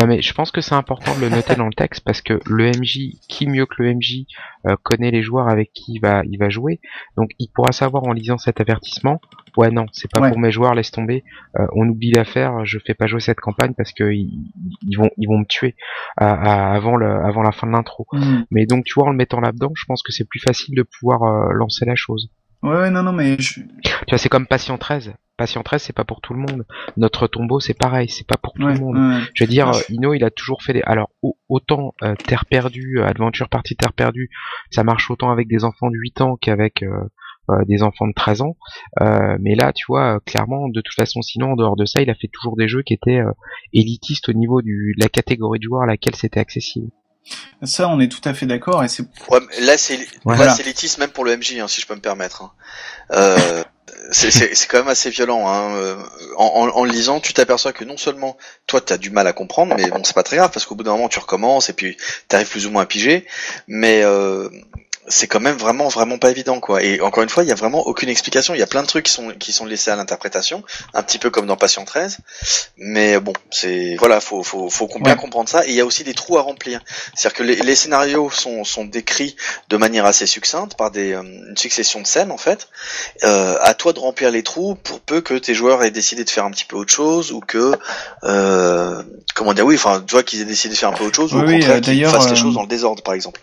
mais 0.06 0.22
je 0.22 0.32
pense 0.32 0.50
que 0.50 0.60
c'est 0.60 0.74
important 0.74 1.14
de 1.14 1.20
le 1.20 1.28
noter 1.28 1.56
dans 1.56 1.66
le 1.66 1.74
texte 1.74 2.02
parce 2.04 2.22
que 2.22 2.40
le 2.46 2.70
MJ 2.70 3.18
qui 3.28 3.46
mieux 3.46 3.66
que 3.66 3.82
le 3.82 3.94
MJ 3.94 4.24
connaît 4.82 5.10
les 5.10 5.22
joueurs 5.22 5.48
avec 5.48 5.72
qui 5.72 5.94
il 5.94 6.00
va 6.00 6.22
il 6.24 6.38
va 6.38 6.48
jouer. 6.48 6.80
Donc 7.16 7.30
il 7.38 7.48
pourra 7.48 7.72
savoir 7.72 8.04
en 8.04 8.12
lisant 8.12 8.38
cet 8.38 8.60
avertissement 8.60 9.20
ouais 9.56 9.70
non 9.70 9.86
c'est 9.92 10.10
pas 10.10 10.28
pour 10.28 10.38
mes 10.38 10.50
joueurs 10.50 10.74
laisse 10.74 10.90
tomber 10.90 11.24
on 11.72 11.88
oublie 11.88 12.10
l'affaire 12.10 12.64
je 12.64 12.78
fais 12.84 12.94
pas 12.94 13.06
jouer 13.06 13.20
cette 13.20 13.40
campagne 13.40 13.74
parce 13.76 13.92
que 13.92 14.12
ils, 14.12 14.96
vont 14.96 15.10
ils 15.16 15.26
vont 15.26 15.38
me 15.38 15.44
tuer 15.44 15.74
avant 16.16 16.96
le 16.96 17.24
avant 17.24 17.42
la 17.42 17.52
fin 17.52 17.66
de 17.66 17.72
l'intro 17.72 18.06
mm. 18.12 18.42
mais 18.50 18.66
donc 18.66 18.84
tu 18.84 18.94
vois, 18.94 19.06
en 19.06 19.10
le 19.10 19.16
mettant 19.16 19.40
là-dedans, 19.40 19.72
je 19.74 19.84
pense 19.86 20.02
que 20.02 20.12
c'est 20.12 20.24
plus 20.24 20.40
facile 20.40 20.74
de 20.74 20.82
pouvoir 20.82 21.22
euh, 21.22 21.52
lancer 21.52 21.84
la 21.84 21.94
chose. 21.94 22.30
Ouais, 22.62 22.90
non, 22.90 23.02
non, 23.02 23.12
mais 23.12 23.38
je... 23.38 23.60
tu 23.60 23.90
vois, 24.10 24.18
c'est 24.18 24.28
comme 24.28 24.46
Patient 24.46 24.76
13. 24.76 25.14
Patient 25.36 25.62
13, 25.62 25.82
c'est 25.82 25.92
pas 25.94 26.04
pour 26.04 26.20
tout 26.20 26.34
le 26.34 26.40
monde. 26.40 26.66
Notre 26.98 27.26
tombeau, 27.26 27.60
c'est 27.60 27.72
pareil, 27.72 28.10
c'est 28.10 28.26
pas 28.26 28.36
pour 28.36 28.52
tout 28.52 28.66
le 28.66 28.74
monde. 28.74 29.22
Je 29.34 29.44
veux 29.44 29.48
dire, 29.48 29.72
Ino, 29.88 30.12
il 30.12 30.24
a 30.24 30.30
toujours 30.30 30.62
fait 30.62 30.74
des. 30.74 30.82
Alors, 30.82 31.08
autant 31.48 31.94
euh, 32.02 32.14
Terre 32.16 32.44
perdue, 32.44 33.00
Adventure 33.00 33.48
Partie 33.48 33.76
Terre 33.76 33.94
perdue, 33.94 34.28
ça 34.70 34.84
marche 34.84 35.10
autant 35.10 35.30
avec 35.30 35.48
des 35.48 35.64
enfants 35.64 35.90
de 35.90 35.96
8 35.96 36.20
ans 36.20 36.36
qu'avec 36.36 36.82
euh, 36.82 37.08
des 37.66 37.82
enfants 37.82 38.06
de 38.06 38.12
13 38.14 38.42
ans. 38.42 38.56
mais 39.38 39.54
là, 39.54 39.72
tu 39.72 39.84
vois, 39.88 40.20
clairement, 40.20 40.68
de 40.68 40.80
toute 40.80 40.94
façon, 40.94 41.22
sinon, 41.22 41.52
en 41.52 41.56
dehors 41.56 41.76
de 41.76 41.84
ça, 41.84 42.00
il 42.00 42.10
a 42.10 42.14
fait 42.14 42.28
toujours 42.32 42.56
des 42.56 42.68
jeux 42.68 42.82
qui 42.82 42.94
étaient 42.94 43.20
élitistes 43.72 44.28
au 44.28 44.32
niveau 44.32 44.62
de 44.62 45.00
la 45.00 45.08
catégorie 45.08 45.58
de 45.58 45.64
joueurs 45.64 45.82
à 45.82 45.86
laquelle 45.86 46.16
c'était 46.16 46.40
accessible. 46.40 46.90
Ça, 47.62 47.88
on 47.88 48.00
est 48.00 48.08
tout 48.08 48.26
à 48.26 48.32
fait 48.32 48.46
d'accord. 48.46 48.82
Et 48.82 48.88
c'est 48.88 49.04
ouais, 49.28 49.40
là, 49.60 49.76
c'est 49.76 49.98
voilà. 50.24 50.54
c'est 50.54 50.98
même 50.98 51.10
pour 51.10 51.24
le 51.24 51.36
MJ, 51.36 51.58
hein, 51.60 51.68
si 51.68 51.80
je 51.80 51.86
peux 51.86 51.94
me 51.94 52.00
permettre. 52.00 52.42
Hein. 52.42 52.52
Euh, 53.12 53.62
c'est 54.10 54.66
quand 54.68 54.78
même 54.78 54.88
assez 54.88 55.10
violent. 55.10 55.46
Hein. 55.46 55.74
Euh, 55.76 55.96
en, 56.36 56.46
en, 56.46 56.68
en, 56.68 56.84
lisant, 56.84 57.20
tu 57.20 57.34
t'aperçois 57.34 57.72
que 57.72 57.84
non 57.84 57.98
seulement 57.98 58.36
toi, 58.66 58.80
tu 58.80 58.92
as 58.92 58.98
du 58.98 59.10
mal 59.10 59.26
à 59.26 59.32
comprendre, 59.32 59.74
mais 59.76 59.90
bon, 59.90 60.02
c'est 60.04 60.14
pas 60.14 60.22
très 60.22 60.36
grave 60.36 60.50
parce 60.52 60.64
qu'au 60.64 60.74
bout 60.74 60.82
d'un 60.82 60.92
moment, 60.92 61.08
tu 61.08 61.18
recommences 61.18 61.68
et 61.68 61.74
puis 61.74 61.96
tu 62.28 62.36
arrives 62.36 62.48
plus 62.48 62.66
ou 62.66 62.70
moins 62.70 62.82
à 62.82 62.86
piger. 62.86 63.26
Mais 63.68 64.02
euh, 64.02 64.48
c'est 65.10 65.26
quand 65.26 65.40
même 65.40 65.56
vraiment 65.56 65.88
vraiment 65.88 66.18
pas 66.18 66.30
évident 66.30 66.60
quoi. 66.60 66.82
Et 66.82 67.00
encore 67.00 67.22
une 67.22 67.28
fois, 67.28 67.42
il 67.42 67.48
y 67.48 67.52
a 67.52 67.56
vraiment 67.56 67.86
aucune 67.86 68.08
explication. 68.08 68.54
Il 68.54 68.60
y 68.60 68.62
a 68.62 68.66
plein 68.66 68.82
de 68.82 68.86
trucs 68.86 69.06
qui 69.06 69.12
sont 69.12 69.30
qui 69.30 69.52
sont 69.52 69.66
laissés 69.66 69.90
à 69.90 69.96
l'interprétation, 69.96 70.62
un 70.94 71.02
petit 71.02 71.18
peu 71.18 71.30
comme 71.30 71.46
dans 71.46 71.56
Patient 71.56 71.84
13. 71.84 72.18
Mais 72.78 73.18
bon, 73.20 73.32
c'est 73.50 73.96
voilà, 73.98 74.20
faut 74.20 74.42
faut 74.42 74.70
faut 74.70 74.88
bien 75.00 75.16
comprendre 75.16 75.48
ça. 75.48 75.66
Et 75.66 75.70
il 75.70 75.74
y 75.74 75.80
a 75.80 75.86
aussi 75.86 76.04
des 76.04 76.14
trous 76.14 76.38
à 76.38 76.42
remplir. 76.42 76.80
C'est-à-dire 77.14 77.36
que 77.36 77.42
les, 77.42 77.56
les, 77.56 77.74
scénarios 77.74 78.30
sont 78.30 78.64
sont 78.64 78.84
décrits 78.84 79.36
de 79.68 79.76
manière 79.76 80.06
assez 80.06 80.26
succincte 80.26 80.76
par 80.76 80.90
des 80.90 81.12
euh, 81.12 81.22
une 81.50 81.56
succession 81.56 82.00
de 82.00 82.06
scènes 82.06 82.30
en 82.30 82.38
fait. 82.38 82.68
Euh, 83.24 83.56
à 83.60 83.74
toi 83.74 83.92
de 83.92 83.98
remplir 83.98 84.30
les 84.30 84.42
trous 84.42 84.74
pour 84.76 85.00
peu 85.00 85.20
que 85.20 85.34
tes 85.34 85.54
joueurs 85.54 85.82
aient 85.82 85.90
décidé 85.90 86.24
de 86.24 86.30
faire 86.30 86.44
un 86.44 86.50
petit 86.50 86.64
peu 86.64 86.76
autre 86.76 86.92
chose 86.92 87.32
ou 87.32 87.40
que 87.40 87.72
euh, 88.24 89.02
comment 89.34 89.52
dire 89.52 89.66
oui, 89.66 89.74
enfin 89.74 90.02
tu 90.06 90.12
vois 90.12 90.22
qu'ils 90.22 90.40
aient 90.40 90.46
décidé 90.46 90.74
de 90.74 90.78
faire 90.78 90.90
un 90.90 90.94
peu 90.94 91.04
autre 91.04 91.16
chose 91.16 91.34
ou 91.34 91.38
au 91.38 91.44
contraire 91.44 91.76
euh, 91.76 91.80
qu'ils 91.80 92.06
fassent 92.06 92.30
les 92.30 92.36
choses 92.36 92.54
dans 92.54 92.62
le 92.62 92.68
désordre 92.68 93.02
par 93.02 93.14
exemple. 93.14 93.40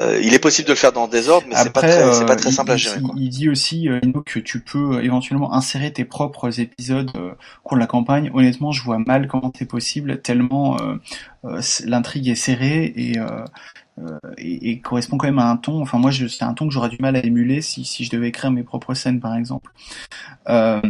il 0.00 0.34
est 0.34 0.38
possible 0.38 0.68
de 0.68 0.72
le 0.72 0.78
faire 0.78 0.92
dans 0.92 1.06
désordre, 1.10 1.46
mais 1.48 1.56
c'est 1.56 1.72
pas 1.72 1.80
très, 1.80 2.12
c'est 2.12 2.26
pas 2.26 2.36
très 2.36 2.50
simple 2.50 2.70
à 2.70 2.76
gérer. 2.76 3.00
Il, 3.16 3.28
dit 3.28 3.48
aussi 3.48 3.88
euh, 3.88 4.00
que 4.24 4.38
tu 4.38 4.60
peux 4.60 4.96
euh, 4.96 5.02
éventuellement 5.02 5.52
insérer 5.52 5.92
tes 5.92 6.04
propres 6.04 6.60
épisodes 6.60 7.10
euh, 7.16 7.32
cours 7.62 7.76
de 7.76 7.80
la 7.80 7.86
campagne. 7.86 8.30
Honnêtement, 8.34 8.72
je 8.72 8.82
vois 8.82 8.98
mal 8.98 9.28
comment 9.28 9.52
c'est 9.56 9.66
possible, 9.66 10.20
tellement 10.22 10.76
l'intrigue 11.84 12.28
est 12.28 12.34
serrée 12.34 12.84
et, 12.84 13.16
et, 14.38 14.70
et, 14.70 14.80
correspond 14.80 15.16
quand 15.16 15.26
même 15.26 15.38
à 15.38 15.50
un 15.50 15.56
ton. 15.56 15.82
Enfin, 15.82 15.98
moi, 15.98 16.10
c'est 16.12 16.42
un 16.42 16.54
ton 16.54 16.68
que 16.68 16.72
j'aurais 16.72 16.88
du 16.88 16.98
mal 17.00 17.16
à 17.16 17.24
émuler 17.24 17.60
si, 17.62 17.84
si 17.84 18.04
je 18.04 18.10
devais 18.10 18.28
écrire 18.28 18.50
mes 18.50 18.62
propres 18.62 18.94
scènes, 18.94 19.20
par 19.20 19.34
exemple. 19.34 19.72
Euh, 20.48 20.80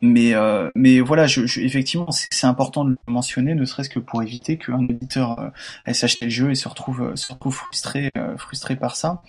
mais 0.00 0.34
euh, 0.34 0.70
mais 0.74 1.00
voilà, 1.00 1.24
effectivement, 1.24 2.10
c'est 2.10 2.46
important 2.46 2.84
de 2.84 2.90
le 2.90 3.12
mentionner, 3.12 3.54
ne 3.54 3.64
serait-ce 3.64 3.88
que 3.88 3.98
pour 3.98 4.22
éviter 4.22 4.58
qu'un 4.58 4.84
auditeur 4.84 5.38
euh, 5.38 5.48
aille 5.84 5.94
le 6.22 6.28
jeu 6.28 6.50
et 6.50 6.54
se 6.54 6.68
retrouve 6.68 7.02
euh, 7.02 7.16
se 7.16 7.32
retrouve 7.32 7.54
frustré 7.54 8.10
euh, 8.16 8.36
frustré 8.36 8.76
par 8.76 8.96
ça. 8.96 9.22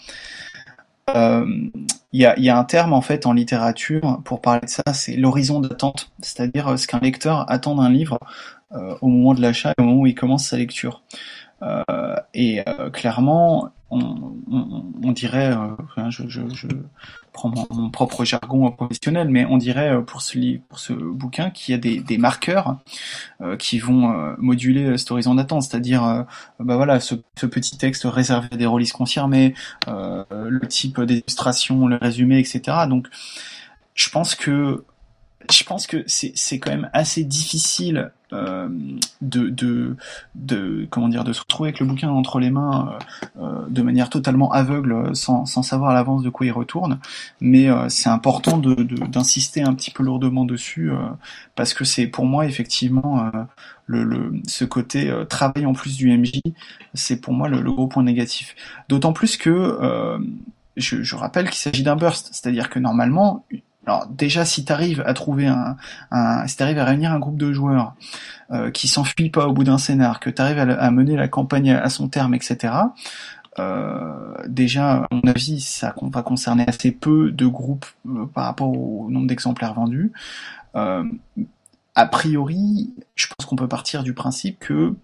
Il 1.13 1.71
y, 2.13 2.25
a, 2.25 2.39
y 2.39 2.49
a 2.49 2.57
un 2.57 2.63
terme 2.63 2.91
en 2.93 3.01
fait 3.01 3.27
en 3.27 3.33
littérature 3.33 4.21
pour 4.25 4.41
parler 4.41 4.61
de 4.61 4.69
ça, 4.69 4.83
c'est 4.93 5.15
l'horizon 5.15 5.59
d'attente, 5.59 6.09
c'est-à-dire 6.19 6.79
ce 6.79 6.87
qu'un 6.87 6.99
lecteur 6.99 7.49
attend 7.49 7.75
d'un 7.75 7.91
livre 7.91 8.17
au 8.71 9.07
moment 9.07 9.35
de 9.35 9.41
l'achat 9.41 9.73
et 9.77 9.81
au 9.81 9.85
moment 9.85 10.01
où 10.01 10.07
il 10.07 10.15
commence 10.15 10.47
sa 10.47 10.57
lecture. 10.57 11.03
et 12.33 12.63
clairement, 12.91 13.69
on, 13.91 15.11
dirait, 15.11 15.53
je, 16.09 16.67
prends 17.35 17.51
mon, 17.69 17.89
propre 17.89 18.23
jargon 18.23 18.71
professionnel, 18.71 19.29
mais 19.29 19.45
on 19.45 19.57
dirait 19.57 19.91
euh, 19.91 20.01
pour 20.01 20.21
ce, 20.21 20.57
pour 20.69 20.79
ce 20.79 20.93
bouquin 20.93 21.51
qu'il 21.51 21.75
y 21.75 21.75
a 21.75 22.01
des, 22.01 22.17
marqueurs 22.17 22.77
euh, 23.41 23.57
qui 23.57 23.77
vont 23.77 24.11
euh, 24.11 24.33
moduler 24.37 24.97
cet 24.97 25.11
horizon 25.11 25.35
d'attente, 25.35 25.63
c'est-à-dire 25.63 26.25
bah 26.59 26.77
voilà 26.77 26.99
ce, 26.99 27.15
ce, 27.37 27.45
petit 27.45 27.77
texte 27.77 28.03
réservé 28.05 28.47
à 28.51 28.55
des 28.55 28.65
releases 28.65 28.93
confirmées, 28.93 29.53
le 29.87 30.67
type 30.67 31.01
d'illustration, 31.01 31.87
le 31.87 31.97
résumé, 31.97 32.39
etc. 32.39 32.61
Donc 32.89 33.07
je 33.93 34.09
pense 34.09 34.33
que 34.33 34.85
je 35.51 35.63
pense 35.63 35.87
que 35.87 36.03
c'est 36.07 36.59
quand 36.59 36.71
même 36.71 36.89
assez 36.93 37.23
difficile 37.23 38.11
euh, 38.33 38.67
de, 39.21 39.49
de, 39.49 39.95
de, 40.33 40.87
comment 40.89 41.07
dire 41.09 41.23
de 41.23 41.31
se 41.31 41.41
retrouver 41.41 41.69
avec 41.69 41.79
le 41.79 41.85
bouquin 41.85 42.09
entre 42.09 42.39
les 42.39 42.49
mains 42.49 42.97
euh, 43.37 43.41
euh 43.41 43.65
de 43.69 43.81
manière 43.81 44.09
totalement 44.09 44.51
aveugle 44.51 45.15
sans, 45.15 45.45
sans 45.45 45.61
savoir 45.61 45.91
à 45.91 45.93
l'avance 45.93 46.23
de 46.23 46.29
quoi 46.29 46.45
il 46.45 46.51
retourne. 46.51 46.99
Mais 47.39 47.69
euh, 47.69 47.87
c'est 47.89 48.09
important 48.09 48.57
de 48.57 48.75
d'insister 49.07 49.61
un 49.61 49.73
petit 49.73 49.91
peu 49.91 50.03
lourdement 50.03 50.45
dessus 50.45 50.91
euh, 50.91 50.97
parce 51.55 51.73
que 51.73 51.85
c'est 51.85 52.07
pour 52.07 52.25
moi 52.25 52.45
effectivement 52.45 53.31
le, 53.85 54.03
le, 54.03 54.33
ce 54.47 54.65
côté 54.65 55.13
travail 55.29 55.65
en 55.65 55.73
plus 55.73 55.95
du 55.95 56.15
MJ 56.17 56.41
c'est 56.93 57.17
pour 57.21 57.33
moi 57.33 57.47
le, 57.47 57.61
le, 57.61 57.71
gros 57.71 57.87
point 57.87 58.03
négatif. 58.03 58.55
D'autant 58.89 59.13
plus 59.13 59.37
que 59.37 59.79
je, 60.77 61.03
je 61.03 61.15
rappelle 61.15 61.49
qu'il 61.49 61.59
s'agit 61.59 61.83
d'un 61.83 61.95
burst. 61.95 62.29
C'est-à-dire 62.31 62.69
que 62.69 62.79
normalement 62.79 63.45
alors 63.85 64.07
déjà, 64.07 64.45
si 64.45 64.65
tu 64.65 64.71
arrives 64.71 65.03
à 65.05 65.13
trouver 65.13 65.47
un, 65.47 65.77
un 66.11 66.47
si 66.47 66.57
t'arrives 66.57 66.79
à 66.79 66.85
réunir 66.85 67.11
un 67.11 67.19
groupe 67.19 67.37
de 67.37 67.53
joueurs 67.53 67.93
euh, 68.51 68.71
qui 68.71 68.87
s'enfuient 68.87 69.29
pas 69.29 69.47
au 69.47 69.53
bout 69.53 69.63
d'un 69.63 69.77
scénar, 69.77 70.19
que 70.19 70.29
tu 70.29 70.41
arrives 70.41 70.59
à, 70.59 70.91
mener 70.91 71.15
la 71.15 71.27
campagne 71.27 71.71
à 71.71 71.89
son 71.89 72.09
terme, 72.09 72.33
etc. 72.33 72.73
Euh, 73.59 74.35
déjà, 74.47 75.03
à 75.03 75.07
mon 75.11 75.21
avis, 75.21 75.61
ça 75.61 75.93
va 76.01 76.21
concerner 76.21 76.65
assez 76.67 76.91
peu 76.91 77.31
de 77.31 77.45
groupes 77.45 77.85
euh, 78.07 78.25
par 78.25 78.45
rapport 78.45 78.69
au 78.69 79.09
nombre 79.09 79.27
d'exemplaires 79.27 79.73
vendus. 79.73 80.11
Euh, 80.75 81.05
a 81.95 82.05
priori, 82.07 82.93
je 83.15 83.27
pense 83.27 83.45
qu'on 83.45 83.55
peut 83.55 83.67
partir 83.67 84.03
du 84.03 84.13
principe 84.13 84.59
que 84.59 84.95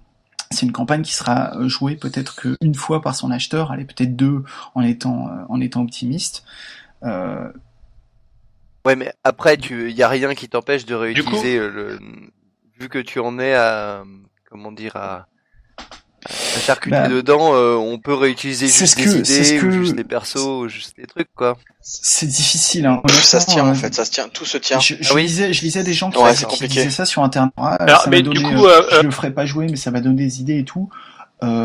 c'est 0.49 0.65
une 0.65 0.73
campagne 0.73 1.01
qui 1.01 1.13
sera 1.13 1.53
jouée 1.67 1.95
peut-être 1.95 2.35
qu'une 2.35 2.75
fois 2.75 3.01
par 3.01 3.15
son 3.15 3.31
acheteur, 3.31 3.71
allez 3.71 3.85
peut-être 3.85 4.17
deux 4.17 4.43
en 4.75 4.81
étant 4.81 5.29
en 5.47 5.61
étant 5.61 5.81
optimiste. 5.81 6.43
Euh, 8.85 8.89
Ouais, 8.89 8.95
mais 8.95 9.13
après, 9.23 9.57
tu, 9.57 9.91
y 9.91 10.03
a 10.03 10.07
rien 10.07 10.33
qui 10.33 10.49
t'empêche 10.49 10.85
de 10.85 10.95
réutiliser 10.95 11.57
euh, 11.57 11.69
le, 11.69 11.99
vu 12.79 12.89
que 12.89 12.99
tu 12.99 13.19
en 13.19 13.37
es 13.39 13.53
à, 13.53 14.03
comment 14.49 14.71
dire, 14.71 14.95
à, 14.95 15.27
à 16.25 16.59
charcuter 16.59 16.95
bah, 16.95 17.07
dedans, 17.07 17.53
euh, 17.53 17.75
on 17.75 17.99
peut 17.99 18.13
réutiliser 18.13 18.67
juste 18.67 18.97
des 18.97 19.17
idées, 19.17 19.63
ou 19.63 19.71
juste 19.71 19.95
des 19.95 20.03
persos, 20.03 20.37
ou 20.37 20.67
juste 20.67 20.97
des 20.97 21.05
trucs, 21.05 21.31
quoi. 21.35 21.57
C'est 21.81 22.25
difficile, 22.25 22.87
hein. 22.87 23.01
Ça 23.09 23.39
se 23.39 23.47
tient, 23.47 23.67
en 23.67 23.75
fait, 23.75 23.93
ça 23.93 24.05
se 24.05 24.11
tient, 24.11 24.29
tout 24.29 24.45
se 24.45 24.57
tient. 24.57 24.79
Je, 24.79 24.95
je 24.99 25.13
ah 25.13 25.17
lisais, 25.17 25.53
je 25.53 25.61
lisais 25.61 25.83
des 25.83 25.93
gens 25.93 26.09
qui, 26.09 26.45
qui 26.47 26.67
disaient 26.67 26.89
ça 26.89 27.05
sur 27.05 27.23
Internet. 27.23 27.53
Ah, 27.57 27.75
Alors, 27.75 28.07
mais 28.09 28.23
du 28.23 28.41
coup, 28.41 28.65
euh, 28.65 28.81
je 28.91 29.01
le 29.01 29.11
ferai 29.11 29.31
pas 29.31 29.45
jouer, 29.45 29.67
mais 29.69 29.77
ça 29.77 29.91
va 29.91 30.01
donner 30.01 30.23
des 30.23 30.41
idées 30.41 30.59
et 30.59 30.65
tout. 30.65 30.89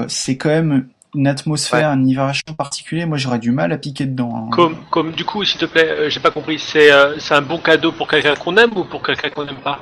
c'est 0.08 0.36
quand 0.36 0.50
même 0.50 0.88
une 1.14 1.26
atmosphère, 1.26 1.90
un 1.90 2.14
vachement 2.14 2.54
particulier, 2.54 3.06
moi 3.06 3.18
j'aurais 3.18 3.38
du 3.38 3.50
mal 3.50 3.72
à 3.72 3.78
piquer 3.78 4.06
dedans. 4.06 4.34
Hein. 4.36 4.50
Comme, 4.52 4.76
comme 4.90 5.12
du 5.12 5.24
coup, 5.24 5.44
s'il 5.44 5.58
te 5.58 5.66
plaît, 5.66 5.88
euh, 5.88 6.10
j'ai 6.10 6.20
pas 6.20 6.30
compris, 6.30 6.58
c'est 6.58 6.90
euh, 6.92 7.18
c'est 7.18 7.34
un 7.34 7.42
bon 7.42 7.58
cadeau 7.58 7.92
pour 7.92 8.08
quelqu'un 8.08 8.34
qu'on 8.34 8.56
aime 8.56 8.76
ou 8.76 8.84
pour 8.84 9.02
quelqu'un 9.02 9.30
qu'on 9.30 9.44
n'aime 9.44 9.60
pas? 9.62 9.80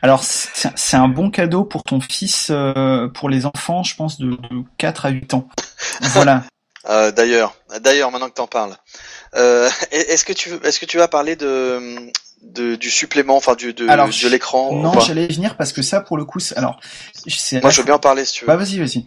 Alors 0.00 0.22
c'est 0.22 0.96
un 0.96 1.08
bon 1.08 1.30
cadeau 1.30 1.64
pour 1.64 1.82
ton 1.82 2.00
fils, 2.00 2.48
euh, 2.50 3.08
pour 3.08 3.28
les 3.28 3.46
enfants, 3.46 3.82
je 3.82 3.96
pense 3.96 4.18
de, 4.18 4.30
de 4.30 4.62
4 4.78 5.06
à 5.06 5.08
8 5.10 5.34
ans. 5.34 5.48
Voilà. 6.00 6.44
Euh, 6.88 7.10
d'ailleurs, 7.10 7.54
d'ailleurs, 7.80 8.10
maintenant 8.10 8.28
que 8.28 8.34
t'en 8.34 8.46
parles, 8.46 8.76
euh, 9.34 9.68
est-ce 9.90 10.24
que 10.24 10.32
tu 10.32 10.48
veux, 10.48 10.64
est-ce 10.64 10.80
que 10.80 10.86
tu 10.86 10.96
vas 10.96 11.08
parler 11.08 11.36
de, 11.36 12.10
de 12.42 12.76
du 12.76 12.90
supplément, 12.90 13.36
enfin 13.36 13.54
du 13.54 13.74
de, 13.74 13.88
Alors, 13.88 14.08
de 14.08 14.28
l'écran 14.28 14.72
non, 14.74 14.98
j'allais 15.00 15.26
venir 15.26 15.56
parce 15.56 15.72
que 15.72 15.82
ça, 15.82 16.00
pour 16.00 16.16
le 16.16 16.24
coup, 16.24 16.38
alors. 16.56 16.80
Moi, 17.62 17.70
je 17.70 17.80
veux 17.80 17.84
bien 17.84 17.94
en 17.94 17.98
parler 17.98 18.24
si 18.24 18.34
tu 18.34 18.40
veux. 18.44 18.46
Bah 18.46 18.56
vas-y, 18.56 18.78
vas-y. 18.78 19.06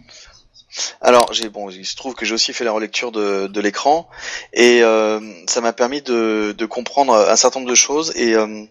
Alors, 1.00 1.32
j'ai 1.32 1.48
bon, 1.48 1.70
il 1.70 1.84
se 1.84 1.96
trouve 1.96 2.14
que 2.14 2.24
j'ai 2.24 2.34
aussi 2.34 2.52
fait 2.52 2.64
la 2.64 2.72
relecture 2.72 3.12
de, 3.12 3.46
de 3.46 3.60
l'écran 3.60 4.08
et 4.52 4.82
euh, 4.82 5.20
ça 5.46 5.60
m'a 5.60 5.72
permis 5.72 6.02
de, 6.02 6.54
de 6.56 6.66
comprendre 6.66 7.14
un 7.14 7.36
certain 7.36 7.60
nombre 7.60 7.70
de 7.70 7.76
choses 7.76 8.12
et 8.16 8.34
euh, 8.34 8.64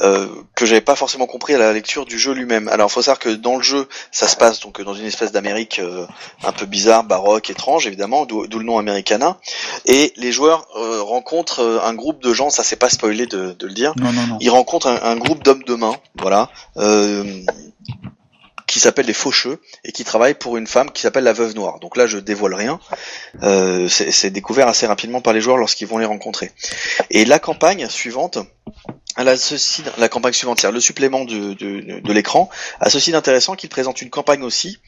euh, 0.00 0.26
que 0.56 0.66
j'avais 0.66 0.80
pas 0.80 0.96
forcément 0.96 1.26
compris 1.26 1.54
à 1.54 1.58
la 1.58 1.72
lecture 1.72 2.04
du 2.04 2.18
jeu 2.18 2.32
lui-même. 2.32 2.66
Alors, 2.68 2.90
faut 2.90 3.00
savoir 3.00 3.20
que 3.20 3.28
dans 3.28 3.56
le 3.56 3.62
jeu, 3.62 3.88
ça 4.10 4.26
se 4.26 4.36
passe 4.36 4.58
donc 4.60 4.82
dans 4.82 4.94
une 4.94 5.06
espèce 5.06 5.30
d'Amérique 5.30 5.78
euh, 5.78 6.06
un 6.42 6.50
peu 6.52 6.66
bizarre, 6.66 7.04
baroque, 7.04 7.48
étrange, 7.48 7.86
évidemment, 7.86 8.26
d'où 8.26 8.44
le 8.44 8.64
nom 8.64 8.76
Americana. 8.78 9.38
Et 9.86 10.12
les 10.16 10.32
joueurs 10.32 10.66
euh, 10.76 11.00
rencontrent 11.00 11.80
un 11.84 11.94
groupe 11.94 12.20
de 12.22 12.34
gens, 12.34 12.50
ça 12.50 12.64
c'est 12.64 12.76
pas 12.76 12.90
spoilé 12.90 13.26
de, 13.26 13.52
de 13.52 13.66
le 13.66 13.72
dire. 13.72 13.92
Non, 13.96 14.12
non, 14.12 14.26
non. 14.26 14.38
Ils 14.40 14.50
rencontrent 14.50 14.88
un, 14.88 15.00
un 15.02 15.16
groupe 15.16 15.44
d'hommes 15.44 15.62
de 15.62 15.74
main, 15.74 15.94
voilà, 16.18 16.50
euh, 16.76 17.24
qui 18.74 18.80
s'appelle 18.80 19.06
les 19.06 19.12
Faucheux 19.12 19.60
et 19.84 19.92
qui 19.92 20.02
travaillent 20.02 20.34
pour 20.34 20.56
une 20.56 20.66
femme 20.66 20.90
qui 20.90 21.00
s'appelle 21.02 21.22
la 21.22 21.32
Veuve 21.32 21.54
Noire. 21.54 21.78
Donc 21.78 21.96
là, 21.96 22.08
je 22.08 22.18
dévoile 22.18 22.54
rien. 22.54 22.80
Euh, 23.44 23.88
c'est 23.88 24.30
découvert 24.30 24.66
assez 24.66 24.84
rapidement 24.84 25.20
par 25.20 25.32
les 25.32 25.40
joueurs 25.40 25.58
lorsqu'ils 25.58 25.86
vont 25.86 25.98
les 25.98 26.06
rencontrer. 26.06 26.50
Et 27.10 27.24
la 27.24 27.38
campagne 27.38 27.88
suivante, 27.88 28.38
la 29.96 30.08
campagne 30.08 30.32
suivante, 30.32 30.58
c'est-à-dire 30.58 30.74
le 30.74 30.80
supplément 30.80 31.24
de, 31.24 31.52
de, 31.54 32.00
de 32.00 32.12
l'écran, 32.12 32.50
a 32.80 32.90
ceci 32.90 33.12
d'intéressant 33.12 33.54
qu'il 33.54 33.68
présente 33.68 34.02
une 34.02 34.10
campagne 34.10 34.42
aussi 34.42 34.80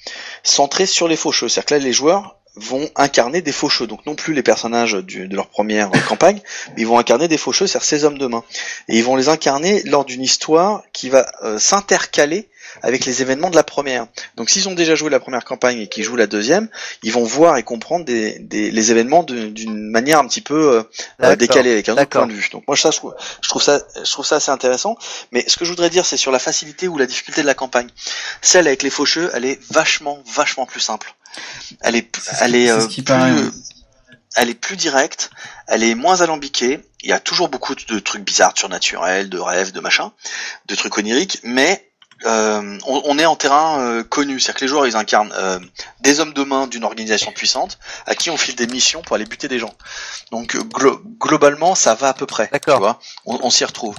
centrée 0.43 0.87
sur 0.87 1.07
les 1.07 1.15
Faucheux. 1.15 1.49
C'est-à-dire 1.49 1.67
que 1.67 1.75
là, 1.75 1.81
les 1.81 1.93
joueurs 1.93 2.35
vont 2.57 2.91
incarner 2.97 3.41
des 3.41 3.53
faucheux, 3.53 3.87
donc 3.87 4.05
non 4.07 4.17
plus 4.17 4.35
les 4.35 4.43
personnages 4.43 4.95
du- 4.95 5.29
de 5.29 5.37
leur 5.37 5.47
première 5.47 5.91
campagne, 6.09 6.41
mais 6.71 6.83
ils 6.83 6.87
vont 6.89 6.99
incarner 6.99 7.29
des 7.29 7.39
faucheux, 7.39 7.69
c'est-à-dire 7.69 7.87
ces 7.87 8.05
hommes 8.05 8.19
de 8.19 8.27
main. 8.27 8.43
Et 8.89 8.97
ils 8.99 9.05
vont 9.05 9.15
les 9.15 9.29
incarner 9.29 9.83
lors 9.85 10.05
d'une 10.07 10.23
histoire 10.23 10.83
qui 10.93 11.09
va 11.09 11.25
euh, 11.45 11.61
s'intercaler 11.61 12.49
avec 12.83 13.05
les 13.07 13.23
événements 13.23 13.51
de 13.51 13.57
la 13.57 13.63
première. 13.63 14.07
Donc 14.37 14.51
s'ils 14.51 14.69
ont 14.69 14.75
déjà 14.75 14.95
joué 14.95 15.11
la 15.11 15.21
première 15.21 15.45
campagne 15.45 15.79
et 15.81 15.89
qu'ils 15.89 16.05
jouent 16.05 16.17
la 16.17 16.27
deuxième, 16.27 16.69
ils 17.03 17.13
vont 17.13 17.25
voir 17.25 17.57
et 17.57 17.63
comprendre 17.63 18.05
des, 18.05 18.39
des- 18.39 18.71
les 18.71 18.91
événements 18.91 19.23
d'une 19.23 19.91
manière 19.91 20.19
un 20.19 20.27
petit 20.27 20.41
peu 20.41 20.55
euh, 20.55 20.83
euh, 21.23 21.37
décalée, 21.37 21.73
avec 21.73 21.89
un 21.89 21.93
autre 21.93 22.01
point 22.21 22.27
de 22.29 22.33
vue. 22.33 22.49
Donc 22.53 22.65
moi 22.69 22.77
ça, 22.77 22.91
je 22.91 22.97
trouve, 22.99 23.15
je 23.43 23.49
trouve 23.49 23.63
ça, 23.63 23.81
je 23.97 24.11
trouve 24.11 24.27
ça 24.27 24.37
assez 24.37 24.51
intéressant. 24.51 24.97
Mais 25.33 25.45
ce 25.49 25.57
que 25.57 25.65
je 25.65 25.71
voudrais 25.71 25.91
dire, 25.91 26.05
c'est 26.07 26.17
sur 26.17 26.33
la 26.33 26.39
facilité 26.39 26.89
ou 26.89 26.99
la 26.99 27.07
difficulté 27.07 27.43
de 27.43 27.47
la 27.47 27.55
campagne. 27.55 27.89
Celle 28.43 28.67
avec 28.67 28.83
les 28.83 28.91
faucheux, 28.91 29.31
elle 29.35 29.45
est 29.45 29.59
vachement, 29.71 30.23
vachement 30.35 30.67
plus 30.67 30.81
simple. 30.81 31.15
Elle 31.83 31.97
est, 31.97 32.09
elle 32.41 32.55
est, 32.55 32.71
euh, 32.71 32.87
plus, 32.87 33.03
paraît, 33.03 33.31
elle 34.37 34.51
est 34.51 34.55
plus 34.55 34.77
directe, 34.77 35.31
elle 35.67 35.83
est 35.83 35.95
moins 35.95 36.21
alambiquée. 36.21 36.81
Il 37.03 37.11
y 37.11 37.13
a 37.13 37.21
toujours 37.21 37.49
beaucoup 37.49 37.75
de 37.75 37.99
trucs 37.99 38.23
bizarres, 38.25 38.53
surnaturels, 38.57 39.29
de 39.31 39.39
rêves, 39.39 39.73
de 39.73 39.81
machin, 39.81 40.13
de 40.67 40.75
trucs 40.75 40.97
oniriques, 40.99 41.41
mais 41.45 41.86
euh, 42.25 42.79
on, 42.87 43.03
on 43.05 43.19
est 43.19 43.27
en 43.27 43.37
terrain 43.37 43.79
euh, 43.81 44.03
connu, 44.03 44.41
c'est-à-dire 44.41 44.59
que 44.61 44.65
les 44.65 44.69
joueurs 44.69 44.87
ils 44.87 44.97
incarnent 44.97 45.33
euh, 45.37 45.59
des 46.01 46.21
hommes 46.21 46.33
de 46.33 46.43
main 46.45 46.67
d'une 46.67 46.85
organisation 46.85 47.31
puissante 47.33 47.79
à 48.07 48.15
qui 48.15 48.31
on 48.31 48.37
file 48.37 48.57
des 48.57 48.67
missions 48.67 49.03
pour 49.03 49.17
aller 49.17 49.27
buter 49.27 49.49
des 49.49 49.59
gens. 49.59 49.75
Donc 50.33 50.55
glo- 50.57 51.01
globalement 51.21 51.75
ça 51.75 51.95
va 51.95 52.09
à 52.09 52.15
peu 52.15 52.27
près. 52.27 52.49
D'accord. 52.53 52.77
Tu 52.77 52.81
vois, 52.81 52.99
on, 53.27 53.39
on 53.43 53.51
s'y 53.51 53.65
retrouve. 53.65 53.97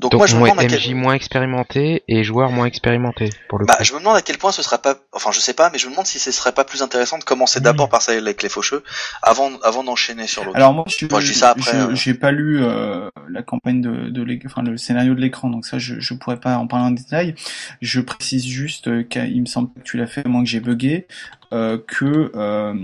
Donc, 0.00 0.12
Donc, 0.12 0.18
moi 0.18 0.26
je 0.26 0.34
me 0.34 0.40
moins- 0.40 0.50
demande 0.50 0.64
à 0.64 0.68
quel 0.68 0.78
MJ 0.80 0.94
moins 0.94 1.14
expérimenté 1.14 2.02
et 2.08 2.24
joueur 2.24 2.50
moins 2.50 2.66
expérimenté 2.66 3.30
pour 3.48 3.58
le 3.58 3.66
bah, 3.66 3.76
coup. 3.76 3.84
je 3.84 3.92
me 3.94 3.98
demande 3.98 4.16
à 4.16 4.22
quel 4.22 4.38
point 4.38 4.52
ce 4.52 4.62
serait 4.62 4.78
pas, 4.78 4.96
enfin 5.12 5.30
je 5.32 5.40
sais 5.40 5.54
pas, 5.54 5.70
mais 5.70 5.78
je 5.78 5.86
me 5.86 5.92
demande 5.92 6.06
si 6.06 6.18
ce 6.18 6.30
serait 6.32 6.52
pas 6.52 6.64
plus 6.64 6.82
intéressant 6.82 7.18
de 7.18 7.24
commencer 7.24 7.60
d'abord 7.60 7.88
par 7.88 8.02
ça 8.02 8.12
avec 8.12 8.42
les 8.42 8.48
faucheux, 8.48 8.82
avant 9.22 9.50
avant 9.62 9.84
d'enchaîner 9.84 10.26
sur 10.26 10.44
l'autre. 10.44 10.56
Alors 10.56 10.74
moi, 10.74 10.84
je, 10.86 11.06
Moi, 11.10 11.20
je 11.20 11.32
dis 11.32 11.38
ça 11.38 11.50
après, 11.50 11.74
euh. 11.76 11.94
j'ai 11.94 12.14
pas 12.14 12.30
lu 12.32 12.60
euh, 12.62 13.08
la 13.28 13.42
campagne 13.42 13.80
de, 13.80 14.38
enfin 14.46 14.62
le 14.62 14.76
scénario 14.76 15.14
de 15.14 15.20
l'écran, 15.20 15.50
donc 15.50 15.66
ça, 15.66 15.78
je, 15.78 15.98
je 16.00 16.14
pourrais 16.14 16.38
pas 16.40 16.56
en 16.58 16.66
parler 16.66 16.86
en 16.86 16.90
détail. 16.90 17.34
Je 17.80 18.00
précise 18.00 18.44
juste 18.46 18.88
euh, 18.88 19.02
qu'il 19.02 19.40
me 19.40 19.46
semble 19.46 19.70
que 19.74 19.80
tu 19.80 19.96
l'as 19.96 20.06
fait, 20.06 20.24
moi 20.26 20.42
que 20.42 20.48
j'ai 20.48 20.60
bugué, 20.60 21.06
euh, 21.52 21.78
que 21.86 22.30
euh, 22.34 22.74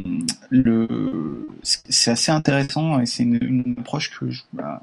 le 0.51 1.49
c'est 1.63 2.11
assez 2.11 2.33
intéressant 2.33 3.01
et 3.01 3.07
c'est 3.07 3.23
une, 3.23 3.39
une 3.43 3.77
approche 3.79 4.11
que 4.19 4.31
je, 4.31 4.43
bah, 4.53 4.83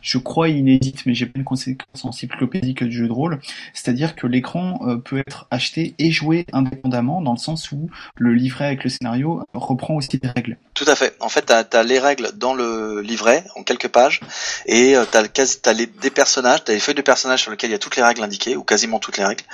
je 0.00 0.18
crois 0.18 0.48
inédite, 0.48 1.06
mais 1.06 1.14
j'ai 1.14 1.26
pas 1.26 1.38
une 1.38 1.44
conséquence 1.44 2.04
encyclopédique 2.04 2.82
du 2.84 2.96
jeu 2.96 3.06
de 3.06 3.12
rôle. 3.12 3.40
C'est-à-dire 3.74 4.16
que 4.16 4.26
l'écran 4.26 4.80
euh, 4.86 4.96
peut 4.96 5.18
être 5.18 5.46
acheté 5.50 5.94
et 5.98 6.10
joué 6.10 6.46
indépendamment, 6.52 7.20
dans 7.20 7.32
le 7.32 7.38
sens 7.38 7.70
où 7.72 7.90
le 8.16 8.34
livret 8.34 8.66
avec 8.66 8.84
le 8.84 8.90
scénario 8.90 9.44
reprend 9.54 9.94
aussi 9.94 10.18
des 10.18 10.28
règles. 10.28 10.56
Tout 10.74 10.84
à 10.88 10.94
fait. 10.94 11.16
En 11.20 11.28
fait, 11.28 11.42
t'as 11.42 11.64
as 11.72 11.82
les 11.82 11.98
règles 11.98 12.30
dans 12.36 12.54
le 12.54 13.00
livret 13.00 13.44
en 13.56 13.62
quelques 13.62 13.88
pages 13.88 14.20
et 14.66 14.94
t'as 15.10 15.22
le 15.22 15.28
quasi, 15.28 15.60
t'as 15.60 15.72
les 15.72 15.86
des 15.86 16.10
personnages, 16.10 16.64
t'as 16.64 16.72
les 16.72 16.80
feuilles 16.80 16.94
de 16.94 17.02
personnages 17.02 17.42
sur 17.42 17.50
lesquelles 17.50 17.70
il 17.70 17.72
y 17.72 17.76
a 17.76 17.78
toutes 17.78 17.96
les 17.96 18.02
règles 18.02 18.22
indiquées 18.22 18.56
ou 18.56 18.62
quasiment 18.62 18.98
toutes 18.98 19.16
les 19.18 19.24
règles. 19.24 19.44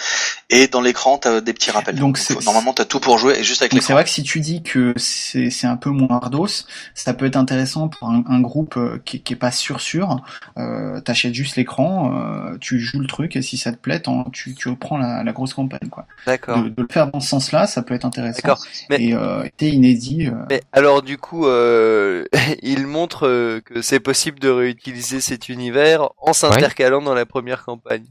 Et 0.50 0.68
dans 0.68 0.80
l'écran, 0.80 1.18
t'as 1.18 1.40
des 1.40 1.52
petits 1.52 1.70
rappels. 1.70 1.96
Donc, 1.96 2.18
c'est- 2.18 2.42
normalement, 2.44 2.72
t'as 2.72 2.84
tout 2.84 3.00
pour 3.00 3.18
jouer 3.18 3.38
et 3.38 3.44
juste 3.44 3.61
avec 3.62 3.72
Donc 3.72 3.82
c'est 3.82 3.92
vrai 3.92 4.04
que 4.04 4.10
si 4.10 4.22
tu 4.22 4.40
dis 4.40 4.62
que 4.62 4.92
c'est 4.96 5.50
c'est 5.50 5.66
un 5.66 5.76
peu 5.76 5.90
moins 5.90 6.18
ardos, 6.22 6.46
ça 6.94 7.14
peut 7.14 7.24
être 7.26 7.36
intéressant 7.36 7.88
pour 7.88 8.08
un, 8.08 8.22
un 8.28 8.40
groupe 8.40 8.76
euh, 8.76 9.00
qui, 9.04 9.20
qui 9.22 9.32
est 9.32 9.36
pas 9.36 9.50
sûr 9.50 9.80
sûr. 9.80 10.16
Euh, 10.58 11.00
T'achètes 11.00 11.34
juste 11.34 11.56
l'écran, 11.56 12.14
euh, 12.14 12.56
tu 12.60 12.78
joues 12.78 13.00
le 13.00 13.06
truc 13.06 13.36
et 13.36 13.42
si 13.42 13.56
ça 13.56 13.72
te 13.72 13.78
plaît, 13.78 14.02
tu, 14.32 14.54
tu 14.54 14.68
reprends 14.68 14.98
la, 14.98 15.22
la 15.24 15.32
grosse 15.32 15.54
campagne 15.54 15.88
quoi. 15.90 16.06
D'accord. 16.26 16.62
De, 16.62 16.68
de 16.68 16.82
le 16.82 16.88
faire 16.90 17.10
dans 17.10 17.20
ce 17.20 17.28
sens-là, 17.28 17.66
ça 17.66 17.82
peut 17.82 17.94
être 17.94 18.04
intéressant. 18.04 18.40
D'accord. 18.42 18.58
Mais- 18.90 19.02
Et 19.02 19.14
euh, 19.14 19.44
t'es 19.56 19.68
inédit. 19.70 20.26
euh, 20.28 20.32
Mais 20.50 20.62
alors 20.72 21.02
du 21.02 21.16
coup, 21.18 21.46
euh, 21.46 22.24
il 22.62 22.86
montre 22.86 23.60
que 23.64 23.82
c'est 23.82 24.00
possible 24.00 24.38
de 24.40 24.48
réutiliser 24.48 25.20
cet 25.20 25.48
univers 25.48 26.08
en 26.18 26.32
s'intercalant 26.32 27.02
dans 27.02 27.14
la 27.14 27.26
première 27.26 27.64
campagne. 27.64 28.04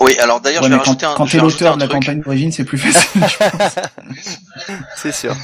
Oui. 0.00 0.16
Alors 0.18 0.40
d'ailleurs, 0.40 0.62
ouais, 0.62 0.68
je 0.68 0.72
vais 0.74 0.78
mais 0.78 0.84
quand, 0.84 0.90
rajouter 0.90 1.06
un, 1.06 1.14
quand 1.14 1.26
t'es 1.26 1.38
rajouter 1.38 1.64
l'auteur 1.64 1.76
de 1.76 1.80
la 1.82 1.88
truc. 1.88 2.00
campagne 2.02 2.20
d'origine, 2.22 2.52
c'est 2.52 2.64
plus 2.64 2.78
facile. 2.78 3.26
je 3.26 3.36
pense. 3.48 3.74
C'est 4.96 5.12
sûr. 5.12 5.34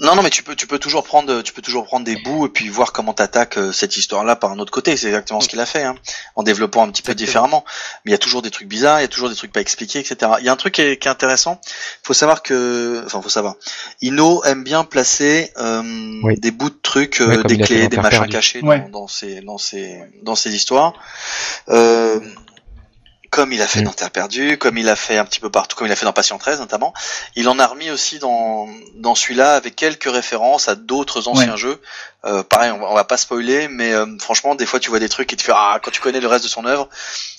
Non, 0.00 0.16
non, 0.16 0.22
mais 0.22 0.30
tu 0.30 0.42
peux, 0.42 0.56
tu 0.56 0.66
peux 0.66 0.78
toujours 0.80 1.04
prendre, 1.04 1.40
tu 1.42 1.52
peux 1.52 1.62
toujours 1.62 1.84
prendre 1.84 2.04
des 2.04 2.16
bouts 2.16 2.46
et 2.46 2.48
puis 2.48 2.68
voir 2.68 2.92
comment 2.92 3.12
t'attaques 3.14 3.56
euh, 3.58 3.70
cette 3.72 3.96
histoire-là 3.96 4.34
par 4.34 4.50
un 4.50 4.58
autre 4.58 4.72
côté. 4.72 4.96
C'est 4.96 5.06
exactement 5.06 5.40
ce 5.40 5.48
qu'il 5.48 5.60
a 5.60 5.66
fait, 5.66 5.84
hein, 5.84 5.94
en 6.34 6.42
développant 6.42 6.82
un 6.82 6.90
petit 6.90 7.02
peu 7.02 7.14
différemment. 7.14 7.64
Mais 8.04 8.10
il 8.10 8.12
y 8.12 8.14
a 8.14 8.18
toujours 8.18 8.42
des 8.42 8.50
trucs 8.50 8.66
bizarres, 8.68 8.98
il 8.98 9.02
y 9.02 9.04
a 9.04 9.08
toujours 9.08 9.28
des 9.30 9.36
trucs 9.36 9.52
pas 9.52 9.60
expliqués, 9.60 10.00
etc. 10.00 10.32
Il 10.40 10.44
y 10.44 10.48
a 10.48 10.52
un 10.52 10.56
truc 10.56 10.74
qui 10.74 10.82
est, 10.82 10.96
qui 10.98 11.06
est 11.06 11.10
intéressant. 11.10 11.60
Faut 12.02 12.12
savoir 12.14 12.42
que, 12.42 13.02
enfin, 13.06 13.22
faut 13.22 13.28
savoir. 13.28 13.54
Ino 14.02 14.42
aime 14.44 14.64
bien 14.64 14.82
placer 14.84 15.52
euh, 15.58 15.82
Oui. 16.24 16.38
des 16.40 16.50
bouts 16.50 16.70
de 16.70 16.78
trucs, 16.82 17.20
euh, 17.20 17.42
des 17.44 17.58
clés, 17.58 17.84
dans 17.84 17.88
des 17.88 17.96
machins 17.98 18.26
cachés 18.28 18.60
dans, 18.62 18.66
Ouais. 18.68 18.86
dans 18.92 19.06
ces, 19.06 19.40
dans 19.42 19.58
ces, 19.58 20.02
dans 20.22 20.34
ces 20.34 20.54
histoires. 20.54 20.94
Euh, 21.68 22.18
comme 23.34 23.52
il 23.52 23.60
a 23.62 23.66
fait 23.66 23.80
Mm. 23.80 23.84
dans 23.86 23.92
Terre 23.92 24.12
perdue, 24.12 24.58
comme 24.58 24.78
il 24.78 24.88
a 24.88 24.94
fait 24.94 25.18
un 25.18 25.24
petit 25.24 25.40
peu 25.40 25.50
partout, 25.50 25.74
comme 25.76 25.88
il 25.88 25.92
a 25.92 25.96
fait 25.96 26.04
dans 26.06 26.12
Patient 26.12 26.38
13 26.38 26.60
notamment. 26.60 26.94
Il 27.34 27.48
en 27.48 27.58
a 27.58 27.66
remis 27.66 27.90
aussi 27.90 28.20
dans, 28.20 28.68
dans 28.94 29.16
celui-là 29.16 29.56
avec 29.56 29.74
quelques 29.74 30.04
références 30.08 30.68
à 30.68 30.76
d'autres 30.76 31.26
anciens 31.26 31.50
Ouais. 31.50 31.56
jeux. 31.58 31.80
Euh, 32.24 32.44
pareil, 32.44 32.70
on 32.70 32.78
va, 32.78 32.86
on 32.92 32.94
va 32.94 33.02
pas 33.02 33.16
spoiler, 33.16 33.66
mais 33.66 33.92
euh, 33.92 34.06
franchement, 34.20 34.54
des 34.54 34.66
fois 34.66 34.78
tu 34.78 34.88
vois 34.88 35.00
des 35.00 35.08
trucs 35.08 35.32
et 35.32 35.36
tu 35.36 35.44
fais 35.44 35.52
ah 35.52 35.80
quand 35.82 35.90
tu 35.90 36.00
connais 36.00 36.20
le 36.20 36.28
reste 36.28 36.44
de 36.44 36.48
son 36.48 36.64
œuvre, 36.64 36.88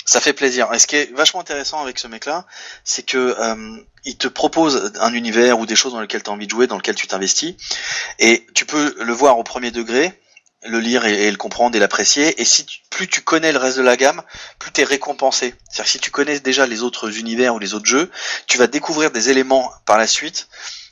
ça 0.03 0.19
fait 0.19 0.33
plaisir. 0.33 0.67
Et 0.73 0.79
ce 0.79 0.85
qui 0.85 0.97
est 0.97 1.15
vachement 1.15 1.39
intéressant 1.39 1.81
avec 1.81 1.97
ce 1.97 2.07
mec-là, 2.09 2.43
c'est 2.83 3.03
que 3.03 3.17
euh, 3.39 3.77
il 4.03 4.17
te 4.17 4.27
propose 4.27 4.91
un 4.99 5.13
univers 5.13 5.59
ou 5.59 5.65
des 5.65 5.77
choses 5.77 5.93
dans 5.93 6.01
lesquelles 6.01 6.23
tu 6.23 6.29
as 6.29 6.33
envie 6.33 6.45
de 6.45 6.51
jouer, 6.51 6.67
dans 6.67 6.75
lesquelles 6.75 6.95
tu 6.95 7.07
t'investis, 7.07 7.55
et 8.19 8.45
tu 8.53 8.65
peux 8.65 8.95
le 8.99 9.13
voir 9.13 9.39
au 9.39 9.43
premier 9.43 9.71
degré, 9.71 10.11
le 10.67 10.79
lire 10.79 11.05
et, 11.05 11.27
et 11.27 11.31
le 11.31 11.37
comprendre 11.37 11.75
et 11.75 11.79
l'apprécier. 11.79 12.39
Et 12.41 12.45
si 12.45 12.65
tu- 12.65 12.79
plus 12.89 13.07
tu 13.07 13.21
connais 13.21 13.51
le 13.51 13.57
reste 13.59 13.77
de 13.77 13.83
la 13.83 13.97
gamme, 13.97 14.21
plus 14.59 14.71
tu 14.71 14.81
es 14.81 14.83
récompensé. 14.83 15.53
C'est-à-dire 15.69 15.83
que 15.85 15.89
si 15.89 15.99
tu 15.99 16.11
connais 16.11 16.39
déjà 16.39 16.65
les 16.65 16.81
autres 16.83 17.17
univers 17.17 17.53
ou 17.55 17.59
les 17.59 17.73
autres 17.73 17.85
jeux, 17.85 18.09
tu 18.47 18.57
vas 18.57 18.67
découvrir 18.67 19.11
des 19.11 19.29
éléments 19.29 19.71
par 19.85 19.97
la 19.97 20.07
suite 20.07 20.47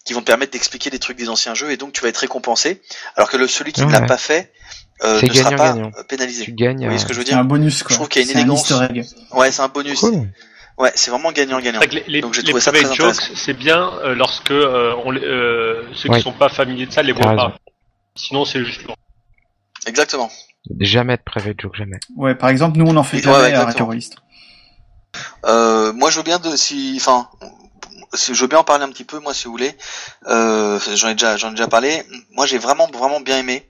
qui 0.06 0.14
vont 0.14 0.20
te 0.20 0.26
permettre 0.26 0.52
d'expliquer 0.52 0.90
des 0.90 1.00
trucs 1.00 1.18
des 1.18 1.30
anciens 1.30 1.54
jeux 1.56 1.72
et 1.72 1.78
donc 1.78 1.94
tu 1.94 2.02
vas 2.02 2.10
être 2.10 2.18
récompensé. 2.18 2.82
Alors 3.16 3.30
que 3.30 3.38
le 3.38 3.48
celui 3.48 3.72
qui 3.72 3.86
ne 3.86 3.92
l'a 3.92 4.02
pas 4.02 4.18
fait 4.18 4.52
euh, 5.04 5.22
ne 5.22 5.34
sera 5.34 5.52
pas 5.52 5.76
euh, 5.78 6.04
pénalisé. 6.10 6.44
Tu 6.46 6.52
Vous 6.52 6.58
gagnes. 6.58 6.84
voyez 6.84 6.96
euh, 6.96 6.98
ce 7.00 7.06
que 7.06 7.14
je 7.14 7.20
veux 7.20 7.24
dire 7.26 7.38
un 7.38 7.44
bonus 7.46 7.84
quoi. 7.84 7.90
Je 7.92 7.96
trouve 7.96 8.10
qu'il 8.10 8.22
y 8.22 8.28
a 8.28 8.32
une 8.32 8.38
un 8.38 8.42
élégance. 8.42 8.72
Ouais, 9.32 9.52
c'est 9.52 9.62
un 9.62 9.68
bonus. 9.70 10.00
Cool. 10.02 10.28
Ouais, 10.78 10.92
c'est 10.96 11.12
vraiment 11.12 11.32
gagnant-gagnant. 11.32 11.80
Les, 11.92 12.04
les, 12.08 12.22
Donc 12.22 12.34
j'ai 12.34 12.42
les 12.42 12.48
trouvé 12.48 12.60
ça 12.62 12.72
très 12.72 12.82
jokes, 12.82 12.92
intéressant. 12.94 13.34
c'est 13.36 13.54
bien 13.54 13.92
euh, 14.04 14.16
lorsque 14.16 14.50
euh, 14.52 14.94
on, 15.06 15.14
euh, 15.16 15.84
ceux 15.94 16.10
Ouais. 16.10 16.18
qui 16.18 16.24
sont 16.24 16.32
pas 16.34 16.50
familiers 16.50 16.88
de 16.88 16.92
ça 16.92 17.04
les 17.04 17.12
voient 17.14 17.36
pas. 17.36 17.56
Sinon, 18.16 18.44
c'est 18.44 18.64
juste. 18.66 18.82
Exactement. 19.86 20.32
Jamais 20.80 21.18
de 21.18 21.22
private 21.22 21.60
joke, 21.60 21.76
jamais. 21.76 22.00
Ouais, 22.16 22.36
par 22.36 22.50
exemple, 22.50 22.78
nous 22.78 22.86
on 22.86 22.96
en 22.96 23.04
fait 23.04 23.18
Ouais, 23.18 23.24
jamais 23.24 23.38
ouais, 23.38 23.44
à 23.44 23.50
exactement. 23.50 23.74
Terroriste. 23.74 24.16
Euh, 25.46 25.94
moi, 25.94 26.10
je 26.10 26.18
veux 26.18 26.24
bien 26.24 26.40
de 26.40 26.56
si, 26.56 26.94
enfin, 27.00 27.30
si 28.14 28.34
je 28.34 28.42
veux 28.42 28.48
bien 28.48 28.60
en 28.60 28.64
parler 28.64 28.84
un 28.84 28.90
petit 28.90 29.04
peu, 29.04 29.20
moi, 29.20 29.34
si 29.34 29.46
vous 29.46 29.52
voulez. 29.52 29.76
Euh, 30.28 30.80
j'en 30.96 31.10
ai 31.10 31.14
déjà, 31.14 31.38
j'en 31.38 31.50
ai 31.50 31.52
déjà 31.52 31.68
parlé. 31.68 32.04
Moi, 32.32 32.46
j'ai 32.46 32.58
vraiment, 32.58 32.88
vraiment 32.88 33.20
bien 33.20 33.38
aimé. 33.38 33.68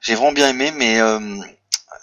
J'ai 0.00 0.14
vraiment 0.14 0.32
bien 0.32 0.48
aimé, 0.48 0.72
mais 0.76 1.00
euh, 1.00 1.18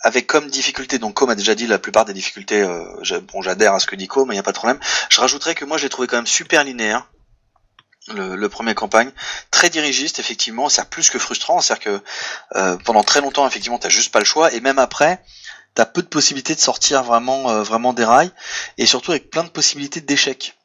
avec 0.02 0.28
comme 0.28 0.48
difficulté, 0.48 1.00
donc 1.00 1.14
Com 1.16 1.30
a 1.30 1.36
déjà 1.36 1.56
dit 1.56 1.68
la 1.68 1.80
plupart 1.80 2.06
des 2.06 2.14
difficultés, 2.14 2.62
euh, 2.62 3.20
bon 3.32 3.42
j'adhère 3.42 3.74
à 3.74 3.80
ce 3.80 3.86
que 3.86 3.96
dit 3.96 4.08
Com, 4.08 4.32
il 4.32 4.36
n'y 4.36 4.40
a 4.40 4.44
pas 4.44 4.52
de 4.52 4.58
problème. 4.58 4.80
Je 5.10 5.20
rajouterais 5.20 5.56
que 5.56 5.66
moi 5.66 5.78
j'ai 5.78 5.90
trouvé 5.90 6.08
quand 6.08 6.16
même 6.16 6.28
super 6.28 6.64
linéaire 6.64 7.10
le, 8.08 8.36
le 8.36 8.50
premier 8.50 8.74
campagne, 8.74 9.12
très 9.52 9.70
dirigiste 9.70 10.20
effectivement, 10.20 10.70
c'est 10.70 10.90
plus 10.90 11.10
que 11.10 11.20
frustrant, 11.20 11.62
c'est-à-dire 11.62 11.84
que 11.84 12.02
euh, 12.58 12.78
pendant 12.86 13.04
très 13.04 13.22
longtemps 13.22 13.46
effectivement 13.48 13.78
t'as 13.78 13.90
juste 13.90 14.12
pas 14.12 14.20
le 14.20 14.26
choix, 14.26 14.52
et 14.54 14.62
même 14.62 14.80
après 14.80 15.22
t'as 15.76 15.86
peu 15.86 16.02
de 16.02 16.08
possibilités 16.08 16.56
de 16.56 16.60
sortir 16.60 17.04
vraiment 17.04 17.50
euh, 17.52 17.62
vraiment 17.62 17.94
des 17.94 18.06
rails, 18.06 18.32
et 18.78 18.86
surtout 18.86 19.12
avec 19.12 19.30
plein 19.30 19.44
de 19.44 19.50
possibilités 19.50 20.02
d'échecs. 20.02 20.58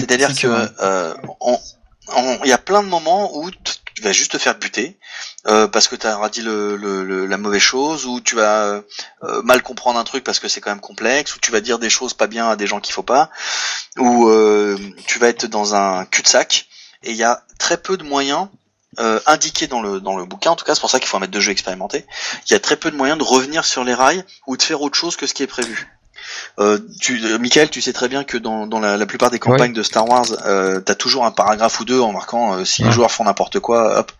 C'est-à-dire 0.00 0.28
que 0.42 0.46
euh, 0.80 1.14
on- 1.40 1.60
on- 2.08 2.38
il 2.44 2.48
y 2.50 2.52
a 2.52 2.58
plein 2.58 2.82
de 2.82 2.88
moments 2.88 3.34
où 3.36 3.50
tu 3.94 4.02
vas 4.02 4.12
juste 4.12 4.32
te 4.32 4.38
faire 4.38 4.58
buter 4.58 4.98
euh, 5.46 5.68
parce 5.68 5.88
que 5.88 5.96
tu 5.96 6.06
as 6.06 6.28
dit 6.28 6.42
le, 6.42 7.26
la 7.26 7.36
mauvaise 7.36 7.62
chose, 7.62 8.06
ou 8.06 8.20
tu 8.20 8.34
vas 8.34 8.64
euh, 8.64 8.82
euh, 9.22 9.42
mal 9.42 9.62
comprendre 9.62 9.98
un 9.98 10.04
truc 10.04 10.24
parce 10.24 10.40
que 10.40 10.48
c'est 10.48 10.60
quand 10.60 10.70
même 10.70 10.80
complexe, 10.80 11.36
ou 11.36 11.38
tu 11.38 11.52
vas 11.52 11.60
dire 11.60 11.78
des 11.78 11.90
choses 11.90 12.12
pas 12.12 12.26
bien 12.26 12.48
à 12.48 12.56
des 12.56 12.66
gens 12.66 12.80
qu'il 12.80 12.92
faut 12.92 13.02
pas, 13.02 13.30
ou 13.96 14.30
tu 15.06 15.18
vas 15.18 15.28
être 15.28 15.46
dans 15.46 15.74
un 15.74 16.04
cul-de-sac. 16.06 16.66
Et 17.04 17.10
il 17.10 17.16
y 17.16 17.24
a 17.24 17.42
très 17.58 17.76
peu 17.76 17.96
de 17.96 18.02
moyens 18.02 18.48
indiqués 18.98 19.66
dans 19.66 19.82
le 19.82 20.00
dans 20.00 20.16
le 20.16 20.24
bouquin. 20.24 20.50
En 20.50 20.56
tout 20.56 20.64
cas, 20.64 20.74
c'est 20.74 20.80
pour 20.80 20.90
ça 20.90 20.98
qu'il 20.98 21.08
faut 21.08 21.16
un 21.16 21.20
maître 21.20 21.32
de 21.32 21.40
jeu 21.40 21.52
expérimenté. 21.52 22.04
Il 22.48 22.52
y 22.52 22.56
a 22.56 22.60
très 22.60 22.76
peu 22.76 22.90
de 22.90 22.96
moyens 22.96 23.18
de 23.18 23.24
revenir 23.24 23.64
sur 23.64 23.84
les 23.84 23.94
rails 23.94 24.24
ou 24.46 24.56
de 24.56 24.62
faire 24.62 24.82
autre 24.82 24.96
chose 24.96 25.16
que 25.16 25.26
ce 25.26 25.34
qui 25.34 25.42
est 25.42 25.48
prévu. 25.48 25.93
Euh, 26.58 26.78
tu, 27.00 27.20
euh, 27.24 27.38
Michael, 27.38 27.70
tu 27.70 27.80
sais 27.80 27.92
très 27.92 28.08
bien 28.08 28.24
que 28.24 28.36
dans, 28.38 28.66
dans 28.66 28.80
la, 28.80 28.96
la 28.96 29.06
plupart 29.06 29.30
des 29.30 29.38
campagnes 29.38 29.72
de 29.72 29.82
Star 29.82 30.08
Wars, 30.08 30.26
euh, 30.46 30.80
t'as 30.80 30.94
toujours 30.94 31.24
un 31.24 31.30
paragraphe 31.30 31.80
ou 31.80 31.84
deux 31.84 32.00
en 32.00 32.12
marquant 32.12 32.54
euh, 32.54 32.64
si 32.64 32.82
les 32.82 32.90
joueurs 32.92 33.10
font 33.10 33.24
n'importe 33.24 33.60
quoi, 33.60 33.98
hop, 34.00 34.12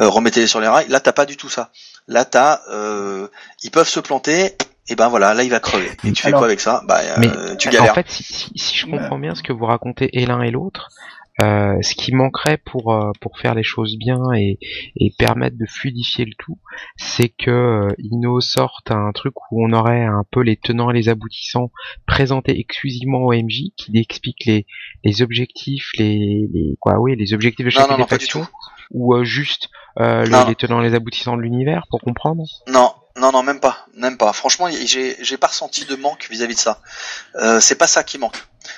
euh, 0.00 0.08
remettez-les 0.08 0.46
sur 0.46 0.60
les 0.60 0.68
rails. 0.68 0.88
Là, 0.88 1.00
t'as 1.00 1.12
pas 1.12 1.26
du 1.26 1.36
tout 1.36 1.48
ça. 1.48 1.70
Là, 2.08 2.24
t'as, 2.24 2.60
euh, 2.70 3.28
ils 3.62 3.70
peuvent 3.70 3.88
se 3.88 4.00
planter. 4.00 4.56
Et 4.88 4.94
ben 4.94 5.08
voilà, 5.08 5.34
là 5.34 5.42
il 5.42 5.50
va 5.50 5.58
crever. 5.58 5.90
Et 6.04 6.12
tu 6.12 6.22
fais 6.22 6.28
Alors- 6.28 6.38
quoi 6.40 6.46
avec 6.46 6.60
ça? 6.60 6.80
Bah, 6.86 7.00
euh, 7.02 7.14
Mais, 7.18 7.56
tu 7.56 7.68
galères. 7.70 7.90
En 7.90 7.94
fait, 7.96 8.06
si, 8.08 8.22
si- 8.22 8.50
si 8.54 8.76
je 8.76 8.86
comprends 8.86 9.18
bien 9.18 9.34
ce 9.34 9.42
que 9.42 9.52
vous 9.52 9.64
racontez 9.66 10.08
et 10.12 10.26
l'un 10.26 10.40
et 10.42 10.52
l'autre, 10.52 10.90
euh, 11.40 11.76
ce 11.82 11.94
qui 11.94 12.14
manquerait 12.14 12.56
pour 12.56 12.94
euh, 12.94 13.10
pour 13.20 13.38
faire 13.38 13.54
les 13.54 13.62
choses 13.62 13.96
bien 13.98 14.18
et, 14.34 14.58
et 14.96 15.12
permettre 15.18 15.58
de 15.58 15.66
fluidifier 15.66 16.24
le 16.24 16.32
tout, 16.38 16.58
c'est 16.96 17.28
que 17.28 17.50
euh, 17.50 17.94
Inno 17.98 18.40
sorte 18.40 18.90
un 18.90 19.12
truc 19.12 19.34
où 19.50 19.66
on 19.66 19.72
aurait 19.72 20.04
un 20.04 20.24
peu 20.30 20.40
les 20.40 20.56
tenants 20.56 20.90
et 20.90 20.94
les 20.94 21.08
aboutissants 21.08 21.70
présentés 22.06 22.58
exclusivement 22.58 23.18
au 23.18 23.32
MJ, 23.32 23.72
qui 23.76 23.98
explique 23.98 24.46
les 24.46 24.66
les 25.04 25.22
objectifs, 25.22 25.90
les, 25.98 26.48
les 26.52 26.76
quoi, 26.80 26.98
oui, 26.98 27.16
les 27.16 27.34
objectifs 27.34 27.66
de 27.66 27.70
chacune 27.70 27.90
non, 27.90 27.96
des 27.96 28.02
non, 28.02 28.08
factions, 28.08 28.46
ou 28.90 29.14
euh, 29.14 29.24
juste 29.24 29.68
euh, 30.00 30.24
les 30.46 30.54
tenants 30.54 30.80
et 30.80 30.88
les 30.88 30.94
aboutissants 30.94 31.36
de 31.36 31.42
l'univers 31.42 31.86
pour 31.90 32.00
comprendre? 32.00 32.44
Non, 32.68 32.92
non, 33.16 33.32
non, 33.32 33.42
même 33.42 33.60
pas, 33.60 33.86
même 33.94 34.18
pas. 34.18 34.32
Franchement, 34.32 34.68
j'ai, 34.70 35.16
j'ai 35.18 35.36
pas 35.38 35.46
ressenti 35.46 35.86
de 35.86 35.96
manque 35.96 36.26
vis-à-vis 36.30 36.54
de 36.54 36.60
ça. 36.60 36.80
Euh, 37.36 37.60
c'est 37.60 37.74
pas 37.74 37.86
ça 37.86 38.04
qui 38.04 38.18
manque. 38.18 38.36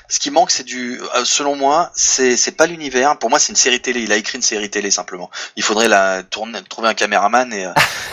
Ce 0.08 0.20
qui 0.20 0.30
manque, 0.30 0.50
c'est 0.50 0.62
du, 0.64 1.00
euh, 1.00 1.24
selon 1.24 1.56
moi, 1.56 1.90
c'est, 1.94 2.36
c'est 2.36 2.52
pas 2.52 2.66
l'univers. 2.66 3.18
Pour 3.18 3.30
moi, 3.30 3.38
c'est 3.38 3.50
une 3.50 3.56
série 3.56 3.80
télé. 3.80 4.00
Il 4.00 4.12
a 4.12 4.16
écrit 4.16 4.36
une 4.36 4.42
série 4.42 4.70
télé 4.70 4.90
simplement. 4.90 5.30
Il 5.56 5.62
faudrait 5.64 5.88
la 5.88 6.22
tourner, 6.22 6.62
trouver 6.62 6.88
un 6.88 6.94
caméraman 6.94 7.52
et, 7.52 7.66
euh, 7.66 7.72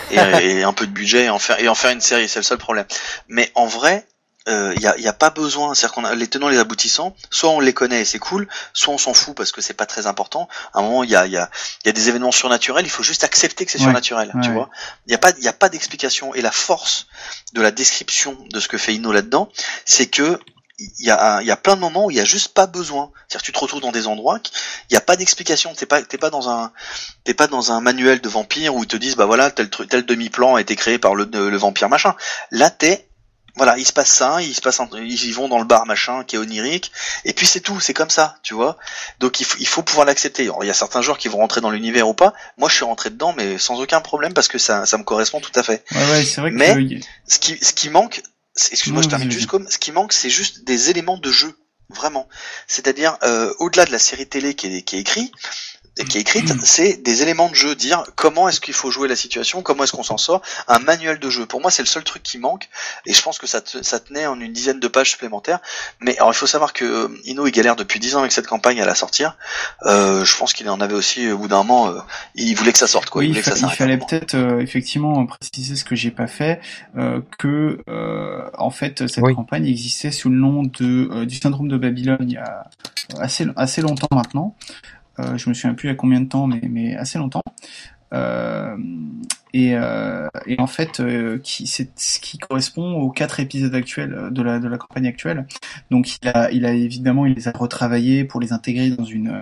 et, 0.10 0.18
et 0.60 0.64
un 0.64 0.74
peu 0.74 0.88
de 0.88 0.92
budget 0.92 1.26
et 1.26 1.30
en 1.30 1.40
faire 1.40 1.60
et 1.60 1.68
en 1.68 1.76
faire 1.76 1.92
une 1.92 2.02
série. 2.02 2.28
C'est 2.28 2.40
le 2.40 2.44
seul 2.44 2.58
problème. 2.58 2.86
Mais 3.28 3.52
en 3.56 3.68
vrai. 3.68 4.08
Il 4.48 4.80
y, 4.82 4.88
a, 4.88 4.98
y 4.98 5.08
a 5.08 5.14
pas 5.14 5.32
besoin, 5.32 5.74
c'est-à-dire 5.74 5.96
qu'on 5.96 6.06
a 6.06 6.14
les 6.14 6.28
tenants, 6.28 6.50
les 6.50 6.60
aboutissants, 6.60 7.16
soit 7.32 7.50
on 7.50 7.60
les 7.60 7.74
connaît 7.74 8.02
et 8.02 8.06
c'est 8.06 8.20
cool, 8.20 8.48
soit 8.74 8.94
on 8.94 8.98
s'en 9.00 9.14
fout 9.16 9.36
parce 9.36 9.52
que 9.52 9.60
c'est 9.62 9.74
pas 9.74 9.88
très 9.88 10.06
important. 10.06 10.48
À 10.74 10.80
un 10.80 10.82
moment, 10.84 11.04
il 11.04 11.10
y 11.10 11.16
a, 11.16 11.26
y, 11.26 11.36
a, 11.38 11.50
y 11.86 11.90
a 11.90 11.92
des 11.92 12.10
événements 12.10 12.32
surnaturels, 12.32 12.86
il 12.86 12.92
faut 12.92 13.02
juste 13.04 13.24
accepter 13.24 13.66
que 13.66 13.72
c'est 13.72 13.80
Ouais, 13.80 13.86
surnaturel, 13.86 14.32
tu 14.44 14.50
ouais. 14.50 14.54
vois. 14.54 14.70
Il 15.08 15.10
n'y 15.10 15.16
a 15.16 15.18
pas, 15.18 15.32
il 15.38 15.44
y 15.44 15.48
a 15.48 15.54
pas 15.54 15.70
d'explication. 15.70 16.36
Et 16.36 16.42
la 16.42 16.52
force 16.52 17.08
de 17.54 17.62
la 17.62 17.72
description 17.72 18.38
de 18.52 18.60
ce 18.60 18.68
que 18.68 18.78
fait 18.78 18.94
Inno 18.94 19.12
là-dedans, 19.12 19.50
c'est 19.86 20.08
que 20.08 20.40
il 20.78 21.06
y 21.06 21.10
a, 21.10 21.42
il 21.42 21.48
y 21.48 21.52
a 21.52 21.56
plein 21.56 21.76
de 21.78 21.82
moments 21.82 22.06
où 22.08 22.12
il 22.12 22.18
y 22.18 22.20
a 22.20 22.26
juste 22.26 22.50
pas 22.54 22.68
besoin. 22.68 23.10
C'est-à-dire 23.28 23.42
que 23.42 23.46
tu 23.46 23.52
te 23.54 23.60
retrouves 23.60 23.80
dans 23.82 23.94
des 23.94 24.08
endroits, 24.08 24.40
qui- 24.40 24.52
il 24.90 24.94
n'y 24.94 24.98
a 24.98 25.02
pas 25.02 25.16
d'explication. 25.16 25.74
T'es 25.74 25.86
pas, 25.86 26.02
t'es 26.04 26.18
pas 26.18 26.30
dans 26.30 26.50
un, 26.50 26.72
t'es 27.24 27.34
pas 27.34 27.48
dans 27.48 27.72
un 27.72 27.80
manuel 27.80 28.20
de 28.20 28.28
vampire 28.30 28.76
où 28.76 28.84
ils 28.84 28.88
te 28.88 28.98
disent, 28.98 29.16
bah 29.16 29.26
voilà, 29.26 29.52
tel 29.52 29.70
truc, 29.70 29.90
tel 29.90 30.06
demi-plan 30.06 30.56
a 30.56 30.62
été 30.62 30.76
créé 30.76 31.00
par 31.00 31.16
le, 31.16 31.24
le 31.32 31.58
vampire 31.58 31.88
machin. 31.88 32.14
Là, 32.52 32.70
t'es, 32.70 33.08
voilà, 33.56 33.77
il 33.77 33.86
se 33.86 33.94
passe 33.94 34.10
ça, 34.10 34.41
il 34.41 34.53
se 34.53 34.61
passe, 34.61 34.80
un- 34.80 34.90
ils 34.94 35.26
y 35.26 35.32
vont 35.32 35.48
dans 35.48 35.60
le 35.60 35.65
bar 35.65 35.86
machin 35.86 36.23
qui 36.23 36.36
est 36.36 36.40
onirique, 36.40 36.91
et 37.23 37.34
puis 37.34 37.45
c'est 37.48 37.61
tout, 37.61 37.80
c'est 37.80 37.94
comme 37.94 38.10
ça, 38.10 38.38
tu 38.44 38.53
vois. 38.53 38.77
Donc 39.19 39.40
il 39.40 39.45
faut, 39.45 39.57
il 39.60 39.68
faut 39.68 39.82
pouvoir 39.82 40.06
l'accepter. 40.06 40.44
Alors, 40.44 40.64
Il 40.64 40.68
y 40.68 40.69
a 40.69 40.73
certains 40.73 41.02
joueurs 41.02 41.18
qui 41.18 41.27
vont 41.27 41.38
rentrer 41.38 41.61
dans 41.61 41.69
l'univers 41.72 42.07
ou 42.07 42.14
pas. 42.14 42.34
Moi, 42.57 42.68
je 42.69 42.76
suis 42.76 42.86
rentré 42.86 43.10
dedans, 43.10 43.34
mais 43.38 43.57
sans 43.57 43.80
aucun 43.82 44.02
problème 44.02 44.34
parce 44.34 44.48
que 44.48 44.57
ça, 44.57 44.86
ça 44.86 44.98
me 44.98 45.03
correspond 45.03 45.40
tout 45.40 45.52
à 45.56 45.64
fait. 45.64 45.84
Ouais, 45.91 46.11
ouais, 46.11 46.26
c'est 46.26 46.41
vrai 46.41 46.52
que 46.52 46.56
Mais- 46.56 46.72
euh, 46.76 46.99
Ce 47.27 47.40
qui, 47.40 47.57
ce 47.64 47.73
qui 47.73 47.90
manque, 47.90 48.22
excuse-moi, 48.72 49.02
je 49.02 49.07
termine 49.10 49.32
juste 49.32 49.48
comme, 49.48 49.68
ce 49.69 49.77
qui 49.77 49.91
manque, 49.91 50.14
c'est 50.14 50.30
juste 50.30 50.64
des 50.65 50.90
éléments 50.90 51.18
de 51.18 51.32
jeu, 51.32 51.57
vraiment. 51.90 52.27
C'est-à-dire, 52.68 53.18
euh, 53.23 53.53
au-delà 53.60 53.86
de 53.86 53.91
la 53.91 53.99
série 53.99 54.27
télé 54.27 54.53
qui 54.56 54.68
est, 54.68 54.82
qui 54.82 54.95
est 54.98 54.99
écrite, 54.99 55.32
qui 56.04 56.18
est 56.18 56.22
écrite, 56.22 56.54
c'est 56.64 57.02
des 57.04 57.22
éléments 57.22 57.48
de 57.50 57.56
jeu, 57.56 57.74
dire 57.76 58.04
comment 58.16 58.50
est-ce 58.50 58.60
qu'il 58.60 58.74
faut 58.74 58.92
jouer 58.92 59.08
la 59.08 59.16
situation, 59.16 59.62
comment 59.62 59.84
est-ce 59.86 59.94
qu'on 59.94 60.04
s'en 60.04 60.18
sort, 60.18 60.42
un 60.68 60.80
manuel 60.80 61.20
de 61.20 61.30
jeu. 61.30 61.46
Pour 61.46 61.62
moi, 61.62 61.72
c'est 61.72 61.82
le 61.84 61.88
seul 61.88 62.04
truc 62.04 62.22
qui 62.22 62.38
manque, 62.38 62.68
et 63.06 63.14
je 63.14 63.22
pense 63.22 63.38
que 63.40 63.48
ça, 63.48 63.62
te- 63.62 63.82
ça 63.82 64.00
tenait 64.02 64.26
en 64.28 64.40
une 64.42 64.52
dizaine 64.52 64.80
de 64.82 64.88
pages 64.90 65.12
supplémentaires. 65.12 65.60
Mais 66.02 66.18
alors, 66.18 66.32
il 66.32 66.36
faut 66.36 66.48
savoir 66.48 66.74
que 66.74 66.84
euh, 66.84 67.08
Ino, 67.24 67.48
il 67.48 67.52
galère 67.52 67.76
depuis 67.78 68.00
10 68.02 68.16
ans 68.16 68.20
avec 68.20 68.32
cette 68.34 68.48
campagne 68.48 68.82
à 68.82 68.86
la 68.86 68.94
sortir. 68.96 69.38
Euh, 69.86 70.26
je 70.26 70.38
pense 70.38 70.54
qu'il 70.54 70.70
en 70.70 70.82
avait 70.82 70.96
aussi, 70.96 71.30
au 71.32 71.38
bout 71.38 71.48
d'un 71.48 71.58
moment, 71.64 71.90
euh, 71.90 72.00
il 72.36 72.56
voulait 72.56 72.74
que 72.74 72.80
ça 72.80 72.88
sorte, 72.88 73.10
quoi. 73.10 73.22
oui, 73.22 73.30
il 73.30 73.42
que 73.42 73.44
ça 73.44 73.56
il 73.56 73.76
fallait 73.76 73.98
peut-être 73.98 74.36
euh, 74.36 74.60
effectivement 74.60 75.26
préciser 75.26 75.76
ce 75.76 75.86
que 75.86 75.96
j'ai 75.96 76.12
pas 76.12 76.28
fait, 76.28 76.60
euh, 76.98 77.22
que 77.40 77.80
euh, 77.88 78.50
en 78.58 78.70
fait 78.70 79.08
cette 79.08 79.24
Oui. 79.24 79.34
campagne 79.34 79.66
existait 79.66 80.12
sous 80.12 80.30
le 80.30 80.36
nom 80.36 80.64
de 80.64 81.10
euh, 81.12 81.26
du 81.26 81.36
syndrome 81.36 81.68
de 81.70 81.78
Babylone 81.78 82.18
il 82.22 82.34
y 82.34 82.38
a 82.38 82.66
assez 83.20 83.46
assez 83.56 83.82
longtemps 83.82 84.08
maintenant. 84.12 84.56
Euh, 85.20 85.38
je 85.38 85.50
me 85.50 85.54
souviens 85.54 85.74
plus 85.74 85.90
à 85.90 85.96
combien 85.96 86.22
de 86.22 86.28
temps, 86.28 86.48
mais 86.48 86.96
assez 86.96 87.18
longtemps. 87.18 87.44
Euh, 88.14 88.78
et, 89.57 89.73
euh, 89.73 90.27
et 90.45 90.60
en 90.60 90.68
fait, 90.68 90.99
euh, 90.99 91.40
c'est 91.45 91.90
ce 91.98 92.19
qui 92.19 92.38
correspond 92.38 92.95
aux 92.95 93.10
quatre 93.10 93.40
épisodes 93.40 93.73
actuels 93.73 94.14
euh, 94.14 94.30
de 94.30 94.41
la, 94.41 94.60
de 94.60 94.68
la 94.68 94.77
campagne 94.77 95.07
actuelle. 95.07 95.48
Donc, 95.91 96.18
il 96.22 96.27
a, 96.27 96.52
il 96.52 96.65
a 96.65 96.73
évidemment, 96.73 97.26
il 97.26 97.36
les 97.36 97.48
a 97.48 97.52
retravaillés 97.52 98.26
pour 98.26 98.41
les 98.41 98.52
intégrer 98.52 98.90
dans 98.90 99.06
une, 99.06 99.40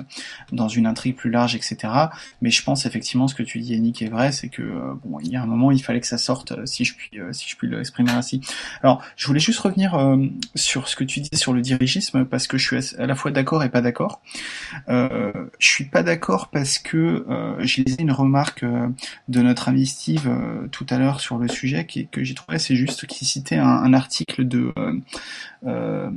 dans 0.52 0.68
une 0.68 0.86
intrigue 0.86 1.16
plus 1.16 1.32
large, 1.32 1.56
etc. 1.56 2.12
Mais 2.44 2.52
je 2.52 2.62
pense 2.64 2.86
effectivement 2.86 3.28
ce 3.28 3.34
que 3.34 3.42
tu 3.42 3.58
dis, 3.60 3.74
Yannick, 3.74 4.04
est 4.04 4.08
vrai, 4.08 4.32
c'est 4.32 4.50
que 4.50 4.62
bon, 5.04 5.20
il 5.20 5.30
y 5.32 5.36
a 5.36 5.42
un 5.42 5.48
moment, 5.48 5.72
il 5.72 5.82
fallait 5.84 6.00
que 6.00 6.06
ça 6.08 6.20
sorte, 6.20 6.64
si 6.68 6.86
je 6.86 6.94
puis, 6.94 7.10
si 7.32 7.50
je 7.50 7.56
puis 7.58 7.68
l'exprimer 7.68 8.12
ainsi. 8.12 8.40
Alors, 8.84 9.02
je 9.16 9.26
voulais 9.26 9.40
juste 9.40 9.62
revenir 9.62 9.98
sur 10.54 10.88
ce 10.90 10.96
que 10.96 11.04
tu 11.04 11.22
dis 11.22 11.36
sur 11.36 11.54
le 11.54 11.62
dirigisme, 11.62 12.24
parce 12.26 12.46
que 12.46 12.60
je 12.60 12.66
suis 12.68 12.96
à- 13.00 13.08
la 13.08 13.16
fois 13.16 13.32
d'accord 13.32 13.64
et 13.64 13.70
pas 13.70 13.82
d'accord. 13.82 14.22
Je 14.88 15.32
suis 15.60 15.86
pas 15.86 16.04
d'accord 16.04 16.50
parce 16.50 16.78
que 16.78 17.26
j'ai 17.62 17.84
une 18.00 18.12
remarque 18.12 18.64
de 19.28 19.42
notre 19.42 19.70
ami 19.70 19.86
Steve 19.88 20.03
euh, 20.10 20.68
tout 20.72 20.86
à 20.90 20.98
l'heure 20.98 21.20
sur 21.20 21.38
le 21.38 21.48
sujet 21.48 21.86
que 21.86 22.24
j'ai 22.24 22.34
trouvé 22.34 22.56
assez 22.56 22.76
juste, 22.76 23.06
qui 23.06 23.26
citait 23.26 23.58
un, 23.58 23.94
article 23.94 24.48
de 24.48 24.74
euh, 24.78 26.10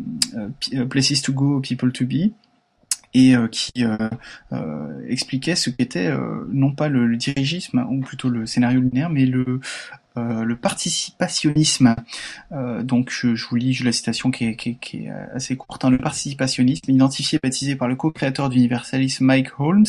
euh, 0.75 0.85
Places 0.87 1.23
to 1.23 1.33
Go, 1.33 1.61
People 1.61 1.93
to 1.93 2.05
Be 2.07 2.33
et 3.15 3.35
qui 3.51 3.85
expliquait 5.09 5.57
ce 5.57 5.71
qu'était 5.71 6.13
non 6.53 6.73
pas 6.73 6.89
le, 6.89 7.07
le 7.07 7.17
dirigisme 7.17 7.87
ou 7.89 8.01
plutôt 8.01 8.29
le 8.29 8.45
scénario 8.45 8.81
linéaire, 8.81 9.09
mais 9.09 9.25
le 9.25 9.61
euh, 10.17 10.45
le 10.45 10.57
participationnisme. 10.57 11.95
Euh, 12.53 12.83
donc 12.83 13.11
je, 13.11 13.29
vous 13.49 13.57
lis 13.57 13.79
la 13.85 13.93
citation 13.93 14.31
qui 14.31 14.45
est, 14.45 14.67
est 14.67 15.11
assez 15.35 15.57
courte. 15.57 15.85
hein. 15.85 15.91
Le 15.91 15.99
participationnisme, 15.99 16.91
identifié 16.91 17.37
et 17.37 17.41
baptisé 17.43 17.77
par 17.77 17.89
le 17.89 17.97
co-créateur 17.97 18.49
d'Universalis 18.49 19.19
Mike 19.21 19.59
Holmes, 19.59 19.85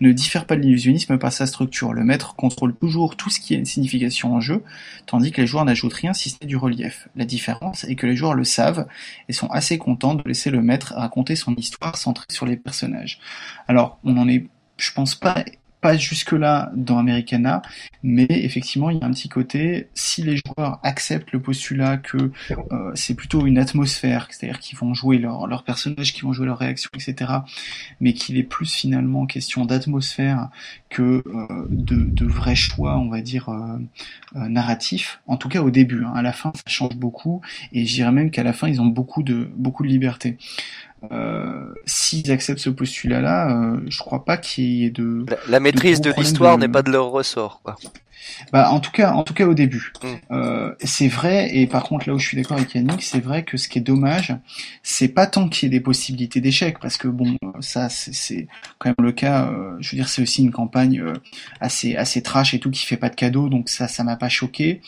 ne 0.00 0.12
diffère 0.12 0.46
pas 0.46 0.56
de 0.56 0.62
l'illusionnisme 0.62 1.18
par 1.18 1.32
sa 1.32 1.46
structure. 1.46 1.92
Le 1.92 2.04
maître 2.04 2.34
contrôle 2.34 2.74
toujours 2.74 3.16
tout 3.16 3.30
ce 3.30 3.40
qui 3.40 3.54
a 3.54 3.58
une 3.58 3.64
signification 3.64 4.34
en 4.34 4.40
jeu, 4.40 4.62
tandis 5.06 5.32
que 5.32 5.40
les 5.40 5.46
joueurs 5.46 5.64
n'ajoutent 5.64 5.94
rien 5.94 6.12
si 6.12 6.30
ce 6.30 6.36
n'est 6.40 6.46
du 6.46 6.56
relief. 6.56 7.08
La 7.16 7.24
différence 7.24 7.84
est 7.84 7.94
que 7.94 8.06
les 8.06 8.16
joueurs 8.16 8.34
le 8.34 8.44
savent 8.44 8.86
et 9.28 9.32
sont 9.32 9.48
assez 9.48 9.78
contents 9.78 10.14
de 10.14 10.22
laisser 10.26 10.50
le 10.50 10.62
maître 10.62 10.94
raconter 10.96 11.36
son 11.36 11.54
histoire 11.54 11.96
centrée 11.96 12.26
sur 12.30 12.46
les 12.46 12.56
personnages. 12.56 13.20
Alors, 13.68 13.98
on 14.04 14.16
en 14.16 14.28
est, 14.28 14.46
je 14.78 14.92
pense 14.92 15.14
pas, 15.14 15.44
pas 15.80 15.96
jusque-là 15.96 16.72
dans 16.74 16.98
Americana, 16.98 17.62
mais 18.02 18.26
effectivement, 18.28 18.90
il 18.90 18.98
y 18.98 19.02
a 19.02 19.06
un 19.06 19.10
petit 19.10 19.28
côté, 19.28 19.88
si 19.94 20.22
les 20.22 20.36
joueurs 20.36 20.80
acceptent 20.82 21.32
le 21.32 21.40
postulat 21.40 21.96
que 21.98 22.30
euh, 22.72 22.90
c'est 22.94 23.14
plutôt 23.14 23.46
une 23.46 23.58
atmosphère, 23.58 24.28
c'est-à-dire 24.30 24.58
qu'ils 24.60 24.78
vont 24.78 24.94
jouer 24.94 25.18
leur, 25.18 25.46
leur 25.46 25.64
personnage, 25.64 26.12
qu'ils 26.12 26.24
vont 26.24 26.32
jouer 26.32 26.46
leurs 26.46 26.58
réactions, 26.58 26.90
etc., 26.94 27.30
mais 28.00 28.12
qu'il 28.14 28.36
est 28.38 28.42
plus 28.42 28.72
finalement 28.72 29.26
question 29.26 29.64
d'atmosphère 29.64 30.48
que 30.88 31.22
euh, 31.26 31.66
de, 31.68 31.96
de 31.96 32.24
vrais 32.26 32.54
choix, 32.54 32.98
on 32.98 33.08
va 33.08 33.20
dire, 33.20 33.48
euh, 33.48 33.78
euh, 34.36 34.48
narratifs, 34.48 35.20
en 35.26 35.36
tout 35.36 35.48
cas 35.48 35.62
au 35.62 35.70
début. 35.70 36.04
hein. 36.04 36.12
À 36.14 36.22
la 36.22 36.32
fin, 36.32 36.52
ça 36.54 36.62
change 36.66 36.96
beaucoup, 36.96 37.40
et 37.72 37.84
je 37.86 37.94
dirais 37.94 38.12
même 38.12 38.30
qu'à 38.30 38.42
la 38.42 38.52
fin, 38.52 38.68
ils 38.68 38.80
ont 38.80 38.86
beaucoup 38.86 39.22
de, 39.22 39.50
beaucoup 39.56 39.82
de 39.82 39.88
liberté. 39.88 40.38
Euh, 41.12 41.74
s'ils 41.86 42.30
acceptent 42.30 42.60
ce 42.60 42.70
postulat-là, 42.70 43.50
euh, 43.74 43.80
je 43.88 43.98
crois 43.98 44.24
pas 44.24 44.36
qu'il 44.36 44.64
y 44.64 44.84
ait 44.84 44.90
de. 44.90 45.24
La, 45.28 45.36
la 45.48 45.60
maîtrise 45.60 46.00
de 46.00 46.12
l'histoire 46.16 46.56
de- 46.56 46.62
n'est 46.66 46.72
pas 46.72 46.82
de 46.82 46.90
leur 46.90 47.06
ressort, 47.10 47.60
quoi. 47.62 47.76
Bah, 48.52 48.70
en 48.70 48.80
tout 48.80 48.90
cas, 48.90 49.12
en 49.12 49.22
tout 49.22 49.34
cas 49.34 49.46
au 49.46 49.54
début. 49.54 49.92
Mm. 50.02 50.06
Euh, 50.32 50.74
c'est 50.82 51.06
vrai, 51.06 51.56
et 51.56 51.66
par 51.68 51.84
contre 51.84 52.08
là 52.08 52.14
où 52.14 52.18
je 52.18 52.26
suis 52.26 52.36
d'accord 52.36 52.56
avec 52.56 52.74
Yannick, 52.74 53.00
c'est 53.02 53.20
vrai 53.20 53.44
que 53.44 53.56
ce 53.56 53.68
qui 53.68 53.78
est 53.78 53.82
dommage, 53.82 54.34
c'est 54.82 55.08
pas 55.08 55.26
tant 55.28 55.48
qu'il 55.48 55.66
y 55.66 55.66
ait 55.68 55.78
des 55.78 55.80
possibilités 55.82 56.40
d'échec, 56.40 56.78
parce 56.80 56.96
que 56.96 57.06
bon, 57.08 57.36
ça 57.60 57.88
c'est- 57.88 58.48
quand 58.78 58.88
même 58.90 59.06
le 59.06 59.12
cas. 59.12 59.46
euh, 59.48 59.76
je 59.78 59.90
veux 59.92 59.96
dire, 59.96 60.08
c'est 60.08 60.22
aussi 60.22 60.42
une 60.42 60.50
campagne 60.50 61.00
euh, 61.00 61.12
assez 61.60 61.94
assez 61.96 62.20
trash 62.20 62.52
et 62.52 62.58
tout 62.58 62.70
qui 62.70 62.84
fait 62.84 62.96
pas 62.96 63.10
de 63.10 63.14
cadeaux, 63.14 63.48
donc 63.48 63.68
ça 63.68 63.86
ça 63.86 64.02
m'a 64.02 64.16
pas 64.16 64.28
choqué. 64.28 64.80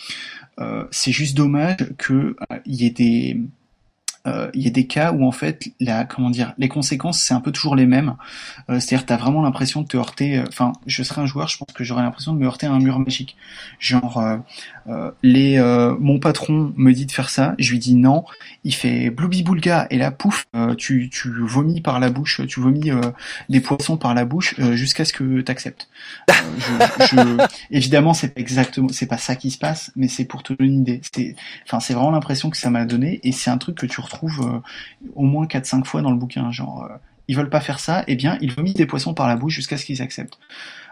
Euh, 0.61 0.85
c'est 0.91 1.13
juste 1.13 1.37
dommage 1.37 1.77
que 1.97 2.13
euh, 2.51 2.57
il 2.67 2.75
y 2.83 2.87
ait 2.87 2.91
des 2.91 3.41
il 4.55 4.63
y 4.63 4.67
a 4.67 4.71
des 4.71 4.87
cas 4.87 5.13
où 5.13 5.25
en 5.27 5.33
fait 5.33 5.69
la 5.81 6.05
comment 6.05 6.31
dire 6.31 6.55
les 6.59 6.69
conséquences 6.69 7.21
c'est 7.21 7.35
un 7.35 7.41
peu 7.41 7.53
toujours 7.53 7.77
les 7.77 7.87
mêmes. 7.87 8.15
Euh, 8.71 8.81
c'est-à-dire 8.81 9.07
t'as 9.07 9.17
vraiment 9.17 9.43
l'impression 9.43 9.83
de 9.83 9.87
te 9.87 9.97
heurter 9.97 10.39
euh, 10.39 10.45
enfin 10.49 10.73
je 10.87 11.03
serais 11.03 11.21
un 11.21 11.27
joueur 11.27 11.49
je 11.49 11.59
pense 11.59 11.69
que 11.75 11.85
j'aurais 11.85 12.03
l'impression 12.03 12.33
de 12.33 12.39
me 12.39 12.47
heurter 12.47 12.67
à 12.67 12.73
un 12.73 12.79
mur 12.81 12.99
magique. 12.99 13.37
Genre 13.79 14.19
euh, 14.19 14.37
euh, 14.89 15.11
les 15.23 15.59
euh, 15.59 15.95
mon 16.01 16.19
patron 16.19 16.73
me 16.77 16.93
dit 16.93 17.07
de 17.07 17.13
faire 17.13 17.31
ça 17.31 17.55
je 17.59 17.71
lui 17.71 17.79
dis 17.79 17.95
non 17.95 18.25
il 18.65 18.75
fait 18.75 19.11
bloubi 19.11 19.43
boulga 19.43 19.87
et 19.91 19.99
là 19.99 20.11
pouf 20.11 20.47
euh, 20.57 20.75
tu 20.75 21.11
tu 21.11 21.31
vomis 21.43 21.81
par 21.81 22.01
la 22.01 22.11
bouche 22.11 22.41
tu 22.49 22.61
vomis 22.61 22.91
euh, 22.91 23.01
des 23.49 23.61
poissons 23.61 23.97
par 23.97 24.15
la 24.15 24.25
bouche 24.25 24.55
euh, 24.59 24.75
jusqu'à 24.77 25.05
ce 25.05 25.13
que 25.13 25.41
t'acceptes. 25.43 25.89
Euh, 26.31 26.35
je- 27.11 27.47
évidemment 27.71 28.15
c'est 28.15 28.35
pas 28.35 28.41
exactement 28.41 28.89
c'est 28.91 29.07
pas 29.07 29.19
ça 29.19 29.37
qui 29.37 29.51
se 29.51 29.59
passe 29.59 29.91
mais 29.97 30.09
c'est 30.09 30.25
pour 30.25 30.43
te 30.43 30.53
donner 30.53 30.71
une 30.73 30.81
idée. 30.81 31.01
C'est 31.15 31.35
Enfin, 31.67 31.81
c'est 31.81 31.95
vraiment 31.95 32.11
l'impression 32.11 32.51
que 32.51 32.57
ça 32.57 32.71
m'a 32.71 32.85
donné, 32.85 33.21
et 33.23 33.33
c'est 33.33 33.51
un 33.51 33.59
truc 33.59 33.77
que 33.77 33.87
tu 33.87 34.01
retrouves 34.01 34.18
euh, 34.27 34.61
au 35.15 35.25
moins 35.25 35.47
4-5 35.47 35.85
fois 35.85 36.03
dans 36.03 36.11
le 36.11 36.17
bouquin. 36.17 36.51
Genre, 36.51 36.85
euh, 36.85 36.97
ils 37.29 37.37
veulent 37.37 37.51
pas 37.51 37.61
faire 37.61 37.79
ça, 37.79 38.05
eh 38.07 38.17
bien, 38.17 38.39
ils 38.41 38.53
vomissent 38.53 38.75
des 38.75 38.87
poissons 38.87 39.15
par 39.15 39.29
la 39.29 39.37
bouche 39.37 39.55
jusqu'à 39.55 39.77
ce 39.77 39.85
qu'ils 39.85 40.03
acceptent. 40.03 40.39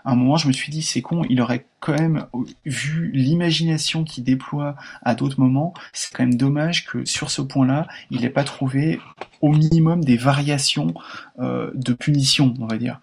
À 0.04 0.12
un 0.12 0.14
moment, 0.14 0.36
je 0.36 0.46
me 0.46 0.52
suis 0.52 0.70
dit, 0.70 0.82
c'est 0.82 1.02
con, 1.02 1.22
il 1.28 1.40
aurait 1.40 1.66
quand 1.80 1.94
même 1.94 2.26
euh, 2.34 2.44
vu 2.64 3.10
l'imagination 3.12 4.04
qu'il 4.04 4.22
déploie 4.22 4.76
à 5.02 5.14
d'autres 5.14 5.40
moments. 5.40 5.74
C'est 5.92 6.12
quand 6.14 6.22
même 6.22 6.36
dommage 6.36 6.86
que 6.86 7.04
sur 7.04 7.30
ce 7.30 7.42
point-là, 7.42 7.88
il 8.10 8.20
n'ait 8.20 8.30
pas 8.30 8.44
trouvé 8.44 9.00
au 9.40 9.50
minimum 9.52 10.04
des 10.04 10.16
variations 10.16 10.94
de 11.38 11.92
punition, 11.92 12.54
on 12.60 12.66
va 12.66 12.78
dire. 12.78 13.00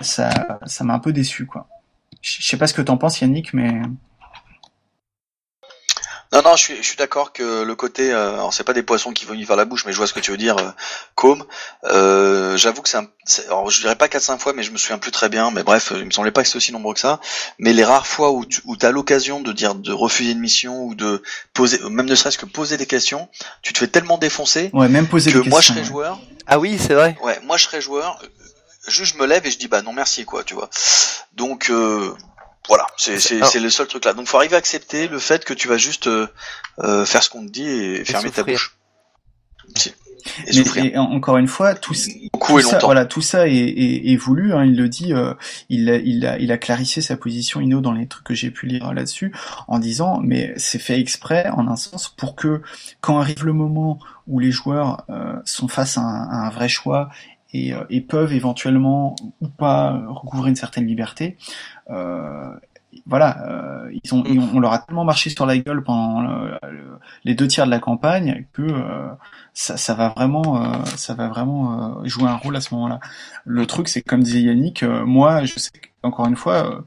Ça, 0.00 0.58
ça 0.64 0.84
m'a 0.84 0.94
un 0.94 0.98
peu 0.98 1.12
déçu, 1.12 1.46
quoi. 1.46 1.68
Je 2.22 2.42
sais 2.42 2.56
pas 2.56 2.66
ce 2.68 2.74
que 2.74 2.82
t'en 2.82 2.96
penses, 2.96 3.20
Yannick, 3.20 3.52
mais 3.52 3.82
Non, 6.32 6.40
non, 6.42 6.56
je 6.56 6.62
suis, 6.62 6.76
je 6.78 6.82
suis 6.82 6.96
d'accord 6.96 7.32
que 7.34 7.62
le 7.62 7.74
côté, 7.74 8.10
euh, 8.10 8.32
alors 8.34 8.54
c'est 8.54 8.64
pas 8.64 8.72
des 8.72 8.82
poissons 8.82 9.12
qui 9.12 9.26
vomissent 9.26 9.46
vers 9.46 9.56
la 9.56 9.66
bouche, 9.66 9.84
mais 9.84 9.92
je 9.92 9.98
vois 9.98 10.06
ce 10.06 10.14
que 10.14 10.20
tu 10.20 10.30
veux 10.30 10.38
dire, 10.38 10.56
euh, 10.56 10.70
Côme. 11.14 11.44
Euh, 11.84 12.56
J'avoue 12.56 12.80
que 12.80 12.88
c'est, 12.88 12.96
un, 12.96 13.06
c'est- 13.24 13.46
alors 13.46 13.68
je 13.70 13.80
dirais 13.82 13.96
pas 13.96 14.08
4-5 14.08 14.38
fois, 14.38 14.52
mais 14.54 14.62
je 14.62 14.70
me 14.70 14.78
souviens 14.78 14.96
plus 14.98 15.10
très 15.10 15.28
bien. 15.28 15.50
Mais 15.50 15.62
bref, 15.62 15.92
il 15.94 16.04
me 16.06 16.10
semblait 16.10 16.30
pas 16.30 16.40
que 16.42 16.48
c'était 16.48 16.56
aussi 16.56 16.72
nombreux 16.72 16.94
que 16.94 17.00
ça. 17.00 17.20
Mais 17.58 17.72
les 17.74 17.84
rares 17.84 18.06
fois 18.06 18.30
où 18.32 18.46
tu 18.46 18.62
où 18.64 18.76
as 18.80 18.90
l'occasion 18.90 19.40
de 19.40 19.52
dire 19.52 19.74
de 19.74 19.92
refuser 19.92 20.32
une 20.32 20.40
mission 20.40 20.84
ou 20.84 20.94
de 20.94 21.22
poser, 21.52 21.78
même 21.90 22.06
ne 22.06 22.14
serait-ce 22.14 22.38
que 22.38 22.46
poser 22.46 22.76
des 22.78 22.86
questions, 22.86 23.28
tu 23.60 23.72
te 23.74 23.78
fais 23.78 23.86
tellement 23.88 24.16
défoncer 24.18 24.70
ouais, 24.72 24.88
même 24.88 25.08
poser 25.08 25.32
que 25.32 25.38
des 25.38 25.50
moi 25.50 25.60
je 25.60 25.68
serais 25.68 25.84
joueur. 25.84 26.18
Ah 26.46 26.58
oui, 26.58 26.78
c'est 26.80 26.94
vrai. 26.94 27.16
Ouais, 27.22 27.38
moi 27.44 27.56
je 27.58 27.64
serais 27.64 27.80
joueur. 27.82 28.18
euh, 28.22 28.26
Juste 28.88 29.14
je 29.14 29.18
me 29.20 29.26
lève 29.26 29.46
et 29.46 29.50
je 29.50 29.58
dis 29.58 29.68
bah 29.68 29.82
non 29.82 29.92
merci 29.92 30.24
quoi, 30.24 30.42
tu 30.44 30.54
vois. 30.54 30.68
Donc 31.34 31.68
euh, 31.70 32.12
voilà, 32.68 32.86
c'est 32.96 33.60
le 33.60 33.70
seul 33.70 33.86
truc 33.86 34.04
là. 34.04 34.14
Donc 34.14 34.26
faut 34.26 34.36
arriver 34.36 34.54
à 34.54 34.58
accepter 34.58 35.08
le 35.08 35.18
fait 35.18 35.44
que 35.44 35.54
tu 35.54 35.68
vas 35.68 35.78
juste 35.78 36.06
euh, 36.06 36.28
euh, 36.78 37.04
faire 37.04 37.22
ce 37.22 37.30
qu'on 37.30 37.44
te 37.44 37.50
dit 37.50 37.68
et, 37.68 38.04
fermer 38.04 38.30
ta 38.30 38.44
bouche. 38.44 38.76
Si. 39.76 39.92
Et 40.46 40.62
Mais 40.76 40.88
et 40.88 40.98
encore 40.98 41.36
une 41.36 41.48
fois, 41.48 41.74
tout, 41.74 41.94
ça, 41.94 42.08
voilà, 42.80 43.04
tout 43.06 43.20
ça 43.20 43.48
est, 43.48 43.54
est, 43.54 44.12
est 44.12 44.16
voulu. 44.16 44.52
Hein, 44.52 44.64
il 44.64 44.76
le 44.76 44.88
dit, 44.88 45.12
euh, 45.12 45.34
il, 45.68 45.90
a, 45.90 45.96
il, 45.96 46.26
a, 46.26 46.38
il 46.38 46.52
a 46.52 46.58
clarifié 46.58 47.02
sa 47.02 47.16
position 47.16 47.60
Ino 47.60 47.80
dans 47.80 47.92
les 47.92 48.06
trucs 48.06 48.24
que 48.24 48.34
j'ai 48.34 48.50
pu 48.50 48.66
lire 48.66 48.92
là-dessus, 48.92 49.32
en 49.68 49.78
disant, 49.78 50.20
mais 50.22 50.54
c'est 50.56 50.78
fait 50.78 51.00
exprès, 51.00 51.48
en 51.50 51.68
un 51.68 51.76
sens, 51.76 52.08
pour 52.08 52.36
que 52.36 52.62
quand 53.00 53.18
arrive 53.18 53.44
le 53.44 53.52
moment 53.52 53.98
où 54.26 54.38
les 54.38 54.52
joueurs 54.52 55.04
euh, 55.10 55.34
sont 55.44 55.68
face 55.68 55.98
à 55.98 56.02
un, 56.02 56.28
à 56.28 56.46
un 56.46 56.50
vrai 56.50 56.68
choix 56.68 57.10
et, 57.52 57.74
euh, 57.74 57.84
et 57.90 58.00
peuvent 58.00 58.32
éventuellement 58.32 59.16
ou 59.40 59.48
pas 59.48 60.02
recouvrer 60.08 60.50
une 60.50 60.56
certaine 60.56 60.86
liberté. 60.86 61.36
Euh, 61.90 62.54
voilà, 63.06 63.38
euh, 63.48 63.90
ils 64.04 64.14
ont, 64.14 64.22
ils 64.26 64.38
ont- 64.38 64.50
on 64.54 64.60
leur 64.60 64.72
a 64.72 64.78
tellement 64.80 65.04
marché 65.04 65.30
sur 65.30 65.46
la 65.46 65.56
gueule 65.58 65.82
pendant 65.82 66.20
le- 66.20 66.58
le- 66.70 66.98
les 67.24 67.34
deux 67.34 67.46
tiers 67.48 67.64
de 67.66 67.70
la 67.70 67.78
campagne 67.78 68.46
que 68.52 68.62
euh, 68.62 69.08
ça, 69.54 69.76
ça 69.78 69.94
va 69.94 70.10
vraiment, 70.10 70.62
euh, 70.62 70.84
ça 70.96 71.14
va 71.14 71.28
vraiment 71.28 72.00
euh, 72.02 72.04
jouer 72.06 72.28
un 72.28 72.36
rôle 72.36 72.54
à 72.56 72.60
ce 72.60 72.74
moment-là. 72.74 73.00
Le 73.46 73.66
truc, 73.66 73.88
c'est 73.88 74.02
comme 74.02 74.22
disait 74.22 74.42
Yannick, 74.42 74.82
euh, 74.82 75.04
moi, 75.06 75.44
je 75.44 75.58
sais 75.58 75.70
encore 76.02 76.26
une 76.26 76.36
fois, 76.36 76.70
euh, 76.70 76.80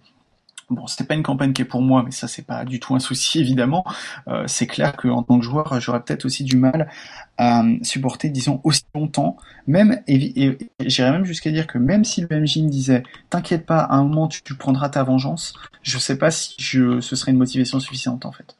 bon, 0.69 0.87
c'est 0.87 1.07
pas 1.07 1.15
une 1.15 1.23
campagne 1.23 1.53
qui 1.53 1.61
est 1.61 1.65
pour 1.65 1.81
moi, 1.81 2.03
mais 2.03 2.11
ça, 2.11 2.27
c'est 2.27 2.45
pas 2.45 2.65
du 2.65 2.79
tout 2.79 2.95
un 2.95 2.99
souci, 2.99 3.39
évidemment. 3.41 3.83
Euh, 4.27 4.43
c'est 4.47 4.67
clair 4.67 4.95
qu'en 4.95 5.23
tant 5.23 5.39
que 5.39 5.45
joueur, 5.45 5.79
j'aurais 5.79 6.01
peut-être 6.01 6.25
aussi 6.25 6.43
du 6.43 6.57
mal 6.57 6.89
à 7.37 7.63
euh, 7.63 7.77
supporter, 7.81 8.29
disons, 8.29 8.61
aussi 8.63 8.83
longtemps. 8.93 9.37
Même, 9.67 10.01
et, 10.07 10.57
j'irais 10.79 11.11
même 11.11 11.25
jusqu'à 11.25 11.51
dire 11.51 11.67
que 11.67 11.77
même 11.77 12.03
si 12.03 12.21
le 12.21 12.27
MJ 12.41 12.57
me 12.57 12.69
disait, 12.69 13.03
t'inquiète 13.29 13.65
pas, 13.65 13.79
à 13.79 13.95
un 13.95 14.03
moment, 14.03 14.27
tu, 14.27 14.41
tu 14.41 14.55
prendras 14.55 14.89
ta 14.89 15.03
vengeance, 15.03 15.53
je 15.81 15.97
sais 15.97 16.17
pas 16.17 16.31
si 16.31 16.55
je, 16.57 16.99
ce 17.01 17.15
serait 17.15 17.31
une 17.31 17.37
motivation 17.37 17.79
suffisante, 17.79 18.25
en 18.25 18.31
fait. 18.31 18.55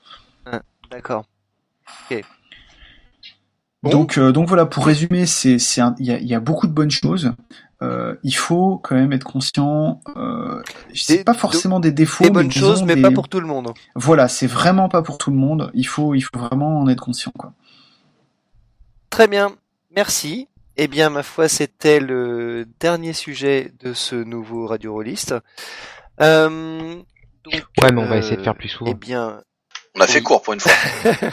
D'accord. 0.91 1.25
Bon. 3.85 3.91
Donc, 3.91 4.17
euh, 4.17 4.31
donc 4.31 4.47
voilà, 4.47 4.65
pour 4.65 4.85
résumer, 4.85 5.25
il 5.43 5.59
y 5.99 6.25
y 6.25 6.33
a 6.33 6.39
beaucoup 6.39 6.65
de 6.65 6.71
bonnes 6.71 6.89
choses. 6.89 7.33
Euh, 7.85 8.15
il 8.23 8.35
faut 8.35 8.77
quand 8.83 8.95
même 8.95 9.13
être 9.13 9.23
conscient. 9.23 10.01
Euh, 10.15 10.61
c'est 10.93 11.23
pas 11.23 11.33
forcément 11.33 11.79
des 11.79 11.91
défauts, 11.91 12.23
Des 12.23 12.29
bonnes 12.29 12.51
choses, 12.51 12.83
mais 12.83 12.95
des- 12.95 13.01
pas 13.01 13.11
pour 13.11 13.29
tout 13.29 13.39
le 13.39 13.47
monde. 13.47 13.71
Voilà, 13.95 14.27
c'est 14.27 14.47
vraiment 14.47 14.89
pas 14.89 15.01
pour 15.01 15.17
tout 15.17 15.29
le 15.31 15.37
monde. 15.37 15.71
Il 15.73 15.85
faut, 15.87 16.15
il 16.15 16.21
faut 16.21 16.37
vraiment 16.39 16.79
en 16.79 16.87
être 16.89 17.03
conscient, 17.03 17.31
quoi. 17.37 17.53
Très 19.09 19.27
bien, 19.27 19.55
merci. 19.95 20.47
Eh 20.77 20.87
bien, 20.87 21.09
ma 21.09 21.23
foi, 21.23 21.47
c'était 21.47 21.99
le 22.01 22.67
dernier 22.81 23.13
sujet 23.13 23.71
de 23.79 23.93
ce 23.93 24.15
nouveau 24.15 24.67
Radio 24.67 24.93
Rollist. 24.93 25.33
Euh, 26.21 26.95
donc, 27.43 27.53
Ouais, 27.81 27.91
mais 27.93 28.01
on 28.01 28.05
va 28.05 28.15
euh, 28.15 28.19
essayer 28.19 28.35
de 28.37 28.41
faire 28.43 28.55
plus 28.55 28.67
souvent. 28.69 28.91
Eh 28.91 28.95
bien, 28.95 29.41
On 29.95 30.01
a 30.01 30.07
fait 30.07 30.17
oui. 30.17 30.23
court 30.23 30.41
pour 30.41 30.53
une 30.53 30.59
fois. 30.59 30.71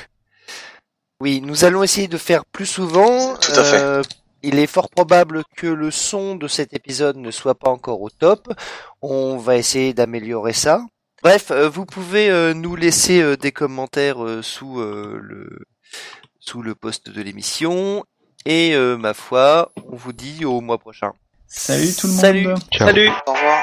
oui, 1.20 1.40
nous 1.40 1.64
allons 1.64 1.82
essayer 1.82 2.06
de 2.08 2.18
faire 2.18 2.44
plus 2.44 2.66
souvent. 2.66 3.34
Tout 3.36 3.52
à 3.52 3.64
fait. 3.64 4.02
Il 4.43 4.59
est 4.59 4.66
fort 4.66 4.90
probable 4.90 5.43
que 5.56 5.66
le 5.66 5.90
son 5.90 6.35
de 6.35 6.48
cet 6.48 6.73
épisode 6.74 7.16
ne 7.16 7.31
soit 7.31 7.55
pas 7.55 7.70
encore 7.70 8.01
au 8.01 8.10
top. 8.10 8.52
On 9.01 9.36
va 9.36 9.56
essayer 9.56 9.94
d'améliorer 9.94 10.52
ça. 10.52 10.85
Bref, 11.23 11.52
euh, 11.52 11.69
vous 11.69 11.86
pouvez 11.86 12.31
euh, 12.31 12.52
nous 12.52 12.74
laisser 12.74 13.23
euh, 13.23 13.36
des 13.36 13.52
commentaires 13.52 14.19
sous 14.43 14.81
le 14.81 15.66
sous 16.40 16.62
le 16.62 16.74
post 16.74 17.10
de 17.10 17.23
l'émission. 17.23 18.05
Et 18.44 18.77
ma 18.98 19.14
foi, 19.14 19.70
on 19.89 19.94
vous 19.94 20.12
dit 20.12 20.44
au 20.44 20.60
mois 20.60 20.78
prochain. 20.78 21.12
Salut 21.47 21.94
tout 21.97 22.09
le 22.09 22.12
monde. 22.14 22.20
Salut. 22.20 22.44
Ciao. 22.73 22.89
Salut 22.89 23.09
Au 23.27 23.32
revoir. 23.32 23.62